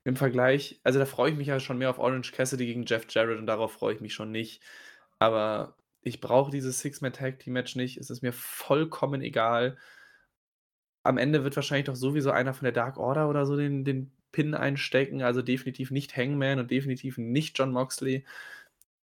im 0.04 0.16
Vergleich 0.16 0.80
also, 0.84 0.98
da 0.98 1.06
freue 1.06 1.32
ich 1.32 1.36
mich 1.38 1.48
ja 1.48 1.60
schon 1.60 1.78
mehr 1.78 1.90
auf 1.90 1.98
Orange 1.98 2.32
Cassidy 2.32 2.66
gegen 2.66 2.86
Jeff 2.86 3.06
Jarrett 3.10 3.38
und 3.38 3.46
darauf 3.46 3.72
freue 3.72 3.94
ich 3.94 4.00
mich 4.00 4.14
schon 4.14 4.32
nicht. 4.32 4.62
Aber 5.20 5.76
ich 6.02 6.20
brauche 6.20 6.50
dieses 6.50 6.80
Six-Man-Tag-Team-Match 6.80 7.76
nicht. 7.76 7.98
Es 7.98 8.10
ist 8.10 8.22
mir 8.22 8.32
vollkommen 8.32 9.22
egal. 9.22 9.78
Am 11.04 11.18
Ende 11.18 11.44
wird 11.44 11.56
wahrscheinlich 11.56 11.86
doch 11.86 11.96
sowieso 11.96 12.30
einer 12.30 12.54
von 12.54 12.64
der 12.64 12.72
Dark 12.72 12.98
Order 12.98 13.28
oder 13.28 13.46
so 13.46 13.56
den 13.56 13.84
den 13.84 14.12
Pin 14.32 14.54
einstecken, 14.54 15.22
also 15.22 15.42
definitiv 15.42 15.90
nicht 15.90 16.16
Hangman 16.16 16.58
und 16.60 16.70
definitiv 16.70 17.18
nicht 17.18 17.58
Jon 17.58 17.72
Moxley. 17.72 18.24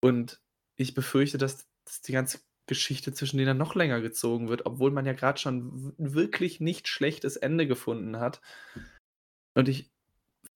Und 0.02 0.42
ich 0.78 0.94
befürchte, 0.96 1.38
dass 1.38 1.68
dass 1.86 2.02
die 2.02 2.14
ganze 2.14 2.40
Geschichte 2.68 3.14
zwischen 3.14 3.38
denen 3.38 3.58
noch 3.60 3.76
länger 3.76 4.02
gezogen 4.02 4.50
wird, 4.50 4.66
obwohl 4.66 4.92
man 4.92 5.06
ja 5.06 5.14
grad 5.14 5.40
schon 5.40 5.94
wirklich 5.98 6.60
nicht 6.62 6.88
schlechtes 6.88 7.38
Ende 7.38 7.68
gefunden 7.68 8.20
hat. 8.20 8.42
Und 9.56 9.70
ich 9.70 9.90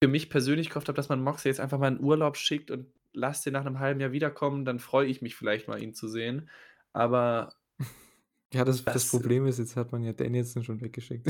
für 0.02 0.08
mich 0.08 0.30
persönlich 0.30 0.70
gehofft 0.70 0.88
habe, 0.88 0.96
dass 0.96 1.08
man 1.10 1.22
Moxley 1.22 1.50
jetzt 1.50 1.60
einfach 1.60 1.78
mal 1.78 1.88
in 1.92 2.00
Urlaub 2.00 2.36
schickt 2.36 2.70
und 2.70 2.88
lasst 3.14 3.46
den 3.46 3.54
nach 3.54 3.64
'nem 3.64 3.80
halben 3.80 4.00
Jahr 4.00 4.12
wiederkommen, 4.12 4.64
dann 4.64 4.80
freue 4.80 5.06
ich 5.08 5.22
mich 5.22 5.36
vielleicht 5.36 5.68
mal, 5.68 5.82
ihn 5.82 5.94
zu 5.94 6.08
sehen. 6.08 6.50
Aber 6.92 7.54
Ja, 8.52 8.64
das 8.64 8.84
das 8.84 9.06
das 9.06 9.06
Problem 9.06 9.46
ist, 9.46 9.58
jetzt 9.58 9.76
hat 9.76 9.92
man 9.92 10.02
ja 10.02 10.12
Danielson 10.12 10.64
schon 10.64 10.80
weggeschickt. 10.80 11.28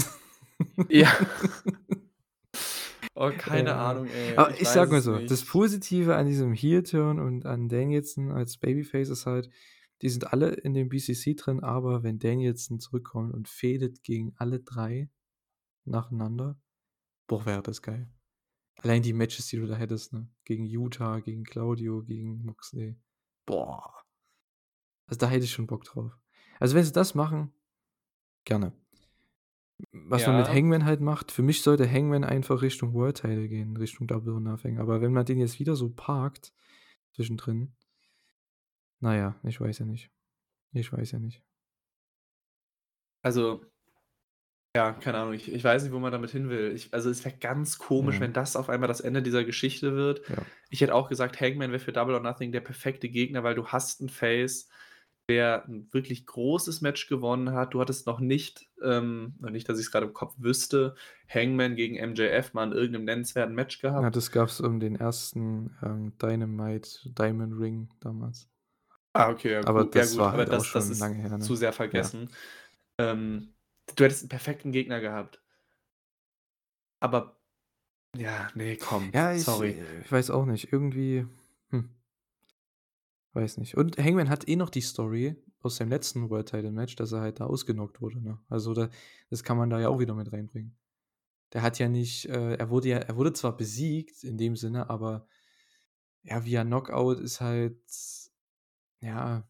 Ja. 0.88 1.08
Oh, 3.20 3.30
keine 3.36 3.70
Ja. 3.70 3.90
Ahnung, 3.90 4.06
ey. 4.08 4.36
Aber 4.36 4.50
Ich 4.54 4.62
ich 4.62 4.68
sage 4.68 4.92
mal 4.92 5.02
so, 5.02 5.18
das 5.18 5.42
nicht. 5.42 5.48
Positive 5.50 6.16
an 6.16 6.26
diesem 6.26 6.54
Heel-Turn 6.54 7.20
und 7.20 7.44
an 7.46 7.68
Danielson 7.68 8.30
als 8.32 8.56
Babyface 8.56 9.10
ist 9.10 9.26
halt, 9.26 9.50
die 10.02 10.08
sind 10.08 10.32
alle 10.32 10.50
in 10.52 10.72
dem 10.74 10.88
BCC 10.88 11.34
drin, 11.36 11.62
aber 11.62 12.02
wenn 12.02 12.18
Danielson 12.18 12.80
zurückkommt 12.80 13.34
und 13.34 13.48
fehdet 13.48 14.02
gegen 14.02 14.32
alle 14.36 14.60
3 14.60 15.10
nacheinander, 15.84 16.58
boah, 17.28 17.44
wäre 17.46 17.62
das 17.62 17.82
geil. 17.82 18.10
Allein 18.78 19.02
die 19.02 19.12
Matches, 19.12 19.46
die 19.48 19.56
du 19.58 19.66
da 19.66 19.74
hättest, 19.76 20.12
ne? 20.14 20.28
Gegen 20.44 20.64
Yuta, 20.64 21.20
gegen 21.20 21.44
Claudio, 21.44 22.02
gegen 22.02 22.42
Moxley. 22.44 22.96
Boah. 23.46 23.92
Also, 25.06 25.18
da 25.18 25.28
hätte 25.28 25.44
ich 25.44 25.52
schon 25.52 25.66
Bock 25.66 25.84
drauf. 25.84 26.16
Also, 26.58 26.74
wenn 26.76 26.84
sie 26.84 26.92
das 26.92 27.14
machen, 27.14 27.52
gerne. 28.46 28.72
Was 29.92 30.26
man 30.26 30.36
mit 30.36 30.46
Ja. 30.46 30.54
Hangman 30.54 30.84
halt 30.84 31.00
macht 31.00 31.32
für 31.32 31.42
mich 31.42 31.62
sollte 31.62 31.90
Hangman 31.90 32.24
einfach 32.24 32.62
Richtung 32.62 32.94
World 32.94 33.16
Title 33.18 33.48
gehen, 33.48 33.76
Richtung 33.76 34.06
Double 34.06 34.34
or 34.34 34.40
Nothing. 34.40 34.78
Aber 34.78 35.00
wenn 35.00 35.12
man 35.12 35.24
den 35.26 35.38
jetzt 35.38 35.58
wieder 35.60 35.76
so 35.76 35.90
parkt 35.90 36.52
zwischendrin 37.14 37.72
na 39.02 39.16
ja, 39.16 39.40
ich 39.44 39.60
weiß 39.60 39.78
ja 39.78 39.86
nicht. 39.86 40.10
Ich 40.72 40.92
weiß 40.92 41.12
ja 41.12 41.18
nicht. 41.18 41.42
Also 43.24 43.60
ja, 44.76 44.92
keine 44.92 45.18
Ahnung, 45.18 45.34
ich 45.34 45.52
ich 45.52 45.64
weiß 45.64 45.82
nicht, 45.82 45.92
wo 45.92 45.98
man 45.98 46.12
damit 46.12 46.30
hin 46.30 46.48
will. 46.48 46.72
Ich 46.74 46.94
also, 46.94 47.10
es 47.10 47.24
wäre 47.24 47.36
ganz 47.36 47.76
komisch, 47.78 48.16
Ja. 48.16 48.20
wenn 48.20 48.32
das 48.32 48.54
auf 48.54 48.68
einmal 48.68 48.86
das 48.88 49.00
Ende 49.00 49.20
dieser 49.22 49.44
Geschichte 49.44 49.94
wird. 49.96 50.22
Ja. 50.28 50.46
Ich 50.68 50.80
hätte 50.80 50.94
auch 50.94 51.08
gesagt, 51.08 51.40
Hangman 51.40 51.70
wäre 51.72 51.80
für 51.80 51.92
Double 51.92 52.14
or 52.14 52.20
Nothing 52.20 52.52
der 52.52 52.60
perfekte 52.60 53.08
Gegner, 53.08 53.42
weil 53.42 53.56
du 53.56 53.66
hast 53.66 54.00
'n 54.00 54.08
Face, 54.08 54.68
der 55.30 55.66
'n 55.68 55.88
wirklich 55.94 56.26
großes 56.26 56.82
Match 56.82 57.08
gewonnen 57.08 57.52
hat. 57.54 57.74
Du 57.74 57.80
hattest 57.80 58.06
noch 58.08 58.20
nicht, 58.20 58.70
ähm 58.84 59.36
nicht, 59.40 59.70
dass 59.70 59.80
ich's 59.80 59.92
grade 59.92 60.06
im 60.08 60.14
Kopf 60.14 60.34
wüsste, 60.38 60.96
Hangman 61.32 61.76
gegen 61.76 61.96
MJF 61.96 62.54
mal 62.54 62.66
in 62.66 62.72
irgend 62.74 62.92
'nem 62.94 63.04
nennenswerten 63.06 63.56
Match 63.56 63.80
gehabt. 63.80 63.98
Ja, 63.98 64.10
das 64.10 64.30
gab's 64.30 64.60
um 64.60 64.78
den 64.80 64.94
1., 64.94 65.70
ähm, 65.82 66.16
Dynamite 66.18 67.10
Diamond 67.12 67.58
Ring 67.58 67.88
damals. 68.00 68.46
Ah, 69.16 69.28
okay, 69.30 69.50
ja 69.52 69.62
Aber 69.66 69.84
gu 69.84 69.90
ja 69.92 70.04
das 70.04 70.06
gut, 70.06 70.28
war 70.28 70.32
aber 70.32 70.44
halt 70.44 70.50
auch 70.50 70.64
das 70.64 70.70
das 70.70 70.88
schon 70.88 70.90
ist 70.90 70.98
lange 70.98 71.20
her, 71.22 71.36
ne? 71.38 71.52
zu 71.52 71.56
sehr 71.56 71.72
Ja. 71.92 72.12
vergessen. 72.12 72.30
Ähm, 72.98 73.54
du 73.96 74.04
hättest 74.04 74.24
'n 74.24 74.28
perfekten 74.28 74.72
Gegner 74.72 75.00
gehabt. 75.00 75.40
Aber 77.02 77.36
ja, 78.16 78.50
ne, 78.54 78.76
komm, 78.78 79.14
Ja, 79.14 79.32
ich 79.34 79.48
sorry. 79.48 79.78
äh, 79.78 80.00
ich 80.00 80.10
weiß 80.12 80.30
auch 80.30 80.46
nicht. 80.46 80.72
Irgendwie, 80.72 81.26
weiß 83.34 83.58
nicht. 83.58 83.76
Und 83.76 83.98
Hangman 83.98 84.28
hat 84.30 84.48
eh 84.48 84.56
noch 84.56 84.70
die 84.70 84.80
Story 84.80 85.36
aus 85.62 85.76
seinem 85.76 85.90
letzten 85.90 86.30
World 86.30 86.48
Title 86.48 86.72
Match, 86.72 86.96
dass 86.96 87.12
er 87.12 87.20
halt 87.20 87.40
da 87.40 87.46
ausgenockt 87.46 88.00
wurde, 88.00 88.20
ne? 88.22 88.38
Also, 88.48 88.74
da 88.74 88.90
das 89.30 89.44
kann 89.44 89.56
man 89.58 89.70
da 89.70 89.80
ja 89.80 89.88
auch 89.88 90.00
wieder 90.00 90.14
mit 90.14 90.32
reinbringen. 90.32 90.76
Der 91.52 91.62
hat 91.62 91.78
ja 91.80 91.88
nicht 91.88 92.26
äh, 92.28 92.54
er 92.56 92.70
wurde 92.70 92.88
ja 92.90 92.98
er 92.98 93.16
wurde 93.16 93.32
zwar 93.34 93.56
besiegt 93.56 94.24
in 94.24 94.38
dem 94.38 94.56
Sinne, 94.56 94.90
aber 94.90 95.26
ja, 96.24 96.44
via 96.44 96.64
Knockout 96.64 97.20
ist 97.20 97.40
halt 97.40 97.78
ja, 99.00 99.48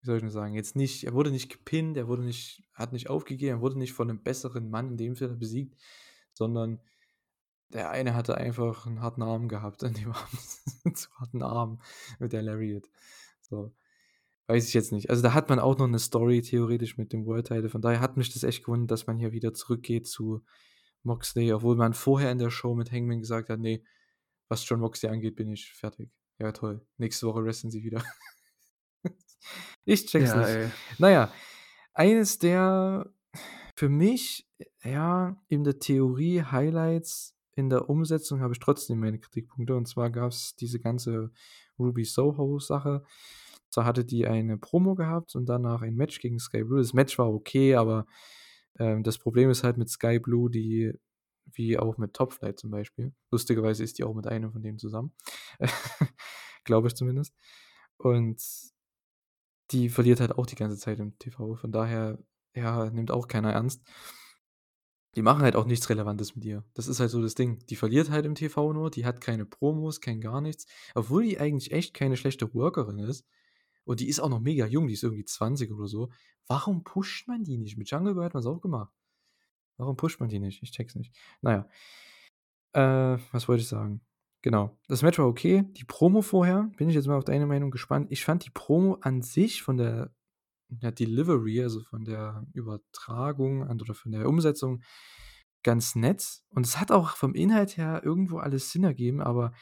wie 0.00 0.06
soll 0.06 0.16
ich 0.16 0.22
denn 0.22 0.30
sagen, 0.30 0.54
jetzt 0.54 0.76
nicht 0.76 1.04
er 1.04 1.14
wurde 1.14 1.30
nicht 1.30 1.50
gepinnt, 1.50 1.96
er 1.96 2.08
wurde 2.08 2.22
nicht 2.24 2.64
hat 2.74 2.92
nicht 2.92 3.10
aufgegeben, 3.10 3.58
er 3.58 3.60
wurde 3.60 3.78
nicht 3.78 3.92
von 3.92 4.08
'nem 4.08 4.22
besseren 4.22 4.70
Mann 4.70 4.90
in 4.92 4.96
dem 4.96 5.16
Sinne 5.16 5.34
besiegt, 5.36 5.76
sondern 6.32 6.80
der 7.70 7.90
eine 7.90 8.14
hatte 8.14 8.36
einfach 8.36 8.86
'n 8.86 9.00
harten 9.02 9.22
Arm 9.22 9.48
gehabt 9.48 9.84
an 9.84 9.94
dem 9.94 10.12
Abend, 10.12 10.96
zu 10.98 11.08
harten 11.18 11.42
Arm 11.42 11.80
mit 12.18 12.32
der 12.32 12.42
Lariat. 12.42 12.88
So, 13.42 13.74
weiß 14.48 14.68
ich 14.68 14.74
jetzt 14.74 14.92
nicht. 14.92 15.10
Also, 15.10 15.22
da 15.22 15.34
hat 15.34 15.48
man 15.50 15.60
auch 15.60 15.78
noch 15.78 15.88
'ne 15.88 15.98
Story 16.00 16.42
theoretisch 16.42 16.98
mit 16.98 17.12
dem 17.12 17.26
World 17.26 17.48
Title. 17.48 17.70
Von 17.70 17.82
daher 17.82 18.00
hat 18.00 18.16
mich 18.18 18.32
das 18.34 18.44
echt 18.44 18.64
gewundert, 18.64 18.90
dass 18.92 19.06
man 19.08 19.18
hier 19.18 19.32
wieder 19.32 19.54
zurückgeht 19.54 20.08
zu 20.08 20.44
Moxley, 21.04 21.52
obwohl 21.54 21.76
man 21.76 21.94
vorher 21.94 22.32
in 22.32 22.38
der 22.38 22.50
Show 22.50 22.74
mit 22.76 22.92
Hangman 22.92 23.20
gesagt 23.20 23.50
hat: 23.50 23.60
„Ne, 23.60 23.82
was 24.48 24.68
Jon 24.68 24.80
Moxley 24.80 25.10
angeht, 25.12 25.36
bin 25.36 25.50
ich 25.52 25.72
fertig.“ 25.74 26.10
Ja, 26.40 26.52
toll. 26.52 26.86
Nächste 26.98 27.26
Woche 27.28 27.44
wresteln 27.44 27.70
sie 27.72 27.84
wieder. 27.84 28.04
Ich 29.86 30.06
checke 30.06 30.24
es 30.26 30.34
Ja, 30.34 30.34
nicht. 30.34 30.60
ey. 30.66 30.72
Na 30.98 31.10
ja, 31.10 31.32
eines 31.94 32.38
der 32.40 33.12
für 33.76 33.88
mich, 33.90 34.48
ja, 34.84 35.42
in 35.48 35.64
der 35.64 35.78
Theorie 35.80 36.42
Highlights, 36.44 37.35
in 37.56 37.70
der 37.70 37.88
Umsetzung 37.90 38.40
habe 38.40 38.52
ich 38.52 38.60
trotzdem 38.60 39.00
meine 39.00 39.18
Kritikpunkte. 39.18 39.74
Und 39.74 39.88
zwar 39.88 40.10
gab's 40.10 40.54
diese 40.56 40.78
ganze 40.78 41.32
Ruby 41.78 42.04
Soho 42.04 42.58
Sache. 42.60 43.02
Da 43.74 43.84
hatte 43.84 44.04
die 44.04 44.26
eine 44.26 44.56
Promo 44.58 44.94
gehabt 44.94 45.34
und 45.34 45.46
danach 45.48 45.82
ein 45.82 45.96
Match 45.96 46.20
gegen 46.20 46.38
Skye 46.38 46.64
Blue. 46.64 46.78
Das 46.78 46.94
Match 46.94 47.18
war 47.18 47.32
okay, 47.32 47.74
aber, 47.74 48.06
ähm, 48.78 49.02
das 49.02 49.18
Problem 49.18 49.50
ist 49.50 49.64
halt 49.64 49.76
mit 49.78 49.90
Skye 49.90 50.20
Blue, 50.20 50.50
die 50.50 50.92
wie 51.52 51.78
auch 51.78 51.98
mit 51.98 52.14
Top 52.14 52.32
Flight 52.32 52.58
zum 52.58 52.70
Beispiel 52.70 53.14
lustigerweise 53.30 53.84
ist 53.84 53.98
die 53.98 54.04
auch 54.04 54.14
mit 54.14 54.26
einem 54.26 54.52
von 54.52 54.62
denen 54.62 54.78
zusammen, 54.78 55.12
glaube 56.64 56.88
ich 56.88 56.94
zumindest. 56.94 57.34
Und 57.98 58.40
die 59.70 59.88
verliert 59.88 60.20
halt 60.20 60.32
auch 60.38 60.46
die 60.46 60.56
ganze 60.56 60.78
Zeit 60.78 60.98
im 61.00 61.18
TV. 61.18 61.56
Von 61.56 61.72
daher, 61.72 62.18
ja, 62.54 62.90
nimmt 62.90 63.10
auch 63.10 63.28
keiner 63.28 63.52
ernst. 63.52 63.82
Die 65.16 65.22
machen 65.22 65.42
halt 65.42 65.56
auch 65.56 65.64
nichts 65.64 65.88
Relevantes 65.88 66.36
mit 66.36 66.44
ihr. 66.44 66.62
Das 66.74 66.88
ist 66.88 67.00
halt 67.00 67.10
so 67.10 67.22
das 67.22 67.34
Ding. 67.34 67.58
Die 67.70 67.76
verliert 67.76 68.10
halt 68.10 68.26
im 68.26 68.34
TV 68.34 68.74
nur, 68.74 68.90
die 68.90 69.06
hat 69.06 69.22
keine 69.22 69.46
Promos, 69.46 70.02
kein 70.02 70.20
gar 70.20 70.42
nichts, 70.42 70.66
obwohl 70.94 71.24
die 71.24 71.40
eigentlich 71.40 71.72
echt 71.72 71.94
keine 71.94 72.18
schlechte 72.18 72.52
Workerin 72.54 72.98
ist. 72.98 73.26
Und 73.84 74.00
die 74.00 74.08
ist 74.08 74.20
auch 74.20 74.28
noch 74.28 74.40
mega 74.40 74.66
jung, 74.66 74.88
die 74.88 74.94
ist 74.94 75.02
irgendwie 75.02 75.24
20 75.24 75.72
oder 75.72 75.86
so. 75.86 76.10
Warum 76.46 76.84
pusht 76.84 77.28
man 77.28 77.44
die 77.44 77.56
nicht? 77.56 77.78
Mit 77.78 77.90
Jungle 77.90 78.14
Boy 78.14 78.26
hat 78.26 78.34
man's 78.34 78.46
auch 78.46 78.60
gemacht. 78.60 78.92
Warum 79.78 79.96
pusht 79.96 80.20
man 80.20 80.28
die 80.28 80.38
nicht? 80.38 80.62
Ich 80.62 80.72
checke 80.72 80.88
es 80.88 80.94
nicht. 80.96 81.14
Na 81.40 81.66
ja. 82.74 83.14
Äh, 83.14 83.18
was 83.32 83.48
wollte 83.48 83.62
ich 83.62 83.68
sagen? 83.68 84.02
Genau. 84.42 84.76
Das 84.86 85.02
Match 85.02 85.18
war 85.18 85.26
okay. 85.26 85.64
Die 85.72 85.84
Promo 85.84 86.20
vorher, 86.20 86.70
bin 86.76 86.88
ich 86.88 86.94
jetzt 86.94 87.06
mal 87.06 87.16
auf 87.16 87.24
deine 87.24 87.46
Meinung 87.46 87.70
gespannt. 87.70 88.08
Ich 88.10 88.24
fand 88.24 88.44
die 88.44 88.50
Promo 88.50 88.98
an 89.00 89.22
sich 89.22 89.62
von 89.62 89.76
der 89.76 90.14
der 90.68 90.92
Delivery, 90.92 91.62
also 91.62 91.82
von 91.82 92.04
der 92.04 92.46
Übertragung 92.54 93.68
oder 93.70 93.94
von 93.94 94.12
der 94.12 94.28
Umsetzung 94.28 94.82
ganz 95.62 95.94
nett. 95.96 96.42
Und 96.50 96.66
es 96.66 96.78
hat 96.80 96.92
auch 96.92 97.16
vom 97.16 97.34
Inhalt 97.34 97.76
her 97.76 98.02
irgendwo 98.04 98.38
alles 98.38 98.70
Sinn 98.72 98.84
ergeben, 98.84 99.20
aber 99.20 99.52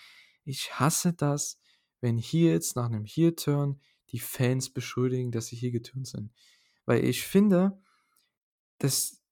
ich 0.45 0.79
hasse 0.79 1.13
das, 1.15 1.59
wenn 2.01 2.19
Heels 2.19 2.75
nach 2.75 2.89
'nem 2.91 3.05
Heel 3.07 3.35
Turn 3.35 3.81
die 4.11 4.19
Fans 4.21 4.71
beschuldigen, 4.71 5.33
dass 5.33 5.47
sie 5.47 5.57
heel 5.57 5.73
geturnt 5.73 6.07
sind. 6.09 6.33
Weil 6.87 7.05
ich 7.05 7.23
finde, 7.27 7.81
das, 8.79 9.23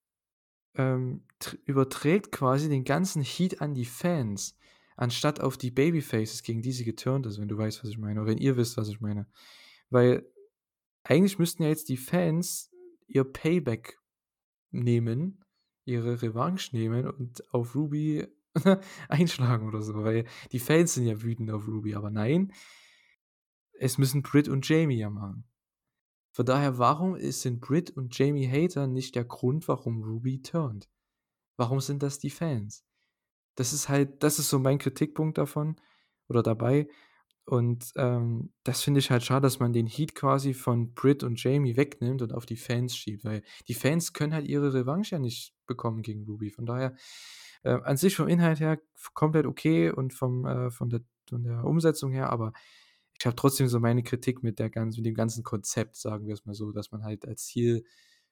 ähm, 0.77 1.27
tr 1.41 1.57
überträgt 1.67 2.33
quasi 2.33 2.69
den 2.69 2.85
ganzen 2.85 3.23
Heat 3.23 3.61
an 3.63 3.75
die 3.75 3.85
Fans, 3.87 4.57
anstatt 4.97 5.41
auf 5.41 5.59
die 5.59 5.71
Babyfaces, 5.73 6.43
gegen 6.43 6.63
die 6.63 6.73
sie 6.73 6.85
geturnt 6.85 7.27
ist, 7.27 7.41
wenn 7.41 7.49
du 7.49 7.59
weißt, 7.59 7.83
was 7.85 7.91
ich 7.91 7.99
meine 7.99 8.21
oder 8.23 8.31
wenn 8.33 8.39
ihr 8.39 8.57
wisst, 8.57 8.77
was 8.79 8.89
ich 8.89 9.01
meine. 9.01 9.27
Weil 9.91 10.27
eigentlich 11.05 11.39
müssten 11.39 11.63
ja 11.63 11.69
jetzt 11.69 11.89
die 11.89 11.97
Fans 11.97 12.71
ihr 13.07 13.25
Payback 13.25 13.99
nehmen, 14.71 15.45
ihre 15.85 16.23
Revanche 16.23 16.75
nehmen 16.77 17.09
und 17.09 17.43
auf 17.53 17.75
Ruby 17.75 18.27
einschlagen 19.09 19.69
oder 19.69 19.83
so, 19.83 20.05
weil 20.05 20.27
die 20.53 20.59
Fans 20.61 20.95
sind 20.95 21.07
ja 21.07 21.23
wütend 21.23 21.51
auf 21.51 21.67
Ruby, 21.67 21.95
aber 21.95 22.11
nein 22.11 22.53
es 23.83 23.99
müssen 23.99 24.23
Britt 24.23 24.49
und 24.49 24.69
Jamie 24.69 24.99
ja 24.99 25.11
machen. 25.11 25.45
Von 26.31 26.47
daher, 26.47 26.79
warum 26.79 27.19
sind 27.19 27.61
Britt 27.61 27.91
und 27.91 28.17
Jamie 28.17 28.49
Hater 28.49 28.87
nicht 28.87 29.17
der 29.17 29.25
Grund, 29.25 29.67
warum 29.67 30.05
Ruby 30.05 30.41
turnt? 30.41 30.89
Warum 31.57 31.81
sind 31.81 32.03
das 32.03 32.21
die 32.21 32.31
Fans? 32.31 32.85
Das 33.57 33.73
ist 33.73 33.89
halt 33.89 34.23
das 34.23 34.39
ist 34.39 34.49
so 34.49 34.61
mein 34.61 34.79
Kritikpunkt 34.79 35.37
davon 35.37 35.81
oder 36.29 36.45
dabei. 36.45 36.89
Und, 37.45 37.93
ähm, 37.97 38.53
das 38.63 38.83
finde 38.83 39.01
ich 39.01 39.11
halt 39.11 39.25
schade, 39.25 39.43
dass 39.43 39.59
man 39.59 39.73
den 39.73 39.87
Heat 39.87 40.15
quasi 40.15 40.55
von 40.55 40.95
Britt 40.95 41.25
und 41.25 41.43
Jamie 41.43 41.77
wegnimmt 41.77 42.23
und 42.23 42.33
auf 42.33 42.47
die 42.47 42.57
Fans 42.57 42.97
schiebt, 42.97 43.25
weil 43.25 43.43
die 43.67 43.75
Fans 43.75 44.13
können 44.13 44.33
halt 44.33 44.47
ihre 44.47 44.73
Revanche 44.73 45.17
ja 45.17 45.19
nicht 45.19 45.53
bekommen 45.67 46.03
gegen 46.03 46.25
Ruby. 46.25 46.51
Von 46.51 46.67
daher, 46.67 46.95
äh, 47.65 47.81
an 47.83 47.97
sich 47.97 48.15
vom 48.17 48.29
Inhalt 48.29 48.61
her 48.61 48.81
komplett 49.15 49.47
okay 49.47 49.91
und 49.91 50.15
vom 50.15 50.47
äh, 50.47 50.71
von 50.71 50.89
der 50.91 51.01
von 51.29 51.43
der 51.45 51.65
Umsetzung 51.65 52.13
her, 52.13 52.31
aber 52.31 52.53
ich 53.19 53.27
habe 53.27 53.37
trotzdem 53.37 53.69
so 53.69 53.81
meine 53.81 54.03
Kritik 54.03 54.43
mit 54.43 54.59
der 54.59 54.71
ganzen 54.71 55.01
mit 55.01 55.07
dem 55.07 55.15
ganzen 55.15 55.43
Konzept, 55.45 55.97
sagen 55.97 56.27
wir's 56.27 56.45
mal 56.45 56.55
so, 56.55 56.73
dass 56.73 56.93
man 56.93 57.05
halt 57.05 57.27
als 57.27 57.49
Heel 57.49 57.85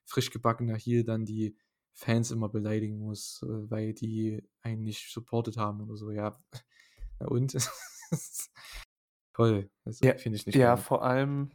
frisch 0.05 0.31
gebackener 0.31 0.77
Heel 0.77 1.05
dann 1.05 1.24
die 1.24 1.57
Fans 1.95 2.31
immer 2.31 2.49
beleidigen 2.49 2.99
muss, 2.99 3.43
äh, 3.43 3.70
weil 3.70 3.95
die 3.95 4.43
einen 4.62 4.82
nicht 4.82 5.12
supported 5.12 5.57
haben 5.57 5.81
oder 5.82 5.97
so, 5.97 6.11
ja. 6.11 6.43
Na 7.20 7.27
und? 7.28 7.57
Toll. 9.35 9.70
Also, 9.85 10.05
Ja, 10.05 10.15
finde 10.16 10.36
ich 10.39 10.47
nicht 10.47 10.61
ja, 10.61 10.77
geil. 10.77 10.77
vor 10.77 11.02
allem 11.05 11.51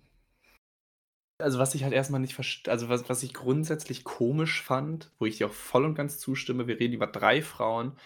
also, 1.38 1.60
was 1.60 1.76
ich 1.76 1.84
halt 1.84 1.94
erst 1.94 2.12
mal 2.12 2.20
nicht 2.20 2.34
verst 2.36 2.70
also, 2.70 2.88
was 2.90 3.10
was 3.10 3.22
ich 3.24 3.34
grundsätzlich 3.34 4.04
komisch 4.06 4.62
fand, 4.64 5.12
wo 5.20 5.26
ich 5.26 5.38
dir 5.38 5.48
auch 5.48 5.54
voll 5.54 5.84
und 5.86 5.96
ganz 5.96 6.18
zustimme, 6.20 6.68
wir 6.68 6.80
reden 6.80 6.94
über 6.94 7.08
3 7.08 7.42
Frauen, 7.42 7.98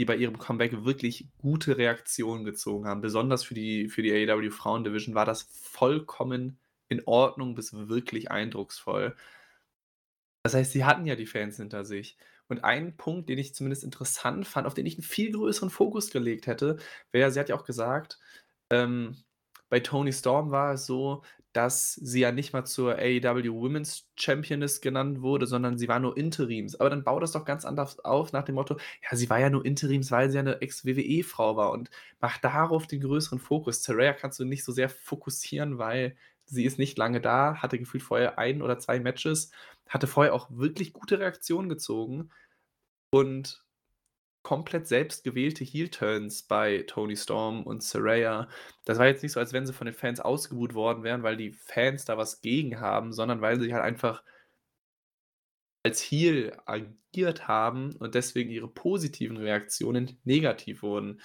die 0.00 0.04
bei 0.04 0.16
ihrem 0.16 0.38
Comeback 0.38 0.84
wirklich 0.84 1.30
gute 1.38 1.78
Reaktionen 1.78 2.44
gezogen 2.44 2.86
haben. 2.86 3.00
Besonders 3.02 3.44
für 3.44 3.54
die 3.54 3.88
für 3.88 4.02
die 4.02 4.12
AEW 4.12 4.50
Frauen-Division 4.50 5.14
war 5.14 5.24
das 5.26 5.42
vollkommen 5.44 6.60
in 6.88 7.02
Ordnung 7.06 7.54
bis 7.54 7.72
wirklich 7.74 8.30
eindrucksvoll. 8.30 9.16
Das 10.44 10.54
heißt, 10.54 10.72
sie 10.72 10.84
hatten 10.84 11.06
ja 11.06 11.16
die 11.16 11.26
Fans 11.26 11.56
hinter 11.56 11.84
sich. 11.84 12.16
Und 12.48 12.62
ein 12.64 12.96
Punkt, 12.96 13.28
den 13.28 13.38
ich 13.38 13.54
zumindest 13.54 13.82
interessant 13.84 14.46
fand, 14.46 14.66
auf 14.66 14.74
den 14.74 14.86
ich 14.86 14.96
'n 14.98 15.02
viel 15.02 15.32
größeren 15.32 15.70
Fokus 15.70 16.10
gelegt 16.10 16.46
hätte, 16.46 16.76
wäre 17.12 17.30
sie 17.32 17.40
hat 17.40 17.48
ja 17.48 17.56
auch 17.56 17.64
gesagt, 17.64 18.18
ähm, 18.70 19.16
bei 19.68 19.80
Toni 19.80 20.12
Storm 20.12 20.50
war 20.50 20.74
es 20.74 20.86
so, 20.86 21.22
dass 21.52 21.94
sie 21.94 22.20
ja 22.20 22.32
nicht 22.32 22.52
mal 22.52 22.64
zur 22.66 22.96
AEW 22.98 23.52
Women's 23.54 24.06
Championess 24.16 24.80
genannt 24.82 25.22
wurde, 25.22 25.46
sondern 25.46 25.78
sie 25.78 25.88
war 25.88 25.98
nur 26.00 26.16
Interims. 26.16 26.76
Aber 26.78 26.90
dann 26.90 27.02
bau 27.04 27.18
das 27.20 27.32
doch 27.32 27.44
ganz 27.46 27.64
anders 27.64 27.98
auf 28.04 28.32
nach 28.32 28.44
dem 28.44 28.56
Motto: 28.56 28.76
„Ja, 29.10 29.16
sie 29.16 29.30
war 29.30 29.40
ja 29.40 29.50
nur 29.50 29.64
Interims, 29.64 30.10
weil 30.10 30.30
sie 30.30 30.36
ja 30.36 30.42
'ne 30.42 30.60
Ex-WWE-Frau 30.60 31.56
war“ 31.56 31.72
und 31.72 31.90
mach 32.20 32.38
darauf 32.38 32.86
den 32.86 33.00
größeren 33.00 33.38
Fokus. 33.38 33.82
Saraya 33.82 34.12
kannst 34.12 34.38
du 34.40 34.44
nicht 34.44 34.64
so 34.64 34.72
sehr 34.72 34.88
fokussieren, 34.90 35.78
weil 35.78 36.16
sie 36.44 36.64
ist 36.64 36.78
nicht 36.78 36.98
lange 36.98 37.20
da, 37.20 37.56
hatte 37.62 37.78
gefühlt 37.78 38.02
vorher 38.04 38.38
1 38.38 38.62
oder 38.62 38.78
2 38.78 39.00
Matches, 39.00 39.50
hatte 39.88 40.06
vorher 40.06 40.34
auch 40.34 40.48
wirklich 40.50 40.92
gute 40.92 41.18
Reaktionen 41.18 41.68
gezogen 41.70 42.30
und 43.10 43.64
komplett 44.46 44.86
selbst 44.86 45.24
gewählte 45.24 45.64
Heel 45.64 45.88
Turns 45.90 46.42
bei 46.44 46.84
Toni 46.86 47.16
Storm 47.16 47.64
und 47.64 47.82
Saraya. 47.82 48.48
Das 48.84 48.98
war 48.98 49.06
jetzt 49.08 49.22
nicht 49.24 49.32
so, 49.32 49.40
als 49.40 49.52
wenn 49.52 49.66
sie 49.66 49.72
von 49.72 49.86
den 49.86 49.94
Fans 49.94 50.20
ausgebuht 50.20 50.74
worden 50.74 51.02
wären, 51.02 51.24
weil 51.24 51.36
die 51.36 51.52
Fans 51.52 52.04
da 52.04 52.16
was 52.16 52.42
gegen 52.42 52.78
haben, 52.80 53.12
sondern 53.12 53.40
weil 53.40 53.60
sie 53.60 53.74
halt 53.74 53.82
einfach 53.84 54.22
als 55.84 56.00
Heel 56.02 56.52
agiert 56.66 57.46
haben 57.48 57.94
und 57.96 58.14
deswegen 58.16 58.50
ihre 58.50 58.68
positiven 58.68 59.36
Reaktionen 59.36 60.18
negativ 60.24 60.82
wurden. 60.82 61.20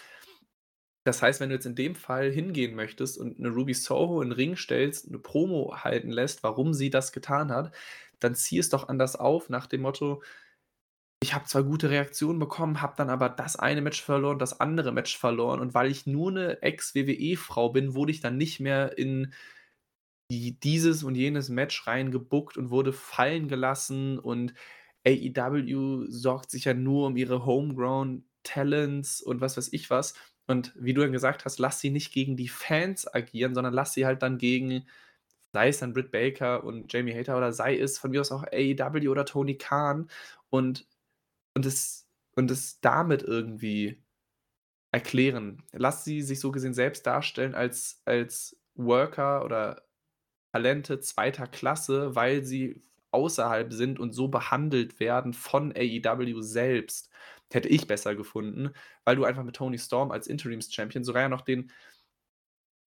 Das 1.07 1.21
heißt, 1.23 1.39
wenn 1.39 1.49
du 1.49 1.55
jetzt 1.55 1.65
in 1.65 1.73
dem 1.75 1.95
Fall 1.95 2.29
hingehen 2.31 2.75
möchtest 2.75 3.17
und 3.17 3.39
'ne 3.39 3.49
Ruby 3.49 3.73
Soho 3.73 4.21
in 4.21 4.29
'n 4.29 4.31
Ring 4.33 4.55
stellst, 4.55 5.09
'ne 5.09 5.17
Promo 5.17 5.73
halten 5.83 6.11
lässt, 6.11 6.43
warum 6.43 6.73
sie 6.75 6.91
das 6.91 7.11
getan 7.11 7.51
hat, 7.51 7.73
dann 8.19 8.35
zieh 8.35 8.59
es 8.59 8.69
doch 8.69 8.87
anders 8.87 9.15
auf 9.15 9.49
nach 9.49 9.65
dem 9.65 9.81
Motto: 9.81 10.21
„Ich 11.23 11.35
habe 11.35 11.45
zwar 11.45 11.63
gute 11.63 11.91
Reaktionen 11.91 12.39
bekommen, 12.39 12.81
habe 12.81 12.95
dann 12.97 13.11
aber 13.11 13.29
das 13.29 13.55
eine 13.55 13.81
Match 13.81 14.01
verloren, 14.01 14.39
das 14.39 14.59
andere 14.59 14.91
Match 14.91 15.15
verloren. 15.15 15.59
Und 15.59 15.75
weil 15.75 15.91
ich 15.91 16.07
nur 16.07 16.31
'ne 16.31 16.59
Ex-WWE-Frau 16.63 17.69
bin, 17.69 17.93
wurde 17.93 18.11
ich 18.11 18.21
dann 18.21 18.37
nicht 18.37 18.59
mehr 18.59 18.97
in 18.97 19.31
die 20.31 20.59
dieses 20.59 21.03
und 21.03 21.15
jenes 21.15 21.49
Match 21.49 21.87
reingebookt 21.87 22.57
und 22.57 22.71
wurde 22.71 22.93
fallen 22.93 23.47
gelassen. 23.49 24.19
Und 24.19 24.53
AEW 25.05 26.05
sorgt 26.09 26.51
sich 26.51 26.65
ja 26.65 26.73
nur 26.73 27.07
um 27.07 27.17
ihre 27.17 27.45
Homegrown 27.45 28.25
Talents 28.43 29.21
und 29.21 29.41
was 29.41 29.57
weiß 29.57 29.73
ich 29.73 29.89
was.“ 29.89 30.15
Und 30.47 30.73
wie 30.79 30.93
du 30.93 31.01
dann 31.01 31.11
gesagt 31.11 31.45
hast, 31.45 31.59
lass 31.59 31.79
sie 31.81 31.91
nicht 31.91 32.13
gegen 32.13 32.37
die 32.37 32.47
Fans 32.49 33.13
agieren, 33.13 33.55
sondern 33.55 33.73
lass 33.73 33.93
sie 33.93 34.05
halt 34.05 34.23
dann 34.23 34.37
gegen 34.39 34.85
sei 35.53 35.69
es 35.69 35.79
dann 35.79 35.93
Britt 35.93 36.11
Baker 36.11 36.63
und 36.63 36.91
Jamie 36.93 37.13
Hayter 37.13 37.37
oder 37.37 37.53
sei 37.53 37.77
es 37.77 37.97
von 37.99 38.11
mir 38.11 38.21
aus 38.21 38.31
auch 38.31 38.43
AEW 38.43 39.09
oder 39.09 39.25
Tony 39.25 39.57
Khan. 39.57 40.09
Und 40.49 40.85
und 41.55 41.65
es 41.65 42.07
und 42.35 42.49
es 42.51 42.79
damit 42.81 43.23
irgendwie 43.23 44.03
erklären. 44.91 45.63
Lass 45.73 46.03
sie 46.05 46.21
sich 46.21 46.39
so 46.39 46.51
gesehen 46.51 46.73
selbst 46.73 47.05
darstellen 47.07 47.55
als 47.55 48.01
als 48.05 48.57
Worker 48.75 49.45
oder 49.45 49.83
Talente 50.53 50.99
zweiter 51.01 51.47
Klasse, 51.47 52.15
weil 52.15 52.43
sie 52.45 52.81
außerhalb 53.11 53.73
sind 53.73 53.99
und 53.99 54.13
so 54.13 54.27
behandelt 54.29 54.99
werden 54.99 55.33
von 55.33 55.73
AEW 55.75 56.41
selbst. 56.41 57.09
Hätte 57.51 57.69
ich 57.69 57.87
besser 57.87 58.15
gefunden, 58.15 58.71
weil 59.05 59.17
du 59.17 59.25
einfach 59.25 59.43
mit 59.43 59.55
Tony 59.57 59.77
Storm 59.79 60.11
als 60.11 60.27
Interims-Champion 60.27 61.03
sogar 61.03 61.23
ja 61.23 61.29
noch 61.29 61.41
den 61.41 61.71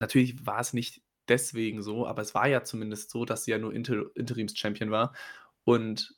natürlich 0.01 0.47
war 0.47 0.61
es 0.61 0.73
nicht 0.73 1.03
deswegen 1.28 1.82
so, 1.82 2.07
aber 2.07 2.23
es 2.23 2.35
war 2.35 2.49
ja 2.49 2.62
zumindest 2.65 3.11
so, 3.11 3.24
dass 3.24 3.45
sie 3.45 3.53
ja 3.53 3.59
nur 3.59 3.73
Inter 3.73 4.05
Interims-Champion 4.15 4.91
war 4.91 5.15
und 5.65 6.15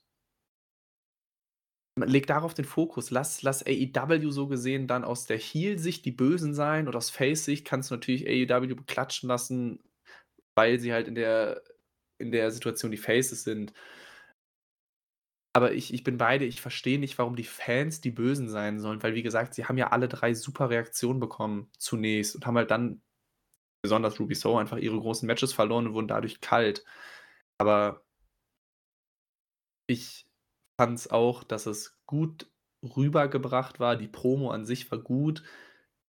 leg 2.05 2.27
darauf 2.27 2.55
den 2.55 2.65
Fokus. 2.65 3.11
Lass 3.11 3.43
lass 3.43 3.65
AEW 3.67 4.31
so 4.31 4.49
gesehen 4.49 4.87
dann 4.87 5.05
aus 5.05 5.27
der 5.27 5.39
Heel-Sicht 5.39 6.05
die 6.05 6.13
Bösen 6.13 6.55
sein 6.55 6.87
und 6.89 6.97
aus 6.97 7.11
Face-Sicht 7.11 7.65
kannst 7.67 7.91
du 7.91 7.95
natürlich 7.95 8.27
AEW 8.29 8.75
beklatschen 8.75 9.29
lassen, 9.29 9.81
weil 10.57 10.81
sie 10.81 10.93
halt 10.93 11.09
in 11.09 11.15
der 11.17 11.63
in 12.19 12.33
der 12.33 12.51
Situation 12.51 12.91
die 12.93 12.99
Faces 12.99 13.45
sind. 13.45 13.73
Aber 15.55 15.73
ich 15.73 15.93
ich 15.95 16.05
bin 16.05 16.19
bei 16.19 16.39
dir, 16.39 16.47
ich 16.47 16.61
verstehe 16.61 16.99
nicht, 16.99 17.19
warum 17.19 17.35
die 17.37 17.45
Fans 17.45 18.01
die 18.01 18.11
Bösen 18.11 18.49
sein 18.49 18.79
sollen, 18.79 19.03
weil 19.03 19.15
wie 19.15 19.23
gesagt, 19.23 19.55
sie 19.55 19.65
haben 19.65 19.79
ja 19.79 19.89
alle 19.91 20.09
3 20.09 20.35
super 20.35 20.69
Reaktionen 20.71 21.19
bekommen 21.21 21.71
zunächst 21.79 22.35
und 22.37 22.47
haben 22.47 22.57
halt 22.59 22.71
dann, 22.71 23.01
besonders 23.83 24.21
Ruby 24.21 24.35
Soho, 24.37 24.59
einfach 24.59 24.79
ihre 24.79 25.01
großen 25.01 25.27
Matches 25.27 25.53
verloren 25.55 25.89
und 25.89 25.95
wurden 25.95 26.09
dadurch 26.09 26.41
kalt. 26.41 26.85
Aber 27.59 28.03
ich 29.89 30.26
fand's 30.79 31.09
auch, 31.09 31.45
dass 31.45 31.67
es 31.67 31.99
gut 32.07 32.51
rübergebracht 32.83 33.81
war. 33.81 33.97
Die 33.97 34.09
Promo 34.09 34.51
an 34.51 34.65
sich 34.65 34.91
war 34.91 34.99
gut. 34.99 35.43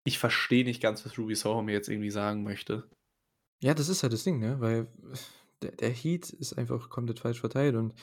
Ich 0.04 0.18
verstehe 0.18 0.64
nicht 0.64 0.82
ganz, 0.82 1.04
was 1.04 1.18
Ruby 1.18 1.34
Soho 1.34 1.62
mir 1.62 1.72
jetzt 1.72 1.88
irgendwie 1.88 2.10
sagen 2.10 2.42
möchte. 2.42 2.90
Ja, 3.60 3.74
das 3.74 3.88
ist 3.88 4.02
halt 4.02 4.12
das 4.12 4.24
Ding, 4.24 4.38
ne? 4.38 4.60
Weil 4.60 4.88
der 5.62 5.72
der 5.72 5.90
Heat 5.90 6.30
ist 6.30 6.56
einfach 6.56 6.88
komplett 6.88 7.18
falsch 7.20 7.40
verteilt 7.40 7.74
und 7.74 7.94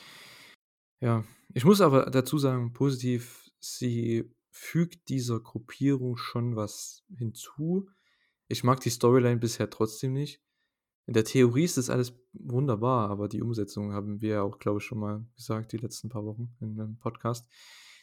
ja, 1.00 1.24
ich 1.52 1.64
muss 1.64 1.80
aber 1.80 2.10
dazu 2.10 2.38
sagen, 2.38 2.72
positiv, 2.72 3.50
sie 3.60 4.30
fügt 4.50 5.08
dieser 5.10 5.40
Gruppierung 5.40 6.16
schon 6.16 6.56
was 6.56 7.04
hinzu. 7.16 7.88
Ich 8.48 8.64
mag 8.64 8.80
die 8.80 8.90
Storyline 8.90 9.36
bisher 9.36 9.68
trotzdem 9.68 10.14
nicht. 10.14 10.40
In 11.08 11.14
der 11.14 11.24
Theorie 11.24 11.62
ist 11.64 11.76
das 11.76 11.88
alles 11.88 12.14
wunderbar, 12.32 13.08
aber 13.10 13.28
die 13.28 13.40
Umsetzung 13.40 13.92
haben 13.92 14.20
wir 14.20 14.30
ja 14.30 14.42
auch, 14.42 14.58
glaube 14.58 14.78
ich, 14.78 14.84
schon 14.84 14.98
mal 14.98 15.24
gesagt, 15.36 15.70
die 15.72 15.76
letzten 15.76 16.08
paar 16.08 16.24
Wochen 16.24 16.48
in 16.60 16.74
'nem 16.74 16.98
Podcast. 16.98 17.48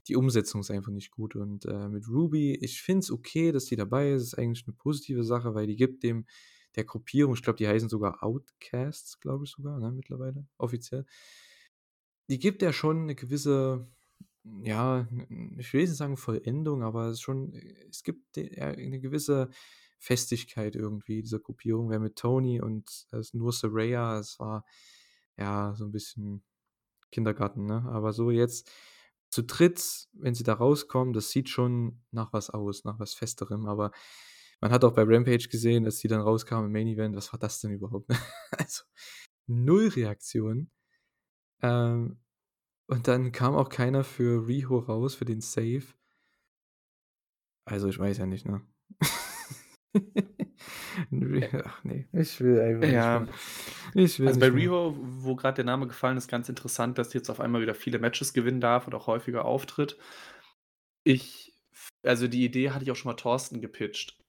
Die 0.07 0.15
Umsetzung 0.15 0.61
ist 0.61 0.71
einfach 0.71 0.91
nicht 0.91 1.11
gut 1.11 1.35
und, 1.35 1.65
äh, 1.65 1.89
mit 1.89 2.07
Ruby, 2.07 2.55
ich 2.61 2.81
finde 2.81 2.99
es 2.99 3.11
okay, 3.11 3.51
dass 3.51 3.65
die 3.65 3.75
dabei 3.75 4.11
ist. 4.13 4.23
Ist 4.23 4.37
eigentlich 4.37 4.65
'ne 4.67 4.73
positive 4.73 5.23
Sache, 5.25 5.53
weil 5.53 5.67
die 5.67 5.75
gibt 5.75 6.03
dem 6.03 6.25
der 6.77 6.85
Gruppierung 6.85 7.33
ich 7.35 7.43
glaube, 7.43 7.57
die 7.57 7.67
heißen 7.67 7.89
sogar 7.89 8.23
Outcasts, 8.23 9.19
glaube 9.19 9.43
ich 9.45 9.51
sogar, 9.51 9.79
ne, 9.79 9.91
mittlerweile 9.91 10.47
offiziell. 10.57 11.05
Die 12.29 12.39
gibt 12.39 12.61
der 12.61 12.71
schon 12.73 13.05
'ne 13.05 13.15
gewisse, 13.15 13.87
ja, 14.63 15.07
ich 15.57 15.73
will 15.73 15.81
nicht 15.81 15.95
sagen 15.95 16.17
Vollendung, 16.17 16.83
aber 16.83 17.07
es 17.09 17.19
schon 17.21 17.53
es 17.89 18.03
gibt 18.03 18.35
de 18.37 18.55
ja 18.57 18.71
'ne 18.75 18.99
gewisse 18.99 19.49
Festigkeit 20.03 20.75
irgendwie 20.75 21.21
dieser 21.23 21.39
Gruppierung. 21.39 21.89
Wer 21.89 21.99
mit 21.99 22.17
Tony 22.17 22.61
und 22.61 22.89
es 22.89 23.07
ist 23.11 23.35
nur 23.35 23.53
Saraya, 23.53 24.19
es 24.19 24.39
war, 24.39 24.65
ja, 25.37 25.73
so 25.75 25.85
'n 25.85 25.91
bisschen 25.91 26.43
Kindergarten, 27.11 27.65
ne? 27.65 27.83
Aber 27.91 28.13
so 28.13 28.31
jetzt 28.31 28.71
zu 29.29 29.43
dritt, 29.43 30.07
wenn 30.13 30.35
sie 30.35 30.43
da 30.43 30.53
rauskommen, 30.55 31.13
das 31.13 31.31
sieht 31.31 31.49
schon 31.49 32.01
nach 32.11 32.33
was 32.33 32.49
aus, 32.51 32.83
nach 32.85 32.99
was 32.99 33.13
Festerem, 33.15 33.67
aber 33.67 33.91
man 34.61 34.71
hat 34.71 34.83
auch 34.85 34.93
bei 34.93 35.03
Rampage 35.05 35.49
gesehen, 35.49 35.85
als 35.85 35.97
die 35.99 36.07
dann 36.09 36.21
rauskamen 36.21 36.67
im 36.67 36.71
Main 36.73 36.87
Event, 36.87 37.15
was 37.15 37.33
war 37.33 37.39
das 37.39 37.61
denn 37.61 37.71
überhaupt, 37.71 38.09
ne? 38.09 38.17
Also, 38.59 38.83
0 39.47 39.89
Reaktion. 39.89 40.71
Ähm, 41.63 42.19
und 42.87 43.07
dann 43.09 43.31
kam 43.33 43.55
auch 43.55 43.69
keiner 43.69 44.03
für 44.05 44.47
Riho 44.47 44.79
raus, 44.79 45.15
für 45.15 45.25
den 45.25 45.41
Save. 45.41 45.83
Also, 47.67 47.87
ich 47.89 47.99
weiß 47.99 48.17
ja 48.19 48.25
nicht, 48.25 48.45
ne? 48.45 48.61
Ach 51.65 51.83
ne, 51.83 52.07
ich 52.13 52.39
will 52.41 52.59
einfach 52.59 52.87
Ja. 52.89 53.19
nicht 53.19 53.93
mehr. 53.93 54.03
Ich 54.05 54.19
will 54.19 54.27
Also, 54.27 54.39
bei. 54.39 54.47
Riho, 54.47 54.95
wo 54.99 55.35
grad 55.35 55.57
der 55.57 55.65
Name 55.65 55.87
gefallen 55.87 56.17
ist, 56.17 56.27
ganz 56.27 56.49
interessant, 56.49 56.97
dass 56.97 57.09
die 57.09 57.17
jetzt 57.17 57.29
auf 57.29 57.39
einmal 57.39 57.61
wieder 57.61 57.75
viele 57.75 57.99
Matches 57.99 58.33
gewinnen 58.33 58.61
darf 58.61 58.87
und 58.87 58.95
auch 58.95 59.07
häufiger 59.07 59.45
auftritt. 59.45 59.97
Ich 61.05 61.53
also, 62.05 62.27
die 62.27 62.43
Idee 62.45 62.71
hatte 62.71 62.83
ich 62.83 62.91
auch 62.91 62.95
schon 62.95 63.11
mal 63.11 63.15
Thorsten 63.17 63.61
gepitcht, 63.61 64.19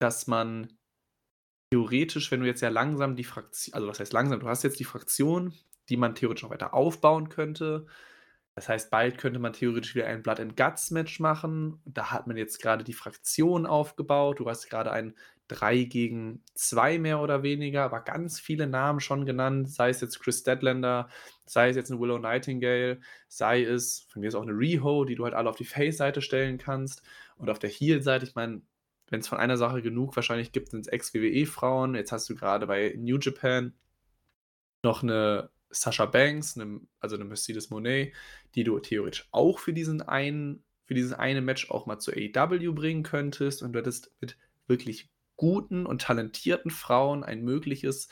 dass 0.00 0.26
man 0.26 0.76
theoretisch, 1.72 2.30
wenn 2.30 2.40
du 2.40 2.46
jetzt 2.46 2.60
ja 2.60 2.68
langsam 2.68 3.16
die 3.16 3.24
Frakt 3.24 3.70
also, 3.72 3.88
was 3.88 4.00
heißt 4.00 4.12
langsam? 4.12 4.40
Du 4.40 4.48
hast 4.48 4.62
jetzt 4.62 4.80
die 4.80 4.84
Fraktion, 4.84 5.54
die 5.88 5.96
man 5.96 6.14
theoretisch 6.14 6.42
noch 6.42 6.50
weiter 6.50 6.74
aufbauen 6.74 7.28
könnte. 7.28 7.86
Das 8.56 8.68
heißt, 8.68 8.90
bald 8.90 9.16
könnte 9.18 9.38
man 9.38 9.54
theoretisch 9.54 9.94
wieder 9.94 10.06
ein 10.06 10.22
Blood 10.22 10.38
and 10.40 10.56
Guts 10.56 10.90
Match 10.90 11.20
machen. 11.20 11.80
Da 11.86 12.10
hat 12.12 12.26
man 12.26 12.36
jetzt 12.36 12.60
grade 12.60 12.84
die 12.84 12.92
Fraktion 12.92 13.64
aufgebaut. 13.66 14.40
Du 14.40 14.48
hast 14.48 14.68
grade 14.68 14.90
ein 14.92 15.14
3 15.48 15.84
gegen 15.84 16.44
2 16.54 16.98
mehr 16.98 17.20
oder 17.20 17.42
weniger, 17.42 17.82
aber 17.84 18.00
ganz 18.00 18.38
viele 18.40 18.66
Namen 18.66 19.00
schon 19.00 19.24
genannt, 19.26 19.70
sei 19.70 19.88
es 19.90 20.00
jetzt 20.02 20.20
Chris 20.20 20.40
Statlander, 20.40 21.08
sei 21.46 21.70
es 21.70 21.76
jetzt 21.76 21.90
'ne 21.90 21.98
Willow 21.98 22.18
Nightingale, 22.18 23.00
sei 23.28 23.62
es 23.64 24.06
von 24.10 24.20
mir 24.20 24.28
aus 24.28 24.34
auch 24.34 24.44
'ne 24.44 24.52
Riho, 24.52 25.04
die 25.04 25.14
du 25.14 25.24
halt 25.24 25.34
alle 25.34 25.48
auf 25.48 25.56
die 25.56 25.64
Face-Seite 25.64 26.20
stellen 26.22 26.58
kannst. 26.58 27.02
Und 27.36 27.48
auf 27.50 27.58
der 27.58 27.70
Heel-Seite, 27.70 28.26
ich 28.26 28.34
meine, 28.34 28.62
wenn's 29.10 29.28
von 29.28 29.38
einer 29.38 29.56
Sache 29.56 29.82
genug 29.82 30.14
wahrscheinlich 30.16 30.52
gibt, 30.52 30.68
sind's 30.70 30.88
Ex-WWE-Frauen. 30.88 31.94
Jetzt 31.94 32.12
hast 32.12 32.28
du 32.30 32.34
grade 32.34 32.66
bei 32.66 32.94
New 32.98 33.18
Japan 33.18 33.74
noch 34.84 35.02
'ne 35.02 35.48
Sasha 35.72 36.06
Banks, 36.06 36.56
'ne 36.56 36.80
also, 37.00 37.16
'ne 37.16 37.24
Mercedes 37.24 37.70
Moné, 37.70 38.12
die 38.54 38.64
du 38.64 38.78
theoretisch 38.80 39.28
auch 39.32 39.58
für 39.60 39.72
diesen 39.72 40.02
einen 40.02 40.64
für 40.86 40.94
dieses 40.94 41.12
eine 41.14 41.40
Match 41.42 41.70
auch 41.70 41.86
mal 41.86 41.98
zu 42.00 42.12
AEW 42.12 42.72
bringen 42.74 43.02
könntest 43.04 43.62
und 43.62 43.72
du 43.72 43.78
hättest 43.80 44.12
mit 44.20 44.36
wirklich 44.68 45.10
guten 45.36 45.86
und 45.86 46.02
talentierten 46.02 46.70
Frauen 46.70 47.24
ein 47.24 47.42
mögliches 47.44 48.08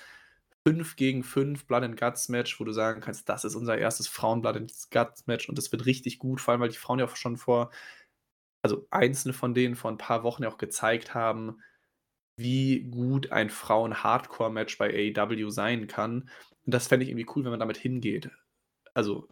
5 0.66 0.96
gegen 0.96 1.22
5 1.24 1.66
Blood 1.66 1.82
and 1.84 1.98
Guts 2.00 2.28
Match, 2.30 2.60
wo 2.60 2.64
du 2.64 2.72
sagen 2.72 3.00
kannst: 3.02 3.28
„Das 3.28 3.44
ist 3.44 3.54
unser 3.56 3.78
1. 3.78 4.08
Frauen-Blood 4.08 4.56
and 4.56 4.72
Guts 4.92 5.26
Match 5.26 5.48
und 5.48 5.58
das 5.58 5.72
wird 5.72 5.86
richtig 5.86 6.18
gut“, 6.18 6.40
vor 6.40 6.52
allem, 6.52 6.60
weil 6.62 6.68
die 6.70 6.76
Frauen 6.78 6.98
ja 7.00 7.06
auch 7.06 7.16
schon 7.16 7.36
vor 7.36 7.70
also, 8.62 8.86
einzelne 8.90 9.34
von 9.34 9.54
denen 9.54 9.76
vor 9.76 9.90
'n 9.92 9.98
paar 9.98 10.22
Wochen 10.24 10.44
ja 10.44 10.50
auch 10.50 10.58
gezeigt 10.58 11.14
haben, 11.14 11.60
wie 12.36 12.84
gut 12.84 13.32
ein 13.32 13.50
Frauen-Hardcore-Match 13.50 14.78
bei 14.78 14.90
AEW 15.16 15.50
sein 15.50 15.86
kann. 15.88 16.30
Und 16.70 16.74
das 16.74 16.86
fände 16.86 17.02
ich 17.04 17.10
irgendwie 17.10 17.26
cool, 17.34 17.42
wenn 17.44 17.50
man 17.50 17.58
damit 17.60 17.78
hingeht. 17.78 18.30
Also, 18.94 19.28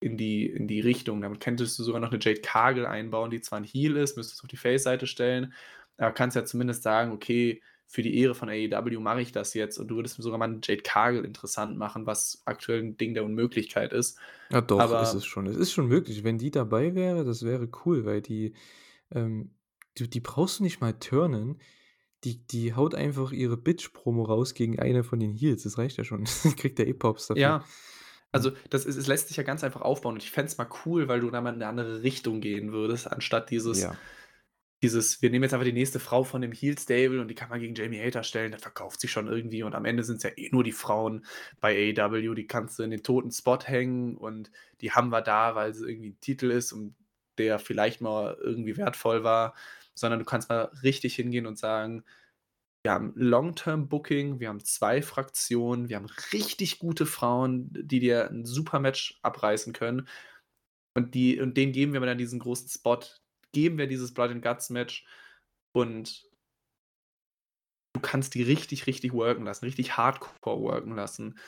in 0.00 0.16
die 0.18 0.46
in 0.46 0.68
die 0.68 0.80
Richtung. 0.80 1.22
Damit 1.22 1.40
könntest 1.40 1.78
du 1.78 1.84
sogar 1.84 2.00
noch 2.00 2.12
'ne 2.12 2.18
Jade 2.22 2.40
Cargill 2.42 2.86
einbauen, 2.86 3.30
die 3.30 3.40
zwar 3.42 3.58
'n 3.60 3.64
Heel 3.64 3.96
ist, 3.96 4.16
müsstest 4.18 4.42
auf 4.44 4.48
die 4.48 4.56
Face-Seite 4.58 5.06
stellen, 5.08 5.54
aber 5.98 6.12
kannst 6.14 6.36
ja 6.36 6.44
zumindest 6.46 6.82
sagen: 6.84 7.12
„Okay, 7.12 7.62
für 7.88 8.02
die 8.02 8.18
Ehre 8.20 8.34
von 8.36 8.50
AEW 8.50 9.00
mache 9.00 9.22
ich 9.22 9.32
das 9.32 9.54
jetzt.“ 9.54 9.78
Und 9.78 9.88
du 9.88 9.96
würdest 9.96 10.16
sogar 10.22 10.38
mal 10.38 10.48
'ne 10.48 10.60
Jade 10.64 10.82
Cargill 10.82 11.24
interessant 11.26 11.78
machen, 11.78 12.06
was 12.06 12.42
aktuell 12.46 12.80
'n 12.82 12.96
Ding 12.98 13.14
der 13.14 13.24
Unmöglichkeit 13.26 13.92
ist. 13.94 14.18
Ja 14.50 14.60
doch, 14.60 14.92
ist 14.92 15.12
es 15.12 15.24
Aber 15.24 15.26
schon. 15.26 15.46
Es 15.46 15.56
ist 15.56 15.72
schon 15.72 15.88
möglich. 15.88 16.22
Wenn 16.22 16.38
die 16.38 16.52
dabei 16.52 16.94
wäre, 16.94 17.24
das 17.24 17.42
wäre 17.44 17.68
cool, 17.84 18.04
weil 18.04 18.22
die, 18.22 18.54
ähm 19.12 19.52
die 19.98 20.10
die 20.10 20.20
brauchst 20.20 20.60
du 20.60 20.64
nicht 20.64 20.80
mal 20.80 20.94
turnen. 20.98 21.60
Die 22.26 22.44
die 22.44 22.74
haut 22.74 22.96
einfach 22.96 23.30
ihre 23.30 23.56
Bitch-Promo 23.56 24.24
raus 24.24 24.54
gegen 24.54 24.80
eine 24.80 25.04
von 25.04 25.20
den 25.20 25.32
Heels. 25.32 25.62
Das 25.62 25.78
reicht 25.78 25.96
ja 25.96 26.02
schon. 26.02 26.24
Kriegt 26.56 26.80
eh 26.80 26.92
Props 26.92 27.28
dafür. 27.28 27.54
Ja, 27.54 27.64
also, 28.32 28.52
das 28.70 28.86
ist 28.86 28.96
es 28.96 29.06
lässt 29.06 29.28
sich 29.28 29.36
ja 29.36 29.42
ganz 29.42 29.62
einfach 29.64 29.82
aufbauen 29.82 30.14
und 30.14 30.22
ich 30.22 30.30
fände 30.30 30.50
es 30.50 30.58
mal 30.58 30.68
cool, 30.86 31.08
weil 31.08 31.20
du 31.20 31.30
da 31.30 31.40
mal 31.42 31.52
in 31.52 31.58
'ne 31.58 31.66
andere 31.68 32.02
Richtung 32.02 32.40
gehen 32.40 32.72
würdest, 32.72 33.10
anstatt 33.12 33.50
dieses 33.50 33.88
Ja. 33.88 34.00
Dieses: 34.82 35.22
„Wir 35.22 35.30
nehmen 35.30 35.44
jetzt 35.44 35.54
einfach 35.54 35.64
die 35.66 35.72
nächste 35.72 36.00
Frau 36.00 36.24
von 36.24 36.42
dem 36.42 36.52
Heel 36.52 36.78
Stable 36.78 37.20
und 37.20 37.28
die 37.28 37.34
kann 37.36 37.48
man 37.50 37.60
gegen 37.60 37.74
Jamie 37.74 38.00
Hater 38.00 38.22
stellen, 38.24 38.52
das 38.52 38.62
verkauft 38.62 39.00
sich 39.00 39.10
schon 39.12 39.28
irgendwie 39.28 39.62
und 39.64 39.74
am 39.74 39.84
Ende 39.86 40.04
sind's 40.04 40.22
ja 40.24 40.30
eh 40.36 40.50
nur 40.52 40.64
die 40.64 40.72
Frauen 40.72 41.26
bei 41.60 41.74
AEW, 41.94 42.34
die 42.34 42.46
kannst 42.46 42.78
du 42.78 42.82
in 42.84 42.90
den 42.90 43.02
toten 43.02 43.32
Spot 43.32 43.58
hängen 43.64 44.16
und 44.18 44.50
die 44.82 44.92
haben 44.92 45.10
wir 45.10 45.22
da, 45.22 45.54
weil 45.56 45.74
sie 45.74 45.88
irgendwie 45.90 46.10
'n 46.10 46.20
Titel 46.20 46.50
ist 46.50 46.72
und 46.72 46.96
der 47.38 47.58
vielleicht 47.58 48.00
mal 48.02 48.36
irgendwie 48.42 48.76
wertvoll 48.78 49.24
war.“ 49.24 49.54
Sondern 49.96 50.20
du 50.20 50.26
kannst 50.26 50.48
mal 50.50 50.70
richtig 50.84 51.16
hingehen 51.16 51.46
und 51.46 51.58
sagen: 51.58 52.04
„Wir 52.84 52.92
haben 52.92 53.12
Long-Term 53.16 53.88
Booking, 53.88 54.40
wir 54.40 54.48
haben 54.48 54.64
2 54.64 55.02
Fraktionen, 55.02 55.88
wir 55.90 55.96
haben 55.96 56.08
richtig 56.32 56.78
gute 56.80 57.06
Frauen, 57.06 57.70
die 57.72 58.00
dir 58.00 58.30
'n 58.30 58.44
super 58.46 58.80
Match 58.80 59.18
abreißen 59.22 59.72
können 59.74 60.08
und 60.96 61.14
die 61.14 61.40
und 61.40 61.56
denen 61.56 61.72
geben 61.72 61.92
wir 61.94 62.00
dann 62.02 62.18
diesen 62.18 62.40
großen 62.40 62.68
Spot, 62.70 63.00
geben 63.52 63.78
wir 63.78 63.86
dieses 63.88 64.14
Blood 64.14 64.30
and 64.32 64.42
Guts 64.44 64.70
Match 64.70 65.06
und“ 65.74 66.24
„du 67.94 68.00
kannst 68.00 68.34
die 68.34 68.42
richtig, 68.42 68.86
richtig 68.86 69.12
worken 69.12 69.44
lassen, 69.44 69.64
richtig 69.64 69.96
hardcore 69.96 70.60
worken 70.60 70.94
lassen.“ 70.94 71.38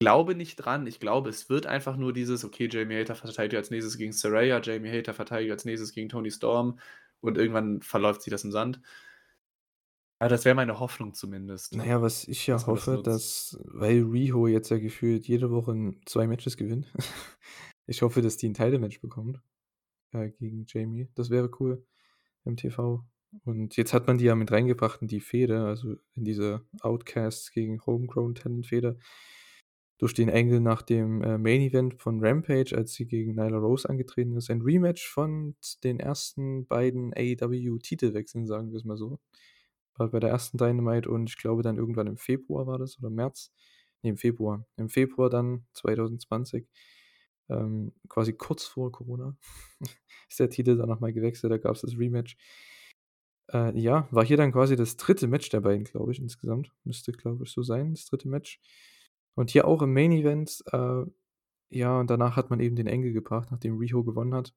Glaube 0.00 0.34
nicht 0.34 0.56
dran. 0.56 0.86
Ich 0.86 1.00
glaube, 1.00 1.30
es 1.30 1.48
wird 1.50 1.66
einfach 1.66 1.96
nur 1.96 2.12
dieses: 2.14 2.44
„Okay, 2.44 2.68
Jamie 2.72 2.98
Hater 3.00 3.14
verteidigt 3.16 3.56
als 3.56 3.70
Nächstes 3.70 3.98
gegen 3.98 4.12
Saraya, 4.12 4.60
Jamie 4.62 4.90
Hater 4.92 5.14
verteidigt 5.14 5.52
als 5.52 5.64
Nächstes 5.66 5.92
gegen 5.92 6.08
Toni 6.10 6.30
Storm“ 6.30 6.78
und 7.20 7.38
irgendwann 7.38 7.82
verläuft 7.82 8.22
sich 8.22 8.30
das 8.30 8.44
im 8.44 8.52
Sand. 8.52 8.80
Ja, 10.22 10.28
das 10.28 10.44
wäre 10.44 10.54
meine 10.54 10.78
Hoffnung 10.80 11.14
zumindest. 11.14 11.74
Na 11.74 11.86
ja, 11.86 12.02
was 12.02 12.28
ich 12.28 12.46
ja 12.46 12.56
das 12.56 12.66
hoffe, 12.66 12.90
nutzt. 12.92 13.06
dass 13.06 13.58
weil 13.64 14.02
Riho 14.02 14.46
jetzt 14.48 14.68
ja 14.70 14.78
gefühlt 14.78 15.26
jede 15.26 15.50
Woche 15.50 15.94
2 16.06 16.26
Matches 16.26 16.56
gewinnt. 16.56 16.86
Ich 17.86 18.02
hoffe, 18.02 18.22
dass 18.22 18.36
die 18.36 18.46
'n 18.46 18.54
Title 18.54 18.78
Match 18.78 19.00
bekommt, 19.00 19.40
äh, 20.12 20.30
gegen 20.30 20.64
Jamie. 20.68 21.08
Das 21.16 21.30
wäre 21.30 21.50
cool 21.60 21.84
im 22.44 22.56
TV. 22.56 23.04
Und 23.44 23.76
jetzt 23.76 23.92
hat 23.94 24.06
man 24.06 24.18
die 24.18 24.26
ja 24.26 24.36
mit 24.36 24.52
reingebracht 24.52 25.02
in 25.02 25.08
die 25.08 25.20
Fehde, 25.20 25.64
also 25.66 25.96
in 26.14 26.24
diese 26.24 26.66
Outcasts 26.82 27.52
gegen 27.52 27.84
Homegrown 27.86 28.36
Talent 28.36 28.66
Fehde 28.68 28.98
durch 30.00 30.14
den 30.14 30.30
Angle 30.30 30.60
nach 30.60 30.80
dem, 30.80 31.22
äh, 31.22 31.36
Main 31.36 31.60
Event 31.60 32.00
von 32.00 32.24
Rampage, 32.24 32.74
als 32.74 32.94
sie 32.94 33.04
gegen 33.04 33.34
Nyla 33.34 33.58
Rose 33.58 33.86
angetreten 33.86 34.34
ist. 34.34 34.50
Ein 34.50 34.62
Rematch 34.62 35.06
von 35.06 35.56
den 35.84 36.00
ersten 36.00 36.66
beiden 36.66 37.12
AEW-Titelwechseln, 37.12 38.46
sagen 38.46 38.72
wir's 38.72 38.84
mal 38.84 38.96
so. 38.96 39.20
War 39.96 40.08
bei 40.08 40.18
der 40.18 40.30
ersten 40.30 40.56
Dynamite 40.56 41.10
und 41.10 41.28
ich 41.28 41.36
glaube 41.36 41.62
dann 41.62 41.76
irgendwann 41.76 42.06
im 42.06 42.16
Februar 42.16 42.66
war 42.66 42.78
das 42.78 42.98
oder 42.98 43.10
März? 43.10 43.52
Ne, 44.02 44.10
im 44.10 44.16
Februar. 44.16 44.66
Im 44.78 44.88
Februar 44.88 45.28
dann 45.28 45.66
2020, 45.74 46.66
ähm, 47.50 47.92
quasi 48.08 48.32
kurz 48.32 48.64
vor 48.64 48.90
Corona 48.92 49.36
ist 50.30 50.40
der 50.40 50.48
Titel 50.48 50.78
dann 50.78 50.88
noch 50.88 51.00
mal 51.00 51.12
gewechselt, 51.12 51.52
da 51.52 51.58
gab's 51.58 51.82
das 51.82 51.98
Rematch. 51.98 52.38
Äh, 53.52 53.78
ja, 53.78 54.08
war 54.12 54.24
hier 54.24 54.38
dann 54.38 54.52
quasi 54.52 54.76
das 54.76 54.96
3. 54.96 55.26
Match 55.26 55.50
der 55.50 55.60
beiden, 55.60 55.84
glaube 55.84 56.12
ich, 56.12 56.20
insgesamt. 56.20 56.72
Müsste, 56.84 57.12
glaube 57.12 57.44
ich, 57.44 57.50
so 57.52 57.62
sein, 57.62 57.92
das 57.92 58.06
3. 58.06 58.30
Match. 58.30 58.60
Und 59.34 59.50
hier 59.50 59.66
auch 59.66 59.82
im 59.82 59.92
Main 59.92 60.12
Event, 60.12 60.62
äh, 60.72 61.04
ja, 61.70 62.00
und 62.00 62.10
danach 62.10 62.36
hat 62.36 62.50
man 62.50 62.60
eben 62.60 62.76
den 62.76 62.88
Angle 62.88 63.12
gebracht, 63.12 63.50
nachdem 63.50 63.78
Riho 63.78 64.04
gewonnen 64.04 64.34
hat. 64.34 64.54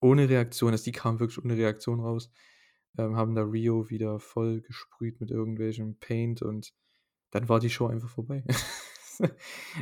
Ohne 0.00 0.28
Reaktion, 0.28 0.72
also 0.72 0.84
die 0.84 0.92
kamen 0.92 1.18
wirklich 1.20 1.44
ohne 1.44 1.56
Reaktion 1.56 2.00
raus, 2.00 2.30
ähm, 2.98 3.16
haben 3.16 3.34
da 3.34 3.42
Riho 3.42 3.90
wieder 3.90 4.20
voll 4.20 4.60
gesprüht 4.60 5.20
mit 5.20 5.30
irgendwelchem 5.30 5.98
Paint 5.98 6.42
und 6.42 6.72
dann 7.32 7.48
war 7.48 7.60
die 7.60 7.70
Show 7.70 7.86
einfach 7.86 8.10
vorbei. 8.10 8.44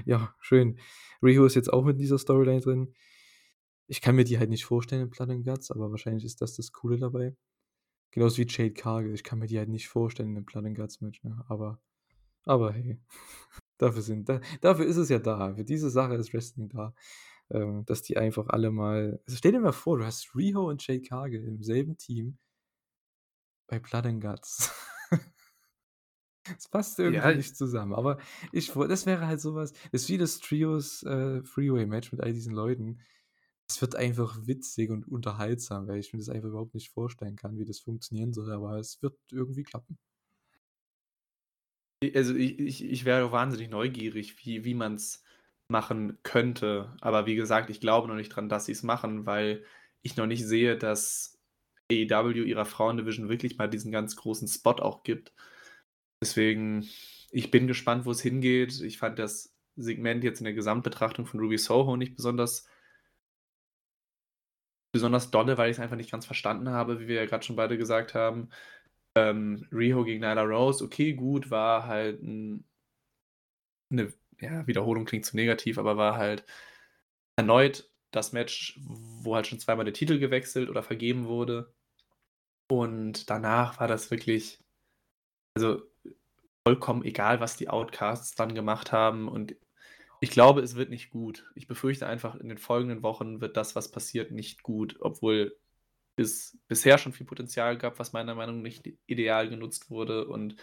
Ja, 0.06 0.34
schön. 0.40 0.78
Riho 1.22 1.44
ist 1.47 1.56
jetzt 1.56 1.72
auch 1.72 1.84
mit 1.84 2.01
dieser 2.01 2.18
Storyline 2.18 2.60
drin. 2.62 2.94
Ich 3.88 4.01
kann 4.01 4.16
mir 4.16 4.24
die 4.24 4.38
halt 4.38 4.51
nicht 4.51 4.64
vorstellen 4.64 5.02
in 5.02 5.10
Blood 5.10 5.30
and 5.30 5.44
Guts, 5.47 5.70
aber 5.70 5.90
wahrscheinlich 5.90 6.24
ist 6.24 6.40
das 6.43 6.56
das 6.56 6.72
Coole 6.72 6.98
dabei. 6.98 7.36
Genauso 8.12 8.38
wie 8.38 8.47
Jade 8.48 8.74
Cargill. 8.74 9.14
Ich 9.14 9.24
kann 9.24 9.38
mir 9.38 9.47
die 9.47 9.59
halt 9.59 9.68
nicht 9.68 9.88
vorstellen 9.88 10.30
in 10.30 10.34
'nem 10.36 10.44
Blood 10.47 10.66
and 10.66 10.76
Guts 10.76 11.01
Match, 11.02 11.22
ne? 11.24 11.44
Aber 11.48 11.80
aber 12.47 12.73
hey, 12.74 13.01
dafür 13.78 14.02
sind 14.02 14.28
da 14.31 14.40
dafür 14.62 14.86
ist 14.86 14.97
es 14.98 15.10
ja 15.10 15.18
da. 15.20 15.55
Für 15.56 15.64
diese 15.64 15.90
Sache 15.90 16.14
ist 16.16 16.32
Wrestling 16.35 16.68
da, 16.70 16.94
ähm, 17.51 17.85
dass 17.86 18.02
die 18.02 18.16
einfach 18.18 18.48
alle 18.48 18.70
mal 18.73 19.20
also 19.27 19.36
stell 19.39 19.52
dir 19.52 19.60
mal 19.60 19.73
vor, 19.73 19.98
du 19.98 20.06
hast 20.06 20.35
Riho 20.36 20.68
und 20.70 20.86
Jade 20.86 21.02
Cargill 21.02 21.44
im 21.47 21.62
selben 21.62 21.98
Team 21.98 22.39
bei 23.68 23.78
Blood 23.78 24.06
and 24.06 24.20
Guts. 24.20 24.70
Es 26.59 26.68
passt 26.68 26.98
irgendwie 26.98 27.32
Ja. 27.32 27.35
nicht 27.35 27.56
zusammen, 27.56 27.93
aber 27.94 28.18
ich 28.52 28.73
das 28.73 29.06
wäre 29.06 29.27
halt 29.27 29.40
so 29.40 29.55
was 29.55 29.73
ist 29.93 30.09
wie 30.09 30.18
das 30.18 30.39
Trios, 30.40 31.02
äh, 31.02 31.43
Three-Way-Match 31.43 32.12
mit 32.12 32.20
all 32.20 32.32
diesen 32.32 32.55
Leuten. 32.55 33.01
Es 33.68 33.81
wird 33.82 33.97
einfach 33.97 34.47
witzig 34.47 34.90
und 34.90 35.09
unterhaltsam, 35.09 35.89
weil 35.89 35.98
ich 36.01 36.12
mir 36.12 36.18
das 36.20 36.28
einfach 36.28 36.48
überhaupt 36.51 36.74
nicht 36.74 36.90
vorstellen 36.90 37.36
kann, 37.36 37.59
wie 37.59 37.64
das 37.64 37.81
funktionieren 37.81 38.32
soll, 38.32 38.52
aber 38.52 38.78
es 38.78 39.02
wird 39.02 39.18
irgendwie 39.32 39.64
klappen. 39.64 39.98
Also, 42.14 42.34
i 42.34 42.52
ich 42.66 42.84
ich 42.84 43.04
wäre 43.04 43.32
wahnsinnig 43.32 43.70
neugierig, 43.70 44.44
wie 44.44 44.64
wie 44.64 44.74
man's 44.74 45.24
machen 45.68 46.18
könnte. 46.22 46.94
Aber 47.00 47.26
wie 47.26 47.36
gesagt, 47.36 47.70
ich 47.70 47.80
glaube 47.80 48.08
noch 48.08 48.14
nicht 48.16 48.30
dran, 48.30 48.48
dass 48.48 48.66
sie's 48.66 48.82
machen, 48.82 49.26
weil 49.26 49.64
ich 50.02 50.16
noch 50.16 50.26
nicht 50.26 50.46
sehe, 50.46 50.76
dass 50.78 51.38
AEW 51.90 52.44
ihrer 52.44 52.64
Frauen-Division 52.66 53.28
wirklich 53.28 53.58
mal 53.58 53.68
diesen 53.68 53.92
ganz 53.92 54.16
großen 54.16 54.48
Spot 54.48 54.72
auch 54.72 55.02
gibt. 55.02 55.32
Deswegen, 56.22 56.88
ich 57.30 57.50
bin 57.50 57.66
gespannt, 57.66 58.06
wo's 58.06 58.20
hingeht. 58.22 58.80
Ich 58.80 58.98
fand 58.98 59.18
das 59.18 59.54
Segment 59.76 60.24
jetzt 60.24 60.40
in 60.40 60.44
der 60.44 60.54
Gesamtbetrachtung 60.54 61.26
von 61.26 61.40
Ruby 61.40 61.58
Soho 61.58 61.96
nicht 61.96 62.16
besonders 62.16 62.66
besonders 64.92 65.30
dolle, 65.30 65.58
weil 65.58 65.70
ich's 65.70 65.78
einfach 65.80 65.96
nicht 65.96 66.10
ganz 66.10 66.24
verstanden 66.26 66.70
habe, 66.70 67.00
wie 67.00 67.08
wir 67.08 67.16
ja 67.16 67.26
grad 67.26 67.44
schon 67.44 67.56
beide 67.56 67.76
gesagt 67.76 68.14
haben. 68.14 68.48
Ähm, 69.16 69.66
Riho 69.72 70.05
gegen 70.05 70.20
Nyla 70.20 70.43
Rose, 70.43 70.84
okay, 70.84 71.14
gut, 71.14 71.51
war 71.51 71.86
halt 71.86 72.22
'n 72.22 72.64
'ne 73.93 74.12
ja, 74.40 74.66
Wiederholung 74.66 75.05
klingt 75.05 75.24
zu 75.24 75.36
negativ, 75.36 75.78
aber 75.78 75.97
war 75.97 76.16
halt 76.16 76.44
erneut 77.36 77.90
das 78.12 78.32
Match, 78.32 78.80
wo 78.86 79.34
halt 79.36 79.47
schon 79.47 79.60
zweimal 79.60 79.84
der 79.86 79.94
Titel 79.94 80.18
gewechselt 80.18 80.70
oder 80.70 80.82
vergeben 80.82 81.26
wurde. 81.26 81.72
Und 82.70 83.30
danach 83.30 83.80
war 83.80 83.88
das 83.88 84.10
wirklich 84.10 84.60
also, 85.56 85.82
vollkommen 86.66 87.05
egal, 87.05 87.40
was 87.40 87.56
die 87.56 87.68
Outcasts 87.70 88.34
dann 88.36 88.55
gemacht 88.55 88.93
haben 88.93 89.28
und 89.28 89.56
ich 90.20 90.30
glaube, 90.30 90.62
es 90.62 90.76
wird 90.76 90.90
nicht 90.90 91.10
gut. 91.10 91.47
Ich 91.56 91.66
befürchte 91.68 92.06
einfach, 92.09 92.36
in 92.36 92.48
den 92.48 92.59
folgenden 92.59 93.02
Wochen 93.05 93.40
wird 93.43 93.56
das, 93.56 93.76
was 93.76 93.90
passiert, 93.93 94.32
nicht 94.32 94.62
gut, 94.64 94.97
obwohl 95.01 95.56
es 96.16 96.59
bisher 96.68 96.98
schon 96.98 97.12
viel 97.12 97.26
Potenzial 97.26 97.76
gab, 97.78 97.98
was 97.98 98.12
meiner 98.12 98.34
Meinung 98.34 98.62
nicht 98.62 98.90
ideal 99.06 99.48
genutzt 99.48 99.90
wurde 99.90 100.26
und 100.26 100.56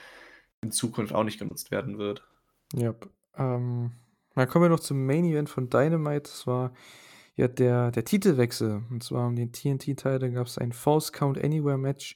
in 0.61 0.71
Zukunft 0.71 1.13
auch 1.13 1.23
nicht 1.23 1.39
genutzt 1.39 1.71
werden 1.71 1.97
wird. 1.97 2.25
Jap. 2.73 3.09
Ähm, 3.35 3.91
dann 4.35 4.47
kommen 4.47 4.65
wir 4.65 4.69
noch 4.69 4.80
zum 4.80 5.05
Main 5.05 5.25
Event 5.25 5.49
von 5.49 5.69
Dynamite. 5.69 6.23
Das 6.23 6.47
war 6.47 6.73
ja 7.35 7.47
der 7.47 7.91
der 7.91 8.05
Titelwechsel. 8.05 8.84
Und 8.89 9.03
zwar 9.03 9.27
um 9.27 9.35
den 9.35 9.51
TNT-Title 9.51 10.31
gab's 10.31 10.57
ein 10.57 10.71
Falls 10.71 11.11
Count 11.11 11.43
Anywhere 11.43 11.77
Match. 11.77 12.15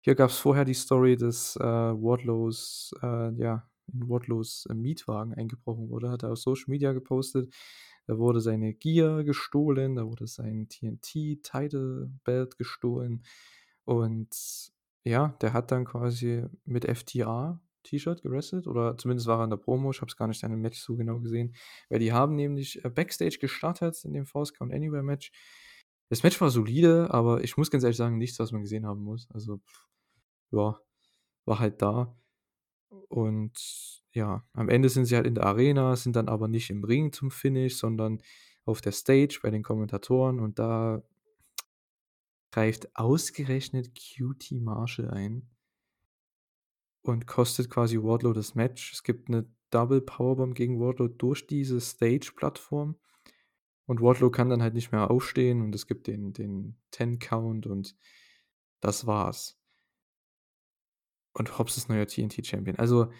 Hier 0.00 0.16
gab's 0.16 0.38
vorher 0.38 0.64
die 0.64 0.74
Story, 0.74 1.16
dass, 1.16 1.54
äh, 1.56 1.62
Wardlows, 1.62 2.92
äh, 3.02 3.32
ja, 3.36 3.68
in 3.92 4.08
Wardlows, 4.08 4.66
äh, 4.68 4.74
Mietwagen 4.74 5.32
eingebrochen 5.34 5.88
wurde, 5.90 6.10
hat 6.10 6.24
er 6.24 6.32
auf 6.32 6.38
Social 6.38 6.64
Media 6.66 6.92
gepostet. 6.92 7.54
Da 8.06 8.18
wurde 8.18 8.40
seine 8.40 8.74
Gear 8.74 9.24
gestohlen, 9.24 9.96
da 9.96 10.04
wurde 10.06 10.26
sein 10.26 10.68
TNT-Title 10.68 12.10
Belt 12.24 12.58
gestohlen 12.58 13.24
und 13.84 14.72
ja, 15.04 15.28
der 15.40 15.52
hat 15.52 15.70
dann 15.72 15.84
quasi 15.84 16.44
mit 16.64 16.84
FTR-T-Shirt 16.84 18.22
gewrestelt 18.22 18.66
oder 18.66 18.96
zumindest 18.96 19.26
war 19.26 19.40
er 19.40 19.44
in 19.44 19.50
der 19.50 19.56
Promo. 19.56 19.90
Ich 19.90 20.00
habe 20.00 20.08
es 20.10 20.16
gar 20.16 20.28
nicht 20.28 20.44
an 20.44 20.52
dem 20.52 20.60
Match 20.60 20.80
so 20.80 20.96
genau 20.96 21.18
gesehen, 21.20 21.54
weil 21.88 21.98
die 21.98 22.12
haben 22.12 22.36
nämlich, 22.36 22.84
äh, 22.84 22.90
Backstage 22.90 23.38
gestartet 23.40 24.04
in 24.04 24.12
dem 24.14 24.26
Falls 24.26 24.52
Count 24.54 24.72
Anywhere 24.72 25.02
Match. 25.02 25.32
Das 26.10 26.22
Match 26.22 26.40
war 26.40 26.50
solide, 26.50 27.08
aber 27.12 27.42
ich 27.42 27.56
muss 27.56 27.70
ganz 27.70 27.84
ehrlich 27.84 27.96
sagen, 27.96 28.18
nichts, 28.18 28.38
was 28.38 28.52
man 28.52 28.62
gesehen 28.62 28.86
haben 28.86 29.02
muss. 29.02 29.28
Also, 29.32 29.60
ja, 30.52 30.78
war 31.46 31.58
halt 31.58 31.82
da. 31.82 32.16
Und 33.08 34.01
ja, 34.12 34.44
am 34.52 34.68
Ende 34.68 34.88
sind 34.88 35.06
sie 35.06 35.16
halt 35.16 35.26
in 35.26 35.34
der 35.34 35.46
Arena, 35.46 35.96
sind 35.96 36.16
dann 36.16 36.28
aber 36.28 36.48
nicht 36.48 36.70
im 36.70 36.84
Ring 36.84 37.12
zum 37.12 37.30
Finish, 37.30 37.76
sondern 37.76 38.22
auf 38.64 38.80
der 38.80 38.92
Stage 38.92 39.40
bei 39.42 39.50
den 39.50 39.62
Kommentatoren 39.62 40.40
und 40.40 40.58
da 40.58 41.02
greift 42.52 42.94
ausgerechnet 42.96 43.94
QT 43.94 44.52
Marshall 44.60 45.10
ein 45.10 45.48
und 47.04 47.26
kostet 47.26 47.68
quasi 47.68 47.98
Wardlow 47.98 48.32
das 48.32 48.54
Match. 48.54 48.92
Es 48.92 49.02
gibt 49.02 49.28
'ne 49.28 49.46
Double 49.70 50.00
Powerbomb 50.00 50.54
gegen 50.54 50.78
Wardlow 50.80 51.08
durch 51.08 51.46
diese 51.46 51.80
Stage-Plattform 51.80 52.96
und 53.86 54.00
Wardlow 54.02 54.30
kann 54.30 54.50
dann 54.50 54.62
halt 54.62 54.74
nicht 54.74 54.92
mehr 54.92 55.10
aufstehen 55.10 55.62
und 55.62 55.74
es 55.74 55.86
gibt 55.86 56.06
den 56.06 56.32
den 56.32 56.76
Ten-Count 56.92 57.66
und 57.66 57.96
das 58.80 59.06
war's. 59.06 59.54
Und 61.36 61.58
Hobbs 61.58 61.76
ist 61.76 61.88
neuer 61.88 62.06
TNT-Champion. 62.06 62.76
Also, 62.78 63.10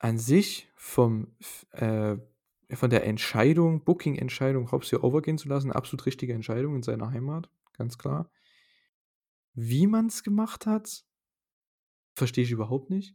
an 0.00 0.18
sich 0.18 0.68
vom 0.76 1.28
äh, 1.72 2.16
von 2.72 2.88
der 2.90 3.04
Entscheidung 3.06 3.84
Booking-Entscheidung, 3.84 4.72
Hobbs 4.72 4.90
hier 4.90 5.04
over 5.04 5.22
gehen 5.22 5.38
zu 5.38 5.48
lassen, 5.48 5.72
absolut 5.72 6.06
richtige 6.06 6.32
Entscheidung 6.32 6.76
in 6.76 6.82
seiner 6.82 7.10
Heimat, 7.10 7.50
ganz 7.76 7.98
klar. 7.98 8.30
Wie 9.56 9.86
man's 9.88 10.22
gemacht 10.22 10.66
hat 10.66 11.02
verstehe 12.16 12.44
ich 12.44 12.50
überhaupt 12.50 12.90
nicht. 12.90 13.14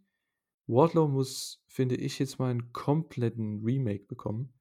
Wardlow 0.68 1.08
muss, 1.08 1.64
finde 1.68 1.96
ich, 1.96 2.20
jetzt 2.20 2.40
mal 2.40 2.52
'n 2.52 2.74
kompletten 2.74 3.64
Remake 3.64 4.06
bekommen. 4.08 4.54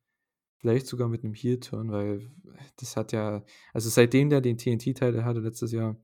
Vielleicht 0.58 0.86
sogar 0.88 1.08
mit 1.08 1.24
'nem 1.24 1.34
Heel-Turn, 1.34 1.92
weil 1.92 2.30
das 2.78 2.96
hat 2.96 3.12
ja 3.12 3.44
also, 3.74 3.90
seitdem 3.90 4.30
der 4.30 4.40
den 4.42 4.58
TNT-Title 4.58 5.24
hatte 5.24 5.40
letztes 5.40 5.72
Jahr 5.72 5.96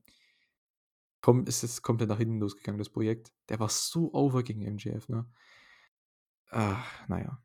komm 1.23 1.45
ist 1.45 1.63
es 1.63 1.81
komplett 1.83 2.09
nach 2.09 2.17
hinten 2.17 2.39
losgegangen, 2.39 2.79
das 2.79 2.89
Projekt. 2.89 3.31
Der 3.49 3.59
war 3.59 3.69
so 3.69 4.11
over 4.13 4.41
gegen 4.43 4.63
MJF, 4.63 5.07
ne? 5.07 5.25
Ach, 6.51 7.07
na 7.07 7.19
ja. 7.19 7.41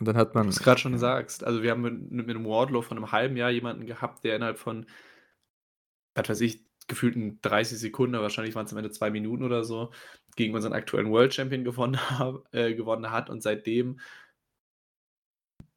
Und 0.00 0.06
dann 0.08 0.16
hat 0.16 0.34
man 0.34 0.46
du's 0.48 0.60
grad 0.60 0.80
schon 0.80 0.92
ja. 0.92 0.98
sagst, 0.98 1.44
also, 1.44 1.62
wir 1.62 1.70
haben 1.70 1.82
mit 1.82 2.10
mit 2.10 2.26
'nem 2.26 2.44
Wardlow 2.44 2.82
vor 2.82 2.96
'nem 2.96 3.12
halben 3.12 3.36
Jahr 3.36 3.50
jemanden 3.50 3.86
gehabt, 3.86 4.24
der 4.24 4.34
innerhalb 4.36 4.58
von 4.58 4.86
was 6.16 6.28
weiß 6.28 6.40
ich, 6.42 6.64
gefühlten 6.86 7.38
30 7.42 7.78
Sekunden, 7.78 8.18
wahrscheinlich 8.20 8.54
waren's 8.54 8.72
am 8.72 8.78
Ende 8.78 8.90
2 8.90 9.10
Minuten 9.10 9.42
oder 9.44 9.64
so, 9.64 9.90
gegen 10.36 10.54
unseren 10.54 10.72
aktuellen 10.72 11.10
World 11.10 11.34
Champion 11.34 11.64
gewonnen 11.64 11.98
äh, 12.52 12.74
gewonnen 12.74 13.10
hat 13.10 13.30
und 13.30 13.42
seitdem 13.42 13.98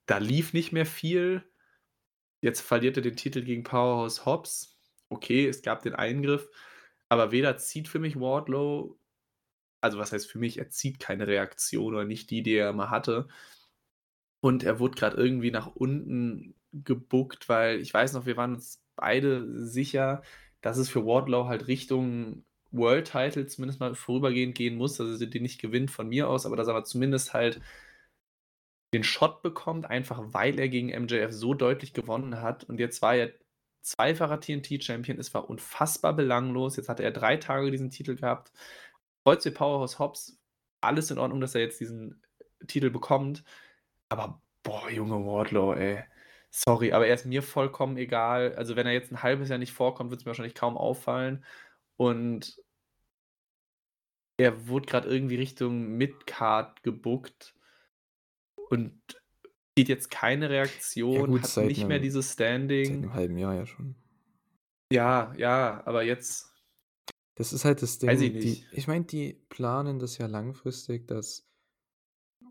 da 0.09 0.17
lief 0.17 0.53
nicht 0.53 0.71
mehr 0.71 0.85
viel. 0.85 1.43
Jetzt 2.41 2.61
verliert 2.61 2.97
er 2.97 3.03
den 3.03 3.17
Titel 3.17 3.43
gegen 3.43 3.63
Powerhouse 3.63 4.25
Hobbs. 4.25 4.79
Okay, 5.09 5.47
es 5.47 5.61
gab 5.61 5.83
den 5.83 5.95
Eingriff, 5.95 6.49
aber 7.09 7.31
weder 7.31 7.57
zieht 7.57 7.87
für 7.89 7.99
mich 7.99 8.19
Wardlow 8.19 8.99
also, 9.81 9.97
was 9.97 10.11
heißt 10.11 10.29
für 10.31 10.39
mich, 10.39 10.57
er 10.57 10.69
zieht 10.69 10.99
keine 10.99 11.27
Reaktion 11.27 11.95
oder 11.95 12.05
nicht 12.05 12.29
die, 12.31 12.43
die 12.43 12.55
er 12.55 12.73
mal 12.73 12.89
hatte. 12.89 13.27
Und 14.41 14.63
er 14.63 14.79
wurde 14.79 14.95
grad 14.97 15.15
irgendwie 15.15 15.51
nach 15.51 15.67
unten 15.67 16.55
gebookt, 16.71 17.49
weil 17.49 17.79
ich 17.79 17.93
weiß 17.93 18.13
noch, 18.13 18.25
wir 18.25 18.37
waren 18.37 18.55
uns 18.55 18.83
beide 18.95 19.65
sicher, 19.67 20.21
dass 20.61 20.77
es 20.77 20.89
für 20.89 21.05
Wardlow 21.05 21.47
halt 21.47 21.67
Richtung 21.67 22.43
World 22.71 23.11
Title 23.11 23.47
zumindest 23.47 23.79
mal 23.79 23.95
vorübergehend 23.95 24.55
gehen 24.55 24.75
muss, 24.75 24.97
dass 24.97 25.21
er 25.21 25.27
den 25.27 25.43
nicht 25.43 25.61
gewinnt 25.61 25.91
von 25.91 26.07
mir 26.09 26.29
aus, 26.29 26.45
aber 26.45 26.55
dass 26.55 26.67
er 26.67 26.75
aber 26.75 26.83
zumindest 26.83 27.33
halt 27.33 27.61
den 28.93 29.03
Shot 29.03 29.41
bekommt, 29.41 29.85
einfach 29.85 30.21
weil 30.33 30.59
er 30.59 30.69
gegen 30.69 30.89
MJF 30.89 31.31
so 31.31 31.53
deutlich 31.53 31.93
gewonnen 31.93 32.41
hat. 32.41 32.63
Und 32.65 32.79
jetzt 32.79 33.01
war 33.01 33.15
er 33.15 33.33
zweifacher 33.81 34.39
TNT-Champion. 34.39 35.19
Es 35.19 35.33
war 35.33 35.49
unfassbar 35.49 36.13
belanglos. 36.13 36.77
Jetzt 36.77 36.89
hatte 36.89 37.03
er 37.03 37.11
3 37.11 37.37
Tage 37.37 37.71
diesen 37.71 37.89
Titel 37.89 38.15
gehabt. 38.15 38.51
Kreuz 39.27 39.43
wie 39.43 39.51
Powerhouse 39.51 39.99
Hobbs, 39.99 40.39
alles 40.79 41.11
in 41.11 41.17
Ordnung, 41.17 41.41
dass 41.41 41.53
er 41.53 41.59
jetzt 41.59 41.81
diesen 41.81 42.21
Titel 42.65 42.89
bekommt. 42.89 43.43
Aber 44.07 44.41
boah, 44.63 44.89
Junge, 44.89 45.15
Wardlow, 45.25 45.73
ey. 45.73 46.05
Sorry, 46.51 46.91
aber 46.93 47.07
er 47.07 47.13
ist 47.15 47.25
mir 47.25 47.43
vollkommen 47.43 47.97
egal. 47.97 48.55
Also, 48.55 48.75
wenn 48.77 48.87
er 48.87 48.93
jetzt 48.93 49.11
'n 49.11 49.21
halbes 49.21 49.49
Jahr 49.49 49.57
nicht 49.59 49.73
vorkommt, 49.73 50.11
wird's 50.11 50.23
mir 50.25 50.29
wahrscheinlich 50.29 50.55
kaum 50.55 50.77
auffallen. 50.77 51.43
Und 51.97 52.57
er 54.39 54.67
wurde 54.67 54.87
grad 54.87 55.05
irgendwie 55.05 55.35
Richtung 55.35 55.89
Midcard 55.97 56.81
gebookt 56.83 57.53
und 58.69 59.01
sieht 59.77 59.89
jetzt 59.89 60.11
keine 60.11 60.49
Ja 61.11 61.21
Reaktion, 61.21 61.23
gut, 61.23 61.43
hat 61.43 61.53
seit 61.53 61.77
nicht 61.77 61.87
mehr 61.87 61.99
'nem 61.99 61.99
dieses 61.99 62.33
seit 62.83 63.01
Standing. 63.01 63.01
'nem 63.01 63.13
halben 63.13 63.37
Jahr 63.37 63.55
ja 63.55 63.65
schon. 63.67 63.95
Ja, 64.91 65.33
ja, 65.35 65.81
aber 65.85 66.03
jetzt 66.03 66.53
Das 67.37 67.53
ist 67.53 67.65
halt 67.65 67.83
das 67.83 67.99
weiß 68.05 68.21
ich 68.21 68.31
Ding, 68.31 68.39
die 68.39 68.65
nicht. 68.65 68.67
ich 68.71 68.87
meine, 68.87 69.05
die 69.05 69.33
planen 69.49 69.99
das 69.99 70.17
ja 70.17 70.25
langfristig, 70.25 71.07
dass 71.07 71.43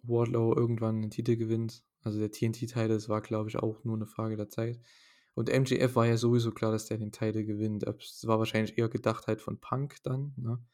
Wardlow 0.03 0.55
irgendwann 0.55 1.01
'nen 1.01 1.11
Titel 1.11 1.37
gewinnt. 1.37 1.85
Also, 2.03 2.19
der 2.19 2.31
TNT-Title, 2.31 2.89
das 2.89 3.09
war, 3.09 3.21
glaube 3.23 3.49
ich, 3.49 3.57
auch 3.57 3.85
nur 3.85 3.97
'ne 3.97 4.07
Frage 4.07 4.37
der 4.37 4.49
Zeit. 4.49 4.81
Und 5.35 5.51
MJF 5.51 5.97
war 5.97 6.07
ja 6.07 6.17
sowieso 6.17 6.53
klar, 6.53 6.73
dass 6.73 6.87
der 6.87 6.99
den 6.99 7.13
Title 7.13 7.45
gewinnt. 7.45 7.83
Es 7.85 8.27
war 8.27 8.39
wahrscheinlich 8.39 8.79
eher 8.79 8.89
gedacht 8.89 9.27
halt 9.27 9.41
von 9.43 9.61
Punk 9.61 9.97
dann, 10.03 10.33
ne? 10.37 10.65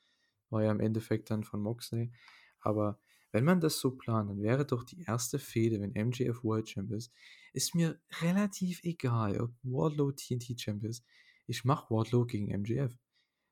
War 0.50 0.64
ja 0.64 0.70
im 0.72 0.80
Endeffekt 0.80 1.30
dann 1.30 1.44
von 1.44 1.60
Moxley. 1.62 2.12
Aber 2.60 3.00
wenn 3.32 3.44
man 3.44 3.60
das 3.60 3.80
so 3.80 3.92
plant, 3.96 4.30
dann 4.30 4.42
wäre 4.42 4.66
doch 4.66 4.84
die 4.84 5.02
erste 5.02 5.38
Fehde, 5.38 5.80
wenn 5.80 5.94
MJF 5.94 6.44
World 6.44 6.66
Champ 6.68 6.92
ist 6.92 7.12
ist 7.54 7.74
mir 7.74 8.00
relativ 8.22 8.82
egal, 8.84 9.40
ob 9.40 9.52
Wardlow 9.62 10.12
TNT 10.12 10.56
Champ 10.56 10.84
ist. 10.84 11.04
Ich 11.46 11.64
mache 11.64 11.90
Wardlow 11.94 12.26
gegen 12.26 12.48
MJF. 12.50 12.98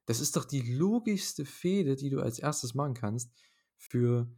Das 0.09 0.21
ist 0.21 0.37
doch 0.37 0.45
die 0.45 0.63
logischste 0.63 1.45
Fehde, 1.45 1.97
die 1.97 2.11
du 2.11 2.21
als 2.21 2.41
1. 2.41 2.75
machen 2.75 2.95
kannst 2.95 3.33
für 3.77 4.31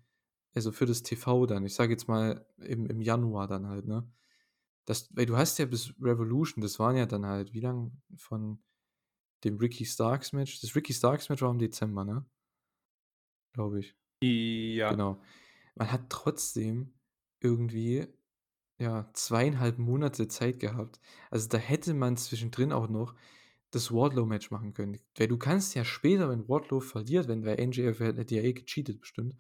also, 0.55 0.71
für 0.73 0.85
das 0.87 1.03
TV 1.03 1.47
dann. 1.47 1.65
Ich 1.65 1.75
sage 1.75 1.93
jetzt 1.93 2.09
mal 2.09 2.47
im 2.59 2.87
im 2.87 3.01
Januar 3.01 3.47
dann 3.49 3.67
halt, 3.69 3.87
ne? 3.87 4.11
Das 4.87 5.11
weil 5.17 5.27
du 5.27 5.37
hast 5.39 5.59
ja 5.59 5.67
bis 5.67 5.95
Revolution, 6.01 6.63
das 6.63 6.79
waren 6.81 6.97
ja 6.97 7.07
dann 7.07 7.27
halt 7.27 7.55
wie 7.55 7.61
lang 7.61 8.03
von 8.17 8.63
dem 9.45 9.59
Ricky 9.59 9.87
Starks 9.87 10.33
Match? 10.35 10.61
Das 10.63 10.77
Ricky 10.77 10.95
Starks 10.95 11.29
Match 11.31 11.43
war 11.43 11.51
im 11.53 11.59
Dezember, 11.61 12.05
ne? 12.05 12.27
Glaube 13.55 13.81
ich. 13.81 13.95
Ja. 14.23 14.93
Genau. 14.93 15.21
Man 15.75 15.93
hat 15.93 16.11
trotzdem 16.11 16.95
irgendwie, 17.41 18.07
ja, 18.79 19.11
2 19.15 19.47
1/2 19.61 19.79
Monate 19.79 20.29
Zeit 20.29 20.61
gehabt. 20.61 21.01
Also, 21.31 21.49
da 21.49 21.59
hätte 21.59 21.95
man 21.95 22.17
zwischendrin 22.17 22.73
auch 22.73 22.89
noch 22.89 23.15
das 23.73 23.93
Wardlow-Match 23.93 24.51
machen 24.53 24.75
können. 24.75 24.99
Weil 25.19 25.29
du 25.29 25.39
kannst 25.39 25.75
ja 25.75 25.85
später, 25.85 26.31
wenn 26.31 26.49
Wardlow 26.49 26.81
verliert, 26.81 27.29
wenn 27.29 27.45
weil 27.45 27.61
MJF 27.61 28.01
hätte 28.01 28.35
ja 28.37 28.43
eh 28.43 28.53
gecheatet 28.55 29.01
bestimmt. 29.01 29.37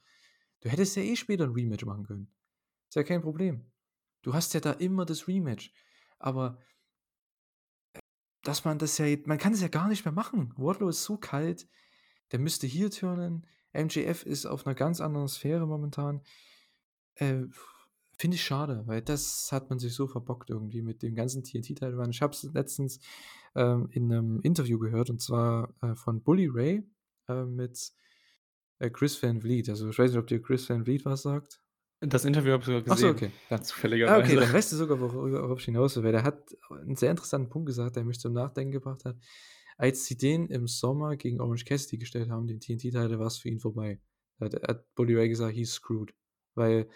Du 0.60 0.70
hättest 0.70 0.96
ja 0.96 1.02
eh 1.02 1.16
später 1.16 1.44
'n 1.46 1.52
Rematch 1.54 1.84
machen 1.86 2.04
können. 2.06 2.32
Ist 2.88 2.96
ja 2.96 3.04
kein 3.04 3.22
Problem. 3.22 3.70
Du 4.22 4.34
hast 4.34 4.54
ja 4.54 4.60
da 4.60 4.72
immer 4.72 5.06
das 5.06 5.28
Rematch. 5.28 5.72
Aber 6.18 6.58
dass 8.44 8.64
man 8.64 8.78
das 8.78 8.98
ja 8.98 9.06
man 9.26 9.38
kann 9.38 9.52
es 9.52 9.60
ja 9.60 9.68
gar 9.68 9.88
nicht 9.88 10.04
mehr 10.04 10.12
machen. 10.12 10.52
Wardlow 10.56 10.88
ist 10.88 11.04
so 11.04 11.16
kalt, 11.16 11.68
der 12.32 12.38
müsste 12.40 12.66
heel 12.66 12.90
turnen. 12.90 13.46
MJF 13.72 14.24
ist 14.26 14.46
auf 14.46 14.64
'ner 14.66 14.74
ganz 14.74 15.00
anderen 15.00 15.28
Sphäre 15.28 15.66
momentan. 15.66 16.22
Äh, 17.16 17.44
finde 18.18 18.36
ich 18.36 18.44
schade, 18.44 18.82
weil 18.86 19.02
das 19.02 19.50
hat 19.52 19.70
man 19.70 19.78
sich 19.78 19.94
so 19.94 20.06
verbockt 20.08 20.50
irgendwie 20.50 20.82
mit 20.82 21.02
dem 21.02 21.14
ganzen 21.14 21.42
Run. 21.82 22.10
Ich 22.10 22.22
habe 22.22 22.32
es 22.34 22.42
letztens, 22.44 23.00
ähm, 23.54 23.88
in 23.92 24.08
'nem 24.08 24.40
Interview 24.42 24.78
gehört 24.78 25.10
und 25.10 25.20
zwar, 25.20 25.74
äh, 25.82 25.94
von 25.96 26.22
Bully 26.22 26.48
Ray, 26.48 26.82
äh, 27.28 27.44
mit, 27.44 27.92
äh, 28.80 28.90
Chris 28.90 29.22
Van 29.22 29.40
Vliet. 29.42 29.68
Also, 29.70 29.90
ich 29.90 29.98
weiß 29.98 30.10
nicht, 30.12 30.20
ob 30.20 30.26
dir 30.28 30.42
Chris 30.42 30.68
Van 30.70 30.84
Vliet 30.84 31.04
was 31.06 31.22
sagt? 31.22 31.60
Das 32.00 32.24
Interview 32.24 32.50
habe 32.52 32.62
ich 32.62 32.66
sogar 32.66 32.82
gesehen, 32.82 33.10
okay. 33.10 33.32
Ja. 33.50 33.58
Ah, 34.04 34.18
okay, 34.18 34.36
zufälligerweise. 34.36 34.36
dann 34.36 34.52
weißt 34.52 34.72
du 34.72 34.76
sogar, 34.76 34.98
worü 35.00 35.32
worauf 35.32 35.60
ich 35.60 35.66
hinaus 35.66 35.96
will, 35.96 36.02
weil 36.04 36.12
der 36.12 36.24
hat 36.24 36.56
'n 36.70 36.96
sehr 36.96 37.10
interessanten 37.12 37.48
Punkt 37.50 37.66
gesagt, 37.68 37.94
der 37.96 38.04
mich 38.04 38.18
zum 38.20 38.32
Nachdenken 38.32 38.72
gebracht 38.72 39.04
hat. 39.04 39.16
Als 39.78 40.04
sie 40.06 40.16
den 40.16 40.48
im 40.48 40.66
Sommer 40.68 41.16
gegen 41.16 41.40
Orange 41.40 41.64
Cassidy 41.64 41.98
gestellt 41.98 42.28
haben, 42.30 42.46
den 42.48 42.60
TNT-Title, 42.60 43.18
war's 43.20 43.38
für 43.38 43.48
ihn 43.50 43.60
vorbei. 43.60 44.00
Da 44.38 44.46
hat 44.46 44.54
hat 44.68 44.94
Bully 44.96 45.14
Ray 45.16 45.28
gesagt: 45.28 45.54
„He's 45.56 45.72
screwed.“ 45.74 46.14
Weil 46.56 46.88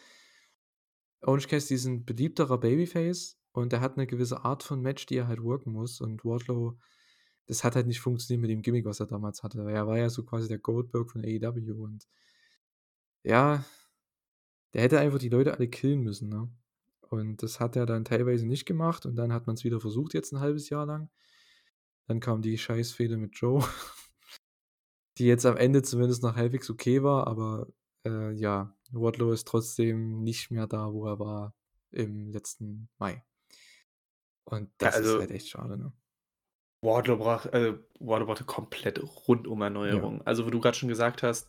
Orange 1.27 1.49
Cassidy 1.49 1.75
ist 1.75 1.87
'n 1.87 2.05
beliebterer 2.07 2.59
Babyface 2.59 3.39
und 3.53 3.73
der 3.73 3.81
hat 3.83 3.97
'ne 3.99 4.07
gewisse 4.07 4.45
Art 4.45 4.63
von 4.63 4.81
Match, 4.81 5.07
die 5.07 5.17
er 5.17 5.29
halt 5.29 5.43
worken 5.43 5.73
muss. 5.73 6.01
Und 6.01 6.25
Wardlow 6.25 6.79
das 7.49 7.65
hat 7.65 7.77
halt 7.77 7.87
nicht 7.89 8.01
funktioniert 8.01 8.43
mit 8.43 8.51
dem 8.51 8.63
Gimmick, 8.63 8.87
was 8.87 9.01
er 9.01 9.07
damals 9.07 9.43
hatte. 9.45 9.61
Er 9.71 9.87
war 9.87 9.99
ja 9.99 10.11
so 10.11 10.25
quasi 10.25 10.49
der 10.49 10.59
Goldberg 10.59 11.11
von 11.13 11.23
AEW 11.25 11.85
und 11.85 12.07
ja, 13.25 13.65
der 14.75 14.83
hätte 14.83 15.01
einfach 15.01 15.19
die 15.19 15.29
Leute 15.29 15.55
alle 15.55 15.69
killen 15.69 16.01
müssen, 16.03 16.29
ne? 16.29 16.49
Und 17.09 17.43
das 17.43 17.61
hat 17.61 17.77
er 17.77 17.87
dann 17.87 18.05
teilweise 18.05 18.47
nicht 18.47 18.67
gemacht 18.67 19.07
und 19.07 19.17
dann 19.17 19.33
hat 19.33 19.47
man's 19.47 19.65
wieder 19.65 19.81
versucht 19.81 20.15
jetzt 20.15 20.33
'n 20.33 20.41
halbes 20.41 20.69
Jahr 20.71 20.87
lang. 20.87 21.09
Dann 22.09 22.21
kam 22.21 22.43
die 22.43 22.59
Scheiß-Fehde 22.59 23.17
mit 23.17 23.37
Joe, 23.37 23.63
die 25.19 25.27
jetzt 25.27 25.47
am 25.47 25.57
Ende 25.57 25.83
zumindest 25.83 26.23
noch 26.23 26.37
halbwegs 26.37 26.71
okay 26.71 27.03
war, 27.03 27.27
aber, 27.27 27.69
äh, 28.05 28.33
ja, 28.33 28.76
Wardlow 28.93 29.33
ist 29.33 29.47
trotzdem 29.49 30.23
nicht 30.23 30.51
mehr 30.51 30.67
da, 30.67 30.93
wo 30.93 31.07
er 31.07 31.19
war 31.19 31.55
im 31.91 32.31
letzten 32.31 32.89
Mai. 32.99 33.25
Und 34.45 34.71
Ja, 34.81 34.91
das 34.91 34.99
ist 35.01 35.07
halt 35.13 35.21
also 35.23 35.35
echt 35.35 35.49
schade, 35.49 35.77
ne? 35.77 35.93
Wardlow 36.83 37.17
brach 37.17 37.47
äh, 37.47 37.75
Wardlow 37.99 38.27
brauchte 38.27 38.45
komplett 38.45 38.99
Ja. 38.99 39.05
Rundum-Erneuerung. 39.05 40.23
Also, 40.27 40.47
wo 40.47 40.51
du 40.51 40.61
grad 40.61 40.77
schon 40.77 40.89
gesagt 40.89 41.23
hast 41.23 41.49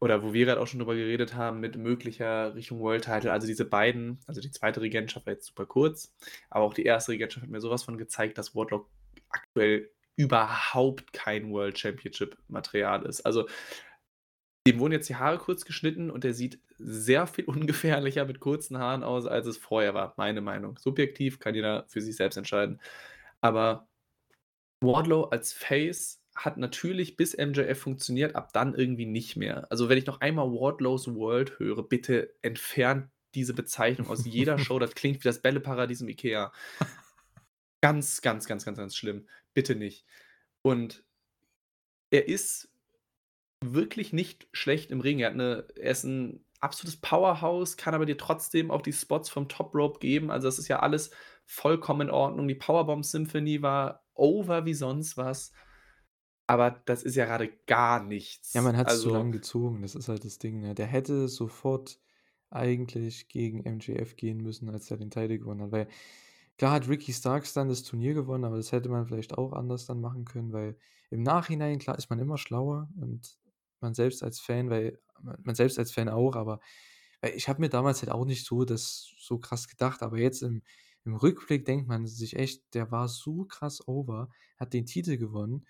oder 0.00 0.22
wo 0.22 0.32
wir 0.32 0.46
grad 0.46 0.58
auch 0.58 0.66
schon 0.66 0.78
drüber 0.80 0.94
geredet 0.94 1.34
haben 1.34 1.60
mit 1.60 1.76
möglicher 1.76 2.54
Richtung 2.54 2.78
World 2.80 3.04
Title, 3.04 3.32
also, 3.32 3.46
diese 3.46 3.64
beiden 3.64 4.20
also, 4.26 4.40
die 4.40 4.50
2. 4.50 4.70
Regentschaft 4.72 5.26
war 5.26 5.32
jetzt 5.32 5.46
super 5.46 5.66
kurz, 5.66 6.14
aber 6.50 6.64
auch 6.64 6.74
die 6.74 6.88
1. 6.90 7.08
Regentschaft 7.08 7.42
hat 7.44 7.50
mir 7.50 7.60
so 7.60 7.70
was 7.70 7.82
von 7.84 7.98
gezeigt, 7.98 8.38
dass 8.38 8.54
Wardlow 8.54 8.86
aktuell 9.30 9.90
überhaupt 10.16 11.12
kein 11.12 11.50
World 11.50 11.78
Championship-Material 11.78 13.04
ist. 13.06 13.22
Also, 13.22 13.48
dem 14.66 14.78
wurden 14.78 14.92
jetzt 14.92 15.08
die 15.08 15.16
Haare 15.16 15.38
kurz 15.38 15.64
geschnitten 15.64 16.10
und 16.10 16.24
der 16.24 16.34
sieht 16.34 16.60
sehr 16.78 17.26
viel 17.26 17.44
ungefährlicher 17.46 18.24
mit 18.24 18.40
kurzen 18.40 18.78
Haaren 18.78 19.02
aus, 19.02 19.26
als 19.26 19.46
es 19.46 19.56
vorher 19.56 19.94
war, 19.94 20.14
meine 20.16 20.40
Meinung. 20.40 20.78
Subjektiv, 20.78 21.38
kann 21.38 21.54
jeder 21.54 21.84
für 21.88 22.00
sich 22.00 22.16
selbst 22.16 22.36
entscheiden. 22.36 22.80
Aber 23.40 23.88
Wardlow 24.80 25.24
als 25.24 25.52
Face 25.52 26.22
hat 26.34 26.58
natürlich 26.58 27.16
bis 27.16 27.36
MJF 27.36 27.78
funktioniert, 27.78 28.36
ab 28.36 28.52
dann 28.52 28.74
irgendwie 28.74 29.06
nicht 29.06 29.36
mehr. 29.36 29.66
Also, 29.70 29.88
wenn 29.88 29.98
ich 29.98 30.06
noch 30.06 30.20
einmal 30.20 30.50
Wardlow's 30.50 31.08
World 31.14 31.58
höre, 31.58 31.82
bitte 31.82 32.34
entfernt 32.42 33.10
diese 33.34 33.54
Bezeichnung 33.54 34.08
aus 34.08 34.26
jeder 34.26 34.58
Show. 34.58 34.78
Das 34.78 34.94
klingt 34.94 35.24
wie 35.24 35.28
das 35.28 35.40
Bälleparadies 35.40 36.02
im 36.02 36.08
IKEA. 36.08 36.52
Ganz, 37.80 38.20
ganz, 38.20 38.46
ganz, 38.46 38.64
ganz, 38.64 38.78
ganz 38.78 38.96
schlimm. 38.96 39.26
Bitte 39.54 39.76
nicht. 39.76 40.04
Und 40.62 41.04
er 42.10 42.28
ist 42.28 42.68
wirklich 43.64 44.12
nicht 44.12 44.48
schlecht 44.52 44.90
im 44.90 45.00
Ring. 45.00 45.20
Er 45.20 45.28
hat 45.30 45.36
'ne 45.36 45.66
er 45.76 45.90
ist 45.92 46.04
'n 46.04 46.44
absolutes 46.60 47.00
Powerhouse, 47.00 47.76
kann 47.76 47.94
aber 47.94 48.06
dir 48.06 48.16
trotzdem 48.18 48.70
auch 48.70 48.82
die 48.82 48.92
Spots 48.92 49.28
vom 49.30 49.48
Top 49.48 49.74
Rope 49.74 49.98
geben. 50.00 50.30
Also, 50.30 50.48
das 50.48 50.58
ist 50.58 50.68
ja 50.68 50.80
alles 50.80 51.10
vollkommen 51.46 52.02
in 52.08 52.10
Ordnung. 52.10 52.48
Die 52.48 52.54
Powerbomb 52.54 53.04
Symphony 53.04 53.62
war 53.62 54.04
over 54.14 54.64
wie 54.66 54.74
sonst 54.74 55.16
was. 55.16 55.52
Aber 56.48 56.70
das 56.86 57.02
ist 57.04 57.16
ja 57.16 57.26
grade 57.26 57.50
gar 57.66 58.02
Ja, 58.54 58.62
nichts. 58.62 58.62
man 58.62 58.76
hat's 58.76 59.00
zu 59.00 59.08
Also 59.08 59.10
lang 59.10 59.32
gezogen, 59.32 59.82
das 59.82 59.94
ist 59.94 60.08
halt 60.08 60.24
das 60.24 60.38
Ding, 60.38 60.60
ne? 60.60 60.74
Der 60.74 60.86
hätte 60.86 61.28
sofort 61.28 62.00
eigentlich 62.50 63.28
gegen 63.28 63.60
MJF 63.64 64.16
gehen 64.16 64.38
müssen, 64.38 64.68
als 64.70 64.90
er 64.90 64.96
den 64.96 65.10
Title 65.10 65.38
gewonnen 65.38 65.62
hat, 65.62 65.72
weil 65.72 65.88
klar 66.58 66.72
hat 66.72 66.88
Ricky 66.88 67.12
Starks 67.12 67.52
dann 67.52 67.68
das 67.68 67.82
Turnier 67.82 68.14
gewonnen, 68.14 68.44
aber 68.44 68.56
das 68.56 68.72
hätte 68.72 68.88
man 68.88 69.06
vielleicht 69.06 69.36
auch 69.36 69.52
anders 69.52 69.84
dann 69.86 70.00
machen 70.00 70.24
können, 70.24 70.52
weil 70.52 70.76
im 71.10 71.22
Nachhinein, 71.22 71.78
klar, 71.78 71.98
ist 71.98 72.08
man 72.10 72.18
immer 72.20 72.38
schlauer 72.38 72.88
und 73.00 73.38
man 73.86 73.94
selbst 73.94 74.22
als 74.24 74.40
Fan, 74.40 74.70
weil 74.70 75.00
ma 75.22 75.36
man 75.42 75.54
selbst 75.56 75.78
als 75.78 75.92
Fan 75.92 76.08
auch, 76.10 76.36
aber 76.36 76.60
ich 77.34 77.48
habe 77.48 77.60
mir 77.60 77.68
damals 77.70 78.02
halt 78.02 78.12
auch 78.12 78.24
nicht 78.26 78.44
so 78.46 78.64
das 78.64 79.14
so 79.18 79.38
krass 79.38 79.68
gedacht, 79.68 80.02
aber 80.02 80.18
jetzt 80.18 80.42
im 80.42 80.62
im 81.04 81.14
Rückblick 81.14 81.64
denkt 81.66 81.86
man 81.88 82.06
sich 82.08 82.34
echt, 82.36 82.74
der 82.74 82.90
war 82.90 83.06
so 83.08 83.44
krass 83.44 83.86
over, 83.88 84.28
hat 84.58 84.72
den 84.74 84.86
Titel 84.86 85.16
gewonnen, 85.18 85.64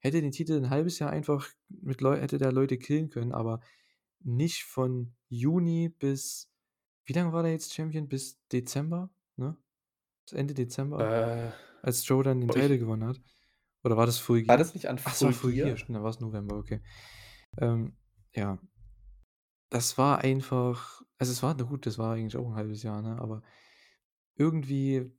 hätte 0.00 0.20
den 0.22 0.32
Titel 0.32 0.52
'n 0.58 0.68
halbes 0.70 0.98
Jahr 0.98 1.10
einfach 1.10 1.48
mit 1.70 2.00
Leu 2.02 2.16
hätte 2.20 2.38
der 2.38 2.52
Leute 2.52 2.78
killen 2.78 3.08
können, 3.10 3.32
aber 3.32 3.60
nicht 4.20 4.64
von 4.64 5.14
Juni 5.28 5.88
bis 5.90 6.50
wie 7.06 7.14
lange 7.14 7.32
war 7.34 7.42
der 7.44 7.52
jetzt 7.52 7.74
Champion? 7.74 8.08
Bis 8.08 8.40
Dezember, 8.52 9.10
ne? 9.36 9.56
Bis 10.26 10.34
Ende 10.34 10.54
Dezember, 10.54 11.10
Äh, 11.10 11.50
als 11.82 12.06
Joe 12.08 12.22
dann 12.24 12.40
den 12.40 12.50
Title 12.50 12.78
gewonnen 12.78 13.04
hat. 13.06 13.22
Oder 13.84 13.96
war 13.96 14.06
das 14.06 14.18
Full 14.18 14.44
War 14.46 14.56
das 14.56 14.74
nicht 14.74 14.86
an 14.88 14.98
Ach, 15.04 15.14
es 15.14 15.24
war 15.24 15.32
Full 15.32 15.52
Gear, 15.60 15.76
Gear? 15.76 15.78
stimmt, 15.78 15.96
dann 15.96 16.04
war's 16.04 16.20
November, 16.20 16.56
okay. 16.58 16.80
Ähm, 17.58 17.92
ja. 18.34 18.58
Das 19.72 19.96
war 19.96 20.18
einfach 20.18 21.00
also, 21.18 21.32
es 21.32 21.42
war 21.42 21.54
na 21.56 21.62
gut, 21.64 21.86
das 21.86 21.96
war 21.98 22.14
eigentlich 22.14 22.36
auch 22.36 22.46
'n 22.50 22.54
halbes 22.56 22.82
Jahr, 22.82 23.00
ne, 23.00 23.16
aber 23.20 23.42
irgendwie 24.36 25.12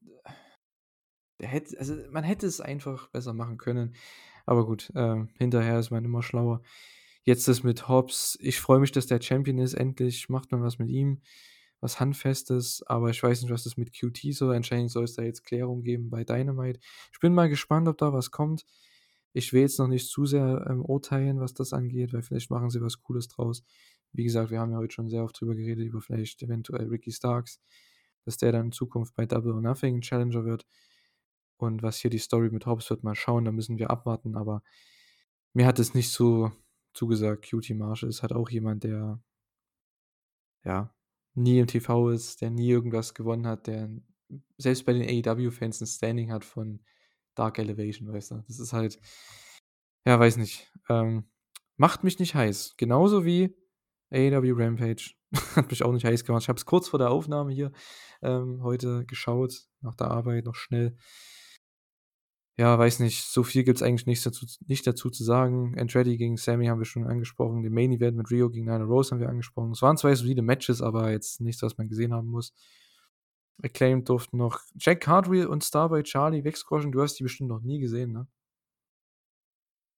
der 1.40 1.48
hätte 1.50 1.78
also, 1.80 1.96
man 2.12 2.24
hätte 2.24 2.46
es 2.48 2.62
einfach 2.62 3.08
besser 3.10 3.34
machen 3.34 3.58
können. 3.58 3.96
Aber 4.46 4.66
gut, 4.66 4.92
ähm, 4.96 5.30
hinterher 5.38 5.80
ist 5.80 5.92
man 5.92 6.06
immer 6.06 6.22
schlauer. 6.24 6.62
Jetzt 7.24 7.48
das 7.48 7.64
mit 7.64 7.88
Hobbs. 7.88 8.38
Ich 8.42 8.60
freue 8.60 8.80
mich, 8.80 8.92
dass 8.92 9.08
der 9.08 9.22
Champion 9.22 9.58
ist. 9.60 9.74
Endlich 9.76 10.30
macht 10.30 10.52
man 10.52 10.62
was 10.64 10.80
mit 10.80 10.90
ihm, 10.90 11.22
was 11.80 12.00
Handfestes, 12.00 12.84
aber 12.88 13.10
ich 13.12 13.24
weiß 13.24 13.42
nicht, 13.42 13.52
was 13.52 13.64
das 13.64 13.78
mit 13.78 13.94
QT 13.94 14.34
soll. 14.34 14.56
Anscheinend 14.56 14.92
soll 14.92 15.06
es 15.06 15.16
da 15.16 15.24
jetzt 15.24 15.44
Klärung 15.46 15.84
geben 15.84 16.10
bei 16.10 16.24
Dynamite. 16.26 16.80
Ich 17.14 17.20
bin 17.20 17.34
mal 17.34 17.50
gespannt, 17.50 17.88
ob 17.88 17.98
da 17.98 18.12
was 18.14 18.32
kommt. 18.32 18.66
Ich 19.34 19.54
will 19.54 19.62
jetzt 19.62 19.80
noch 19.80 19.88
nicht 19.88 20.08
zu 20.10 20.26
sehr, 20.26 20.66
ähm, 20.70 20.84
urteilen, 20.86 21.40
was 21.40 21.54
das 21.54 21.74
angeht, 21.74 22.14
weil 22.14 22.22
vielleicht 22.24 22.52
machen 22.52 22.70
sie 22.70 22.82
was 22.82 23.02
Cooles 23.02 23.28
draus. 23.28 23.64
Wie 24.14 24.24
gesagt, 24.24 24.52
wir 24.52 24.60
haben 24.60 24.72
ja 24.72 24.78
heute 24.78 24.94
schon 24.94 25.10
sehr 25.10 25.24
oft 25.24 25.40
drüber 25.40 25.56
geredet, 25.56 25.86
über 25.88 26.02
vielleicht 26.02 26.42
eventuell 26.44 26.88
Ricky 26.88 27.12
Starks, 27.12 27.60
dass 28.26 28.38
der 28.38 28.52
dann 28.52 28.68
in 28.68 28.72
Zukunft 28.72 29.16
bei 29.16 29.26
Double 29.26 29.54
or 29.54 29.62
Nothing 29.62 30.02
Challenger 30.02 30.46
wird. 30.46 30.68
Und 31.58 31.82
was 31.84 31.98
hier 32.00 32.12
die 32.12 32.20
Story 32.20 32.50
mit 32.52 32.66
Hobbs 32.68 32.90
wird, 32.90 33.04
mal 33.04 33.16
schauen, 33.16 33.46
da 33.46 33.52
müssen 33.52 33.78
wir 33.80 33.90
abwarten, 33.92 34.36
aber 34.36 34.64
mir 35.54 35.66
hat 35.68 35.80
es 35.80 35.94
nicht 35.96 36.12
so 36.12 36.52
zugesagt. 36.94 37.46
QT 37.46 37.72
Marshall 37.76 38.10
ist 38.10 38.22
halt 38.24 38.34
auch 38.34 38.50
jemand, 38.50 38.84
der 38.84 39.22
ja, 40.64 40.94
nie 41.36 41.60
im 41.60 41.68
TV 41.68 42.10
ist, 42.10 42.42
der 42.42 42.50
nie 42.50 42.70
irgendwas 42.70 43.14
gewonnen 43.14 43.48
hat, 43.48 43.68
der 43.68 43.90
selbst 44.58 44.86
bei 44.86 44.94
den 44.94 45.04
AEW-Fans 45.04 45.82
'n 45.82 45.88
Standing 45.88 46.32
hat 46.32 46.46
von 46.46 46.82
Dark 47.36 47.60
Elevation, 47.60 48.12
weißt 48.12 48.32
du? 48.32 48.44
Das 48.48 48.60
ist 48.60 48.74
halt 48.74 49.00
ja, 50.06 50.20
weiß 50.20 50.38
nicht, 50.38 50.70
ähm, 50.90 51.26
macht 51.78 52.04
mich 52.04 52.20
nicht 52.20 52.36
heiß. 52.36 52.76
Genauso 52.78 53.26
wie 53.26 53.56
AEW 54.12 54.54
Rampage 54.54 55.14
hat 55.56 55.70
mich 55.70 55.84
auch 55.84 55.94
nicht 55.94 56.06
heiß 56.06 56.26
gemacht. 56.26 56.44
Ich 56.44 56.50
habe 56.50 56.58
es 56.58 56.66
kurz 56.66 56.90
vor 56.90 57.00
der 57.00 57.10
Aufnahme 57.10 57.52
hier, 57.54 57.72
ähm, 58.22 58.62
heute 58.64 59.06
geschaut, 59.06 59.68
nach 59.82 59.96
der 59.96 60.12
Arbeit 60.12 60.46
noch 60.46 60.56
schnell. 60.56 60.98
Ja, 62.56 62.78
weiß 62.78 63.00
nicht, 63.00 63.24
so 63.24 63.42
viel 63.42 63.64
gibt's 63.64 63.82
eigentlich 63.82 64.06
nichts 64.06 64.26
dazu 64.26 64.46
nicht 64.68 64.86
dazu 64.86 65.10
zu 65.10 65.24
sagen. 65.24 65.74
Andretti 65.80 66.18
gegen 66.18 66.38
Sammy 66.38 66.68
haben 66.68 66.80
wir 66.80 66.86
schon 66.86 67.08
angesprochen. 67.08 67.64
Den 67.64 67.74
Main 67.74 67.92
Event 67.92 68.16
mit 68.16 68.30
Riho 68.30 68.50
gegen 68.52 68.66
Nyla 68.66 68.84
Rose 68.84 69.10
haben 69.12 69.20
wir 69.20 69.30
angesprochen. 69.30 69.72
Es 69.72 69.82
waren 69.82 69.98
2 69.98 70.16
solide 70.16 70.44
Matches, 70.44 70.82
aber 70.82 71.12
jetzt 71.12 71.42
nichts, 71.42 71.64
was 71.64 71.78
man 71.78 71.88
gesehen 71.88 72.14
haben 72.14 72.28
muss. 72.28 72.54
Acclaimed 73.62 74.08
durften 74.10 74.38
noch 74.38 74.60
Jack 74.80 75.02
Cartwheel 75.02 75.48
und 75.48 75.64
Starboy 75.64 76.04
Charlie 76.04 76.44
wegsquashen. 76.44 76.92
Du 76.92 77.02
hast 77.02 77.16
die 77.16 77.24
bestimmt 77.24 77.50
noch 77.50 77.62
nie 77.62 77.80
gesehen, 77.80 78.12
ne? 78.12 78.28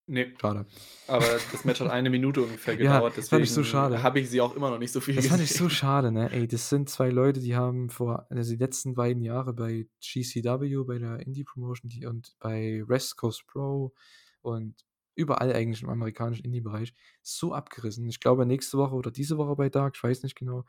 Ne. 0.07 0.33
Schade. 0.39 0.65
Aber 1.07 1.25
das 1.51 1.65
Match 1.65 1.79
hat 1.79 1.89
1 1.89 2.09
Minute 2.09 2.41
ungefähr 2.41 2.75
Ja, 2.77 2.99
gedauert, 2.99 3.15
fand 3.15 3.43
ich 3.43 3.51
so 3.51 3.63
schade. 3.63 4.03
habe 4.03 4.19
ich 4.19 4.29
sie 4.29 4.39
auch 4.41 4.55
immer 4.55 4.69
noch 4.69 4.77
nicht 4.77 4.91
so 4.91 5.01
viel 5.01 5.15
Das 5.15 5.27
fand 5.27 5.41
ich 5.41 5.53
so 5.53 5.63
gesehen. 5.63 5.69
schade, 5.69 6.11
ne? 6.11 6.31
Ey, 6.31 6.47
das 6.47 6.69
sind 6.69 6.89
2 6.89 7.09
Leute, 7.09 7.39
die 7.39 7.55
haben 7.55 7.89
vor 7.89 8.27
also, 8.29 8.51
die 8.51 8.57
letzten 8.59 8.93
beiden 8.93 9.23
Jahre 9.23 9.53
bei 9.53 9.87
GCW, 9.99 10.83
bei 10.85 10.99
der 10.99 11.19
Indie-Promotion, 11.25 11.89
die 11.89 12.05
und 12.05 12.35
bei 12.39 12.83
West 12.87 13.17
Coast 13.17 13.47
Pro 13.47 13.93
und 14.41 14.75
überall 15.15 15.53
eigentlich 15.53 15.81
im 15.81 15.89
amerikanischen 15.89 16.45
Indie-Bereich 16.45 16.93
so 17.23 17.53
abgerissen. 17.53 18.07
Ich 18.07 18.19
glaube, 18.19 18.45
nächste 18.45 18.77
Woche 18.77 18.93
oder 18.95 19.09
diese 19.09 19.37
Woche 19.37 19.55
bei 19.55 19.69
Dark, 19.69 19.95
ich 19.95 20.03
weiß 20.03 20.21
nicht 20.23 20.35
genau 20.35 20.65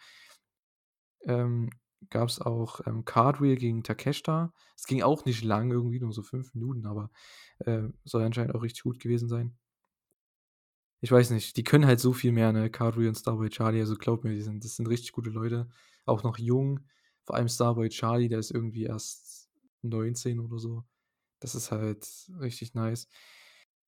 ähm, 1.25 1.71
gab's 2.11 2.41
auch, 2.41 2.81
ähm, 2.87 3.05
Cartwheel 3.05 3.57
gegen 3.57 3.83
Takeshita. 3.83 4.53
Es 4.77 4.85
ging 4.87 5.03
auch 5.03 5.25
nicht 5.25 5.45
lang, 5.45 5.71
irgendwie 5.73 6.01
nur 6.01 6.13
so 6.13 6.23
5 6.23 6.55
Minuten, 6.55 6.87
aber, 6.87 7.11
äh, 7.61 7.83
soll 8.05 8.23
anscheinend 8.25 8.55
auch 8.55 8.63
richtig 8.63 8.83
gut 8.85 9.01
gewesen 9.01 9.29
sein. 9.29 9.57
Ich 11.03 11.13
weiß 11.13 11.31
nicht, 11.31 11.57
die 11.57 11.65
können 11.65 11.87
halt 11.87 12.01
so 12.01 12.13
viel 12.13 12.33
mehr, 12.33 12.53
ne, 12.53 12.71
Cartwheel 12.71 13.09
und 13.09 13.15
Starboy 13.17 13.51
Charlie, 13.51 13.81
also 13.81 13.97
glaub 13.97 14.25
mir, 14.25 14.35
die 14.35 14.41
sind 14.43 14.65
das 14.65 14.77
sind 14.77 14.87
richtig 14.89 15.13
gute 15.13 15.31
Leute, 15.31 15.69
auch 16.07 16.23
noch 16.23 16.39
jung. 16.39 16.81
Vor 17.25 17.37
allem 17.37 17.49
Starboy 17.49 17.89
Charlie, 17.91 18.29
der 18.29 18.39
ist 18.39 18.51
irgendwie 18.51 18.85
erst 18.85 19.51
19 19.83 20.41
oder 20.41 20.59
so. 20.59 20.85
Das 21.41 21.55
ist 21.55 21.73
halt 21.73 22.07
richtig 22.41 22.75
nice. 22.75 23.09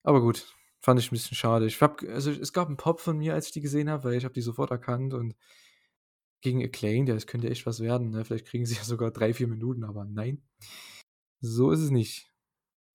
Aber 0.05 0.20
gut, 0.22 0.55
fand 0.80 1.01
ich 1.01 1.09
'n 1.10 1.12
bisschen 1.16 1.36
schade. 1.36 1.66
Ich 1.66 1.80
habe 1.82 2.09
also, 2.12 2.30
es 2.32 2.52
gab 2.55 2.68
'n 2.70 2.76
Pop 2.78 3.01
von 3.01 3.18
mir, 3.18 3.35
als 3.35 3.47
ich 3.48 3.52
die 3.52 3.60
gesehen 3.62 3.90
habe, 3.90 4.05
weil 4.05 4.14
ich 4.14 4.24
habe 4.24 4.35
die 4.35 4.43
sofort 4.43 4.70
erkannt 4.72 5.14
und 5.14 5.36
gegen 6.40 6.62
Acclaimed, 6.65 7.09
ja, 7.09 7.15
das 7.15 7.27
könnte 7.27 7.51
echt 7.51 7.66
was 7.66 7.81
werden, 7.81 8.10
ne? 8.10 8.24
Vielleicht 8.24 8.47
kriegen 8.47 8.66
sie 8.66 8.77
ja 8.77 8.85
sogar 8.85 9.10
3, 9.10 9.35
4 9.35 9.48
Minuten, 9.48 9.85
aber 9.85 10.05
nein. 10.05 10.43
So 11.40 11.70
ist 11.70 11.81
es 11.81 11.90
nicht. 11.90 12.31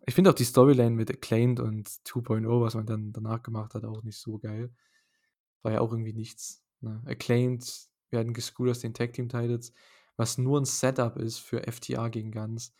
Ich 0.07 0.15
finde 0.15 0.29
auch 0.31 0.35
die 0.35 0.45
Storyline 0.45 0.91
mit 0.95 1.11
Acclaimed 1.11 1.59
und 1.61 1.87
2.0, 2.05 2.61
was 2.61 2.75
man 2.75 2.85
dann 2.87 3.13
danach 3.13 3.43
gemacht 3.43 3.73
hat, 3.75 3.85
auch 3.85 4.03
nicht 4.03 4.17
so 4.19 4.39
geil. 4.39 4.73
War 5.63 5.73
ja 5.73 5.81
auch 5.81 5.91
irgendwie 5.93 6.13
nichts, 6.13 6.63
ne? 6.81 7.01
Acclaimed 7.05 7.65
werden 8.11 8.33
gescrewt 8.33 8.71
aus 8.71 8.79
den 8.81 8.93
Tag 8.93 9.13
Team 9.13 9.29
Titles, 9.29 9.73
was 10.17 10.37
nur 10.37 10.59
'n 10.59 10.65
Setup 10.65 11.17
ist 11.17 11.39
für 11.39 11.67
FTR 11.67 12.09
gegen 12.09 12.31
Guns. 12.31 12.75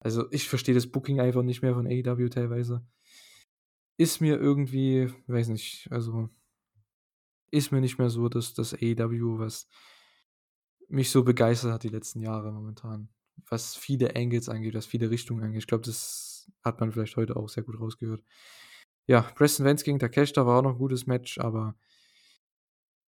Also, 0.00 0.30
ich 0.32 0.48
verstehe 0.48 0.74
das 0.76 0.88
Booking 0.90 1.20
einfach 1.20 1.42
nicht 1.44 1.62
mehr 1.62 1.74
von 1.74 1.86
AEW 1.86 2.28
teilweise. 2.30 2.86
Ist 3.98 4.20
mir 4.20 4.36
irgendwie 4.40 5.08
weiß 5.28 5.48
nicht, 5.48 5.86
also 5.90 6.28
ist 7.52 7.70
mir 7.72 7.80
nicht 7.80 7.98
mehr 7.98 8.10
so 8.10 8.28
das 8.28 8.54
das 8.54 8.74
AEW, 8.74 9.38
was 9.38 9.68
mich 10.94 11.10
so 11.10 11.24
begeistert 11.24 11.72
hat 11.72 11.82
die 11.84 11.88
letzten 11.88 12.20
Jahre 12.20 12.52
momentan, 12.52 13.08
was 13.48 13.76
viele 13.76 14.16
Angles 14.16 14.48
angeht, 14.48 14.74
was 14.74 14.86
viele 14.86 15.10
Richtungen 15.10 15.44
angeht. 15.44 15.60
Ich 15.62 15.66
glaube, 15.66 15.84
das 15.84 16.50
hat 16.64 16.80
man 16.80 16.92
vielleicht 16.92 17.16
heute 17.16 17.36
auch 17.36 17.48
sehr 17.48 17.62
gut 17.64 17.80
rausgehört. 17.80 18.22
Ja, 19.06 19.22
Preston 19.22 19.66
Vance 19.66 19.84
gegen 19.84 19.98
Takeshita 19.98 20.46
war 20.46 20.58
auch 20.60 20.62
noch 20.64 20.72
'n 20.74 20.78
gutes 20.78 21.06
Match, 21.06 21.38
aber 21.38 21.76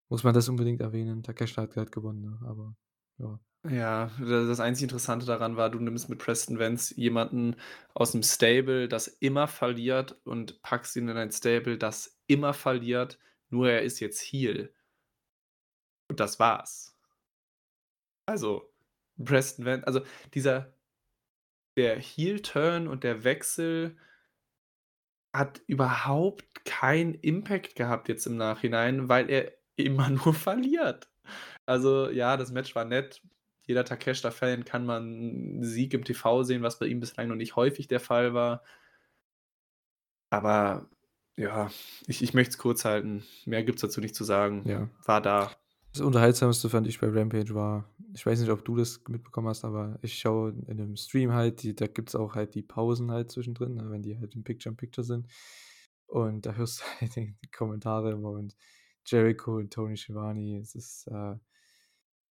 muss 0.09 0.23
man 0.23 0.33
das 0.33 0.47
unbedingt 0.49 0.81
erwähnen? 0.81 1.23
Takeshita 1.23 1.63
hat 1.63 1.75
halt 1.75 1.91
gewonnen, 1.91 2.21
ne, 2.21 2.39
aber 2.47 2.75
ja. 3.17 3.39
Ja, 3.65 4.11
da 4.19 4.45
das 4.45 4.59
einzig 4.59 4.83
Interessante 4.83 5.25
daran 5.25 5.55
war, 5.55 5.69
du 5.69 5.79
nimmst 5.79 6.09
mit 6.09 6.19
Preston 6.19 6.59
Vance 6.59 6.93
jemanden 6.99 7.55
aus'm 7.95 8.21
Stable, 8.21 8.89
das 8.89 9.07
immer 9.07 9.47
verliert 9.47 10.19
und 10.25 10.61
packst 10.63 10.97
ihn 10.97 11.07
in 11.07 11.15
ein 11.15 11.31
Stable, 11.31 11.77
das 11.77 12.19
immer 12.27 12.53
verliert, 12.53 13.19
nur 13.49 13.69
er 13.69 13.83
ist 13.83 14.01
jetzt 14.01 14.19
Heel. 14.21 14.73
Und 16.09 16.19
das 16.19 16.39
war's. 16.39 16.92
Also, 18.27 18.71
Preston 19.23 19.65
Van 19.65 19.83
also, 19.83 20.01
dieser 20.33 20.73
der 21.77 21.97
Heel-Turn 21.99 22.87
und 22.87 23.03
der 23.03 23.23
Wechsel 23.23 23.97
hat 25.35 25.61
überhaupt 25.67 26.63
keinen 26.65 27.15
Impact 27.15 27.75
gehabt 27.75 28.07
jetzt 28.07 28.25
im 28.27 28.37
Nachhinein, 28.37 29.09
weil 29.09 29.29
er 29.29 29.51
immer 29.75 30.09
nur 30.09 30.33
verliert. 30.33 31.09
Also, 31.65 32.09
ja, 32.09 32.37
das 32.37 32.51
Match 32.51 32.75
war 32.75 32.85
nett. 32.85 33.21
Jeder 33.67 33.85
Takeshita-Fan 33.85 34.65
kann 34.65 34.85
mal 34.85 35.01
'n 35.01 35.63
Sieg 35.63 35.93
im 35.93 36.03
TV 36.05 36.43
sehen, 36.43 36.63
was 36.63 36.79
bei 36.79 36.87
ihm 36.87 36.99
bislang 36.99 37.29
noch 37.29 37.35
nicht 37.35 37.55
häufig 37.55 37.87
der 37.87 37.99
Fall 38.01 38.33
war. 38.33 38.63
Aber 40.31 40.89
ja, 41.37 41.69
ich 42.07 42.21
ich 42.23 42.33
möchte 42.33 42.51
es 42.51 42.57
kurz 42.57 42.85
halten. 42.85 43.23
Mehr 43.45 43.63
gibt's 43.63 43.81
dazu 43.81 44.01
nicht 44.01 44.15
zu 44.15 44.23
sagen. 44.23 44.65
Ja. 44.65 44.89
War 45.05 45.21
da. 45.21 45.51
Das 45.93 46.01
Unterhaltsamste 46.01 46.69
fand 46.69 46.87
ich 46.87 46.99
bei 46.99 47.07
Rampage 47.07 47.53
war 47.53 47.85
ich 48.15 48.25
weiß 48.25 48.39
nicht, 48.39 48.51
ob 48.51 48.63
du 48.65 48.75
das 48.75 49.01
mitbekommen 49.07 49.47
hast, 49.47 49.65
aber 49.65 49.97
ich 50.01 50.15
schaue 50.19 50.51
in 50.67 50.77
'nem 50.77 50.95
Stream 50.95 51.33
halt, 51.33 51.63
die 51.63 51.75
da 51.75 51.87
gibt's 51.87 52.15
auch 52.15 52.35
halt 52.35 52.53
die 52.55 52.61
Pausen 52.61 53.11
halt 53.11 53.31
zwischendrin, 53.31 53.75
ne, 53.75 53.89
wenn 53.89 54.03
die 54.03 54.17
halt 54.19 54.35
im 54.35 54.43
Picture 54.43 54.71
in 54.71 54.77
Picture 54.77 55.03
sind. 55.05 55.27
Und 56.07 56.45
da 56.45 56.53
hörst 56.53 56.81
du 56.81 56.83
halt 57.01 57.15
die, 57.15 57.35
Kommentare 57.51 58.11
immer 58.11 58.29
und 58.31 58.55
Jericho 59.05 59.57
und 59.57 59.73
Tony 59.73 59.97
Schiavone, 59.97 60.59
es 60.59 60.75
ist, 60.75 61.07
äh, 61.07 61.35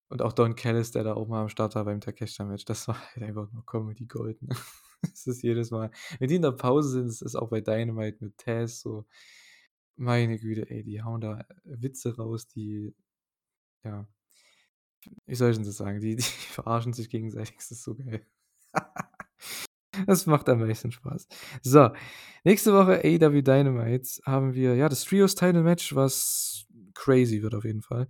und 0.09 0.21
auch 0.21 0.33
Don 0.33 0.55
Callis, 0.55 0.91
der 0.91 1.03
da 1.03 1.13
auch 1.15 1.27
mal 1.27 1.41
am 1.41 1.49
Start 1.49 1.75
war 1.75 1.85
beim 1.85 2.01
Takeshita-Match, 2.01 2.65
das 2.65 2.87
war 2.87 2.97
halt 3.15 3.23
einfach 3.23 3.51
nur 3.51 3.65
Comedy 3.65 4.05
Gold. 4.05 4.41
Ne? 4.41 4.49
Es 5.13 5.25
ist 5.25 5.41
jedes 5.41 5.71
Mal, 5.71 5.89
wenn 6.19 6.27
die 6.29 6.35
in 6.35 6.43
der 6.43 6.51
Pause 6.51 6.89
sind, 6.89 7.07
es 7.07 7.23
ist 7.23 7.35
auch 7.35 7.49
bei 7.49 7.59
Dynamite 7.61 8.23
mit 8.23 8.37
Taz 8.37 8.81
so, 8.81 9.05
meine 9.95 10.37
Güte, 10.39 10.69
ey, 10.69 10.83
die 10.83 11.01
hauen 11.03 11.21
da 11.21 11.45
Witze 11.65 12.15
raus, 12.17 12.47
die, 12.47 12.93
ja, 13.83 14.07
wie 15.25 15.35
soll 15.35 15.51
ich 15.51 15.57
denn 15.57 15.65
das 15.65 15.77
sagen, 15.77 15.99
die, 15.99 16.15
die 16.17 16.23
verarschen 16.23 16.93
sich 16.93 17.09
gegenseitig, 17.09 17.55
das 17.55 17.71
ist 17.71 17.83
so 17.83 17.95
geil. 17.95 18.25
das 20.07 20.25
macht 20.25 20.49
am 20.49 20.59
meisten 20.59 20.91
Spaß. 20.91 21.27
So, 21.61 21.89
nächste 22.43 22.73
Woche 22.73 22.99
AW 23.03 23.41
Dynamite 23.41 24.21
haben 24.25 24.53
wir, 24.53 24.75
ja, 24.75 24.89
das 24.89 25.03
Trios 25.03 25.35
Title 25.35 25.63
Match, 25.63 25.95
was 25.95 26.65
crazy 26.93 27.41
wird 27.41 27.55
auf 27.55 27.65
jeden 27.65 27.81
Fall. 27.81 28.07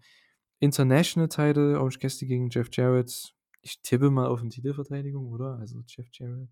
International 0.59 1.27
Title, 1.27 1.79
Orange 1.79 1.99
Cassidy 1.99 2.27
gegen 2.27 2.49
Jeff 2.49 2.69
Jarrett. 2.71 3.33
Ich 3.61 3.81
tippe 3.81 4.11
mal 4.11 4.27
auf 4.27 4.41
eine 4.41 4.49
Titelverteidigung, 4.49 5.27
oder? 5.27 5.57
Also 5.59 5.81
Jeff 5.87 6.07
Jarrett. 6.13 6.49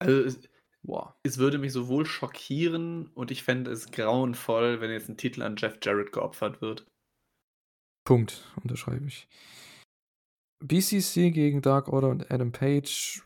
Also 0.00 0.20
es, 0.22 0.40
wow. 0.82 1.14
es 1.22 1.38
würde 1.38 1.58
mich 1.58 1.72
sowohl 1.72 2.04
schockieren 2.04 3.06
und 3.14 3.30
ich 3.30 3.42
fände 3.42 3.70
es 3.70 3.90
grauenvoll, 3.90 4.80
wenn 4.80 4.90
jetzt 4.90 5.08
ein 5.08 5.16
Titel 5.16 5.42
an 5.42 5.56
Jeff 5.56 5.78
Jarrett 5.82 6.12
geopfert 6.12 6.60
wird. 6.60 6.86
Punkt, 8.04 8.52
unterschreibe 8.62 9.06
ich. 9.06 9.28
BCC 10.60 11.30
gegen 11.30 11.62
Dark 11.62 11.88
Order 11.88 12.08
und 12.08 12.30
Adam 12.30 12.52
Page. 12.52 13.22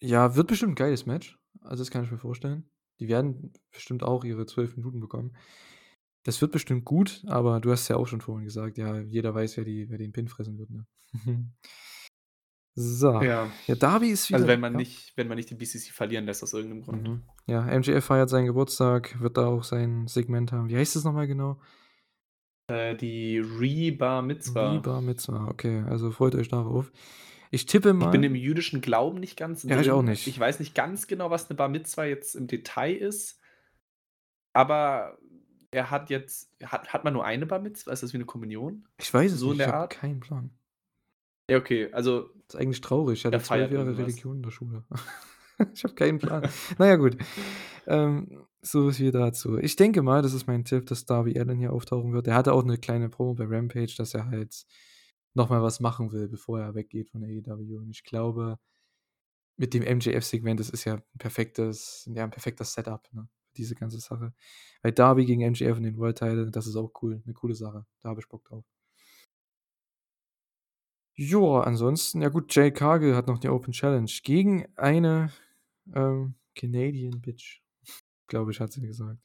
Ja, 0.00 0.36
wird 0.36 0.48
bestimmt 0.48 0.72
ein 0.72 0.76
geiles 0.76 1.06
Match. 1.06 1.38
Also, 1.62 1.82
das 1.82 1.90
kann 1.90 2.04
ich 2.04 2.10
mir 2.10 2.18
vorstellen. 2.18 2.68
Die 3.00 3.08
werden 3.08 3.52
bestimmt 3.70 4.02
auch 4.02 4.24
ihre 4.24 4.46
zwölf 4.46 4.76
Minuten 4.76 5.00
bekommen. 5.00 5.36
Das 6.24 6.40
wird 6.40 6.52
bestimmt 6.52 6.84
gut, 6.84 7.24
aber 7.26 7.60
du 7.60 7.72
hast 7.72 7.88
ja 7.88 7.96
auch 7.96 8.06
schon 8.06 8.20
vorhin 8.20 8.44
gesagt, 8.44 8.78
ja, 8.78 9.00
jeder 9.00 9.34
weiß, 9.34 9.56
wer, 9.56 9.64
die, 9.64 9.88
wer 9.90 9.98
den 9.98 10.12
Pin 10.12 10.28
fressen 10.28 10.58
wird. 10.58 10.70
Ne? 10.70 10.86
so. 12.74 13.20
Ja. 13.20 13.50
ja, 13.66 13.74
Darby 13.74 14.10
ist 14.10 14.28
wieder. 14.28 14.36
Also 14.36 14.46
wenn 14.46 14.60
man 14.60 14.74
ja. 14.74 14.78
nicht, 14.78 15.16
wenn 15.16 15.26
man 15.26 15.36
nicht 15.36 15.50
die 15.50 15.56
BCC 15.56 15.90
verlieren 15.90 16.26
lässt 16.26 16.42
aus 16.42 16.52
irgendeinem 16.52 16.82
Grund. 16.82 17.08
Mhm. 17.08 17.22
Ja, 17.46 17.62
MJF 17.62 18.04
feiert 18.04 18.30
seinen 18.30 18.46
Geburtstag, 18.46 19.20
wird 19.20 19.36
da 19.36 19.46
auch 19.46 19.64
sein 19.64 20.06
Segment 20.06 20.52
haben. 20.52 20.68
Wie 20.68 20.76
heißt 20.76 20.94
das 20.94 21.04
nochmal 21.04 21.26
genau? 21.26 21.60
Äh, 22.72 22.96
die 22.96 23.38
Re-Bar 23.38 24.22
Mitzvah. 24.22 24.72
Re-Bar 24.72 25.02
Mitzvah, 25.02 25.48
okay, 25.48 25.84
also 25.88 26.10
freut 26.10 26.34
euch 26.34 26.48
darauf. 26.48 26.90
Ich 27.50 27.66
tippe 27.66 27.92
mal. 27.92 28.06
Ich 28.06 28.10
bin 28.12 28.22
im 28.22 28.34
jüdischen 28.34 28.80
Glauben 28.80 29.20
nicht 29.20 29.36
ganz 29.36 29.62
Ja, 29.64 29.78
ich 29.78 29.90
auch 29.90 30.02
nicht. 30.02 30.26
Ich 30.26 30.40
weiß 30.40 30.58
nicht 30.58 30.74
ganz 30.74 31.06
genau, 31.06 31.30
was 31.30 31.50
eine 31.50 31.56
Bar 31.56 31.68
Mitzvah 31.68 32.04
jetzt 32.04 32.34
im 32.34 32.46
Detail 32.46 32.94
ist. 32.94 33.38
Aber 34.54 35.18
er 35.70 35.90
hat 35.90 36.08
jetzt, 36.08 36.50
hat, 36.64 36.94
hat 36.94 37.04
man 37.04 37.12
nur 37.12 37.26
eine 37.26 37.44
Bar 37.44 37.58
Mitzvah? 37.58 37.92
Ist 37.92 38.02
das 38.02 38.14
wie 38.14 38.16
eine 38.18 38.24
Kommunion? 38.24 38.88
Ich 38.98 39.12
weiß 39.12 39.32
es 39.32 39.38
so 39.40 39.50
in 39.50 39.58
nicht, 39.58 39.60
der 39.60 39.68
ich 39.68 39.74
habe 39.74 39.94
keinen 39.94 40.20
Plan. 40.20 40.50
Ja, 41.50 41.58
okay, 41.58 41.92
also 41.92 42.30
Das 42.48 42.54
ist 42.54 42.60
eigentlich 42.60 42.80
traurig. 42.80 43.18
Ich 43.18 43.24
hatte 43.26 43.36
Er 43.36 43.42
zwölf 43.42 43.70
Jahre 43.70 43.84
irgendwas. 43.84 44.06
Religion 44.06 44.36
in 44.36 44.42
der 44.42 44.50
Schule. 44.50 44.84
ich 45.74 45.84
habe 45.84 45.94
keinen 45.94 46.18
Plan. 46.18 46.48
naja, 46.78 46.96
gut. 46.96 47.16
Ähm, 47.86 48.46
so 48.62 48.90
viel 48.90 49.10
dazu. 49.10 49.58
Ich 49.58 49.76
denke 49.76 50.02
mal, 50.02 50.22
das 50.22 50.34
ist 50.34 50.46
mein 50.46 50.64
Tipp, 50.64 50.86
dass 50.86 51.04
Darby 51.04 51.38
Allen 51.38 51.58
hier 51.58 51.72
auftauchen 51.72 52.12
wird. 52.12 52.28
Er 52.28 52.34
hatte 52.34 52.52
auch 52.52 52.62
eine 52.62 52.78
kleine 52.78 53.08
Promo 53.08 53.34
bei 53.34 53.44
Rampage, 53.44 53.94
dass 53.96 54.14
er 54.14 54.26
halt 54.26 54.64
nochmal 55.34 55.62
was 55.62 55.80
machen 55.80 56.12
will, 56.12 56.28
bevor 56.28 56.60
er 56.60 56.74
weggeht 56.74 57.10
von 57.10 57.24
AEW. 57.24 57.78
Und 57.78 57.90
ich 57.90 58.04
glaube, 58.04 58.58
mit 59.56 59.74
dem 59.74 59.82
MJF-Segment, 59.82 60.60
das 60.60 60.70
ist 60.70 60.84
ja 60.84 60.94
ein 60.94 61.18
perfektes, 61.18 62.08
ja, 62.12 62.24
ein 62.24 62.30
perfekter 62.30 62.64
Setup, 62.64 63.08
ne? 63.12 63.28
Diese 63.56 63.74
ganze 63.74 64.00
Sache. 64.00 64.32
Weil 64.82 64.92
Darby 64.92 65.26
gegen 65.26 65.42
MJF 65.42 65.76
in 65.76 65.82
den 65.82 65.98
World 65.98 66.18
Title, 66.18 66.50
das 66.50 66.66
ist 66.66 66.76
auch 66.76 66.90
cool. 67.02 67.22
Eine 67.24 67.34
coole 67.34 67.54
Sache. 67.54 67.84
Da 68.02 68.08
habe 68.08 68.20
ich 68.20 68.28
Bock 68.28 68.44
drauf. 68.44 68.64
Joa, 71.14 71.64
ansonsten, 71.64 72.22
ja 72.22 72.30
gut, 72.30 72.54
Jay 72.54 72.70
Cargill 72.70 73.14
hat 73.14 73.26
noch 73.26 73.38
die 73.38 73.50
Open 73.50 73.72
Challenge 73.72 74.10
gegen 74.22 74.66
eine 74.76 75.30
ähm, 75.94 76.34
Canadian 76.54 77.20
Bitch. 77.20 77.60
Glaube 78.28 78.50
ich, 78.52 78.60
hat 78.60 78.72
sie 78.72 78.80
gesagt. 78.82 79.18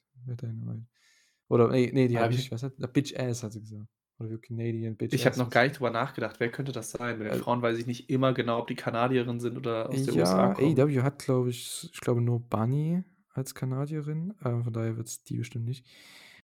Oder, 1.48 1.68
nee, 1.68 1.90
nee, 1.92 2.08
die 2.08 2.16
Hab 2.16 2.24
hat 2.24 2.30
ich- 2.32 2.36
nicht, 2.38 2.52
was 2.52 2.62
hat, 2.62 2.74
na, 2.78 2.86
Bitch 2.86 3.14
Ass 3.16 3.42
hat 3.42 3.52
sie 3.52 3.60
gesagt. 3.60 3.88
Oder 4.18 4.30
wie 4.30 4.38
Canadian 4.38 4.96
Bitch 4.96 5.14
ich 5.14 5.24
habe 5.26 5.38
noch 5.38 5.48
gar 5.48 5.62
nicht 5.62 5.78
drüber 5.78 5.90
nachgedacht, 5.90 6.40
wer 6.40 6.50
könnte 6.50 6.72
das 6.72 6.90
sein? 6.90 7.18
Bei 7.18 7.24
den 7.24 7.34
Äh, 7.34 7.38
Frauen 7.38 7.62
weiß 7.62 7.78
ich 7.78 7.86
nicht 7.86 8.10
immer 8.10 8.34
genau, 8.34 8.58
ob 8.58 8.66
die 8.66 8.74
Kanadierinnen 8.74 9.38
sind 9.40 9.56
oder 9.56 9.88
aus 9.88 10.04
der 10.04 10.14
USA 10.14 10.46
Ja, 10.48 10.54
kommen. 10.54 10.78
AEW 10.78 11.02
hat, 11.02 11.20
glaube 11.20 11.50
ich, 11.50 11.88
ich 11.92 12.00
glaube 12.00 12.20
nur 12.20 12.40
Bunny 12.40 13.04
als 13.32 13.54
Kanadierin. 13.54 14.34
Äh, 14.40 14.62
von 14.62 14.72
daher 14.72 14.96
wird 14.96 15.06
es 15.06 15.22
die 15.22 15.36
bestimmt 15.36 15.66
nicht. 15.66 15.86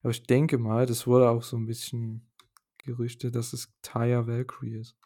Aber 0.03 0.11
ich 0.11 0.23
denke 0.27 0.59
mal, 0.59 0.85
das 0.85 1.07
wurde 1.07 1.31
auch 1.31 1.43
so 1.43 1.57
ein 1.57 1.65
bisschen 1.67 2.29
Gerüchte, 2.79 3.31
dass 3.31 3.53
es 3.55 3.73
Taya 3.81 4.27
Valkyrie 4.27 4.77
ist. 4.77 4.97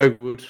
Ja, 0.00 0.08
gut. 0.08 0.48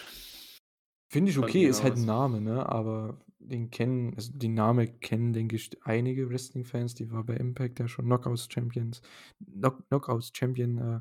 Finde 1.15 1.31
ich 1.31 1.39
okay, 1.39 1.65
ist 1.67 1.85
halt 1.85 1.97
ein 1.97 2.05
Name, 2.07 2.41
ne? 2.41 2.69
Aber 2.69 3.21
den 3.39 3.71
kennen, 3.71 4.15
also 4.17 4.33
den 4.37 4.55
Namen 4.55 4.99
kennen, 4.99 5.33
denke 5.33 5.55
ich, 5.55 5.71
einige 5.85 6.29
Wrestling-Fans. 6.29 6.97
Die 6.97 7.09
war 7.13 7.23
bei 7.23 7.37
Impact 7.37 7.79
ja 7.79 7.87
schon 7.87 8.07
Knockouts 8.07 8.49
Champions, 8.51 9.01
Knock, 9.39 9.87
Knockouts 9.89 10.33
Champion 10.35 10.79
äh, 10.79 11.01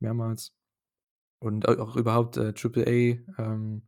mehrmals. 0.00 0.52
Und 1.38 1.68
au- 1.68 1.78
auch 1.80 1.94
überhaupt 1.94 2.36
äh, 2.38 2.54
Triple 2.54 2.86
A, 2.88 3.40
ähm, 3.40 3.82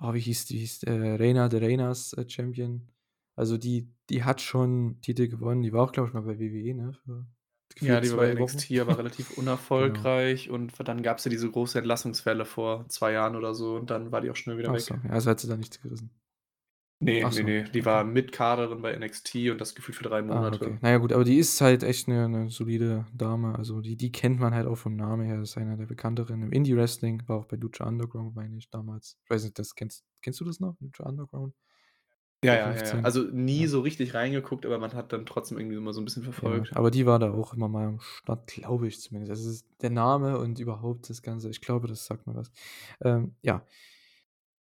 oh, 0.00 0.14
wie 0.14 0.20
hieß 0.20 0.46
die? 0.46 0.58
Hieß, 0.58 0.82
äh, 0.82 1.14
Reina 1.14 1.48
de 1.48 1.60
Reinas 1.64 2.12
äh, 2.14 2.28
Champion. 2.28 2.88
Also 3.36 3.56
die, 3.56 3.88
die 4.10 4.24
hat 4.24 4.40
schon 4.40 5.00
Titel 5.00 5.28
gewonnen. 5.28 5.62
Die 5.62 5.72
war 5.72 5.84
auch, 5.84 5.92
glaube 5.92 6.08
ich, 6.08 6.14
mal 6.14 6.22
bei 6.22 6.40
WWE, 6.40 6.74
ne? 6.74 6.92
Für 7.04 7.24
Ja, 7.80 8.00
die 8.00 8.10
war 8.10 8.18
bei 8.18 8.38
Wochen. 8.38 8.56
NXT, 8.56 8.72
aber 8.80 8.98
relativ 8.98 9.30
unerfolgreich. 9.38 10.50
Und 10.50 10.72
dann 10.88 11.02
gab 11.02 11.18
es 11.18 11.24
ja 11.24 11.30
diese 11.30 11.50
große 11.50 11.78
Entlassungswelle 11.78 12.44
vor 12.44 12.88
zwei 12.88 13.12
Jahren 13.12 13.36
oder 13.36 13.54
so. 13.54 13.76
Und 13.76 13.90
dann 13.90 14.12
war 14.12 14.20
die 14.20 14.30
auch 14.30 14.36
schnell 14.36 14.58
wieder 14.58 14.70
Ach 14.70 14.74
weg. 14.74 14.80
so, 14.80 14.94
ja, 14.94 15.10
also 15.10 15.30
hat 15.30 15.40
sie 15.40 15.48
da 15.48 15.56
nichts 15.56 15.80
gerissen. 15.80 16.10
Nee, 17.00 17.24
Ach 17.24 17.30
nee, 17.32 17.36
so, 17.36 17.42
nee. 17.42 17.64
Die 17.64 17.80
okay. 17.80 17.84
war 17.84 18.04
Mitkaderin 18.04 18.80
bei 18.80 18.96
NXT 18.96 19.50
und 19.50 19.60
das 19.60 19.74
gefühlt 19.74 19.96
für 19.96 20.04
drei 20.04 20.20
Ah, 20.20 20.22
Monate. 20.22 20.60
okay. 20.64 20.78
Naja, 20.80 20.98
gut, 20.98 21.12
aber 21.12 21.24
die 21.24 21.36
ist 21.38 21.60
halt 21.60 21.82
echt 21.82 22.08
eine, 22.08 22.24
eine 22.26 22.48
solide 22.50 23.06
Dame. 23.12 23.56
Also 23.58 23.80
die, 23.80 23.96
die 23.96 24.12
kennt 24.12 24.38
man 24.38 24.54
halt 24.54 24.66
auch 24.66 24.76
vom 24.76 24.94
Namen 24.96 25.26
her. 25.26 25.40
Ist 25.42 25.58
einer 25.58 25.76
der 25.76 25.86
bekannteren 25.86 26.42
im 26.42 26.52
Indie-Wrestling. 26.52 27.24
War 27.26 27.38
auch 27.38 27.46
bei 27.46 27.56
Lucha 27.56 27.84
Underground, 27.86 28.36
meine 28.36 28.56
ich, 28.56 28.70
damals. 28.70 29.18
Ich 29.24 29.30
weiß 29.30 29.42
nicht, 29.44 29.58
das 29.58 29.74
kennst, 29.74 30.04
kennst 30.22 30.40
du 30.40 30.44
das 30.44 30.60
noch? 30.60 30.76
Lucha 30.80 31.04
Underground? 31.04 31.54
Ja, 32.44 32.54
ja, 32.54 32.58
ja, 32.60 32.66
ja. 32.68 32.76
15. 32.76 33.04
Also 33.04 33.22
nie 33.22 33.62
Ja. 33.62 33.68
so 33.68 33.80
richtig 33.80 34.14
reingeguckt, 34.14 34.64
aber 34.66 34.78
man 34.78 34.92
hat 34.92 35.12
dann 35.12 35.26
trotzdem 35.26 35.58
irgendwie 35.58 35.76
immer 35.76 35.92
so 35.92 36.00
ein 36.00 36.04
bisschen 36.04 36.24
Ja, 36.24 36.30
verfolgt. 36.32 36.76
aber 36.76 36.90
die 36.90 37.06
war 37.06 37.18
da 37.18 37.32
auch 37.32 37.54
immer 37.54 37.68
mal 37.68 37.86
am 37.86 38.00
Start, 38.00 38.46
glaube 38.46 38.86
ich 38.88 39.00
zumindest. 39.00 39.30
Also 39.30 39.64
der 39.80 39.90
Name 39.90 40.38
und 40.38 40.58
überhaupt 40.58 41.08
das 41.10 41.22
Ganze, 41.22 41.50
ich 41.50 41.60
glaube, 41.60 41.88
das 41.88 42.06
sagt 42.06 42.26
mir 42.26 42.34
was. 42.34 42.50
Ähm, 43.00 43.34
ja, 43.42 43.66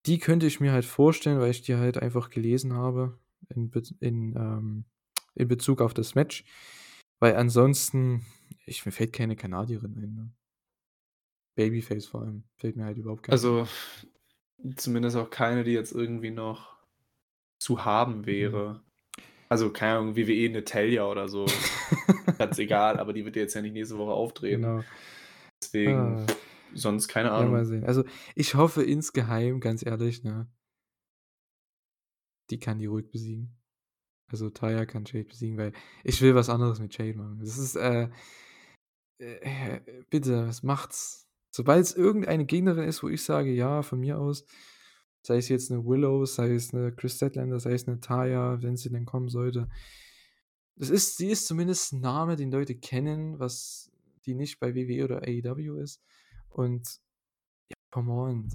die 0.07 0.19
könnte 0.19 0.47
ich 0.47 0.61
mir 0.61 0.73
halt 0.73 0.85
vorstellen, 0.85 1.39
weil 1.39 1.51
ich 1.51 1.63
die 1.63 1.77
halt 1.77 1.99
einfach 1.99 2.31
gelesen 2.31 2.73
habe 2.75 3.19
in, 3.49 3.71
Be 3.71 3.83
in, 4.01 4.35
ähm, 4.37 4.85
in 5.35 5.49
Bezug 5.49 5.81
auf 5.81 5.95
das 5.95 6.15
Match. 6.15 6.45
Weil 7.21 7.37
ansonsten, 7.37 8.27
ich, 8.67 8.85
mir 8.85 8.93
fällt 8.93 9.13
keine 9.13 9.37
Kanadierin 9.37 9.95
ein. 9.97 10.15
Ne? 10.15 10.31
Babyface 11.55 12.07
vor 12.07 12.23
allem, 12.23 12.45
fällt 12.57 12.77
mir 12.77 12.85
halt 12.85 12.97
überhaupt 12.99 13.23
keine. 13.25 13.33
Also 13.35 13.69
zumindest 14.77 15.17
auch 15.17 15.31
keine, 15.31 15.65
die 15.65 15.73
jetzt 15.73 15.93
irgendwie 15.93 16.31
noch 16.31 16.72
zu 17.63 17.85
haben 17.85 18.21
Mhm. 18.21 18.27
wäre. 18.27 18.83
Also 19.49 19.71
keine 19.71 19.99
Ahnung, 19.99 20.17
WWE 20.17 20.51
Natalia 20.51 21.07
oder 21.07 21.29
so. 21.29 21.45
Ganz 22.39 22.59
egal, 22.59 22.99
aber 22.99 23.13
die 23.13 23.25
wird 23.25 23.37
jetzt 23.37 23.55
ja 23.55 23.61
nicht 23.63 23.75
nächste 23.75 23.99
Woche 23.99 24.13
auftreten. 24.13 24.63
genau. 24.63 24.83
Deswegen 25.63 25.95
Ah. 25.95 26.27
sonst 26.75 27.09
keine 27.09 27.29
Ja, 27.29 27.35
mal 27.41 27.47
Ahnung. 27.47 27.65
sehen. 27.67 27.85
Also 27.85 28.05
ich 28.35 28.55
hoffe 28.55 28.83
insgeheim, 28.83 29.61
ganz 29.61 29.85
ehrlich, 29.85 30.25
ne, 30.25 30.51
die 32.51 32.59
kann 32.59 32.79
die 32.79 32.87
ruhig 32.87 33.11
besiegen. 33.11 33.57
Also 34.31 34.49
Taya 34.51 34.87
kann 34.87 35.05
Jade 35.05 35.29
besiegen, 35.29 35.59
weil 35.59 35.73
ich 36.05 36.21
will 36.23 36.35
was 36.35 36.49
anderes 36.49 36.81
mit 36.81 36.97
Jade 36.97 37.15
machen. 37.19 37.39
Das 37.41 37.59
ist, 37.59 37.77
äh, 37.77 38.09
äh, 39.21 39.81
bitte, 40.11 40.49
was 40.49 40.63
macht's? 40.63 41.29
Sobald 41.55 41.85
es 41.85 41.95
irgendeine 41.95 42.47
Gegnerin 42.47 42.89
ist, 42.89 43.03
wo 43.03 43.09
ich 43.09 43.23
sage, 43.23 43.53
ja, 43.53 43.83
von 43.83 44.01
mir 44.01 44.19
aus, 44.19 44.47
sei 45.23 45.37
es 45.37 45.49
jetzt 45.49 45.71
eine 45.71 45.85
Willow, 45.85 46.25
sei 46.27 46.55
es 46.55 46.75
eine 46.75 46.93
Chris 46.93 47.17
Statlander, 47.17 47.61
sei 47.61 47.73
es 47.73 47.87
eine 47.87 48.01
Taya, 48.01 48.61
wenn 48.61 48.77
sie 48.77 48.91
denn 48.91 49.07
kommen 49.07 49.29
sollte. 49.29 49.69
Das 50.77 50.91
ist, 50.91 51.17
sie 51.17 51.29
ist 51.29 51.47
zumindest 51.47 51.93
ein 51.93 52.01
Name, 52.01 52.37
den 52.37 52.51
Leute 52.51 52.75
kennen, 52.75 53.39
was 53.39 53.91
die 54.27 54.35
nicht 54.35 54.59
bei 54.59 54.75
WWE 54.75 55.05
oder 55.05 55.23
AEW 55.23 55.81
ist. 55.81 56.03
Und 56.51 57.01
ja, 57.69 57.77
come 57.91 58.13
on. 58.13 58.49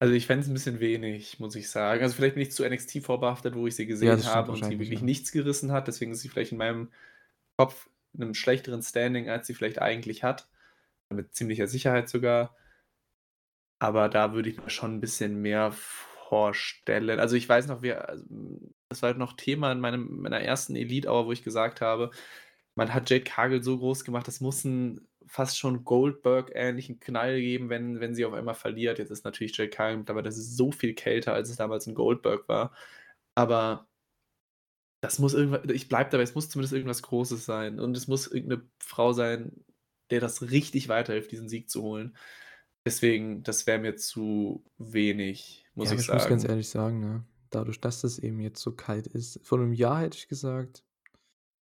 Also 0.00 0.14
ich 0.14 0.26
fände 0.26 0.42
es 0.42 0.48
ein 0.48 0.54
bisschen 0.54 0.80
wenig, 0.80 1.40
muss 1.40 1.56
ich 1.56 1.68
sagen. 1.68 2.02
Also 2.02 2.14
vielleicht 2.14 2.34
bin 2.36 2.42
ich 2.42 2.52
zu 2.52 2.68
NXT 2.68 3.02
vorbehaftet, 3.02 3.54
wo 3.56 3.66
ich 3.66 3.74
sie 3.74 3.86
gesehen 3.86 4.18
stimmt 4.18 4.34
habe 4.34 4.52
und 4.52 4.64
sie 4.64 4.78
wirklich 4.78 5.00
ja. 5.00 5.04
nichts 5.04 5.32
gerissen 5.32 5.72
hat. 5.72 5.88
Deswegen 5.88 6.12
ist 6.12 6.20
sie 6.20 6.28
vielleicht 6.28 6.52
in 6.52 6.58
meinem 6.58 6.92
Kopf 7.56 7.90
in 8.14 8.22
einem 8.22 8.34
schlechteren 8.34 8.82
Standing, 8.82 9.28
als 9.28 9.46
sie 9.46 9.54
vielleicht 9.54 9.82
eigentlich 9.82 10.22
hat. 10.22 10.48
Mit 11.10 11.34
ziemlicher 11.34 11.66
Sicherheit 11.66 12.08
sogar. 12.08 12.54
Aber 13.82 14.08
da 14.08 14.32
würde 14.34 14.50
ich 14.50 14.58
mir 14.60 14.70
schon 14.70 14.94
'n 14.96 15.00
bisschen 15.00 15.40
mehr 15.40 15.70
vorstellen. 15.72 17.20
Also, 17.20 17.36
ich 17.36 17.48
weiß 17.48 17.68
noch, 17.68 17.82
wir 17.82 18.08
also, 18.08 18.24
das 18.88 19.02
war 19.02 19.08
halt 19.08 19.18
noch 19.18 19.34
Thema 19.34 19.70
in 19.72 19.80
meinem 19.80 20.20
meiner 20.20 20.40
ersten 20.40 20.74
Elite 20.76 21.08
Hour, 21.08 21.26
wo 21.26 21.32
ich 21.32 21.44
gesagt 21.44 21.80
habe, 21.80 22.10
man 22.74 22.92
hat 22.92 23.08
Jade 23.10 23.24
Cargill 23.24 23.62
so 23.62 23.78
groß 23.78 24.04
gemacht, 24.04 24.26
das 24.28 24.40
muss 24.40 24.64
'n 24.64 25.06
fast 25.26 25.58
schon 25.58 25.84
Goldberg-ähnlichen 25.84 26.98
Knall 27.00 27.40
geben, 27.40 27.68
wenn 27.70 28.00
wenn 28.00 28.14
sie 28.14 28.24
auf 28.24 28.32
einmal 28.34 28.54
verliert. 28.54 28.98
Jetzt 28.98 29.10
ist 29.10 29.24
natürlich 29.24 29.56
Jade 29.56 29.70
Cargill 29.70 29.98
mittlerweile 29.98 30.32
so 30.32 30.72
viel 30.72 30.94
kälter, 30.94 31.34
als 31.34 31.48
es 31.50 31.56
damals 31.56 31.86
'n 31.86 31.94
Goldberg 31.94 32.48
war. 32.48 32.74
Aber 33.36 33.86
das 35.04 35.18
muss 35.20 35.34
irgendwa 35.34 35.62
ich 35.72 35.88
bleibe 35.88 36.10
dabei, 36.10 36.24
es 36.24 36.34
muss 36.34 36.48
zumindest 36.50 36.72
irgendwas 36.72 37.02
Großes 37.02 37.44
sein 37.44 37.78
und 37.78 37.96
es 37.96 38.08
muss 38.08 38.26
irgend 38.26 38.48
'ne 38.48 38.62
Frau 38.80 39.12
sein, 39.12 39.64
der 40.10 40.20
das 40.20 40.50
richtig 40.50 40.88
weiterhilft, 40.88 41.30
diesen 41.30 41.48
Sieg 41.48 41.70
zu 41.70 41.82
holen. 41.82 42.16
Deswegen, 42.88 43.42
das 43.42 43.66
wäre 43.66 43.78
mir 43.78 43.96
zu 43.96 44.64
wenig, 44.78 45.66
muss 45.74 45.90
Ja, 45.90 45.92
aber 45.92 46.00
ich 46.00 46.02
ich 46.02 46.12
muss 46.12 46.26
ganz 46.26 46.42
sagen. 46.42 46.48
ehrlich 46.48 46.68
sagen, 46.68 46.98
ne, 47.00 47.24
dadurch, 47.50 47.80
dass 47.80 48.00
das 48.00 48.18
eben 48.18 48.40
jetzt 48.40 48.60
so 48.60 48.72
kalt 48.74 49.06
ist 49.06 49.40
vor 49.46 49.58
'nem 49.58 49.72
Jahr 49.72 50.00
hätte 50.00 50.18
ich 50.18 50.26
gesagt, 50.28 50.84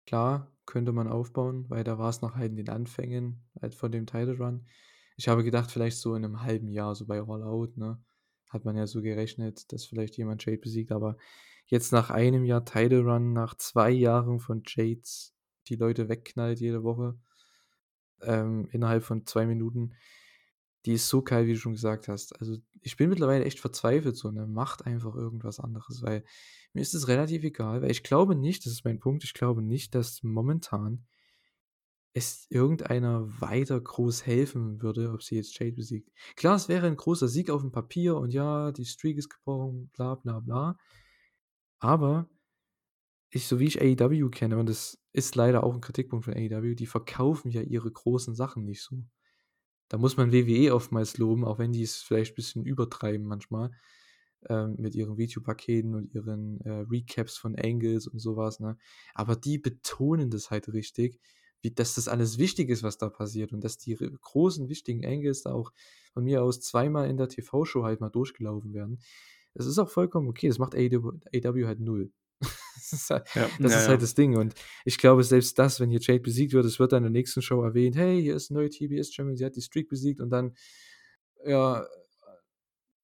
klar, 0.05 0.51
könnte 0.65 0.93
man 0.93 1.07
aufbauen, 1.07 1.65
weil 1.69 1.83
da 1.83 1.99
war's 1.99 2.21
noch 2.21 2.35
halt 2.35 2.51
in 2.51 2.57
den 2.57 2.69
Anfängen 2.69 3.43
halt 3.61 3.75
von 3.75 3.91
dem 3.91 4.07
Title 4.07 4.37
Run. 4.37 4.67
Ich 5.17 5.27
habe 5.29 5.43
gedacht, 5.43 5.71
vielleicht 5.71 5.97
so 5.99 6.15
in 6.15 6.23
'nem 6.23 6.41
halben 6.43 6.69
Jahr, 6.69 6.95
so 6.95 7.05
bei 7.07 7.21
All 7.21 7.43
Out, 7.43 7.77
ne, 7.77 8.03
hat 8.49 8.65
man 8.65 8.77
ja 8.77 8.87
so 8.87 9.01
gerechnet, 9.01 9.71
dass 9.73 9.85
vielleicht 9.85 10.17
jemand 10.17 10.45
Jade 10.45 10.59
besiegt, 10.59 10.91
aber 10.91 11.17
jetzt 11.67 11.91
nach 11.93 12.09
einem 12.11 12.45
Jahr 12.45 12.65
Title 12.65 13.01
Run, 13.01 13.33
nach 13.33 13.55
2 13.55 13.91
Jahren 13.91 14.39
von 14.39 14.63
Jades 14.67 15.35
die 15.67 15.75
Leute 15.77 16.09
wegknallt 16.09 16.59
jede 16.61 16.83
Woche 16.83 17.19
ähm, 18.21 18.67
innerhalb 18.71 19.03
von 19.03 19.25
2 19.25 19.45
Minuten. 19.45 19.93
Die 20.89 20.95
ist 20.95 21.07
so 21.07 21.21
kalt, 21.21 21.45
wie 21.47 21.53
du 21.53 21.59
schon 21.59 21.73
gesagt 21.73 22.07
hast. 22.07 22.33
Also, 22.39 22.57
ich 22.81 22.97
bin 22.97 23.09
mittlerweile 23.09 23.45
echt 23.45 23.59
verzweifelt 23.59 24.17
so, 24.17 24.31
ne? 24.31 24.47
Macht 24.47 24.87
einfach 24.87 25.13
irgendwas 25.15 25.59
anderes, 25.59 26.01
weil 26.01 26.23
mir 26.73 26.81
ist 26.81 26.95
es 26.95 27.07
relativ 27.07 27.43
egal, 27.43 27.83
weil 27.83 27.91
ich 27.91 28.01
glaube 28.01 28.33
nicht 28.35 28.65
das 28.65 28.73
ist 28.73 28.85
mein 28.85 28.99
Punkt, 28.99 29.23
ich 29.23 29.35
glaube 29.35 29.61
nicht, 29.61 29.93
dass 29.93 30.23
momentan 30.23 31.05
es 32.15 32.47
irgendeiner 32.49 33.27
weiter 33.39 33.79
groß 33.79 34.25
helfen 34.25 34.81
würde, 34.81 35.11
ob 35.11 35.21
sie 35.21 35.35
jetzt 35.35 35.57
Jade 35.59 35.73
besiegt. 35.73 36.09
Klar, 36.35 36.55
es 36.55 36.67
wäre 36.67 36.87
'n 36.87 36.97
großer 36.97 37.27
Sieg 37.27 37.51
aufm 37.51 37.71
Papier 37.71 38.17
und 38.17 38.31
ja, 38.33 38.71
die 38.71 38.85
Streak 38.85 39.17
ist 39.17 39.29
gebrochen, 39.29 39.89
bla 39.93 40.15
bla 40.15 40.39
bla. 40.39 40.75
Aber 41.81 42.27
ich 43.31 43.47
so 43.47 43.59
wie 43.59 43.65
ich 43.65 43.79
AEW 43.81 44.29
kenne 44.29 44.57
und 44.57 44.67
das 44.69 44.97
ist 45.13 45.35
leider 45.35 45.63
auch 45.63 45.73
'n 45.75 45.81
Kritikpunkt 45.81 46.25
von 46.25 46.33
AEW, 46.35 46.75
die 46.75 46.87
verkaufen 46.87 47.49
ja 47.51 47.61
ihre 47.61 47.91
großen 47.91 48.33
Sachen 48.35 48.65
nicht 48.65 48.81
so. 48.81 49.03
Da 49.89 49.97
muss 49.97 50.17
man 50.17 50.31
WWE 50.31 50.73
oftmals 50.73 51.17
loben, 51.17 51.45
auch 51.45 51.59
wenn 51.59 51.71
die's 51.73 51.97
vielleicht 51.97 52.35
bisschen 52.35 52.65
übertreiben 52.65 53.27
manchmal, 53.27 53.71
ähm, 54.49 54.75
mit 54.79 54.95
ihren 54.95 55.17
Videopaketen 55.17 55.95
und 55.95 56.13
ihren, 56.13 56.61
äh, 56.61 56.85
Recaps 56.89 57.37
von 57.37 57.55
Angles 57.57 58.07
und 58.07 58.19
so 58.19 58.37
was, 58.37 58.59
ne? 58.59 58.77
Aber 59.13 59.35
die 59.35 59.57
betonen 59.57 60.29
das 60.29 60.49
halt 60.51 60.69
richtig, 60.73 61.19
wie 61.61 61.71
dass 61.71 61.95
das 61.95 62.07
alles 62.07 62.37
wichtig 62.37 62.69
ist, 62.69 62.83
was 62.83 62.97
da 62.97 63.09
passiert 63.09 63.51
und 63.53 63.63
dass 63.63 63.77
die 63.77 63.95
großen, 63.95 64.69
wichtigen 64.69 65.05
Angles 65.05 65.43
da 65.43 65.51
auch 65.53 65.71
von 66.13 66.23
mir 66.23 66.43
aus 66.43 66.61
zweimal 66.61 67.09
in 67.09 67.17
der 67.17 67.27
TV-Show 67.29 67.83
halt 67.83 67.99
mal 68.01 68.09
durchgelaufen 68.09 68.73
werden. 68.73 68.99
Es 69.55 69.65
ist 69.65 69.77
auch 69.79 69.89
vollkommen 69.89 70.29
okay, 70.29 70.47
das 70.47 70.59
macht 70.59 70.75
AEW 70.75 71.65
halt 71.67 71.79
0. 71.81 72.11
Das 72.91 72.93
ist 72.93 73.09
halt 73.11 73.27
Ja, 73.35 73.51
das 73.59 73.75
ja, 73.75 73.77
ist 73.77 73.87
halt 73.87 74.01
das 74.01 74.15
Ding 74.15 74.35
und 74.37 74.55
ich 74.85 74.97
glaube, 74.97 75.23
selbst 75.23 75.59
das, 75.59 75.79
wenn 75.79 75.89
hier 75.91 75.99
Jade 76.01 76.21
besiegt 76.21 76.53
wird, 76.53 76.65
es 76.65 76.79
wird 76.79 76.91
dann 76.91 76.99
in 77.05 77.13
der 77.13 77.19
nächsten 77.21 77.41
Show 77.41 77.61
erwähnt: 77.63 77.95
„Hey, 77.95 78.21
hier 78.21 78.35
ist 78.35 78.49
'ne 78.51 78.57
neue 78.59 78.69
TBS 78.69 79.13
Champion, 79.13 79.37
sie 79.37 79.45
hat 79.45 79.55
die 79.55 79.61
Streak 79.61 79.89
besiegt“ 79.89 80.19
und 80.21 80.29
dann, 80.31 80.55
ja, 81.45 81.85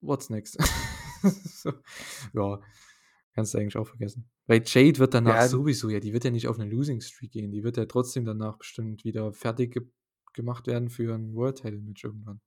what's 0.02 0.30
next? 0.32 0.58
So, 1.46 1.74
ja, 2.34 2.62
kannst 3.36 3.54
du 3.54 3.60
eigentlich 3.60 3.78
auch 3.78 3.88
vergessen. 3.88 4.30
Weil 4.48 4.64
Jade 4.66 5.00
wird 5.00 5.14
danach 5.16 5.42
Ja 5.42 5.42
sowieso 5.42 5.90
ja, 5.90 6.00
die 6.02 6.14
wird 6.14 6.26
ja 6.26 6.32
nicht 6.32 6.48
auf 6.50 6.58
'ne 6.60 6.66
Losing 6.66 7.02
Streak 7.02 7.32
gehen. 7.34 7.52
Die 7.52 7.64
wird 7.64 7.78
ja 7.78 7.86
trotzdem 7.88 8.26
danach 8.26 8.58
bestimmt 8.60 9.06
wieder 9.06 9.34
fertig 9.34 9.74
ge 9.76 9.84
gemacht 10.34 10.68
werden 10.68 10.90
für 10.90 11.14
'n 11.16 11.36
World 11.36 11.60
Title 11.60 11.82
Match 11.82 12.04
irgendwann. 12.06 12.42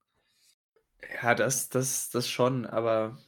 Ja, 1.23 1.35
das 1.35 1.69
das 1.69 2.11
das 2.11 2.29
schon, 2.29 2.67
aber 2.67 3.19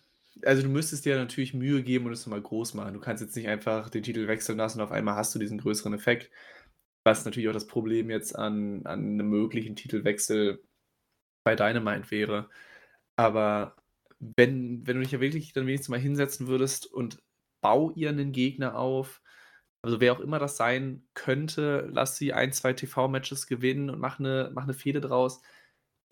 also, 0.44 0.62
du 0.62 0.68
müsstest 0.68 1.04
dir 1.04 1.16
natürlich 1.16 1.54
Mühe 1.54 1.82
geben 1.82 2.06
und 2.06 2.12
es 2.12 2.26
noch 2.26 2.32
mal 2.32 2.42
groß 2.42 2.74
machen. 2.74 2.94
Du 2.94 3.00
kannst 3.00 3.22
jetzt 3.22 3.36
nicht 3.36 3.48
einfach 3.48 3.90
den 3.90 4.02
Titel 4.02 4.28
wechseln 4.28 4.58
lassen 4.58 4.78
und 4.80 4.84
auf 4.84 4.92
einmal 4.92 5.14
hast 5.16 5.34
du 5.34 5.38
diesen 5.38 5.58
größeren 5.58 5.94
Effekt, 5.94 6.30
was 7.04 7.24
natürlich 7.24 7.48
auch 7.50 7.54
das 7.54 7.66
Problem 7.68 8.10
jetzt 8.10 8.36
an 8.36 8.86
an 8.86 9.16
'nem 9.16 9.28
möglichen 9.30 9.76
Titelwechsel 9.76 10.62
bei 11.44 11.56
Dynamite 11.56 12.10
wäre. 12.12 12.50
Aber 13.16 13.76
wenn 14.20 14.86
wenn 14.86 14.96
du 14.98 15.02
dich 15.04 15.12
ja 15.12 15.20
wirklich 15.22 15.52
dann 15.54 15.66
wenigstens 15.68 15.90
mal 15.90 16.00
hinsetzen 16.00 16.48
würdest 16.48 16.86
und 16.86 17.22
bau 17.62 17.92
ihr 17.92 18.12
'nen 18.12 18.32
Gegner 18.32 18.76
auf, 18.78 19.22
also, 19.84 20.00
wer 20.02 20.12
auch 20.14 20.20
immer 20.20 20.38
das 20.40 20.56
sein 20.58 21.08
könnte, 21.14 21.88
lass 21.92 22.16
sie 22.18 22.34
1, 22.34 22.52
2 22.54 22.72
TV-Matches 22.74 23.46
gewinnen 23.48 23.90
und 23.90 24.00
mach 24.00 24.18
'ne 24.20 24.50
mach 24.54 24.66
'ne 24.66 24.74
Fehde 24.74 25.00
draus, 25.02 25.42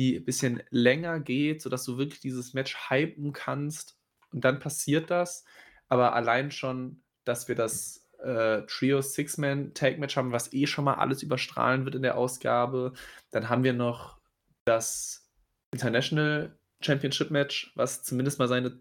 die 0.00 0.20
bisschen 0.20 0.62
länger 0.70 1.20
geht, 1.20 1.62
sodass 1.62 1.84
du 1.86 1.98
wirklich 1.98 2.20
dieses 2.20 2.54
Match 2.54 2.76
hypen 2.90 3.32
kannst 3.34 3.97
und 4.32 4.44
dann 4.44 4.58
passiert 4.58 5.10
das. 5.10 5.44
Aber 5.88 6.14
allein 6.14 6.50
schon, 6.50 7.02
dass 7.24 7.48
wir 7.48 7.54
das, 7.54 8.06
äh, 8.22 8.62
Trio 8.66 9.00
Six-Man 9.00 9.74
Tag 9.74 9.98
Match 9.98 10.16
haben, 10.16 10.32
was 10.32 10.52
eh 10.52 10.66
schon 10.66 10.84
mal 10.84 10.94
alles 10.94 11.22
überstrahlen 11.22 11.84
wird 11.84 11.94
in 11.94 12.02
der 12.02 12.16
Ausgabe. 12.18 12.92
Dann 13.30 13.48
haben 13.48 13.64
wir 13.64 13.72
noch 13.72 14.18
das 14.64 15.28
International 15.72 16.58
Championship 16.82 17.30
Match, 17.30 17.72
was 17.76 18.02
zumindest 18.02 18.38
mal 18.38 18.48
seine 18.48 18.80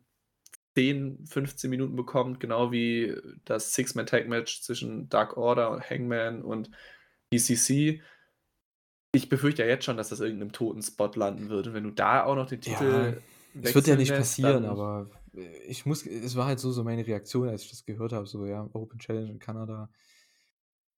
10, 0.76 1.26
15 1.26 1.70
Minuten 1.70 1.96
bekommt, 1.96 2.40
genau 2.40 2.72
wie 2.72 3.16
das 3.46 3.74
Six-Man 3.74 4.06
Tag 4.06 4.28
Match 4.28 4.62
zwischen 4.62 5.10
Dark 5.10 5.38
Order, 5.38 5.82
Hangman 5.90 6.44
und 6.44 6.70
BCC. 7.32 8.02
Ich 9.14 9.30
befürchte 9.30 9.64
ja 9.64 9.68
jetzt 9.68 9.86
schon, 9.86 9.98
dass 9.98 10.10
das 10.10 10.20
irgend 10.20 10.40
'nem 10.40 10.52
toten 10.52 10.82
Spot 10.82 11.12
landen 11.16 11.50
wird 11.50 11.68
und 11.68 11.74
wenn 11.74 11.84
du 11.84 11.92
da 11.92 12.24
auch 12.26 12.36
noch 12.36 12.48
den 12.48 12.62
Ja, 12.62 12.78
Titel 12.78 13.22
es 13.64 13.74
wird 13.74 13.88
ja 13.88 13.96
nicht 13.96 14.10
lässt, 14.10 14.22
passieren, 14.22 14.66
aber, 14.66 15.10
ich 15.38 15.86
muss 15.86 16.06
es 16.06 16.36
war 16.36 16.46
halt 16.48 16.60
so 16.60 16.72
so 16.72 16.84
meine 16.84 17.06
Reaktion, 17.08 17.50
als 17.50 17.64
ich 17.64 17.70
das 17.72 17.86
gehört 17.86 18.14
habe, 18.14 18.28
so, 18.28 18.46
ja, 18.46 18.68
Open 18.74 19.00
Challenge 19.00 19.32
in 19.32 19.40
Kanada. 19.40 19.90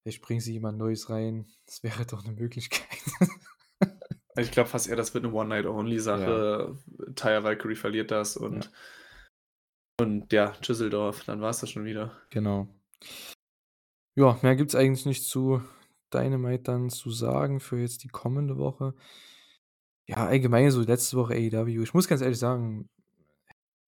Vielleicht 0.06 0.22
bringen 0.22 0.40
sie 0.40 0.52
jemand 0.54 0.78
Neues 0.78 1.10
rein. 1.10 1.46
Das 1.66 1.82
wäre 1.82 2.06
doch 2.06 2.24
'ne 2.24 2.32
Möglichkeit. 2.32 2.88
Ich 4.36 4.52
glaube 4.52 4.68
fast 4.68 4.88
eher, 4.88 4.94
das 4.96 5.12
wird 5.14 5.24
'ne 5.24 5.32
Ja. 6.12 6.32
One-Night-Only-Sache. 6.32 6.76
Taya 7.16 7.42
Valkyrie 7.42 7.74
verliert 7.74 8.10
das 8.12 8.36
Ja. 8.46 8.46
und 8.46 8.70
und 10.00 10.32
ja, 10.32 10.52
Düsseldorf, 10.66 11.24
dann 11.24 11.40
war's 11.42 11.60
das 11.60 11.70
schon 11.70 11.84
wieder. 11.84 12.12
Genau. 12.32 12.68
Ja, 14.16 14.38
mehr 14.42 14.56
gibt's 14.56 14.74
eigentlich 14.74 15.06
nicht 15.06 15.24
zu 15.24 15.62
Dynamite 16.12 16.64
dann 16.64 16.90
zu 16.90 17.10
sagen 17.10 17.60
für 17.60 17.78
jetzt 17.78 18.02
die 18.02 18.08
kommende 18.08 18.56
Woche. 18.58 18.94
Ja, 20.08 20.26
allgemein 20.26 20.70
so 20.70 20.80
letzte 20.82 21.16
Woche 21.16 21.34
AEW. 21.34 21.82
Ich 21.82 21.94
muss 21.94 22.08
ganz 22.08 22.20
ehrlich 22.22 22.38
sagen, 22.38 22.86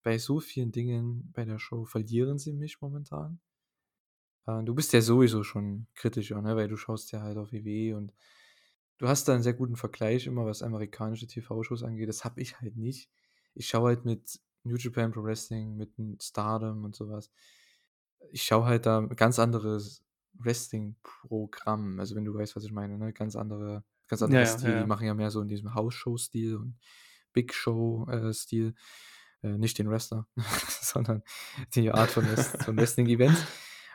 bei 0.03 0.19
so 0.19 0.41
vielen 0.41 0.73
Dingen 0.73 1.31
bei 1.33 1.45
der 1.45 1.59
Show 1.59 1.85
verlieren 1.85 2.39
sie 2.39 2.53
mich 2.53 2.81
momentan. 2.81 3.41
Äh, 4.47 4.63
du 4.65 4.75
bist 4.75 4.93
ja 4.93 5.01
sowieso 5.01 5.43
schon 5.43 5.87
kritischer, 5.95 6.41
ne, 6.43 6.57
weil 6.57 6.69
du 6.69 6.77
schaust 6.77 7.13
ja 7.13 7.23
halt 7.23 7.37
auf 7.39 7.53
WWE 7.53 7.97
und 7.97 8.13
du 8.99 9.09
hast 9.09 9.29
da 9.29 9.35
'n 9.35 9.43
sehr 9.43 9.55
guten 9.55 9.77
Vergleich 9.77 10.27
immer, 10.27 10.47
was 10.47 10.63
amerikanische 10.63 11.27
TV-Shows 11.27 11.83
angeht. 11.85 12.09
Das 12.09 12.25
habe 12.25 12.41
ich 12.43 12.61
halt 12.61 12.77
nicht. 12.77 13.11
Ich 13.55 13.69
schaue 13.69 13.89
halt 13.91 14.05
mit 14.05 14.41
New 14.65 14.77
Japan 14.77 15.13
Pro 15.13 15.23
Wrestling, 15.25 15.77
mit 15.77 15.93
Stardom 16.23 16.85
und 16.85 16.95
so 16.97 17.09
was. 17.11 17.31
Ich 18.31 18.43
schaue 18.45 18.67
halt 18.67 18.87
da 18.87 19.01
ganz 19.03 19.39
anderes 19.39 20.05
Wrestling-Programm. 20.35 22.01
Also, 22.01 22.15
wenn 22.17 22.25
du 22.25 22.35
weißt, 22.35 22.57
was 22.57 22.65
ich 22.65 22.73
meine, 22.73 22.99
ne? 22.99 23.13
Ganz 23.13 23.37
andere 23.37 23.85
ganz 24.09 24.23
Ja, 24.25 24.25
anderer 24.25 24.45
ja, 24.45 24.59
ja, 24.59 24.59
Stil. 24.59 24.75
Die 24.77 24.85
machen 24.85 25.07
ja 25.07 25.15
mehr 25.15 25.31
so 25.31 25.41
in 25.43 25.49
diesem 25.49 25.75
House-Show-Stil 25.75 26.57
und 26.57 26.79
Big 27.33 27.55
Show 27.55 28.07
äh, 28.11 28.33
Stil. 28.35 28.75
Äh, 29.43 29.59
nicht 29.59 29.79
den 29.79 29.91
Wrestler, 29.91 30.27
sondern 30.83 31.23
die 31.75 31.91
Art 31.91 32.11
von 32.11 32.25
von 32.27 32.77
Wrestling-Events. 32.77 33.45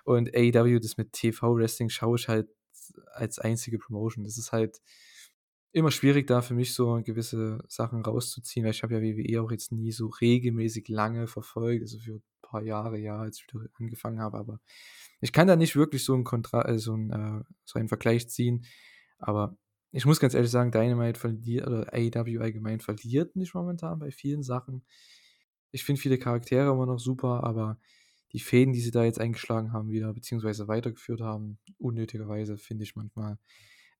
Und 0.06 0.34
AEW, 0.36 0.80
das 0.80 0.98
mit 0.98 1.14
TV-Wrestling 1.14 1.90
schaue 1.90 2.18
ich 2.18 2.28
halt 2.28 2.50
als 3.14 3.40
einzige 3.40 3.78
Promotion. 3.80 4.24
Das 4.24 4.38
ist 4.38 4.52
halt 4.52 4.82
immer 5.72 5.92
schwierig, 5.92 6.28
da 6.28 6.42
für 6.42 6.54
mich 6.54 6.74
so 6.74 7.02
gewisse 7.04 7.60
Sachen 7.68 8.02
rauszuziehen, 8.04 8.66
weil 8.66 8.72
ich 8.72 8.84
habe 8.84 8.96
ja 8.96 9.02
WWE 9.02 9.42
auch 9.44 9.52
jetzt 9.52 9.72
nie 9.72 9.92
so 9.92 10.08
regelmäßig 10.08 10.88
lange 10.90 11.28
verfolgt, 11.28 11.84
also, 11.84 12.00
für 12.00 12.22
paar 12.42 12.62
Jahre, 12.64 12.98
ja, 12.98 13.18
als 13.20 13.40
ich 13.40 13.54
wieder 13.54 13.66
angefangen 13.80 14.20
habe, 14.22 14.38
aber 14.38 14.60
ich 15.22 15.34
kann 15.34 15.48
da 15.48 15.56
nicht 15.56 15.76
wirklich 15.76 16.04
so 16.06 16.14
'n 16.16 16.24
Kontra 16.24 16.64
äh, 16.70 16.80
so 16.80 16.94
'n 16.96 17.12
äh, 17.12 17.44
so 17.66 17.80
einen 17.80 17.90
Vergleich 17.90 18.30
ziehen. 18.30 18.66
Aber 19.20 19.58
ich 19.92 20.06
muss 20.06 20.20
ganz 20.20 20.34
ehrlich 20.34 20.52
sagen, 20.52 20.72
Dynamite 20.72 21.20
verliert 21.20 21.68
oder 21.68 21.94
AEW 21.94 22.40
allgemein 22.42 22.80
verliert 22.82 23.36
mich 23.36 23.54
momentan 23.54 24.00
bei 24.00 24.12
vielen 24.12 24.44
Sachen. 24.44 24.84
Ich 25.72 25.84
finde 25.84 26.02
viele 26.02 26.18
Charaktere 26.18 26.72
immer 26.72 26.86
noch 26.86 27.00
super, 27.00 27.44
aber 27.44 27.80
die 28.34 28.40
Fäden, 28.40 28.74
die 28.74 28.82
sie 28.82 28.92
da 28.92 29.04
jetzt 29.04 29.20
eingeschlagen 29.20 29.74
haben 29.74 29.90
wieder 29.90 30.14
beziehungsweise 30.14 30.68
weitergeführt 30.68 31.22
haben, 31.22 31.60
unnötigerweise, 31.78 32.58
finde 32.58 32.84
ich 32.84 32.96
manchmal 32.96 33.38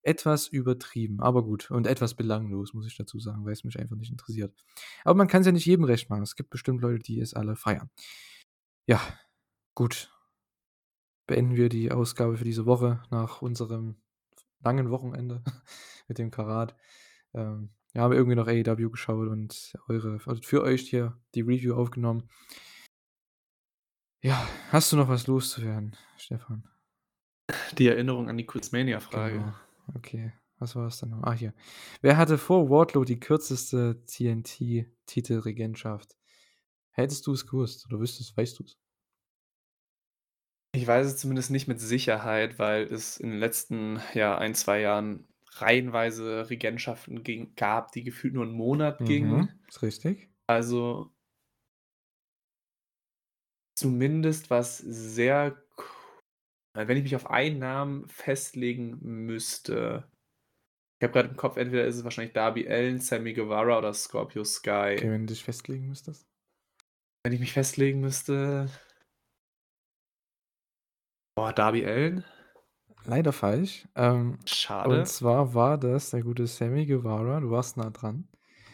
etwas 0.04 0.48
übertrieben, 0.48 1.20
aber 1.20 1.44
gut 1.44 1.70
und 1.70 1.88
etwas 1.88 2.16
belanglos, 2.16 2.74
muss 2.74 2.88
ich 2.88 2.96
dazu 2.96 3.20
sagen, 3.20 3.46
weil 3.46 3.54
es 3.54 3.64
mich 3.64 3.78
einfach 3.80 3.98
nicht 3.98 4.12
interessiert. 4.12 4.54
Aber 5.04 5.16
man 5.16 5.28
kann 5.28 5.42
es 5.42 5.48
ja 5.48 5.52
nicht 5.52 5.66
jedem 5.66 5.84
recht 5.86 6.10
machen. 6.10 6.24
Es 6.24 6.36
gibt 6.36 6.50
bestimmt 6.50 6.82
Leute, 6.82 7.00
die 7.00 7.20
es 7.20 7.34
alle 7.34 7.56
feiern. 7.56 7.90
Ja, 8.86 9.02
gut. 9.76 10.12
Beenden 11.28 11.58
wir 11.58 11.68
die 11.68 11.92
Ausgabe 11.92 12.38
für 12.38 12.46
diese 12.46 12.66
Woche 12.66 13.04
nach 13.12 13.42
unserem 13.42 13.98
langen 14.64 14.90
Wochenende 14.92 15.44
mit 16.08 16.20
dem 16.20 16.32
Karat. 16.32 16.78
Ähm, 17.34 17.72
wir 17.98 18.04
haben 18.04 18.14
irgendwie 18.14 18.36
noch 18.36 18.48
AEW 18.48 18.92
geschaut 18.92 19.28
und 19.28 19.76
eure, 19.88 20.20
also 20.28 20.40
für 20.44 20.62
euch 20.62 20.88
hier 20.88 21.20
die 21.34 21.42
Review 21.42 21.74
aufgenommen. 21.74 22.30
Ja, 24.22 24.48
hast 24.70 24.92
du 24.92 24.98
noch 24.98 25.10
was 25.10 25.26
loszuwerden, 25.26 25.98
Stefan? 26.16 26.70
Die 27.80 27.88
Erinnerung 27.88 28.30
an 28.30 28.38
die 28.38 28.46
Quizmania-Frage. 28.46 29.40
Genau. 29.40 29.52
Okay, 29.96 30.32
was 30.60 30.76
war 30.76 30.86
es 30.86 31.00
dann 31.00 31.10
noch? 31.10 31.24
Ah, 31.24 31.34
hier. 31.34 31.56
Wer 32.02 32.18
hatte 32.18 32.38
vor 32.38 32.70
Wardlow 32.70 33.04
die 33.04 33.20
kürzeste 33.20 34.04
TNT-Titelregentschaft? 34.06 36.16
Hättest 36.92 37.26
du 37.26 37.34
es 37.34 37.48
gewusst 37.48 37.88
oder 37.88 38.00
wüsstest, 38.00 38.38
weißt 38.38 38.60
du 38.60 38.66
es? 38.66 38.78
Ich 40.74 40.86
weiß 40.86 41.08
es 41.08 41.18
zumindest 41.18 41.50
nicht 41.50 41.68
mit 41.68 41.82
Sicherheit, 41.82 42.60
weil 42.60 42.84
es 42.84 43.18
in 43.18 43.32
den 43.32 43.40
letzten 43.40 44.00
ja, 44.14 44.38
ein, 44.38 44.54
zwei 44.54 44.82
Jahren 44.82 45.28
reihenweise 45.62 46.50
Regentschaften 46.50 47.24
ging, 47.24 47.54
gab, 47.56 47.92
die 47.92 48.04
gefühlt 48.04 48.34
nur 48.34 48.44
einen 48.44 48.54
Monat 48.54 49.06
gingen. 49.06 49.48
Mhm, 49.48 49.50
ist 49.68 49.82
richtig. 49.82 50.30
Also 50.48 51.12
zumindest 53.76 54.50
was 54.50 54.78
sehr, 54.78 55.62
wenn 56.74 56.98
ich 56.98 57.04
mich 57.04 57.16
auf 57.16 57.30
einen 57.30 57.60
Namen 57.60 58.08
festlegen 58.08 58.98
müsste. 59.02 60.10
Ich 61.00 61.04
habe 61.04 61.14
gerade 61.14 61.30
im 61.30 61.38
Kopf, 61.38 61.58
entweder 61.58 61.86
ist 61.86 61.98
es 61.98 62.04
wahrscheinlich 62.04 62.34
Darby 62.34 62.68
Allen, 62.68 63.00
Sammy 63.00 63.34
Guevara 63.34 63.78
oder 63.78 63.94
Scorpio 63.94 64.44
Sky. 64.44 64.96
Okay, 64.98 65.12
wenn 65.12 65.28
du 65.28 65.34
dich 65.34 65.44
festlegen 65.44 65.88
müsstest. 65.88 66.28
Wenn 67.24 67.34
ich 67.34 67.40
mich 67.40 67.54
festlegen 67.54 68.00
müsste. 68.00 68.70
Boah, 71.36 71.54
Darby 71.54 71.86
Allen? 71.86 72.24
Leider 73.08 73.32
falsch. 73.32 73.88
Ähm, 73.96 74.38
Schade. 74.46 75.00
und 75.00 75.08
zwar 75.08 75.54
war 75.54 75.78
das 75.78 76.10
der 76.10 76.22
gute 76.22 76.46
Sammy 76.46 76.86
Guevara. 76.86 77.40
Du 77.40 77.50
warst 77.50 77.78
nah 77.78 77.90
dran. 77.90 78.28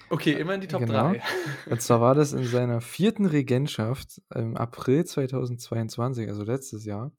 Okay, 0.10 0.34
immer 0.34 0.56
in 0.56 0.62
die 0.62 0.68
Top 0.68 0.82
Genau. 0.82 1.12
3. 1.12 1.22
Und 1.70 1.82
zwar 1.82 2.02
war 2.02 2.16
das 2.16 2.34
in 2.34 2.44
seiner 2.44 2.82
vierten 2.82 3.26
Regentschaft 3.26 4.22
im 4.34 4.58
April 4.58 5.06
2022, 5.06 6.28
also 6.28 6.44
letztes 6.44 6.84
Jahr. 6.86 7.12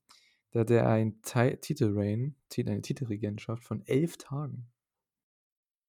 Da 0.50 0.60
hatte 0.60 0.74
er 0.76 0.88
ein 0.88 1.20
Ti- 1.22 1.56
Titelreign, 1.60 2.36
Tit- 2.50 2.68
eine 2.68 2.82
Titelregentschaft 2.82 3.64
von 3.64 3.82
elf 3.86 4.16
Tagen. 4.18 4.66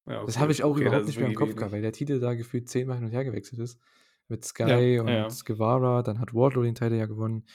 Ja, 0.07 0.21
Das 0.21 0.35
okay. 0.35 0.39
habe 0.41 0.51
ich 0.51 0.63
auch 0.63 0.71
Okay, 0.71 0.81
überhaupt 0.81 1.01
das 1.01 1.07
nicht 1.07 1.19
mehr 1.19 1.27
im 1.27 1.35
Kopf 1.35 1.55
gehabt, 1.55 1.71
weil 1.71 1.81
der 1.81 1.91
Titel 1.91 2.19
da 2.19 2.35
gefühlt 2.35 2.69
zehnmal 2.69 2.97
hin 2.97 3.05
und 3.05 3.11
her 3.11 3.23
gewechselt 3.25 3.59
ist. 3.61 3.79
Mit 4.27 4.45
Sky 4.45 4.95
ja, 4.95 5.01
und 5.01 5.07
ja. 5.07 5.27
Guevara, 5.45 6.01
dann 6.03 6.19
hat 6.19 6.33
Wardlow 6.33 6.63
den 6.63 6.73
Titel 6.75 6.95
ja 6.95 7.05
gewonnen. 7.07 7.45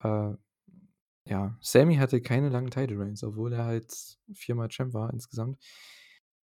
Äh, 0.00 0.32
ja, 1.26 1.56
Sammy 1.60 1.96
hatte 1.96 2.20
keine 2.20 2.50
langen 2.50 2.70
Title 2.70 2.98
Reigns, 2.98 3.24
obwohl 3.24 3.52
er 3.54 3.64
halt 3.64 4.18
viermal 4.34 4.68
Champ 4.68 4.92
war 4.92 5.12
insgesamt. 5.12 5.58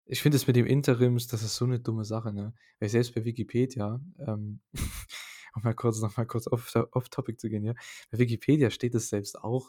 Ich 0.06 0.22
finde 0.22 0.36
es 0.36 0.46
mit 0.46 0.56
dem 0.56 0.66
Interims, 0.66 1.26
das 1.26 1.42
ist 1.42 1.56
so 1.56 1.66
eine 1.66 1.80
dumme 1.80 2.04
Sache, 2.04 2.32
ne? 2.32 2.54
Weil 2.80 2.88
selbst 2.88 3.14
bei 3.14 3.24
Wikipedia, 3.24 4.00
ähm, 4.18 4.60
um 5.54 5.62
mal 5.62 5.74
kurz 5.74 6.00
noch 6.00 6.16
mal 6.16 6.26
kurz 6.26 6.48
off, 6.48 6.74
off 6.92 7.08
Topic 7.10 7.36
zu 7.38 7.50
gehen, 7.50 7.64
ja. 7.64 7.74
Bei 8.10 8.18
Wikipedia 8.18 8.70
steht 8.70 8.94
es 8.94 9.10
selbst 9.10 9.38
auch. 9.42 9.68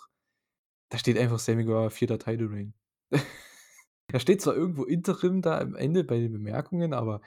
Da 0.90 0.98
steht 0.98 1.18
einfach 1.18 1.40
Sammy 1.40 1.66
Guevara 1.66 1.90
vierter 1.90 2.20
Title 2.20 2.50
Reign. 2.50 2.74
da 4.08 4.20
steht 4.20 4.42
zwar 4.42 4.56
irgendwo 4.56 4.86
Interim 4.86 5.42
da 5.42 5.60
am 5.60 5.76
Ende 5.76 6.04
bei 6.06 6.20
den 6.20 6.32
Bemerkungen, 6.32 6.94
aber 6.94 7.22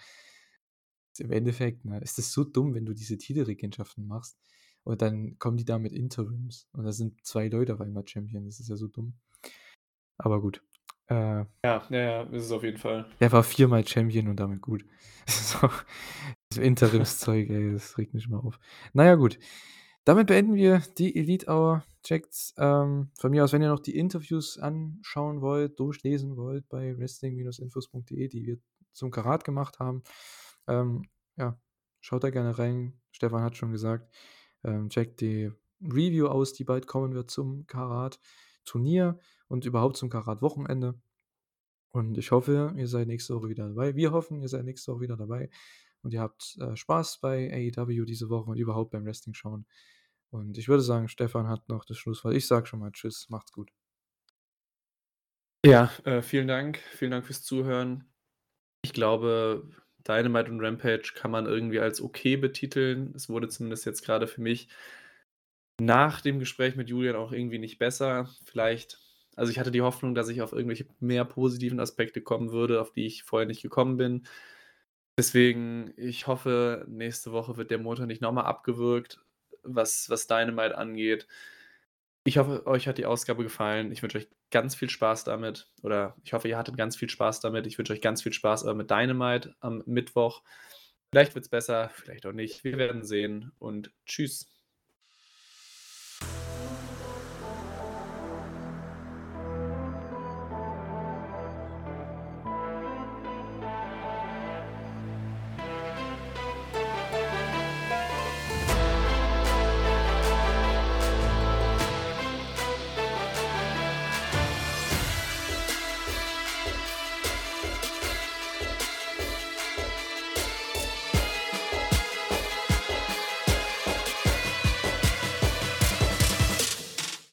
im 1.19 1.31
Endeffekt 1.31 1.85
ne, 1.85 2.01
ist 2.01 2.19
es 2.19 2.32
so 2.32 2.44
dumm, 2.44 2.74
wenn 2.74 2.86
du 2.86 2.94
diese 2.94 3.19
Titelregentschaften 3.19 4.06
machst 4.06 4.39
und 4.85 5.02
dann 5.02 5.39
kommen 5.39 5.56
die 5.56 5.65
da 5.65 5.78
mit 5.78 5.93
Interims 5.93 6.69
und 6.73 6.85
da 6.85 6.93
sind 6.93 7.24
zwei 7.27 7.48
Leute 7.48 7.74
auf 7.74 7.81
einmal 7.81 8.06
Champion. 8.06 8.44
Das 8.44 8.61
ist 8.61 8.69
ja 8.69 8.77
so 8.77 8.86
dumm. 8.86 9.15
Aber 10.19 10.40
gut. 10.40 10.62
Äh, 11.09 11.44
Ja, 11.65 11.86
ja, 11.90 12.23
ist 12.23 12.44
es 12.44 12.52
auf 12.52 12.62
jeden 12.62 12.78
Fall. 12.78 13.06
er 13.19 13.32
war 13.32 13.43
viermal 13.43 13.86
Champion 13.86 14.28
und 14.28 14.40
damit 14.40 14.62
gut. 14.62 14.85
so, 15.27 15.69
das 16.48 16.59
Interimszeug, 16.59 17.51
ey, 17.51 17.73
das 17.73 17.98
regt 17.98 18.15
mich 18.15 18.28
mal 18.28 18.39
auf. 18.39 18.59
Naja, 18.93 19.15
gut. 19.16 19.39
Damit 20.05 20.27
beenden 20.27 20.55
wir 20.55 20.82
die 20.98 21.16
Elite 21.16 21.47
Hour. 21.48 21.82
Checkt 22.02 22.52
ähm, 22.59 23.11
von 23.19 23.31
mir 23.31 23.43
aus, 23.43 23.55
wenn 23.55 23.62
ihr 23.62 23.70
noch 23.70 23.81
die 23.81 23.97
Interviews 23.97 24.59
anschauen 24.59 25.40
wollt, 25.40 25.81
durchlesen 25.81 26.36
wollt 26.36 26.69
bei 26.69 26.97
wrestling-infos.de, 26.98 28.28
die 28.28 28.44
wir 28.44 28.59
zum 28.93 29.11
Karat 29.11 29.44
gemacht 29.44 29.78
haben. 29.78 30.02
Ähm, 30.66 31.09
ja, 31.36 31.59
schaut 32.01 32.23
da 32.23 32.28
gerne 32.28 32.59
rein. 32.59 33.01
Stefan 33.11 33.43
hat 33.43 33.56
schon 33.56 33.73
gesagt. 33.73 34.15
Ähm, 34.64 34.88
checkt 34.88 35.20
die 35.20 35.50
Review 35.80 36.26
aus, 36.26 36.52
die 36.52 36.64
bald 36.64 36.86
kommen 36.86 37.14
wird 37.14 37.30
zum 37.30 37.66
Karat-Turnier 37.66 39.18
und 39.48 39.66
überhaupt 39.66 39.96
zum 39.96 40.10
Karat-Wochenende. 40.10 40.94
Und 41.90 42.18
ich 42.18 42.32
hoffe, 42.32 42.72
ihr 42.76 42.88
seid 42.88 43.06
nächste 43.06 43.34
Woche 43.36 43.48
wieder 43.48 43.68
dabei. 43.68 43.94
Wir 43.94 44.12
hoffen, 44.12 44.40
ihr 44.40 44.48
seid 44.48 44.64
nächste 44.64 44.92
Woche 44.92 45.02
wieder 45.02 45.16
dabei. 45.16 45.50
Und 46.02 46.12
ihr 46.12 46.20
habt 46.20 46.56
äh, 46.60 46.76
Spaß 46.76 47.20
bei 47.20 47.72
AEW 47.76 48.04
diese 48.04 48.28
Woche 48.28 48.50
und 48.50 48.58
überhaupt 48.58 48.90
beim 48.90 49.04
Wrestling 49.04 49.34
schauen. 49.34 49.66
Und 50.30 50.58
ich 50.58 50.68
würde 50.68 50.82
sagen, 50.82 51.08
Stefan 51.08 51.48
hat 51.48 51.68
noch 51.68 51.84
das 51.84 51.96
Schlusswort. 51.96 52.34
Ich 52.34 52.46
sage 52.46 52.66
schon 52.66 52.80
mal 52.80 52.90
Tschüss, 52.90 53.28
macht's 53.28 53.52
gut. 53.52 53.70
Ja, 55.64 55.90
äh, 56.04 56.20
vielen 56.20 56.48
Dank. 56.48 56.78
Vielen 56.78 57.12
Dank 57.12 57.24
fürs 57.24 57.42
Zuhören. 57.42 58.12
Ich 58.82 58.92
glaube, 58.92 59.66
Dynamite 60.06 60.51
und 60.51 60.60
Rampage 60.60 61.12
kann 61.14 61.31
man 61.31 61.47
irgendwie 61.47 61.81
als 61.81 62.01
okay 62.01 62.36
betiteln. 62.36 63.12
Es 63.14 63.28
wurde 63.28 63.48
zumindest 63.48 63.86
jetzt 63.86 64.05
gerade 64.05 64.26
für 64.26 64.40
mich 64.40 64.68
nach 65.81 66.20
dem 66.20 66.39
Gespräch 66.39 66.76
mit 66.76 66.89
Julian 66.89 67.16
auch 67.16 67.32
irgendwie 67.32 67.59
nicht 67.59 67.78
besser. 67.78 68.28
Vielleicht, 68.44 68.98
also 69.36 69.51
ich 69.51 69.59
hatte 69.59 69.70
die 69.70 69.82
Hoffnung, 69.82 70.14
dass 70.14 70.28
ich 70.28 70.43
auf 70.43 70.52
irgendwelche 70.52 70.86
mehr 71.01 71.24
positiven 71.24 71.81
Aspekte 71.81 72.20
kommen 72.22 72.52
würde, 72.52 72.81
auf 72.81 72.93
die 72.93 73.06
ich 73.06 73.24
vorher 73.24 73.47
nicht 73.47 73.62
gekommen 73.62 73.97
bin. 73.97 74.26
Deswegen, 75.18 75.93
ich 75.97 76.26
hoffe, 76.26 76.85
nächste 76.89 77.32
Woche 77.32 77.56
wird 77.56 77.70
der 77.70 77.78
Motor 77.78 78.06
nicht 78.06 78.20
nochmal 78.20 78.47
abgewürgt, 78.47 79.20
was, 79.62 80.10
was 80.10 80.26
Dynamite 80.26 80.76
angeht. 80.76 81.26
Ich 82.24 82.39
hoffe, 82.39 82.66
euch 82.66 82.89
hat 82.89 82.98
die 82.98 83.06
Ausgabe 83.06 83.43
gefallen. 83.43 83.93
Ich 83.93 84.02
wünsche 84.02 84.18
euch 84.18 84.28
ganz 84.55 84.76
viel 84.76 84.89
Spaß 84.89 85.24
damit. 85.24 85.68
Oder 85.82 86.14
ich 86.22 86.32
hoffe, 86.32 86.47
ihr 86.47 86.56
hattet 86.56 86.76
ganz 86.76 86.97
viel 86.97 87.10
Spaß 87.10 87.40
damit. 87.40 87.66
Ich 87.66 87.76
wünsche 87.76 87.93
euch 87.93 88.01
ganz 88.01 88.22
viel 88.22 88.32
Spaß 88.32 88.62
äh, 88.62 88.74
mit 88.74 88.89
Dynamite 88.89 89.56
am 89.59 89.82
Mittwoch. 89.85 90.43
Vielleicht 91.10 91.35
wird 91.35 91.44
es 91.44 91.48
besser, 91.51 91.90
vielleicht 91.93 92.24
auch 92.24 92.32
nicht. 92.32 92.62
Wir 92.62 92.78
werden 92.78 93.05
sehen 93.05 93.51
und 93.59 93.90
tschüss. 94.06 94.53